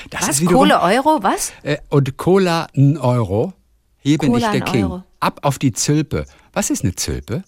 Das 0.09 0.23
Was? 0.23 0.29
ist 0.31 0.41
wiederum- 0.41 0.67
Kohle, 0.69 0.81
Euro? 0.81 1.19
Was? 1.23 1.53
äh, 1.63 1.77
und 1.89 2.17
Cola 2.17 2.67
ein 2.75 2.97
Euro. 2.97 3.53
Hier 3.99 4.17
bin 4.17 4.33
Cola 4.33 4.47
ich 4.47 4.51
der 4.59 4.61
King. 4.61 4.83
Euro. 4.83 5.03
Ab 5.21 5.39
auf 5.43 5.59
die 5.59 5.71
Zülpe. 5.71 6.25
Was 6.51 6.69
ist 6.69 6.83
eine 6.83 6.93
Zülpe? 6.95 7.43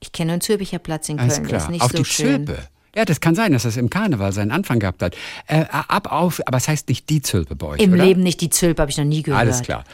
Ich 0.00 0.12
kenne 0.12 0.32
einen 0.32 0.40
Zülpicher 0.40 0.78
Platz 0.78 1.08
in 1.08 1.18
Alles 1.18 1.36
Köln, 1.36 1.46
klar. 1.46 1.58
das 1.58 1.64
ist 1.64 1.70
nicht 1.70 1.82
auf 1.82 1.90
so 1.92 1.98
die 1.98 2.04
schön. 2.04 2.46
Zülpe. 2.46 2.58
Ja, 2.94 3.04
das 3.04 3.20
kann 3.20 3.34
sein, 3.34 3.52
dass 3.52 3.64
das 3.64 3.76
im 3.76 3.90
Karneval 3.90 4.32
seinen 4.32 4.50
Anfang 4.52 4.78
gehabt 4.78 5.02
hat. 5.02 5.14
Äh, 5.48 5.64
ab 5.70 6.10
auf, 6.10 6.40
aber 6.46 6.56
es 6.56 6.66
heißt 6.66 6.88
nicht 6.88 7.10
die 7.10 7.20
Zülpe 7.20 7.54
bei 7.54 7.66
euch, 7.66 7.80
Im 7.82 7.92
oder? 7.92 8.04
Leben 8.04 8.22
nicht 8.22 8.40
die 8.40 8.48
Zülpe, 8.48 8.80
habe 8.80 8.90
ich 8.90 8.96
noch 8.96 9.04
nie 9.04 9.22
gehört. 9.22 9.40
Alles 9.40 9.60
klar. 9.60 9.84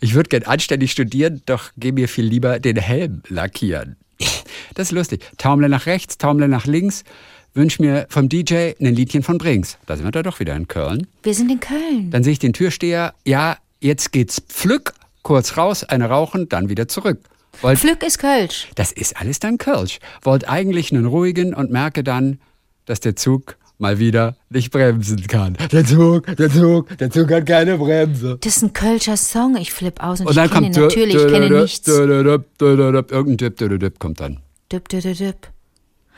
Ich 0.00 0.14
würde 0.14 0.28
gern 0.28 0.44
anständig 0.44 0.92
studieren, 0.92 1.42
doch 1.46 1.70
geh 1.76 1.90
mir 1.90 2.08
viel 2.08 2.24
lieber 2.24 2.60
den 2.60 2.76
Helm 2.76 3.22
lackieren. 3.28 3.96
Das 4.74 4.88
ist 4.88 4.92
lustig. 4.92 5.22
Taumle 5.36 5.68
nach 5.68 5.84
rechts, 5.84 6.16
taumle 6.16 6.48
nach 6.48 6.64
links. 6.64 7.04
Wünsch 7.52 7.78
mir 7.78 8.06
vom 8.08 8.30
DJ 8.30 8.72
ein 8.80 8.94
Liedchen 8.94 9.22
von 9.22 9.36
Brings. 9.36 9.76
Da 9.84 9.96
sind 9.96 10.06
wir 10.06 10.12
da 10.12 10.22
doch 10.22 10.40
wieder 10.40 10.56
in 10.56 10.66
Köln. 10.66 11.06
Wir 11.22 11.34
sind 11.34 11.50
in 11.50 11.60
Köln. 11.60 12.10
Dann 12.10 12.24
sehe 12.24 12.32
ich 12.32 12.38
den 12.38 12.54
Türsteher. 12.54 13.12
Ja, 13.26 13.58
jetzt 13.80 14.12
geht's 14.12 14.40
pflück, 14.40 14.94
kurz 15.22 15.58
raus, 15.58 15.84
eine 15.84 16.08
rauchen, 16.08 16.48
dann 16.48 16.70
wieder 16.70 16.88
zurück. 16.88 17.18
Wollt, 17.60 17.78
Pflück 17.78 18.02
ist 18.02 18.18
Kölsch. 18.18 18.68
das 18.74 18.92
ist 18.92 19.16
alles 19.20 19.38
dann 19.38 19.58
Kölsch. 19.58 19.98
Wollt 20.22 20.48
eigentlich 20.48 20.92
einen 20.92 21.06
ruhigen 21.06 21.54
und 21.54 21.70
merke 21.70 22.02
dann, 22.02 22.40
dass 22.86 23.00
der 23.00 23.14
Zug 23.14 23.56
mal 23.78 23.98
wieder 23.98 24.36
nicht 24.48 24.70
bremsen 24.70 25.26
kann. 25.26 25.56
Der 25.70 25.84
Zug, 25.84 26.26
der 26.36 26.50
Zug, 26.50 26.96
der 26.98 27.10
Zug 27.10 27.30
hat 27.30 27.46
keine 27.46 27.76
Bremse. 27.76 28.38
Das 28.40 28.56
ist 28.56 28.62
ein 28.62 28.72
Kölscher 28.72 29.16
Song. 29.16 29.56
Ich 29.56 29.72
flipp 29.72 30.02
aus 30.02 30.20
und, 30.20 30.28
Und 30.28 30.36
dann 30.36 30.46
ich 30.46 30.52
kenne 30.52 30.70
kommt 30.70 30.76
natürlich, 30.76 31.14
ich 31.16 31.26
kenne 31.28 31.50
nichts. 31.50 31.86
Irgendein 31.88 33.78
Dip, 33.78 33.98
kommt 33.98 34.20
dann. 34.20 34.40
Dip, 34.70 34.88
dip, 34.88 35.02
dip. 35.02 35.48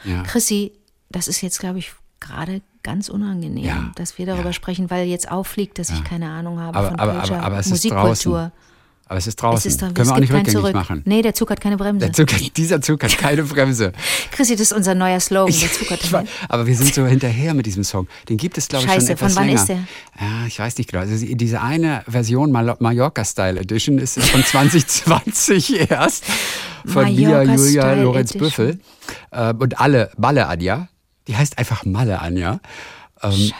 Ja. 0.04 0.22
Chrissy, 0.22 0.72
das 1.10 1.28
ist 1.28 1.40
jetzt, 1.40 1.58
glaube 1.58 1.78
ich, 1.78 1.92
gerade 2.20 2.60
ganz 2.82 3.08
unangenehm, 3.08 3.64
Ja, 3.64 3.92
dass 3.96 4.18
wir 4.18 4.26
darüber 4.26 4.46
ja. 4.46 4.52
sprechen, 4.52 4.90
weil 4.90 5.06
jetzt 5.06 5.30
auffliegt, 5.30 5.78
dass 5.78 5.88
ich 5.90 6.04
keine 6.04 6.28
Ahnung 6.30 6.60
habe 6.60 6.76
Aber, 6.76 6.88
von 6.88 6.98
aber, 6.98 7.12
aber, 7.22 7.40
aber 7.42 7.58
es 7.58 7.66
ist 7.66 7.72
Musikkultur. 7.72 8.06
draußen. 8.38 8.52
Aber 9.14 9.18
es 9.20 9.28
ist 9.28 9.36
draußen. 9.36 9.58
Es 9.68 9.74
ist 9.74 9.80
doch, 9.80 9.86
Können 9.94 10.00
es 10.00 10.08
wir 10.08 10.14
auch 10.14 10.18
nicht 10.18 10.32
rückgängig 10.32 10.52
Zurück. 10.52 10.74
machen. 10.74 11.02
Nee, 11.04 11.22
der 11.22 11.34
Zug 11.34 11.48
hat 11.50 11.60
keine 11.60 11.76
Bremse. 11.76 12.10
Zug, 12.10 12.26
dieser 12.56 12.80
Zug 12.80 13.00
hat 13.04 13.16
keine 13.16 13.42
Bremse. 13.44 13.92
Chrissy, 14.32 14.54
das 14.56 14.62
ist 14.62 14.72
unser 14.72 14.96
neuer 14.96 15.20
Slogan. 15.20 15.54
Der 15.56 15.72
Zug 15.72 15.88
hat 15.88 16.00
keine 16.00 16.12
weiß, 16.12 16.28
aber 16.48 16.66
wir 16.66 16.74
sind 16.76 16.92
so 16.92 17.06
hinterher 17.06 17.54
mit 17.54 17.64
diesem 17.64 17.84
Song. 17.84 18.08
Den 18.28 18.38
gibt 18.38 18.58
es, 18.58 18.66
glaube 18.66 18.86
ich, 18.86 18.90
schon 18.90 19.00
Scheiße, 19.02 19.12
etwas 19.12 19.34
von 19.34 19.42
wann 19.42 19.46
länger. 19.46 19.60
ist 19.60 19.68
der? 19.68 19.78
Ja, 20.20 20.46
ich 20.48 20.58
weiß 20.58 20.78
nicht 20.78 20.90
genau. 20.90 21.02
Also 21.04 21.24
diese 21.24 21.60
eine 21.60 22.02
Version, 22.08 22.50
Mal- 22.50 22.74
Mallorca 22.80 23.24
Style 23.24 23.60
Edition, 23.60 23.98
ist 23.98 24.20
von 24.20 24.42
2020 24.44 25.90
erst. 25.92 26.24
Von 26.84 27.04
Mia 27.14 27.42
Julia 27.44 27.92
Lorenz 27.94 28.32
Edition. 28.34 28.40
Büffel. 28.40 28.80
Äh, 29.30 29.54
und 29.54 29.78
alle, 29.80 30.10
Malle 30.16 30.48
Anja. 30.48 30.88
Die 31.28 31.36
heißt 31.36 31.56
einfach 31.58 31.84
Malle 31.84 32.18
Anja. 32.20 32.58
Ähm, 33.22 33.30
Scheiße. 33.30 33.54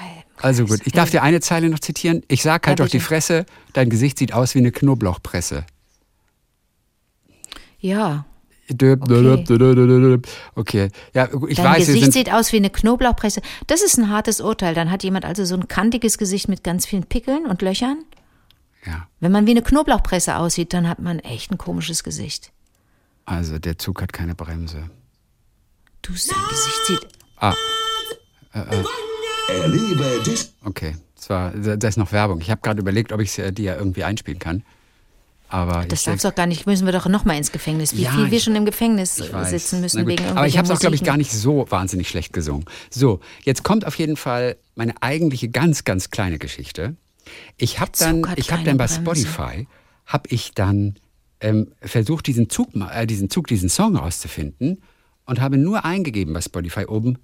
Also 0.45 0.67
gut, 0.67 0.81
ich 0.85 0.93
darf 0.93 1.11
dir 1.11 1.23
eine 1.23 1.41
Zeile 1.41 1.69
noch 1.69 1.79
zitieren. 1.81 2.23
Ich 2.29 2.43
sag 2.43 2.67
halt 2.67 2.79
Ja, 2.79 2.85
auf 2.85 2.91
die. 2.91 3.01
Fresse, 3.01 3.47
dein 3.73 3.89
Gesicht 3.91 4.19
sieht 4.19 4.33
aus 4.33 4.55
wie 4.55 4.59
eine 4.61 4.71
Knoblauchpresse. 4.73 5.65
Ja. 7.81 8.25
Okay. 8.71 10.19
Okay, 10.55 10.89
ja, 11.13 11.29
ich 11.49 11.57
Dein 11.57 11.67
weiß, 11.67 11.87
Gesicht 11.87 12.13
sieht 12.15 12.33
aus 12.33 12.53
wie 12.53 12.57
eine 12.57 12.71
Knoblauchpresse. 12.71 13.43
Das 13.67 13.83
ist 13.83 13.99
ein 13.99 14.09
hartes 14.09 14.41
Urteil. 14.41 14.75
Dann 14.75 14.91
hat 14.91 15.03
jemand 15.03 15.27
also 15.27 15.45
so 15.45 15.55
ein 15.55 15.69
kantiges 15.69 16.17
Gesicht 16.17 16.49
mit 16.49 16.65
ganz 16.65 16.87
vielen 16.87 17.05
Pickeln 17.05 17.45
und 17.45 17.61
Löchern. 17.61 18.05
ja, 18.87 19.07
Wenn 19.21 19.33
man 19.33 19.47
wie 19.47 19.51
eine 19.51 19.61
Knoblauchpresse 19.63 20.37
aussieht, 20.37 20.73
dann 20.73 20.89
hat 20.89 20.99
man 20.99 21.19
echt 21.19 21.51
ein 21.51 21.59
komisches 21.59 22.03
Gesicht. 22.05 22.53
also 23.27 23.59
der 23.59 23.79
Zug 23.79 24.01
hat 24.01 24.13
keine 24.15 24.35
Bremse. 24.35 24.89
Du, 26.01 26.15
sein 26.15 26.37
Gesicht 26.49 26.87
sieht. 26.87 27.09
Erlebe 29.49 30.23
Dis 30.25 30.55
Okay, 30.65 30.97
das 31.17 31.31
war, 31.31 31.51
da 31.53 31.89
ist 31.89 31.97
noch 31.97 32.13
Werbung. 32.13 32.41
Ich 32.41 32.51
habe 32.51 32.61
gerade 32.63 32.81
überlegt, 32.81 33.13
ob 33.13 33.21
ich 33.21 33.37
es 33.39 33.55
dir 33.55 33.77
irgendwie 33.77 34.05
einspielen 34.05 34.39
kann. 34.39 34.63
Aber 35.49 35.85
Das 35.87 36.01
ich 36.01 36.07
darf's 36.07 36.23
doch 36.23 36.35
gar 36.35 36.47
nicht. 36.47 36.67
Müssen 36.67 36.87
wir 36.87 36.93
doch 36.93 37.07
noch 37.07 37.25
mal 37.25 37.37
ins 37.37 37.53
Gefängnis. 37.53 37.95
Wie 37.97 38.03
Ja, 38.03 38.11
viel 38.13 38.31
wir 38.31 38.41
schon 38.41 38.57
im 38.57 38.65
Gefängnis 38.65 39.17
sitzen 39.17 39.81
müssen 39.81 40.07
wegen 40.07 40.25
Aber 40.27 40.47
ich 40.47 40.57
habe 40.59 40.67
es 40.67 40.71
auch, 40.75 40.81
glaube 40.81 40.97
ich, 40.97 41.05
gar 41.05 41.17
nicht 41.17 41.31
so 41.31 41.67
wahnsinnig 41.71 42.09
schlecht 42.09 42.33
gesungen. 42.33 42.65
So, 42.91 43.21
jetzt 43.45 43.63
kommt 43.63 43.87
auf 43.87 43.97
jeden 43.99 44.17
Fall 44.17 44.57
meine 44.75 45.01
eigentliche 45.03 45.49
ganz, 45.49 45.85
ganz 45.85 46.11
kleine 46.11 46.39
Geschichte. 46.39 46.97
Ich 47.57 47.79
habe 47.79 47.93
dann, 47.99 48.27
ich 48.37 48.51
habe 48.53 48.65
dann 48.65 48.77
bei 48.79 48.87
Bremse. 48.87 49.01
Spotify 49.01 49.69
habe 50.07 50.29
ich 50.29 50.53
dann 50.53 50.97
ähm, 51.41 51.73
versucht, 51.81 52.27
diesen 52.27 52.51
Zug, 52.51 52.71
äh, 52.75 53.07
diesen 53.07 53.31
Zug, 53.31 53.47
diesen 53.47 53.69
Song 53.69 53.97
rauszufinden 53.97 54.83
und 55.27 55.41
habe 55.41 55.57
nur 55.57 55.85
eingegeben 55.85 56.35
bei 56.35 56.41
Spotify 56.41 56.87
oben 56.87 57.19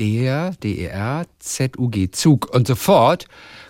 der 0.00 0.52
DER 0.62 1.26
ZUG 1.38 2.08
Zug. 2.12 2.52
Und 2.52 2.66
sofort 2.66 3.26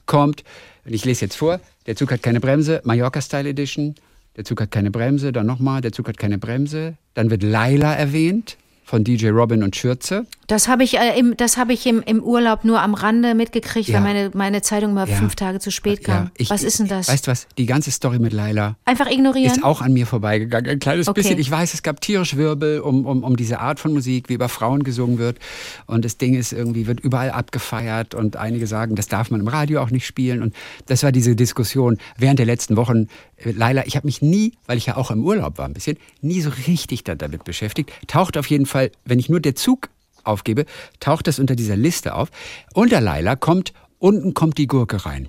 kommt, 0.06 0.44
und 0.84 0.94
ich 0.94 1.04
lese 1.04 1.22
jetzt 1.22 1.36
vor, 1.36 1.60
der 1.86 1.96
Zug 1.96 2.12
hat 2.12 2.22
keine 2.22 2.40
Bremse, 2.40 2.80
Mallorca 2.84 3.20
Style 3.20 3.48
Edition, 3.48 3.96
der 4.36 4.44
Zug 4.44 4.60
hat 4.60 4.70
keine 4.70 4.90
Bremse, 4.90 5.32
dann 5.32 5.46
nochmal, 5.46 5.80
der 5.80 5.92
Zug 5.92 6.08
hat 6.08 6.16
keine 6.16 6.38
Bremse, 6.38 6.96
dann 7.14 7.30
wird 7.30 7.42
Laila 7.42 7.92
erwähnt 7.94 8.56
von 8.84 9.04
DJ 9.04 9.28
Robin 9.28 9.62
und 9.62 9.76
Schürze. 9.76 10.26
Das 10.50 10.66
habe 10.66 10.82
ich, 10.82 10.98
äh, 10.98 11.16
im, 11.16 11.36
das 11.36 11.56
hab 11.56 11.70
ich 11.70 11.86
im, 11.86 12.02
im 12.02 12.20
Urlaub 12.24 12.64
nur 12.64 12.82
am 12.82 12.94
Rande 12.94 13.36
mitgekriegt, 13.36 13.88
Ja. 13.88 13.94
weil 13.94 14.02
meine, 14.02 14.30
meine 14.34 14.62
Zeitung 14.62 14.92
mal 14.94 15.08
Ja. 15.08 15.14
fünf 15.14 15.36
Tage 15.36 15.60
zu 15.60 15.70
spät 15.70 16.02
kam. 16.02 16.24
Ja, 16.24 16.30
ich- 16.38 16.50
was 16.50 16.64
ist 16.64 16.80
denn 16.80 16.88
das? 16.88 17.06
Weißt 17.08 17.28
du 17.28 17.30
was, 17.30 17.46
die 17.56 17.66
ganze 17.66 17.92
Story 17.92 18.18
mit 18.18 18.32
Laila 18.32 18.74
Einfach 18.84 19.08
ignorieren? 19.08 19.52
ist 19.52 19.62
auch 19.62 19.80
an 19.80 19.92
mir 19.92 20.06
vorbeigegangen. 20.08 20.68
Ein 20.68 20.80
kleines 20.80 21.06
Okay. 21.06 21.20
bisschen. 21.20 21.38
Ich 21.38 21.48
weiß, 21.50 21.72
es 21.74 21.84
gab 21.84 22.00
tierisch 22.00 22.36
Wirbel 22.36 22.80
um, 22.80 23.06
um, 23.06 23.22
um 23.22 23.36
diese 23.36 23.60
Art 23.60 23.78
von 23.78 23.92
Musik, 23.92 24.28
wie 24.28 24.34
über 24.34 24.48
Frauen 24.48 24.82
gesungen 24.82 25.18
wird. 25.18 25.38
Und 25.86 26.04
das 26.04 26.18
Ding 26.18 26.34
ist 26.34 26.52
irgendwie, 26.52 26.88
wird 26.88 26.98
überall 26.98 27.30
abgefeiert. 27.30 28.16
Und 28.16 28.36
einige 28.36 28.66
sagen, 28.66 28.96
das 28.96 29.06
darf 29.06 29.30
man 29.30 29.38
im 29.40 29.46
Radio 29.48 29.80
auch 29.80 29.90
nicht 29.90 30.04
spielen. 30.04 30.42
Und 30.42 30.52
das 30.86 31.04
war 31.04 31.12
diese 31.12 31.36
Diskussion 31.36 31.96
während 32.18 32.40
der 32.40 32.46
letzten 32.46 32.76
Wochen. 32.76 33.06
Laila, 33.44 33.86
ich 33.86 33.94
habe 33.94 34.06
mich 34.08 34.20
nie, 34.20 34.54
weil 34.66 34.78
ich 34.78 34.86
ja 34.86 34.96
auch 34.96 35.12
im 35.12 35.24
Urlaub 35.24 35.58
war 35.58 35.66
ein 35.66 35.74
bisschen, 35.74 35.96
nie 36.22 36.40
so 36.40 36.50
richtig 36.66 37.04
da, 37.04 37.14
damit 37.14 37.44
beschäftigt. 37.44 37.92
Taucht 38.08 38.36
auf 38.36 38.46
jeden 38.46 38.66
Fall, 38.66 38.90
wenn 39.04 39.20
ich 39.20 39.28
nur 39.28 39.38
der 39.38 39.54
Zug 39.54 39.88
aufgebe, 40.24 40.66
taucht 41.00 41.26
das 41.26 41.38
unter 41.38 41.56
dieser 41.56 41.76
Liste 41.76 42.14
auf. 42.14 42.30
Unter 42.74 43.00
Laila 43.00 43.36
kommt, 43.36 43.72
unten 43.98 44.34
kommt 44.34 44.58
die 44.58 44.66
Gurke 44.66 45.04
rein. 45.04 45.28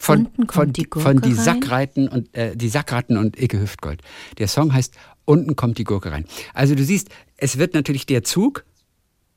Von, 0.00 0.26
Unten 0.26 0.46
kommt 0.46 0.52
von, 0.52 0.72
die 0.72 0.84
Gurke 0.84 1.08
von 1.08 1.20
die? 1.20 1.34
Sackreiten 1.34 2.08
und 2.08 2.34
äh, 2.36 2.56
die 2.56 2.68
Sackratten 2.68 3.16
und 3.16 3.40
Icke 3.40 3.60
Hüftgold. 3.60 4.00
Der 4.38 4.46
Song 4.46 4.72
heißt 4.72 4.94
Unten 5.24 5.56
kommt 5.56 5.76
die 5.78 5.84
Gurke 5.84 6.12
rein. 6.12 6.24
Also 6.54 6.74
du 6.74 6.84
siehst, 6.84 7.08
es 7.36 7.58
wird 7.58 7.74
natürlich 7.74 8.06
der 8.06 8.22
Zug 8.22 8.64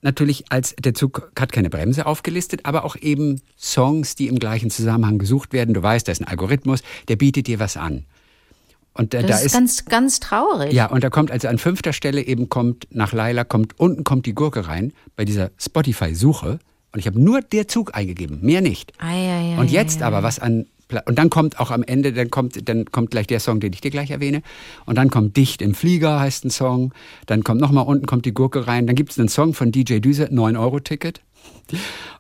natürlich 0.01 0.51
als 0.51 0.76
der 0.78 0.93
Zug 0.93 1.32
hat 1.39 1.51
keine 1.51 1.69
Bremse 1.69 2.05
aufgelistet, 2.05 2.61
aber 2.63 2.86
auch 2.86 2.95
eben 2.95 3.41
Songs, 3.57 4.15
die 4.15 4.28
im 4.28 4.39
gleichen 4.39 4.69
Zusammenhang 4.69 5.19
gesucht 5.19 5.53
werden. 5.53 5.74
Du 5.74 5.82
weißt, 5.82 6.07
da 6.07 6.11
ist 6.11 6.22
ein 6.22 6.28
Algorithmus, 6.28 6.82
der 7.07 7.15
bietet 7.15 7.47
dir 7.47 7.59
was 7.59 7.78
an. 7.78 8.05
Und 8.94 9.14
äh, 9.14 9.22
das 9.22 9.30
da 9.30 9.38
ist, 9.38 9.46
ist 9.46 9.54
ganz, 9.54 9.86
ganz 9.86 10.20
traurig. 10.20 10.74
ja, 10.74 10.88
und 10.88 11.04
da 11.04 11.10
kommt 11.10 11.32
also 11.32 11.48
an 11.48 11.58
fünfter 11.58 11.94
Stelle 11.94 12.22
eben 12.22 12.50
kommt 12.50 12.88
nach 12.92 13.14
Laila 13.14 13.44
kommt 13.44 13.80
unten 13.80 14.04
kommt 14.04 14.26
die 14.26 14.34
Gurke 14.34 14.68
rein 14.68 14.94
bei 15.16 15.26
dieser 15.26 15.52
Spotify 15.58 16.14
Suche 16.14 16.60
und 16.92 17.00
ich 17.00 17.08
habe 17.08 17.20
nur 17.20 17.42
der 17.42 17.68
Zug 17.68 17.96
eingegeben, 17.96 18.39
mehr 18.42 18.62
nicht. 18.62 18.92
Ei, 19.00 19.08
ei, 19.08 19.56
ei, 19.56 19.60
Und 19.60 19.72
jetzt 19.72 20.02
aber 20.02 20.24
was 20.24 20.39
an 20.39 20.66
und 21.06 21.18
dann 21.18 21.30
kommt 21.30 21.60
auch 21.60 21.72
am 21.72 21.84
Ende, 21.84 22.12
dann 22.12 22.30
kommt, 22.30 22.68
dann 22.68 22.86
kommt 22.86 23.12
gleich 23.12 23.28
der 23.28 23.39
Song, 23.39 23.62
den 23.62 23.72
ich 23.72 23.80
dir 23.80 23.92
gleich 23.92 24.12
erwähne. 24.12 24.42
Und 24.86 24.98
dann 24.98 25.10
kommt 25.10 25.38
Dicht 25.38 25.62
im 25.62 25.74
Flieger 25.74 26.20
heißt 26.20 26.44
ein 26.44 26.50
Song. 26.50 26.94
Dann 27.28 27.46
kommt 27.46 27.62
nochmal 27.62 27.86
unten 27.86 28.06
kommt 28.06 28.26
die 28.26 28.34
Gurke 28.34 28.68
rein. 28.68 28.88
Dann 28.88 28.96
gibt 28.98 29.12
es 29.12 29.20
einen 29.20 29.30
Song 29.30 29.54
von 29.54 29.72
DJ 29.72 30.00
Düse, 30.00 30.26
9-Euro-Ticket. 30.26 31.22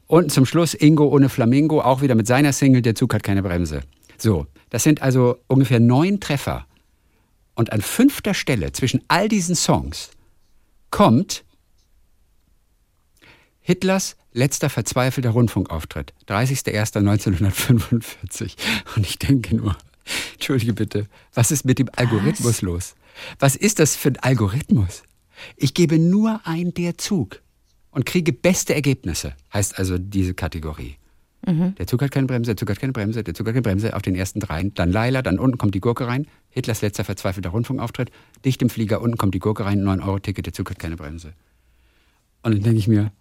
Und 0.07 0.31
zum 0.31 0.45
Schluss 0.45 0.73
Ingo 0.73 1.05
ohne 1.05 1.29
Flamingo, 1.29 1.81
auch 1.81 2.01
wieder 2.01 2.15
mit 2.15 2.27
seiner 2.27 2.53
Single, 2.53 2.81
der 2.81 2.95
Zug 2.95 3.13
hat 3.13 3.23
keine 3.23 3.43
Bremse. 3.43 3.81
So, 4.21 4.45
das 4.69 4.83
sind 4.83 5.01
also 5.01 5.39
ungefähr 5.47 5.79
neun 5.79 6.19
Treffer. 6.19 6.67
Und 7.55 7.73
an 7.73 7.81
fünfter 7.81 8.35
Stelle 8.35 8.71
zwischen 8.71 9.01
all 9.07 9.27
diesen 9.27 9.55
Songs 9.55 10.11
kommt 10.91 11.43
Hitlers 13.61 14.15
letzter 14.31 14.69
verzweifelter 14.69 15.31
Rundfunkauftritt, 15.31 16.13
30.01.1945. 16.27 18.57
Und 18.95 19.03
ich 19.05 19.17
denke 19.17 19.55
nur, 19.55 19.75
entschuldige 20.33 20.73
bitte, 20.73 21.07
was 21.33 21.49
ist 21.51 21.65
mit 21.65 21.79
dem 21.79 21.89
Algorithmus 21.95 22.61
los? 22.61 22.93
Was 23.39 23.55
ist 23.55 23.79
das 23.79 23.95
für 23.95 24.09
ein 24.09 24.17
Algorithmus? 24.17 25.01
Ich 25.57 25.73
gebe 25.73 25.97
nur 25.97 26.41
ein 26.43 26.75
der 26.75 26.95
Zug 26.97 27.41
und 27.89 28.05
kriege 28.05 28.33
beste 28.33 28.75
Ergebnisse, 28.75 29.33
heißt 29.53 29.79
also 29.79 29.97
diese 29.97 30.35
Kategorie. 30.35 30.97
Der 31.77 31.87
Zug 31.87 32.01
hat 32.01 32.11
keine 32.11 32.27
Bremse, 32.27 32.51
der 32.51 32.57
Zug 32.57 32.69
hat 32.69 32.79
keine 32.79 32.93
Bremse, 32.93 33.23
der 33.23 33.33
Zug 33.33 33.45
hat 33.47 33.53
keine 33.53 33.61
Bremse 33.61 33.95
auf 33.95 34.01
den 34.01 34.15
ersten 34.15 34.39
dreien. 34.39 34.73
Dann 34.73 34.91
Laila, 34.91 35.21
dann 35.21 35.39
unten 35.39 35.57
kommt 35.57 35.75
die 35.75 35.79
Gurke 35.81 36.07
rein. 36.07 36.27
Hitlers 36.49 36.81
letzter 36.81 37.03
verzweifelter 37.03 37.49
Rundfunkauftritt. 37.49 38.11
Dicht 38.45 38.61
im 38.61 38.69
Flieger, 38.69 39.01
unten 39.01 39.17
kommt 39.17 39.33
die 39.33 39.39
Gurke 39.39 39.65
rein, 39.65 39.81
9-Euro-Ticket, 39.83 40.45
der 40.45 40.53
Zug 40.53 40.69
hat 40.69 40.79
keine 40.79 40.95
Bremse. 40.97 41.33
Und 42.43 42.53
dann 42.53 42.63
denke 42.63 42.79
ich 42.79 42.87
mir, 42.87 43.11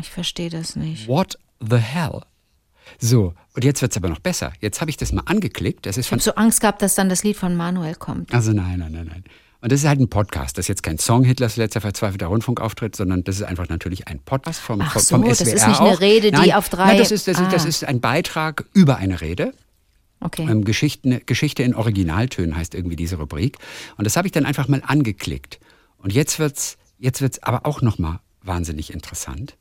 Ich 0.00 0.10
verstehe 0.10 0.50
das 0.50 0.76
nicht. 0.76 1.08
what 1.08 1.38
the 1.60 1.76
hell? 1.76 2.22
So, 2.98 3.34
und 3.54 3.64
jetzt 3.64 3.82
wird's 3.82 3.96
aber 3.96 4.08
noch 4.08 4.20
besser. 4.20 4.52
Jetzt 4.60 4.80
habe 4.80 4.90
ich 4.90 4.96
das 4.96 5.12
mal 5.12 5.22
angeklickt. 5.26 5.84
Das 5.86 5.98
ist 5.98 6.06
Ich 6.06 6.12
habe 6.12 6.22
so 6.22 6.34
Angst 6.36 6.60
gehabt, 6.60 6.80
dass 6.82 6.94
dann 6.94 7.08
das 7.10 7.22
Lied 7.22 7.36
von 7.36 7.54
Manuel 7.56 7.94
kommt. 7.94 8.32
Also 8.32 8.52
nein, 8.52 8.78
nein, 8.78 8.92
nein, 8.92 9.06
nein. 9.10 9.24
Und 9.60 9.72
das 9.72 9.80
ist 9.80 9.88
halt 9.88 9.98
ein 10.00 10.08
Podcast. 10.08 10.56
Das 10.56 10.64
ist 10.64 10.68
jetzt 10.68 10.82
kein 10.84 10.98
Song 10.98 11.24
Hitlers 11.24 11.56
letzter 11.56 11.80
verzweifelter 11.80 12.26
Rundfunkauftritt, 12.26 12.94
sondern 12.94 13.24
das 13.24 13.36
ist 13.36 13.42
einfach 13.42 13.68
natürlich 13.68 14.06
ein 14.06 14.20
Podcast 14.20 14.60
vom, 14.60 14.80
Ach 14.80 14.92
vom, 14.92 15.02
so, 15.02 15.16
vom 15.16 15.28
das 15.28 15.38
SWR 15.38 15.54
ist 15.54 15.66
nicht 15.66 15.80
eine 15.80 15.90
auch. 15.90 16.00
Rede, 16.00 16.30
die 16.30 16.36
nein, 16.36 16.52
auf 16.52 16.68
drei- 16.68 16.86
Nein, 16.86 16.98
das 16.98 17.10
ist, 17.10 17.26
das, 17.26 17.40
ist, 17.40 17.52
das 17.52 17.64
Ah. 17.64 17.68
ist 17.68 17.84
ein 17.84 18.00
Beitrag 18.00 18.66
über 18.72 18.96
eine 18.98 19.20
Rede. 19.20 19.52
Okay. 20.20 20.46
Ähm, 20.48 20.64
Geschichte 20.64 21.62
in 21.62 21.74
Originaltönen 21.74 22.56
heißt 22.56 22.74
irgendwie 22.74 22.96
diese 22.96 23.16
Rubrik. 23.16 23.56
Und 23.96 24.04
das 24.04 24.16
habe 24.16 24.28
ich 24.28 24.32
dann 24.32 24.46
einfach 24.46 24.68
mal 24.68 24.82
angeklickt. 24.86 25.58
Und 25.98 26.12
jetzt 26.12 26.38
wird's, 26.38 26.76
jetzt 26.98 27.20
wird's 27.20 27.42
aber 27.42 27.66
auch 27.66 27.82
nochmal 27.82 28.20
wahnsinnig 28.42 28.92
interessant. 28.92 29.56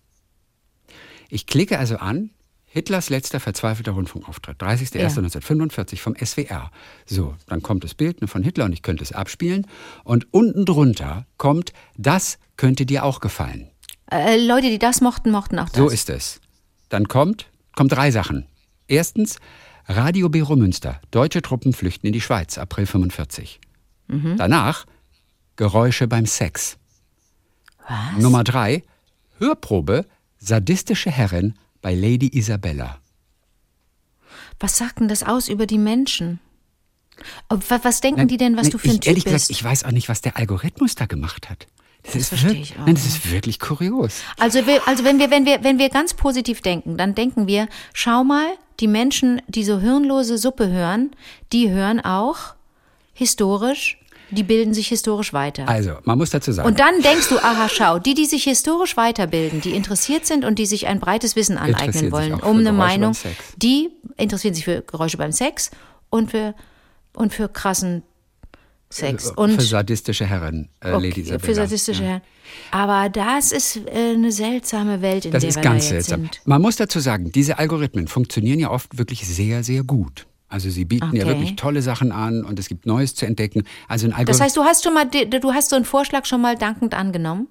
Ich 1.29 1.45
klicke 1.47 1.77
also 1.79 1.97
an, 1.97 2.29
Hitlers 2.69 3.09
letzter 3.09 3.39
verzweifelter 3.39 3.93
Rundfunkauftritt, 3.93 4.61
30.01.1945 4.61 5.99
vom 5.99 6.15
SWR. 6.15 6.69
So, 7.05 7.35
dann 7.47 7.63
kommt 7.63 7.83
das 7.83 7.93
Bild 7.93 8.21
ne, 8.21 8.27
von 8.27 8.43
Hitler 8.43 8.65
und 8.65 8.73
ich 8.73 8.81
könnte 8.81 9.03
es 9.03 9.13
abspielen. 9.13 9.65
Und 10.03 10.27
unten 10.31 10.65
drunter 10.65 11.25
kommt, 11.37 11.73
das 11.97 12.37
könnte 12.57 12.85
dir 12.85 13.03
auch 13.05 13.21
gefallen. 13.21 13.69
Äh, 14.11 14.45
Leute, 14.45 14.69
die 14.69 14.79
das 14.79 15.01
mochten, 15.01 15.31
mochten 15.31 15.57
auch 15.59 15.69
das. 15.69 15.77
So 15.77 15.87
ist 15.89 16.09
es. 16.09 16.41
Dann 16.89 17.07
kommt, 17.07 17.47
kommt 17.75 17.93
drei 17.93 18.11
Sachen. 18.11 18.45
Erstens, 18.87 19.39
Radio 19.87 20.27
Bero 20.29 20.55
Münster. 20.55 20.99
Deutsche 21.11 21.41
Truppen 21.41 21.73
flüchten 21.73 22.07
in 22.07 22.13
die 22.13 22.21
Schweiz, 22.21 22.57
April 22.57 22.85
45. 22.85 23.59
Danach, 24.37 24.85
Geräusche 25.55 26.07
beim 26.07 26.25
Sex. 26.25 26.77
Was? 27.87 28.21
Nummer 28.21 28.43
drei, 28.43 28.83
Hörprobe, 29.39 30.05
sadistische 30.37 31.09
Herrin 31.11 31.55
bei 31.87 31.95
Lady 31.95 32.29
Isabella. 32.37 32.99
Was 34.59 34.75
sagt 34.75 34.99
denn 34.99 35.07
das 35.07 35.23
aus 35.23 35.47
über 35.47 35.65
die 35.65 35.77
Menschen? 35.77 36.41
Was 37.47 38.01
denken 38.01 38.27
die 38.27 38.35
denn, 38.35 38.57
was 38.57 38.63
Nein, 38.63 38.71
du 38.71 38.77
für 38.77 38.89
ein 38.89 38.95
ich, 38.95 38.99
Typ 38.99 39.07
Ehrlich 39.07 39.23
bist? 39.23 39.35
gesagt, 39.35 39.51
ich 39.51 39.63
weiß 39.63 39.85
auch 39.85 39.91
nicht, 39.91 40.09
was 40.09 40.19
der 40.19 40.35
Algorithmus 40.35 40.95
da 40.95 41.05
gemacht 41.05 41.49
hat. 41.49 41.65
Das, 42.03 42.15
ist 42.15 42.27
verstehe 42.27 42.49
wirklich, 42.49 42.71
ich 42.71 42.77
auch 42.77 42.85
Nein, 42.87 42.95
das 42.95 43.05
ist 43.05 43.31
wirklich 43.31 43.61
kurios. 43.61 44.19
Also, 44.37 44.59
also 44.85 45.05
wenn, 45.05 45.17
wir, 45.17 45.31
wenn, 45.31 45.45
wir, 45.45 45.63
wenn 45.63 45.79
wir 45.79 45.87
ganz 45.87 46.13
positiv 46.13 46.59
denken, 46.59 46.97
dann 46.97 47.15
denken 47.15 47.47
wir, 47.47 47.69
schau 47.93 48.25
mal, 48.25 48.47
die 48.81 48.87
Menschen, 48.87 49.41
die 49.47 49.63
so 49.63 49.79
hirnlose 49.79 50.37
Suppe 50.37 50.67
hören, 50.67 51.11
die 51.53 51.71
hören 51.71 52.01
auch 52.01 52.55
historisch, 53.13 53.97
die 54.31 54.43
bilden 54.43 54.73
sich 54.73 54.87
historisch 54.87 55.33
weiter. 55.33 55.67
Also, 55.67 55.93
man 56.03 56.17
muss 56.17 56.29
dazu 56.31 56.51
sagen, 56.51 56.67
Und 56.67 56.79
dann 56.79 57.01
denkst 57.01 57.29
du, 57.29 57.37
aha, 57.37 57.67
schau, 57.69 57.99
die, 57.99 58.13
die 58.13 58.25
sich 58.25 58.43
historisch 58.43 58.97
weiterbilden, 58.97 59.61
die 59.61 59.71
interessiert 59.71 60.25
sind 60.25 60.43
und 60.45 60.59
die 60.59 60.65
sich 60.65 60.87
ein 60.87 60.99
breites 60.99 61.35
Wissen 61.35 61.57
aneignen 61.57 62.11
wollen, 62.11 62.33
um 62.33 62.57
eine 62.57 62.63
Geräusche 62.65 62.73
Meinung, 62.73 63.13
die 63.57 63.89
interessieren 64.17 64.53
sich 64.53 64.65
für 64.65 64.81
Geräusche 64.81 65.17
beim 65.17 65.31
Sex 65.31 65.71
und 66.09 66.31
für, 66.31 66.55
und 67.13 67.33
für 67.33 67.47
krassen 67.49 68.03
Sex. 68.89 69.31
Und 69.35 69.51
für 69.55 69.61
sadistische 69.61 70.25
Herren, 70.25 70.69
äh, 70.81 70.91
Lady 70.91 71.09
Okay, 71.09 71.21
Isabella. 71.21 71.39
für 71.45 71.55
sadistische 71.55 72.03
Ja. 72.03 72.09
Herren. 72.09 72.21
Aber 72.71 73.09
das 73.09 73.51
ist 73.51 73.75
äh, 73.75 74.13
eine 74.13 74.31
seltsame 74.31 75.01
Welt, 75.01 75.25
in 75.25 75.31
Das 75.31 75.41
der 75.41 75.49
ist 75.49 75.55
wir 75.57 75.61
ganz 75.63 75.89
da 75.89 75.95
jetzt 75.95 76.07
seltsam. 76.07 76.21
sind. 76.21 76.41
Man 76.45 76.61
muss 76.61 76.77
dazu 76.77 76.99
sagen, 77.01 77.31
diese 77.33 77.57
Algorithmen 77.59 78.07
funktionieren 78.07 78.59
ja 78.59 78.71
oft 78.71 78.97
wirklich 78.97 79.27
sehr, 79.27 79.63
sehr 79.65 79.83
gut. 79.83 80.25
Also 80.49 80.69
sie 80.69 80.85
bieten 80.85 81.15
ja 81.15 81.23
Okay. 81.25 81.33
wirklich 81.33 81.55
tolle 81.57 81.81
Sachen 81.81 82.11
an 82.11 82.43
und 82.45 82.57
es 82.59 82.69
gibt 82.69 82.85
Neues 82.85 83.15
zu 83.15 83.25
entdecken. 83.25 83.63
Also 83.87 84.05
ein 84.07 84.11
Das 84.11 84.19
Algorithmus. 84.19 84.41
heißt, 84.41 84.57
du 84.57 84.63
hast 84.63 84.83
schon 84.83 84.93
mal, 84.93 85.05
du 85.05 85.53
hast 85.53 85.69
so 85.69 85.75
einen 85.75 85.85
Vorschlag 85.85 86.25
schon 86.25 86.41
mal 86.41 86.55
dankend 86.55 86.93
angenommen? 86.93 87.47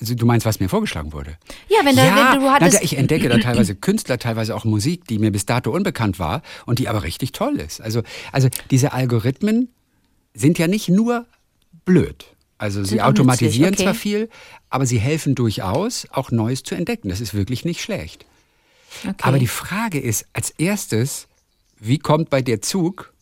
also 0.00 0.14
du 0.14 0.26
meinst, 0.26 0.46
was 0.46 0.60
mir 0.60 0.68
vorgeschlagen 0.68 1.12
wurde? 1.12 1.36
Ja, 1.68 1.78
wenn, 1.84 1.96
da, 1.96 2.04
ja, 2.04 2.32
wenn 2.34 2.40
du 2.40 2.50
hattest. 2.50 2.82
ich 2.82 2.96
entdecke 2.96 3.28
da 3.28 3.38
teilweise 3.38 3.74
Künstler, 3.76 4.18
teilweise 4.18 4.54
auch 4.56 4.64
Musik, 4.64 5.06
die 5.06 5.18
mir 5.18 5.30
bis 5.30 5.46
dato 5.46 5.70
unbekannt 5.70 6.18
war 6.18 6.42
und 6.66 6.78
die 6.78 6.88
aber 6.88 7.02
richtig 7.02 7.32
toll 7.32 7.56
ist. 7.60 7.80
Also, 7.80 8.02
also 8.32 8.48
diese 8.70 8.92
Algorithmen 8.92 9.68
sind 10.34 10.58
ja 10.58 10.66
nicht 10.68 10.88
nur 10.88 11.26
blöd. 11.84 12.24
Also 12.58 12.82
sie 12.82 12.90
Sind 12.90 13.00
automatisieren 13.00 13.74
okay. 13.74 13.82
zwar 13.84 13.94
viel, 13.94 14.28
aber 14.70 14.86
sie 14.86 14.98
helfen 14.98 15.34
durchaus, 15.34 16.06
auch 16.12 16.30
Neues 16.30 16.62
zu 16.62 16.74
entdecken. 16.74 17.08
Das 17.08 17.20
ist 17.20 17.34
wirklich 17.34 17.64
nicht 17.64 17.82
schlecht. 17.82 18.26
Okay. 19.02 19.14
Aber 19.22 19.38
die 19.38 19.46
Frage 19.46 20.00
ist 20.00 20.26
als 20.32 20.50
erstes, 20.50 21.28
wie 21.78 21.98
kommt 21.98 22.30
bei 22.30 22.42
der 22.42 22.62
Zug 22.62 23.12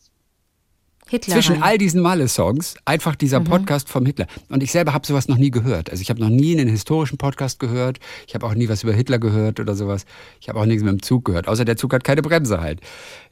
Hitler 1.07 1.33
zwischen 1.33 1.53
rein. 1.53 1.59
Mhm. 1.59 1.63
all 1.63 1.77
diesen 1.77 2.01
Malle-Songs 2.01 2.75
einfach 2.85 3.15
dieser 3.15 3.39
Podcast 3.39 3.89
vom 3.89 4.05
Hitler? 4.05 4.27
Und 4.49 4.63
ich 4.63 4.71
selber 4.71 4.93
habe 4.93 5.05
sowas 5.05 5.27
noch 5.27 5.37
nie 5.37 5.51
gehört. 5.51 5.89
Also 5.89 6.01
ich 6.01 6.09
habe 6.09 6.19
noch 6.19 6.29
nie 6.29 6.57
einen 6.57 6.69
historischen 6.69 7.17
Podcast 7.17 7.59
gehört. 7.59 7.99
Ich 8.27 8.35
habe 8.35 8.45
auch 8.45 8.55
nie 8.55 8.69
was 8.69 8.83
über 8.83 8.93
Hitler 8.93 9.19
gehört 9.19 9.59
oder 9.59 9.75
sowas. 9.75 10.05
Ich 10.39 10.49
habe 10.49 10.59
auch 10.59 10.65
nichts 10.65 10.83
mit 10.83 10.91
dem 10.91 11.01
Zug 11.01 11.25
gehört, 11.25 11.47
außer 11.47 11.65
der 11.65 11.77
Zug 11.77 11.93
hat 11.93 12.03
keine 12.03 12.21
Bremse 12.21 12.61
halt. 12.61 12.79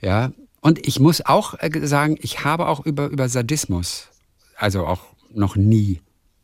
Ja. 0.01 0.31
Und 0.61 0.85
ich 0.85 0.99
muss 0.99 1.25
auch 1.25 1.55
äh, 1.59 1.87
sagen, 1.87 2.17
ich 2.21 2.43
habe 2.43 2.67
auch 2.67 2.85
über, 2.85 3.07
über 3.07 3.27
Sadismus, 3.29 4.09
also 4.55 4.85
auch 4.85 5.01
noch 5.33 5.55
nie 5.55 6.01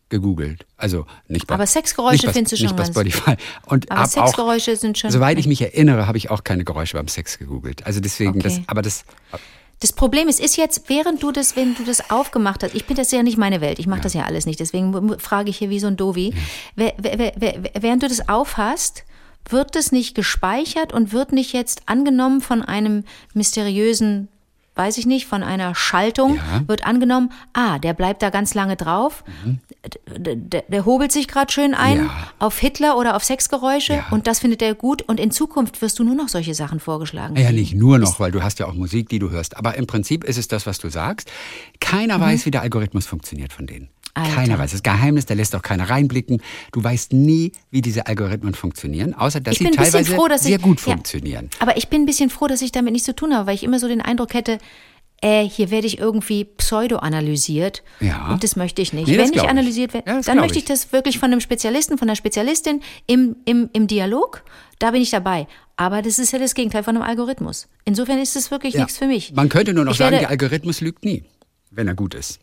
gegoogelt. 0.10 0.66
Also 0.78 1.05
nicht 1.28 1.47
bei, 1.47 1.55
Aber 1.55 1.66
Sexgeräusche 1.68 2.14
nicht 2.16 2.26
bei, 2.28 2.34
findest 2.34 2.53
du 2.53 2.55
nicht 2.64 2.70
schon 2.70 2.76
bei 2.78 2.84
ganz- 2.84 2.95
Spotify. 2.95 3.36
Und 3.66 3.91
Aber 3.91 4.05
Sexgeräusche 4.08 4.74
auch, 4.74 4.76
sind 4.78 4.97
schon- 4.97 5.12
Soweit 5.12 5.38
ich 5.39 5.47
mich 5.47 5.62
erinnere, 5.62 6.08
habe 6.08 6.18
ich 6.18 6.30
auch 6.32 6.43
keine 6.43 6.64
Geräusche 6.64 6.97
beim 6.97 7.08
Sex 7.08 7.38
gegoogelt. 7.38 7.86
Also 7.86 7.99
deswegen, 7.99 8.39
das, 8.39 8.53
Okay. 8.53 8.64
aber 8.68 8.82
das, 8.82 9.03
Das 9.80 9.93
Problem 9.93 10.28
ist, 10.28 10.39
ist 10.39 10.58
jetzt, 10.58 10.89
während 10.89 11.22
du 11.22 11.32
das, 11.32 11.55
wenn 11.55 11.76
du 11.76 11.84
das 11.84 12.10
aufgemacht 12.10 12.64
hast, 12.64 12.74
ich 12.74 12.86
bin 12.88 12.95
das 12.97 13.12
ja 13.12 13.22
nicht 13.22 13.38
meine 13.38 13.62
Welt, 13.62 13.78
ich 13.78 13.86
mache 13.86 14.01
das 14.01 14.16
ja 14.16 14.24
alles 14.24 14.47
nicht, 14.47 14.60
deswegen 14.60 15.20
frage 15.20 15.51
ich 15.51 15.58
hier 15.58 15.70
wie 15.70 15.80
so 15.80 15.86
ein 15.86 15.97
Dovi. 15.97 16.34
Wer- 16.76 16.93
Während 17.80 18.01
du 18.01 18.08
das 18.08 18.28
aufhast, 18.28 19.03
wird 19.49 19.76
das 19.76 19.91
nicht 19.91 20.16
gespeichert 20.16 20.93
und 20.93 21.14
wird 21.14 21.32
nicht 21.32 21.53
jetzt 21.53 21.84
angenommen 21.86 22.41
von 22.41 22.64
einem 22.64 23.03
mysteriösen, 23.36 24.30
weiß 24.78 24.98
ich 24.98 25.06
nicht, 25.06 25.26
von 25.28 25.44
einer 25.44 25.74
Schaltung, 25.76 26.36
Ja. 26.36 26.68
wird 26.68 26.86
angenommen, 26.86 27.32
ah, 27.54 27.80
der 27.80 27.94
bleibt 27.94 28.22
da 28.22 28.30
ganz 28.30 28.54
lange 28.54 28.76
drauf, 28.76 29.24
der, 30.18 30.36
der, 30.36 30.62
der 30.68 30.86
hobelt 30.86 31.12
sich 31.12 31.28
gerade 31.28 31.52
schön 31.52 31.74
ein 31.74 32.06
Ja. 32.06 32.10
auf 32.40 32.58
Hitler 32.60 32.98
oder 32.98 33.16
auf 33.16 33.24
Sexgeräusche 33.24 33.94
Ja. 33.94 34.06
und 34.12 34.28
das 34.28 34.40
findet 34.40 34.62
er 34.62 34.76
gut 34.76 35.02
und 35.04 35.20
in 35.20 35.32
Zukunft 35.32 35.82
wirst 35.82 35.98
du 36.00 36.04
nur 36.04 36.16
noch 36.16 36.28
solche 36.30 36.54
Sachen 36.54 36.80
vorgeschlagen. 36.80 37.36
Ja, 37.36 37.52
nicht 37.52 37.74
nur 37.74 37.98
noch, 38.00 38.20
weil 38.20 38.32
du 38.32 38.44
hast 38.44 38.60
ja 38.60 38.68
auch 38.68 38.74
Musik, 38.74 39.10
die 39.10 39.20
du 39.20 39.30
hörst. 39.30 39.58
Aber 39.58 39.76
im 39.76 39.88
Prinzip 39.88 40.24
ist 40.24 40.38
es 40.38 40.48
das, 40.48 40.66
was 40.66 40.78
du 40.80 40.90
sagst. 40.90 41.30
Keiner 41.80 42.20
weiß, 42.20 42.46
wie 42.46 42.52
der 42.52 42.62
Algorithmus 42.62 43.06
funktioniert 43.06 43.54
von 43.54 43.66
denen. 43.68 43.90
Alter. 44.18 44.36
Keiner 44.36 44.59
weiß. 44.59 44.72
Das 44.72 44.84
Geheimnis, 44.84 45.26
da 45.26 45.34
lässt 45.34 45.55
auch 45.55 45.61
keiner 45.61 45.89
reinblicken. 45.89 46.41
Du 46.72 46.84
weißt 46.84 47.13
nie, 47.13 47.51
wie 47.72 47.82
diese 47.82 48.07
Algorithmen 48.07 48.53
funktionieren, 48.53 49.13
außer 49.13 49.39
dass 49.39 49.53
Ich 49.53 49.59
sie 49.59 49.72
teilweise 49.72 50.13
froh, 50.15 50.28
dass 50.28 50.43
sehr 50.43 50.57
ich, 50.57 50.61
gut 50.61 50.80
ja, 50.86 50.93
funktionieren. 50.93 51.49
Aber 51.59 51.78
ich 51.78 51.88
bin 51.89 52.01
ein 52.03 52.05
bisschen 52.05 52.30
froh, 52.30 52.47
dass 52.47 52.61
ich 52.61 52.72
damit 52.72 52.91
nichts 52.93 53.05
zu 53.05 53.15
tun 53.15 53.34
habe, 53.34 53.47
weil 53.47 53.55
ich 53.55 53.63
immer 53.63 53.80
so 53.80 53.88
den 53.88 54.01
Eindruck 54.01 54.34
hätte, 54.34 54.57
äh, 55.22 55.43
hier 55.47 55.72
werde 55.72 55.88
ich 55.88 55.97
irgendwie 55.97 56.45
pseudo-analysiert. 56.45 57.84
Ja. 57.99 58.30
Und 58.32 58.43
das 58.43 58.55
möchte 58.55 58.82
ich 58.82 58.93
nicht. 58.93 59.07
Nee, 59.07 59.18
Wenn 59.18 59.34
ich 59.34 59.41
analysiert 59.41 59.93
werde, 59.93 60.09
Ja, 60.09 60.22
dann 60.22 60.38
möchte 60.38 60.57
ich 60.57 60.63
ich. 60.63 60.65
das 60.70 60.91
wirklich 60.91 61.20
von 61.20 61.32
einem 61.32 61.41
Spezialisten, 61.41 61.97
von 61.97 62.07
einer 62.07 62.15
Spezialistin 62.15 62.82
im, 63.07 63.36
im, 63.45 63.70
im 63.74 63.88
Dialog. 63.88 64.43
Da 64.80 64.91
bin 64.91 65.01
ich 65.01 65.09
dabei. 65.09 65.47
Aber 65.76 66.01
das 66.01 66.20
ist 66.20 66.34
ja 66.34 66.39
das 66.39 66.53
Gegenteil 66.53 66.84
von 66.84 66.95
einem 66.95 67.03
Algorithmus. 67.07 67.68
Insofern 67.86 68.20
ist 68.20 68.36
es 68.36 68.51
wirklich 68.51 68.76
Ja. 68.76 68.82
nichts 68.82 68.97
für 68.97 69.07
mich. 69.07 69.34
Man 69.34 69.49
könnte 69.49 69.74
nur 69.74 69.86
noch 69.86 69.93
Ich 69.93 69.97
sagen, 69.97 70.18
der 70.20 70.30
Algorithmus 70.30 70.82
lügt 70.82 71.03
nie, 71.03 71.24
wenn 71.72 71.88
er 71.88 71.95
gut 71.95 72.13
ist. 72.13 72.39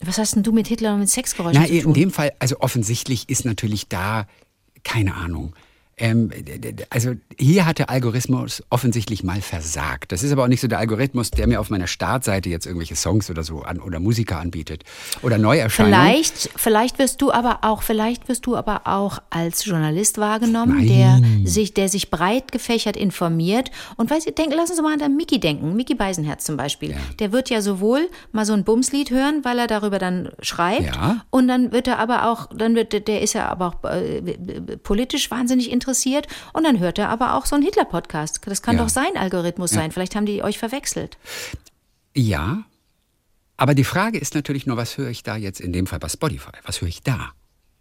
Was 0.00 0.18
hast 0.18 0.36
denn 0.36 0.42
du 0.42 0.52
mit 0.52 0.68
Hitler 0.68 0.94
und 0.94 1.00
mit 1.00 1.08
Sexgeräuschen 1.10 1.60
Na, 1.60 1.66
zu 1.66 1.74
in 1.74 1.82
tun? 1.82 1.94
dem 1.94 2.10
Fall, 2.10 2.32
also 2.38 2.60
offensichtlich 2.60 3.28
ist 3.28 3.44
natürlich 3.44 3.88
da, 3.88 4.26
keine 4.84 5.14
Ahnung, 5.14 5.54
Ähm, 5.98 6.30
also 6.90 7.14
hier 7.38 7.66
hat 7.66 7.78
der 7.78 7.90
Algorithmus 7.90 8.62
offensichtlich 8.70 9.24
mal 9.24 9.40
versagt. 9.40 10.12
Das 10.12 10.22
ist 10.22 10.32
aber 10.32 10.44
auch 10.44 10.48
nicht 10.48 10.60
so 10.60 10.68
der 10.68 10.78
Algorithmus, 10.78 11.30
der 11.30 11.46
mir 11.46 11.60
auf 11.60 11.70
meiner 11.70 11.86
Startseite 11.86 12.48
jetzt 12.48 12.66
irgendwelche 12.66 12.96
Songs 12.96 13.30
oder 13.30 13.42
so 13.42 13.62
an 13.62 13.80
oder 13.80 14.00
Musiker 14.00 14.38
anbietet 14.38 14.84
oder 15.22 15.38
Neuerscheinungen. 15.38 16.00
Vielleicht, 16.00 16.50
vielleicht 16.56 16.98
wirst 16.98 17.20
du 17.20 17.32
aber 17.32 17.60
auch, 17.62 17.82
vielleicht 17.82 18.28
wirst 18.28 18.46
du 18.46 18.56
aber 18.56 18.82
auch 18.84 19.18
als 19.30 19.64
Journalist 19.64 20.18
wahrgenommen, 20.18 20.86
Nein. 20.86 21.42
der 21.42 21.48
sich, 21.50 21.74
der 21.74 21.88
sich 21.88 22.10
breit 22.10 22.52
gefächert 22.52 22.96
informiert. 22.96 23.70
Und 23.96 24.10
weißt 24.10 24.26
du, 24.26 24.32
denk, 24.32 24.52
lass 24.54 24.70
uns 24.70 24.80
mal 24.80 24.92
an 24.92 25.00
den 25.00 25.16
Mickey 25.16 25.40
denken. 25.40 25.74
Mickey 25.74 25.94
Beisenherz 25.94 26.44
zum 26.44 26.56
Beispiel. 26.56 26.94
Der 27.18 27.32
wird 27.32 27.50
ja 27.50 27.60
sowohl 27.60 28.08
mal 28.32 28.46
so 28.46 28.52
ein 28.52 28.64
Bumslied 28.64 29.10
hören, 29.10 29.40
weil 29.44 29.58
er 29.58 29.66
darüber 29.66 29.98
dann 29.98 30.30
schreibt. 30.40 30.86
Ja. 30.86 31.24
Und 31.30 31.48
dann 31.48 31.72
wird 31.72 31.88
er 31.88 31.98
aber 31.98 32.30
auch, 32.30 32.48
dann 32.54 32.74
wird, 32.74 33.08
der 33.08 33.22
ist 33.22 33.32
ja 33.32 33.48
aber 33.48 33.66
auch 33.68 33.90
äh, 33.90 34.76
politisch 34.82 35.30
wahnsinnig 35.30 35.70
interessiert. 35.70 35.87
Und 36.52 36.64
dann 36.64 36.78
hört 36.78 36.98
er 36.98 37.08
aber 37.08 37.34
auch 37.34 37.46
so 37.46 37.54
einen 37.56 37.64
Hitler-Podcast. 37.64 38.40
Das 38.46 38.62
kann 38.62 38.76
Ja. 38.76 38.82
doch 38.82 38.88
sein 38.88 39.16
Algorithmus 39.16 39.70
sein. 39.70 39.92
Vielleicht 39.92 40.14
haben 40.16 40.26
die 40.26 40.42
euch 40.42 40.58
verwechselt. 40.58 41.16
Ja, 42.14 42.64
aber 43.56 43.74
die 43.74 43.84
Frage 43.84 44.18
ist 44.18 44.34
natürlich 44.34 44.66
nur, 44.66 44.76
was 44.76 44.96
höre 44.98 45.08
ich 45.10 45.22
da 45.22 45.36
jetzt 45.36 45.60
in 45.60 45.72
dem 45.72 45.86
Fall 45.86 45.98
bei 45.98 46.08
Spotify? 46.08 46.50
Was 46.64 46.80
höre 46.80 46.88
ich 46.88 47.02
da? 47.02 47.32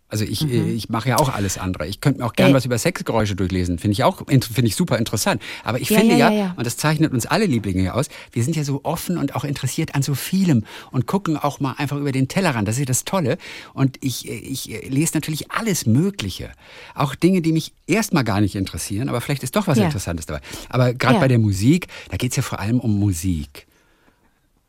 Also 0.09 0.23
ich, 0.23 0.41
äh, 0.49 0.71
ich 0.71 0.87
mache 0.87 1.09
ja 1.09 1.17
auch 1.17 1.27
alles 1.33 1.57
andere. 1.57 1.85
Ich 1.85 1.99
könnte 1.99 2.21
mir 2.21 2.25
auch 2.25 2.33
gern 2.33 2.49
Mhm. 2.49 2.53
Äh. 2.53 2.57
was 2.57 2.65
über 2.65 2.77
Sexgeräusche 2.77 3.35
durchlesen. 3.35 3.77
Finde 3.77 3.91
ich 3.91 4.03
auch 4.05 4.21
finde 4.27 4.67
ich 4.67 4.75
super 4.75 4.97
interessant. 4.97 5.41
Aber 5.65 5.81
ich 5.81 5.89
Ja, 5.89 5.99
finde 5.99 6.15
ja, 6.15 6.29
ja, 6.31 6.37
ja, 6.37 6.53
und 6.55 6.65
das 6.65 6.77
zeichnet 6.77 7.11
uns 7.11 7.25
alle 7.25 7.45
Lieblinge 7.45 7.81
hier 7.81 7.93
aus, 7.95 8.07
wir 8.31 8.43
sind 8.43 8.55
ja 8.55 8.63
so 8.63 8.81
offen 8.83 9.17
und 9.17 9.35
auch 9.35 9.43
interessiert 9.43 9.95
an 9.95 10.03
so 10.03 10.15
vielem 10.15 10.63
und 10.91 11.07
gucken 11.07 11.35
auch 11.37 11.59
mal 11.59 11.73
einfach 11.77 11.97
über 11.97 12.11
den 12.13 12.27
Tellerrand. 12.29 12.67
Das 12.67 12.75
ist 12.75 12.79
ja 12.79 12.85
das 12.85 13.03
Tolle. 13.03 13.37
Und 13.73 13.97
ich, 14.01 14.29
äh, 14.29 14.33
ich 14.33 14.71
äh, 14.71 14.87
lese 14.87 15.11
natürlich 15.15 15.51
alles 15.51 15.85
Mögliche. 15.85 16.51
Auch 16.95 17.13
Dinge, 17.15 17.41
die 17.41 17.51
mich 17.51 17.73
erstmal 17.85 18.23
gar 18.23 18.39
nicht 18.39 18.55
interessieren, 18.55 19.09
aber 19.09 19.19
vielleicht 19.21 19.43
ist 19.43 19.55
doch 19.57 19.67
was. 19.67 19.77
Interessantes 19.77 20.25
dabei. 20.25 20.41
Aber 20.69 20.93
gerade 20.93 21.19
bei 21.19 21.27
der 21.27 21.37
Musik, 21.39 21.87
da 22.09 22.17
geht 22.17 22.31
es 22.31 22.37
ja 22.37 22.43
vor 22.43 22.59
allem 22.59 22.79
um 22.79 22.97
Musik. 22.99 23.67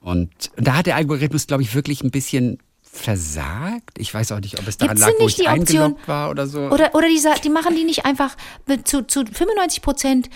Und 0.00 0.30
da 0.56 0.76
hat 0.76 0.86
der 0.86 0.96
Algorithmus, 0.96 1.46
glaube 1.46 1.62
ich, 1.62 1.74
wirklich 1.74 2.02
ein 2.02 2.10
bisschen 2.10 2.58
versagt. 2.92 3.98
Ich 3.98 4.12
weiß 4.12 4.32
auch 4.32 4.40
nicht, 4.40 4.58
ob 4.58 4.66
es 4.68 4.76
daran 4.78 4.96
Gibt's 4.96 5.10
lag, 5.12 5.20
wo 5.20 5.26
ich 5.26 5.36
die 5.36 5.48
Option- 5.48 5.96
war 6.06 6.30
oder 6.30 6.46
so. 6.46 6.60
Oder, 6.60 6.94
oder 6.94 7.08
die, 7.08 7.20
die 7.42 7.50
machen 7.50 7.74
die 7.76 7.84
nicht 7.84 8.04
einfach 8.04 8.36
zu, 8.84 9.02
zu 9.06 9.24
95 9.24 9.82
Prozent 9.82 10.30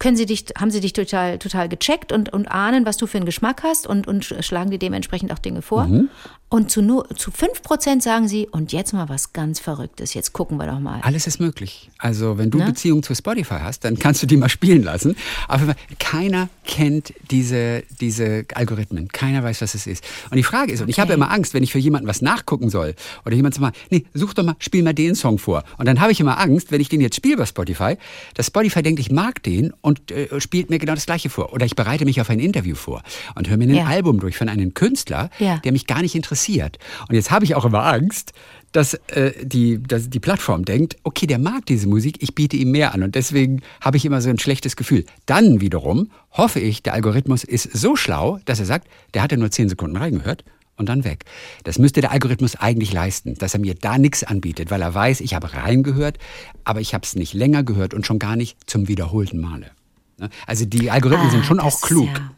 können 0.00 0.16
sie 0.16 0.26
dich, 0.26 0.44
haben 0.58 0.70
sie 0.70 0.80
dich 0.80 0.92
total, 0.92 1.38
total 1.38 1.68
gecheckt 1.68 2.12
und, 2.12 2.32
und 2.32 2.46
ahnen, 2.48 2.86
was 2.86 2.96
du 2.98 3.06
für 3.06 3.16
einen 3.18 3.26
Geschmack 3.26 3.62
hast 3.64 3.86
und, 3.86 4.06
und 4.06 4.24
sch- 4.24 4.42
schlagen 4.42 4.70
dir 4.70 4.78
dementsprechend 4.78 5.32
auch 5.32 5.38
Dinge 5.40 5.60
vor. 5.62 5.86
Mhm. 5.86 6.08
Und 6.50 6.70
zu, 6.70 6.80
nur, 6.80 7.06
zu 7.14 7.30
5 7.30 7.62
Prozent 7.62 8.02
sagen 8.02 8.26
sie, 8.26 8.48
und 8.50 8.72
jetzt 8.72 8.94
mal 8.94 9.10
was 9.10 9.34
ganz 9.34 9.60
Verrücktes, 9.60 10.14
jetzt 10.14 10.32
gucken 10.32 10.56
wir 10.56 10.66
doch 10.66 10.78
mal. 10.80 10.98
Alles 11.02 11.26
ist 11.26 11.40
möglich. 11.40 11.90
Also, 11.98 12.38
wenn 12.38 12.50
du 12.50 12.56
Ne? 12.58 12.64
Beziehung 12.64 13.02
zu 13.02 13.14
Spotify 13.14 13.58
hast, 13.62 13.84
dann 13.84 13.98
kannst 13.98 14.22
du 14.22 14.26
die 14.26 14.38
mal 14.38 14.48
spielen 14.48 14.82
lassen. 14.82 15.14
Aber 15.46 15.74
keiner 15.98 16.48
kennt 16.64 17.12
diese, 17.30 17.82
diese 18.00 18.46
Algorithmen. 18.54 19.08
Keiner 19.08 19.42
weiß, 19.42 19.60
was 19.60 19.74
es 19.74 19.86
ist. 19.86 20.02
Und 20.30 20.38
die 20.38 20.42
Frage 20.42 20.72
ist, 20.72 20.80
und 20.80 20.88
ich 20.88 20.98
habe 20.98 21.12
immer 21.12 21.30
Angst, 21.30 21.52
wenn 21.52 21.62
ich 21.62 21.72
für 21.72 21.78
jemanden 21.78 22.08
was 22.08 22.22
nachgucken 22.22 22.70
soll 22.70 22.94
oder 23.26 23.34
jemand 23.36 23.54
sagt 23.54 23.60
mal, 23.62 23.72
nee, 23.90 24.06
such 24.14 24.32
doch 24.32 24.42
mal, 24.44 24.56
spiel 24.58 24.82
mal 24.82 24.94
den 24.94 25.14
Song 25.14 25.38
vor. 25.38 25.64
Und 25.76 25.86
dann 25.86 26.00
habe 26.00 26.12
ich 26.12 26.20
immer 26.20 26.38
Angst, 26.40 26.72
wenn 26.72 26.80
ich 26.80 26.88
den 26.88 27.02
jetzt 27.02 27.16
spiele 27.16 27.36
bei 27.36 27.44
Spotify, 27.46 27.98
dass 28.34 28.46
Spotify 28.46 28.82
denkt, 28.82 29.00
ich 29.00 29.10
mag 29.10 29.42
den 29.42 29.74
und 29.82 30.10
äh, 30.10 30.40
spielt 30.40 30.70
mir 30.70 30.78
genau 30.78 30.94
das 30.94 31.04
Gleiche 31.04 31.28
vor. 31.28 31.52
Oder 31.52 31.66
ich 31.66 31.76
bereite 31.76 32.06
mich 32.06 32.22
auf 32.22 32.30
ein 32.30 32.40
Interview 32.40 32.74
vor 32.74 33.02
und 33.34 33.50
höre 33.50 33.58
mir 33.58 33.64
ein 33.64 33.74
Ja. 33.74 33.84
Album 33.84 34.18
durch 34.18 34.38
von 34.38 34.48
einem 34.48 34.72
Künstler, 34.72 35.28
Ja. 35.38 35.58
der 35.58 35.72
mich 35.72 35.86
gar 35.86 36.00
nicht 36.00 36.14
interessiert. 36.14 36.37
Und 36.46 37.14
jetzt 37.14 37.30
habe 37.30 37.44
ich 37.44 37.54
auch 37.54 37.64
immer 37.64 37.84
Angst, 37.84 38.32
dass, 38.72 38.94
äh, 39.08 39.32
die, 39.42 39.82
dass 39.82 40.10
die 40.10 40.20
Plattform 40.20 40.64
denkt, 40.64 40.96
okay, 41.02 41.26
der 41.26 41.38
mag 41.38 41.66
diese 41.66 41.88
Musik, 41.88 42.18
ich 42.20 42.34
biete 42.34 42.56
ihm 42.56 42.70
mehr 42.70 42.94
an. 42.94 43.02
Und 43.02 43.14
deswegen 43.14 43.62
habe 43.80 43.96
ich 43.96 44.04
immer 44.04 44.20
so 44.20 44.28
ein 44.30 44.38
schlechtes 44.38 44.76
Gefühl. 44.76 45.04
Dann 45.26 45.60
wiederum 45.60 46.10
hoffe 46.32 46.60
ich, 46.60 46.82
der 46.82 46.94
Algorithmus 46.94 47.44
ist 47.44 47.70
so 47.72 47.96
schlau, 47.96 48.38
dass 48.44 48.60
er 48.60 48.66
sagt, 48.66 48.88
der 49.14 49.22
hat 49.22 49.32
ja 49.32 49.38
nur 49.38 49.50
10 49.50 49.70
Sekunden 49.70 49.96
reingehört 49.96 50.44
und 50.76 50.88
dann 50.88 51.04
weg. 51.04 51.24
Das 51.64 51.78
müsste 51.78 52.00
der 52.00 52.12
Algorithmus 52.12 52.56
eigentlich 52.56 52.92
leisten, 52.92 53.34
dass 53.34 53.54
er 53.54 53.60
mir 53.60 53.74
da 53.74 53.98
nichts 53.98 54.22
anbietet, 54.22 54.70
weil 54.70 54.82
er 54.82 54.94
weiß, 54.94 55.20
ich 55.20 55.34
habe 55.34 55.52
reingehört, 55.54 56.18
aber 56.64 56.80
ich 56.80 56.94
habe 56.94 57.04
es 57.04 57.16
nicht 57.16 57.34
länger 57.34 57.62
gehört 57.64 57.94
und 57.94 58.06
schon 58.06 58.18
gar 58.18 58.36
nicht 58.36 58.58
zum 58.70 58.86
wiederholten 58.86 59.40
Male. 59.40 59.70
Ne? 60.18 60.28
Also 60.46 60.66
die 60.66 60.90
Algorithmen 60.90 61.30
sind 61.30 61.44
schon 61.44 61.60
Ah, 61.60 61.64
auch 61.64 61.80
klug. 61.80 62.08
Ja. 62.08 62.30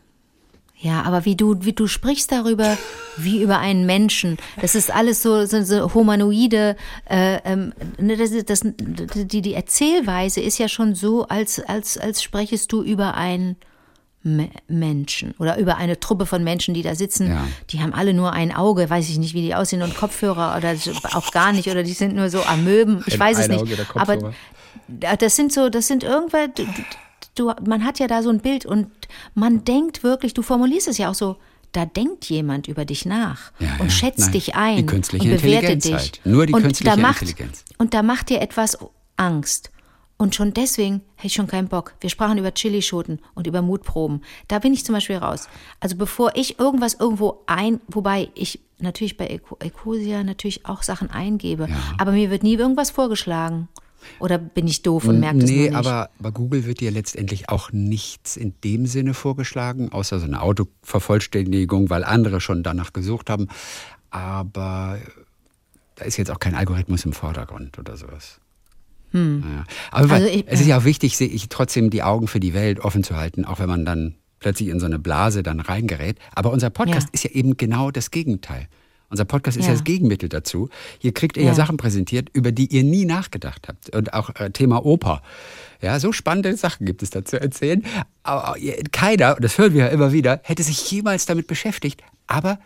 Ja, 0.82 1.02
aber 1.02 1.26
wie 1.26 1.36
du, 1.36 1.56
wie 1.60 1.74
du 1.74 1.86
sprichst 1.86 2.32
darüber, 2.32 2.78
wie 3.18 3.42
über 3.42 3.58
einen 3.58 3.84
Menschen, 3.84 4.38
das 4.62 4.74
ist 4.74 4.90
alles 4.90 5.20
so, 5.20 5.44
so, 5.44 5.62
so 5.62 5.92
humanoide, 5.92 6.74
äh, 7.08 7.36
ähm, 7.44 7.74
ne, 7.98 8.16
das, 8.16 8.30
das, 8.46 8.62
die, 8.64 9.42
die 9.42 9.52
Erzählweise 9.52 10.40
ist 10.40 10.58
ja 10.58 10.68
schon 10.68 10.94
so, 10.94 11.28
als, 11.28 11.60
als, 11.60 11.98
als 11.98 12.22
sprechest 12.22 12.72
du 12.72 12.82
über 12.82 13.14
einen 13.14 13.56
Me 14.22 14.50
Menschen 14.68 15.34
oder 15.38 15.56
über 15.58 15.76
eine 15.78 15.98
Truppe 15.98 16.26
von 16.26 16.44
Menschen, 16.44 16.74
die 16.74 16.82
da 16.82 16.94
sitzen. 16.94 17.28
Ja. 17.30 17.46
Die 17.70 17.80
haben 17.80 17.94
alle 17.94 18.12
nur 18.12 18.32
ein 18.32 18.54
Auge, 18.54 18.88
weiß 18.88 19.08
ich 19.08 19.18
nicht, 19.18 19.32
wie 19.32 19.40
die 19.40 19.54
aussehen, 19.54 19.82
und 19.82 19.96
Kopfhörer 19.96 20.56
oder 20.58 20.74
auch 21.14 21.30
gar 21.30 21.52
nicht, 21.52 21.68
oder 21.68 21.82
die 21.82 21.92
sind 21.92 22.14
nur 22.14 22.28
so 22.28 22.42
Amöben, 22.42 23.02
ich 23.06 23.14
Ein- 23.14 23.20
weiß 23.20 23.38
es 23.38 23.48
nicht. 23.48 23.64
Aber 23.94 24.32
das 25.18 25.36
sind 25.36 25.52
so, 25.52 25.68
das 25.70 25.86
sind 25.88 26.04
irgendwann, 26.04 26.52
du, 27.34 27.52
man 27.66 27.84
hat 27.84 27.98
ja 27.98 28.06
da 28.06 28.22
so 28.22 28.30
ein 28.30 28.40
Bild 28.40 28.66
und 28.66 28.88
man 29.34 29.64
denkt 29.64 30.02
wirklich, 30.02 30.34
du 30.34 30.42
formulierst 30.42 30.88
es 30.88 30.98
ja 30.98 31.10
auch 31.10 31.14
so, 31.14 31.36
da 31.72 31.86
denkt 31.86 32.24
jemand 32.26 32.66
über 32.68 32.84
dich 32.84 33.06
nach 33.06 33.52
Ja, 33.60 33.74
und 33.78 33.86
ja. 33.86 33.90
schätzt 33.90 34.18
Nein, 34.20 34.32
dich 34.32 34.54
ein 34.56 34.76
die 34.78 34.86
künstliche 34.86 35.30
und 35.32 35.36
bewertet 35.42 35.84
dich. 35.84 35.92
halt. 35.94 36.20
Nur 36.24 36.46
die 36.46 36.52
und 36.52 36.62
künstliche 36.62 36.96
da 36.96 37.00
macht, 37.00 37.22
Intelligenz. 37.22 37.64
Und 37.78 37.94
da 37.94 38.02
macht 38.02 38.28
dir 38.28 38.40
etwas 38.40 38.76
Angst. 39.16 39.70
Und 40.16 40.34
schon 40.34 40.52
deswegen 40.52 41.00
hätte 41.14 41.28
ich 41.28 41.32
schon 41.34 41.46
keinen 41.46 41.68
Bock. 41.68 41.94
Wir 42.00 42.10
sprachen 42.10 42.36
über 42.36 42.52
Chilischoten 42.52 43.20
und 43.34 43.46
über 43.46 43.62
Mutproben. 43.62 44.20
Da 44.48 44.58
bin 44.58 44.74
ich 44.74 44.84
zum 44.84 44.94
Beispiel 44.94 45.16
raus. 45.16 45.48
Also 45.78 45.96
bevor 45.96 46.32
ich 46.36 46.58
irgendwas 46.58 46.94
irgendwo 46.94 47.42
ein, 47.46 47.80
wobei 47.88 48.28
ich 48.34 48.60
natürlich 48.80 49.16
bei 49.16 49.28
Eco- 49.30 49.56
Ecosia 49.64 50.22
natürlich 50.22 50.66
auch 50.66 50.82
Sachen 50.82 51.10
eingebe, 51.10 51.68
aber 51.98 52.12
mir 52.12 52.30
wird 52.30 52.42
nie 52.42 52.54
irgendwas 52.54 52.90
vorgeschlagen. 52.90 53.68
Oder 54.18 54.38
bin 54.38 54.66
ich 54.66 54.82
doof 54.82 55.04
und 55.04 55.20
merke 55.20 55.38
das 55.40 55.50
nur 55.50 55.58
Nee, 55.58 55.64
nicht? 55.68 55.74
aber 55.76 56.10
bei 56.18 56.30
Google 56.30 56.64
wird 56.66 56.80
dir 56.80 56.90
letztendlich 56.90 57.48
auch 57.48 57.72
nichts 57.72 58.36
in 58.36 58.54
dem 58.64 58.86
Sinne 58.86 59.14
vorgeschlagen, 59.14 59.90
außer 59.92 60.18
so 60.18 60.26
eine 60.26 60.42
Autovervollständigung, 60.42 61.90
weil 61.90 62.04
andere 62.04 62.40
schon 62.40 62.62
danach 62.62 62.92
gesucht 62.92 63.30
haben. 63.30 63.48
Aber 64.10 64.98
da 65.96 66.04
ist 66.04 66.16
jetzt 66.16 66.30
auch 66.30 66.38
kein 66.38 66.54
Algorithmus 66.54 67.04
im 67.04 67.12
Vordergrund 67.12 67.78
oder 67.78 67.96
sowas. 67.96 68.40
Naja. 69.12 69.64
Aber 69.90 70.14
Also 70.14 70.26
ich- 70.28 70.44
es 70.46 70.60
ist 70.60 70.66
ja 70.68 70.78
auch 70.78 70.84
wichtig, 70.84 71.16
sehe 71.16 71.28
ich 71.28 71.48
trotzdem 71.48 71.90
die 71.90 72.02
Augen 72.02 72.28
für 72.28 72.38
die 72.40 72.54
Welt 72.54 72.80
offen 72.80 73.02
zu 73.02 73.16
halten, 73.16 73.44
auch 73.44 73.58
wenn 73.58 73.68
man 73.68 73.84
dann 73.84 74.14
plötzlich 74.38 74.68
in 74.68 74.78
so 74.80 74.86
eine 74.86 74.98
Blase 75.00 75.42
dann 75.42 75.58
reingerät. 75.60 76.18
Aber 76.34 76.52
unser 76.52 76.70
Podcast 76.70 77.08
Ja. 77.08 77.12
ist 77.12 77.24
ja 77.24 77.30
eben 77.30 77.56
genau 77.56 77.90
das 77.90 78.10
Gegenteil. 78.10 78.68
Unser 79.10 79.24
Podcast 79.24 79.56
ist 79.58 79.64
ja, 79.66 79.72
Ja. 79.72 79.76
das 79.76 79.84
Gegenmittel 79.84 80.28
dazu. 80.28 80.68
Hier 80.98 81.12
kriegt 81.12 81.36
ihr 81.36 81.42
ja. 81.42 81.48
Ja. 81.50 81.54
Sachen 81.54 81.76
präsentiert, 81.76 82.28
über 82.32 82.52
die 82.52 82.66
ihr 82.74 82.84
nie 82.84 83.04
nachgedacht 83.04 83.68
habt. 83.68 83.94
Und 83.94 84.14
auch 84.14 84.30
äh, 84.36 84.50
Thema 84.50 84.86
Oper. 84.86 85.22
Ja, 85.82 85.98
so 86.00 86.12
spannende 86.12 86.56
Sachen 86.56 86.86
gibt 86.86 87.02
es 87.02 87.10
da 87.10 87.24
zu 87.24 87.40
erzählen. 87.40 87.84
Aber 88.22 88.56
ihr- 88.58 88.82
keiner, 88.92 89.34
das 89.34 89.58
hören 89.58 89.74
wir 89.74 89.80
ja 89.86 89.88
immer 89.88 90.12
wieder, 90.12 90.40
hätte 90.44 90.62
sich 90.62 90.90
jemals 90.90 91.26
damit 91.26 91.46
beschäftigt. 91.48 92.02
Aber 92.28 92.60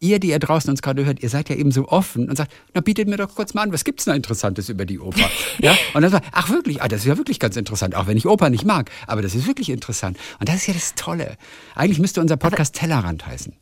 ihr, 0.00 0.18
die 0.18 0.28
ihr 0.30 0.38
draußen 0.38 0.70
uns 0.70 0.82
gerade 0.82 1.04
hört, 1.04 1.22
ihr 1.22 1.28
seid 1.30 1.48
ja 1.48 1.56
eben 1.56 1.72
so 1.72 1.88
offen 1.88 2.28
und 2.28 2.36
sagt, 2.36 2.52
na 2.74 2.80
bietet 2.82 3.08
mir 3.08 3.16
doch 3.16 3.34
kurz 3.34 3.54
mal 3.54 3.62
an, 3.62 3.72
was 3.72 3.84
gibt's 3.84 4.04
denn 4.04 4.12
da 4.12 4.16
Interessantes 4.16 4.68
über 4.68 4.84
die 4.86 4.98
Oper? 4.98 5.28
ja? 5.60 5.74
Und 5.94 6.02
dann 6.02 6.10
sagt, 6.10 6.26
ach 6.32 6.48
wirklich, 6.50 6.82
ah, 6.82 6.88
das 6.88 7.00
ist 7.00 7.06
ja 7.06 7.16
wirklich 7.16 7.38
ganz 7.38 7.56
interessant, 7.56 7.94
auch 7.94 8.06
wenn 8.06 8.16
ich 8.16 8.26
Oper 8.26 8.50
nicht 8.50 8.64
mag, 8.66 8.90
aber 9.06 9.22
das 9.22 9.34
ist 9.34 9.46
wirklich 9.46 9.70
interessant. 9.70 10.18
Und 10.40 10.48
das 10.48 10.56
ist 10.56 10.66
ja 10.66 10.74
das 10.74 10.94
Tolle. 10.94 11.36
Eigentlich 11.74 11.98
müsste 11.98 12.20
unser 12.20 12.36
Podcast 12.36 12.74
Tellerrand 12.74 13.26
heißen. 13.26 13.54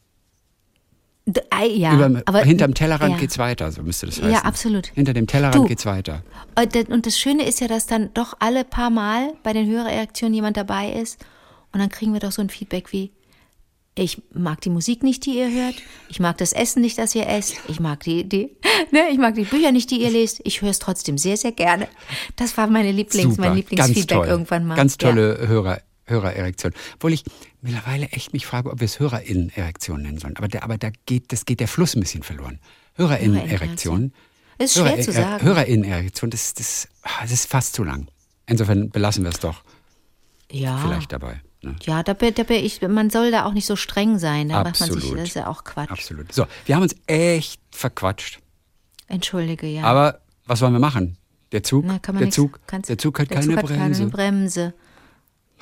Ja, 1.74 1.94
Über, 1.94 2.22
aber 2.24 2.42
hinterm 2.42 2.72
Tellerrand 2.74 3.12
ja. 3.14 3.18
geht's 3.20 3.36
weiter, 3.38 3.70
so 3.70 3.82
müsste 3.82 4.06
das 4.06 4.16
heißen. 4.16 4.30
Ja, 4.30 4.38
absolut. 4.44 4.86
Hinter 4.88 5.12
dem 5.12 5.26
Tellerrand 5.26 5.56
Du. 5.56 5.64
geht's 5.64 5.84
weiter. 5.84 6.22
Und 6.58 6.74
das- 6.74 6.84
Und 6.86 7.06
das 7.06 7.18
Schöne 7.18 7.46
ist 7.46 7.60
ja, 7.60 7.68
dass 7.68 7.86
dann 7.86 8.12
doch 8.14 8.34
alle 8.40 8.64
paar 8.64 8.90
Mal 8.90 9.34
bei 9.42 9.52
den 9.52 9.68
Hörerreaktionen 9.68 10.32
jemand 10.34 10.56
dabei 10.56 10.90
ist 10.92 11.18
und 11.72 11.80
dann 11.80 11.90
kriegen 11.90 12.12
wir 12.14 12.20
doch 12.20 12.32
so 12.32 12.40
ein 12.40 12.48
Feedback 12.48 12.92
wie, 12.92 13.12
ich 13.94 14.22
mag 14.32 14.60
die 14.60 14.70
Musik 14.70 15.02
nicht, 15.02 15.26
die 15.26 15.36
ihr 15.38 15.50
hört, 15.50 15.74
ich 16.08 16.20
mag 16.20 16.38
das 16.38 16.52
Essen 16.52 16.80
nicht, 16.82 16.96
das 16.98 17.14
ihr 17.16 17.26
esst, 17.26 17.56
ich 17.68 17.80
mag 17.80 18.00
die, 18.04 18.28
die 18.28 18.56
ne, 18.92 19.08
ich 19.10 19.18
mag 19.18 19.34
die 19.34 19.42
Bücher 19.42 19.72
nicht, 19.72 19.90
die 19.90 20.00
ihr 20.00 20.10
lest, 20.10 20.40
ich 20.44 20.62
höre 20.62 20.70
es 20.70 20.78
trotzdem 20.78 21.18
sehr, 21.18 21.36
sehr 21.36 21.52
gerne. 21.52 21.88
Das 22.36 22.56
war 22.56 22.68
meine 22.68 22.92
Lieblings, 22.92 23.34
Super, 23.34 23.48
mein 23.48 23.56
Lieblingsfeedback 23.56 24.26
irgendwann 24.28 24.64
mal. 24.66 24.76
Ganz 24.76 24.96
Ja. 25.02 25.08
tolle 25.10 25.46
Hörer, 25.48 25.80
Hörererektion. 26.08 26.72
Obwohl 26.94 27.12
ich 27.12 27.24
mittlerweile 27.62 28.06
echt 28.06 28.32
mich 28.32 28.46
frage, 28.46 28.70
ob 28.70 28.80
wir 28.80 28.84
es 28.86 28.98
HörerInnen-Erektion 29.00 30.02
nennen 30.02 30.18
sollen. 30.18 30.36
Aber, 30.36 30.48
der, 30.48 30.62
aber 30.64 30.78
da 30.78 30.90
geht, 31.06 31.32
das 31.32 31.44
geht 31.44 31.60
der 31.60 31.68
Fluss 31.68 31.94
ein 31.94 32.00
bisschen 32.00 32.22
verloren. 32.22 32.58
HörerInnen-Erektion. 32.96 34.12
Ist 34.58 34.74
schwer 34.74 34.96
Hörer- 34.96 35.00
zu 35.02 35.10
äh, 35.10 35.14
sagen. 35.14 35.44
HörerInnen-Erektion, 35.44 36.30
das, 36.30 36.54
das, 36.54 36.88
ah, 37.02 37.10
das 37.22 37.30
ist 37.32 37.46
fast 37.48 37.74
zu 37.74 37.84
lang. 37.84 38.08
Insofern 38.46 38.90
belassen 38.90 39.22
wir 39.24 39.30
es 39.30 39.38
doch 39.40 39.62
Ja. 40.50 40.78
vielleicht 40.78 41.12
dabei. 41.12 41.40
Ne? 41.62 41.76
Ja, 41.82 42.02
da 42.02 42.14
da 42.14 42.42
bin 42.44 42.64
ich, 42.64 42.80
man 42.82 43.10
soll 43.10 43.30
da 43.30 43.44
auch 43.44 43.52
nicht 43.52 43.66
so 43.66 43.76
streng 43.76 44.18
sein. 44.18 44.48
Da 44.48 44.62
macht 44.64 44.80
man 44.80 44.88
sich, 44.90 44.96
Absolut. 44.98 45.18
das 45.18 45.28
ist 45.28 45.34
ja 45.34 45.46
auch 45.48 45.64
Quatsch. 45.64 45.90
Absolut. 45.90 46.32
So, 46.32 46.46
wir 46.66 46.74
haben 46.76 46.82
uns 46.82 46.94
echt 47.06 47.60
verquatscht. 47.72 48.38
Entschuldige, 49.08 49.66
ja. 49.66 49.82
Aber 49.84 50.20
was 50.46 50.60
wollen 50.60 50.72
wir 50.72 50.78
machen? 50.80 51.16
Der 51.52 51.62
Zug, 51.62 51.84
Na, 51.86 51.98
der, 51.98 52.14
nix- 52.14 52.34
Zug 52.36 52.60
kannst- 52.66 52.90
der 52.90 52.98
Zug 52.98 53.18
hat 53.18 53.30
der 53.30 53.36
keine 53.38 53.48
Zug 53.48 53.56
hat 53.56 53.66
Bremse. 53.66 54.00
keine 54.00 54.10
Bremse. 54.10 54.74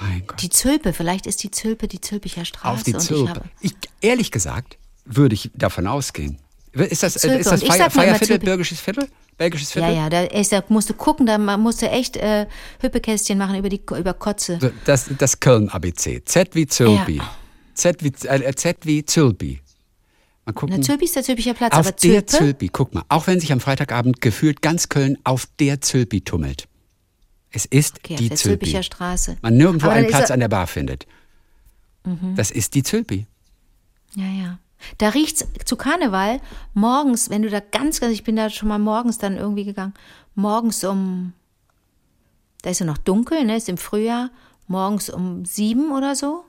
Mein 0.00 0.26
Gott. 0.26 0.40
Die 0.42 0.50
Zülpe, 0.50 0.92
vielleicht 0.92 1.26
ist 1.26 1.42
die 1.42 1.50
Zülpe 1.50 1.88
die 1.88 2.00
Zülpicher 2.00 2.44
Straße. 2.44 2.68
Auf 2.74 2.82
die 2.82 2.90
ich 2.92 2.98
Zülpe. 2.98 3.30
habe, 3.30 3.44
Ich, 3.60 3.74
ehrlich 4.00 4.30
gesagt, 4.30 4.76
würde 5.04 5.34
ich 5.34 5.50
davon 5.54 5.86
ausgehen. 5.86 6.38
Ist 6.72 7.02
das, 7.02 7.14
Zülpe. 7.14 7.36
ist 7.38 7.50
das 7.50 7.62
ich 7.62 7.68
Feier, 7.68 7.78
sag 7.78 7.92
Feierviertel, 7.92 8.26
Zülpe. 8.26 8.44
Belgisches 8.46 8.80
Viertel? 8.80 9.08
Belgisches 9.38 9.74
ja, 9.74 9.82
Viertel? 9.86 9.96
ja, 9.96 10.10
da, 10.10 10.22
ist, 10.24 10.52
da 10.52 10.62
musst 10.68 10.90
du 10.90 10.94
gucken, 10.94 11.26
da 11.26 11.38
ma- 11.38 11.56
musst 11.56 11.80
du 11.82 11.88
echt 11.88 12.16
äh, 12.16 12.46
Hüppekästchen 12.80 13.38
machen 13.38 13.56
über, 13.58 13.68
die, 13.68 13.80
über 13.98 14.14
Kotze. 14.14 14.58
Das, 14.84 15.06
das 15.16 15.40
Köln-ABC. 15.40 16.22
Z 16.24 16.54
wie 16.54 16.66
Zülpi. 16.66 17.16
Ja. 17.16 17.30
Z, 17.74 18.02
wie, 18.04 18.12
äh, 18.26 18.54
Z 18.54 18.78
wie 18.84 19.04
Zülpi. 19.04 19.60
Mal 20.44 20.52
gucken. 20.52 20.76
Na, 20.78 20.82
Zülpi 20.82 21.06
ist 21.06 21.16
der 21.16 21.22
Zülpicher 21.22 21.54
Platz, 21.54 21.72
auf 21.72 21.80
aber 21.80 21.92
der 21.92 22.26
Zülpe, 22.26 22.26
Zülpi, 22.26 22.68
guck 22.68 22.94
mal, 22.94 23.02
auch 23.08 23.26
wenn 23.26 23.40
sich 23.40 23.52
am 23.52 23.60
Freitagabend 23.60 24.20
gefühlt 24.20 24.62
ganz 24.62 24.88
Köln 24.88 25.18
auf 25.24 25.46
der 25.58 25.80
Zülpi 25.80 26.20
tummelt. 26.20 26.68
Es 27.50 27.64
ist 27.64 27.98
okay, 27.98 28.16
die 28.16 28.28
der 28.28 28.36
Zülpi. 28.36 28.66
Zülpicher 28.66 28.82
Straße. 28.82 29.36
Man 29.42 29.56
nirgendwo 29.56 29.88
einen 29.88 30.08
Platz 30.08 30.30
an 30.30 30.40
der 30.40 30.48
Bar 30.48 30.66
findet. 30.66 31.06
Das 32.36 32.50
ist 32.50 32.74
die 32.74 32.82
Zülpi. 32.82 33.26
Ja, 34.14 34.26
ja. 34.26 34.58
Da 34.98 35.08
riecht's 35.08 35.46
zu 35.64 35.76
Karneval 35.76 36.40
morgens, 36.74 37.30
wenn 37.30 37.42
du 37.42 37.50
da 37.50 37.60
ganz, 37.60 38.00
ganz, 38.00 38.12
ich 38.12 38.24
bin 38.24 38.36
da 38.36 38.50
schon 38.50 38.68
mal 38.68 38.78
morgens 38.78 39.18
dann 39.18 39.36
irgendwie 39.36 39.64
gegangen, 39.64 39.94
morgens 40.34 40.84
um, 40.84 41.32
da 42.62 42.70
ist 42.70 42.78
ja 42.78 42.86
noch 42.86 42.98
dunkel, 42.98 43.44
ne, 43.44 43.56
ist 43.56 43.68
im 43.68 43.78
Frühjahr, 43.78 44.30
morgens 44.68 45.10
um 45.10 45.44
sieben 45.44 45.90
oder 45.92 46.14
so, 46.14 46.44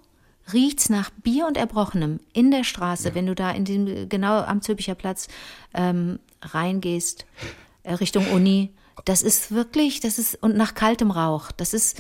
riecht's 0.53 0.89
nach 0.89 1.09
Bier 1.09 1.47
und 1.47 1.57
Erbrochenem 1.57 2.19
in 2.33 2.51
der 2.51 2.63
Straße, 2.63 3.15
wenn 3.15 3.25
du 3.25 3.33
da 3.33 3.51
in 3.51 3.65
den, 3.65 4.09
genau 4.09 4.41
am 4.41 4.61
Zülpicher 4.61 4.95
Platz 4.95 5.27
ähm, 5.73 6.19
reingehst, 6.41 7.25
äh, 7.83 7.93
Richtung 7.93 8.27
Uni. 8.27 8.71
Das 9.05 9.21
ist 9.21 9.51
wirklich, 9.51 9.99
das 9.99 10.17
ist, 10.19 10.35
und 10.41 10.55
nach 10.55 10.73
kaltem 10.73 11.11
Rauch. 11.11 11.51
Das 11.51 11.73
ist, 11.73 11.97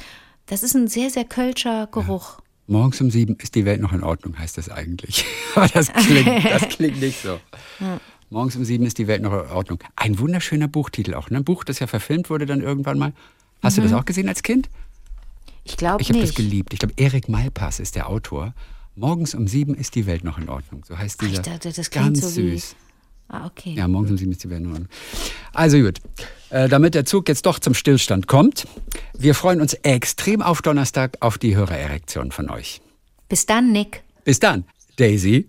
das 0.47 0.63
ist 0.63 0.75
ein 0.75 0.87
sehr, 0.87 1.09
sehr 1.09 1.25
kölscher 1.25 1.87
Geruch. 1.87 2.39
Morgens 2.67 2.99
um 2.99 3.09
sieben 3.11 3.35
ist 3.37 3.55
die 3.55 3.63
Welt 3.65 3.79
noch 3.81 3.93
in 3.93 4.03
Ordnung, 4.03 4.37
heißt 4.37 4.57
das 4.57 4.69
eigentlich. 4.69 5.25
Aber 5.55 5.67
das 5.69 5.91
klingt, 5.93 6.45
das 6.45 6.67
klingt 6.69 6.99
nicht 6.99 7.21
so. 7.21 7.39
Morgens 8.29 8.55
um 8.57 8.65
sieben 8.65 8.85
ist 8.85 8.97
die 8.97 9.07
Welt 9.07 9.21
noch 9.21 9.31
in 9.31 9.49
Ordnung. 9.51 9.79
Ein 9.95 10.19
wunderschöner 10.19 10.67
Buchtitel 10.67 11.13
auch. 11.13 11.29
Ne? 11.29 11.37
Ein 11.37 11.43
Buch, 11.45 11.63
das 11.63 11.79
ja 11.79 11.87
verfilmt 11.87 12.29
wurde 12.29 12.45
dann 12.45 12.61
irgendwann 12.61 12.97
mal. 12.99 13.13
Hast 13.63 13.77
du 13.77 13.81
das 13.81 13.93
auch 13.93 14.03
gesehen 14.05 14.27
als 14.27 14.43
Kind? 14.43 14.69
Ich 15.63 15.77
glaube 15.77 16.01
Ich 16.01 16.09
habe 16.09 16.19
das 16.19 16.29
Mhm. 16.29 16.33
nicht. 16.33 16.35
geliebt. 16.35 16.73
Ich 16.73 16.79
glaube, 16.79 16.93
Erik 16.97 17.29
Malpass 17.29 17.79
ist 17.79 17.95
der 17.95 18.09
Autor. 18.09 18.53
Morgens 18.95 19.33
um 19.33 19.47
sieben 19.47 19.75
ist 19.75 19.95
die 19.95 20.05
Welt 20.05 20.23
noch 20.23 20.37
in 20.37 20.49
Ordnung. 20.49 20.83
So 20.85 20.97
heißt 20.97 21.21
dieser. 21.21 21.33
ich 21.33 21.39
dachte, 21.41 21.71
das 21.71 21.89
klingt 21.89 22.05
ganz 22.07 22.21
so 22.21 22.29
süß. 22.29 22.75
Ah, 23.29 23.45
okay. 23.45 23.73
Ja, 23.75 23.87
morgens 23.87 24.11
um 24.11 24.17
sieben 24.17 24.31
ist 24.31 24.43
die 24.43 24.49
Welt 24.49 24.61
in 24.61 24.71
Ordnung. 24.71 24.87
Also 25.53 25.79
gut, 25.79 25.99
damit 26.49 26.95
der 26.95 27.05
Zug 27.05 27.27
jetzt 27.27 27.45
doch 27.45 27.59
zum 27.59 27.73
Stillstand 27.73 28.27
kommt, 28.27 28.67
wir 29.17 29.35
freuen 29.35 29.61
uns 29.61 29.73
extrem 29.73 30.41
auf 30.41 30.61
Donnerstag 30.61 31.17
auf 31.19 31.37
die 31.37 31.55
Hörererektion 31.55 32.31
von 32.31 32.49
euch. 32.49 32.81
Bis 33.29 33.45
dann, 33.45 33.71
Nick. 33.71 34.03
Bis 34.23 34.39
dann, 34.39 34.65
Daisy. 34.97 35.47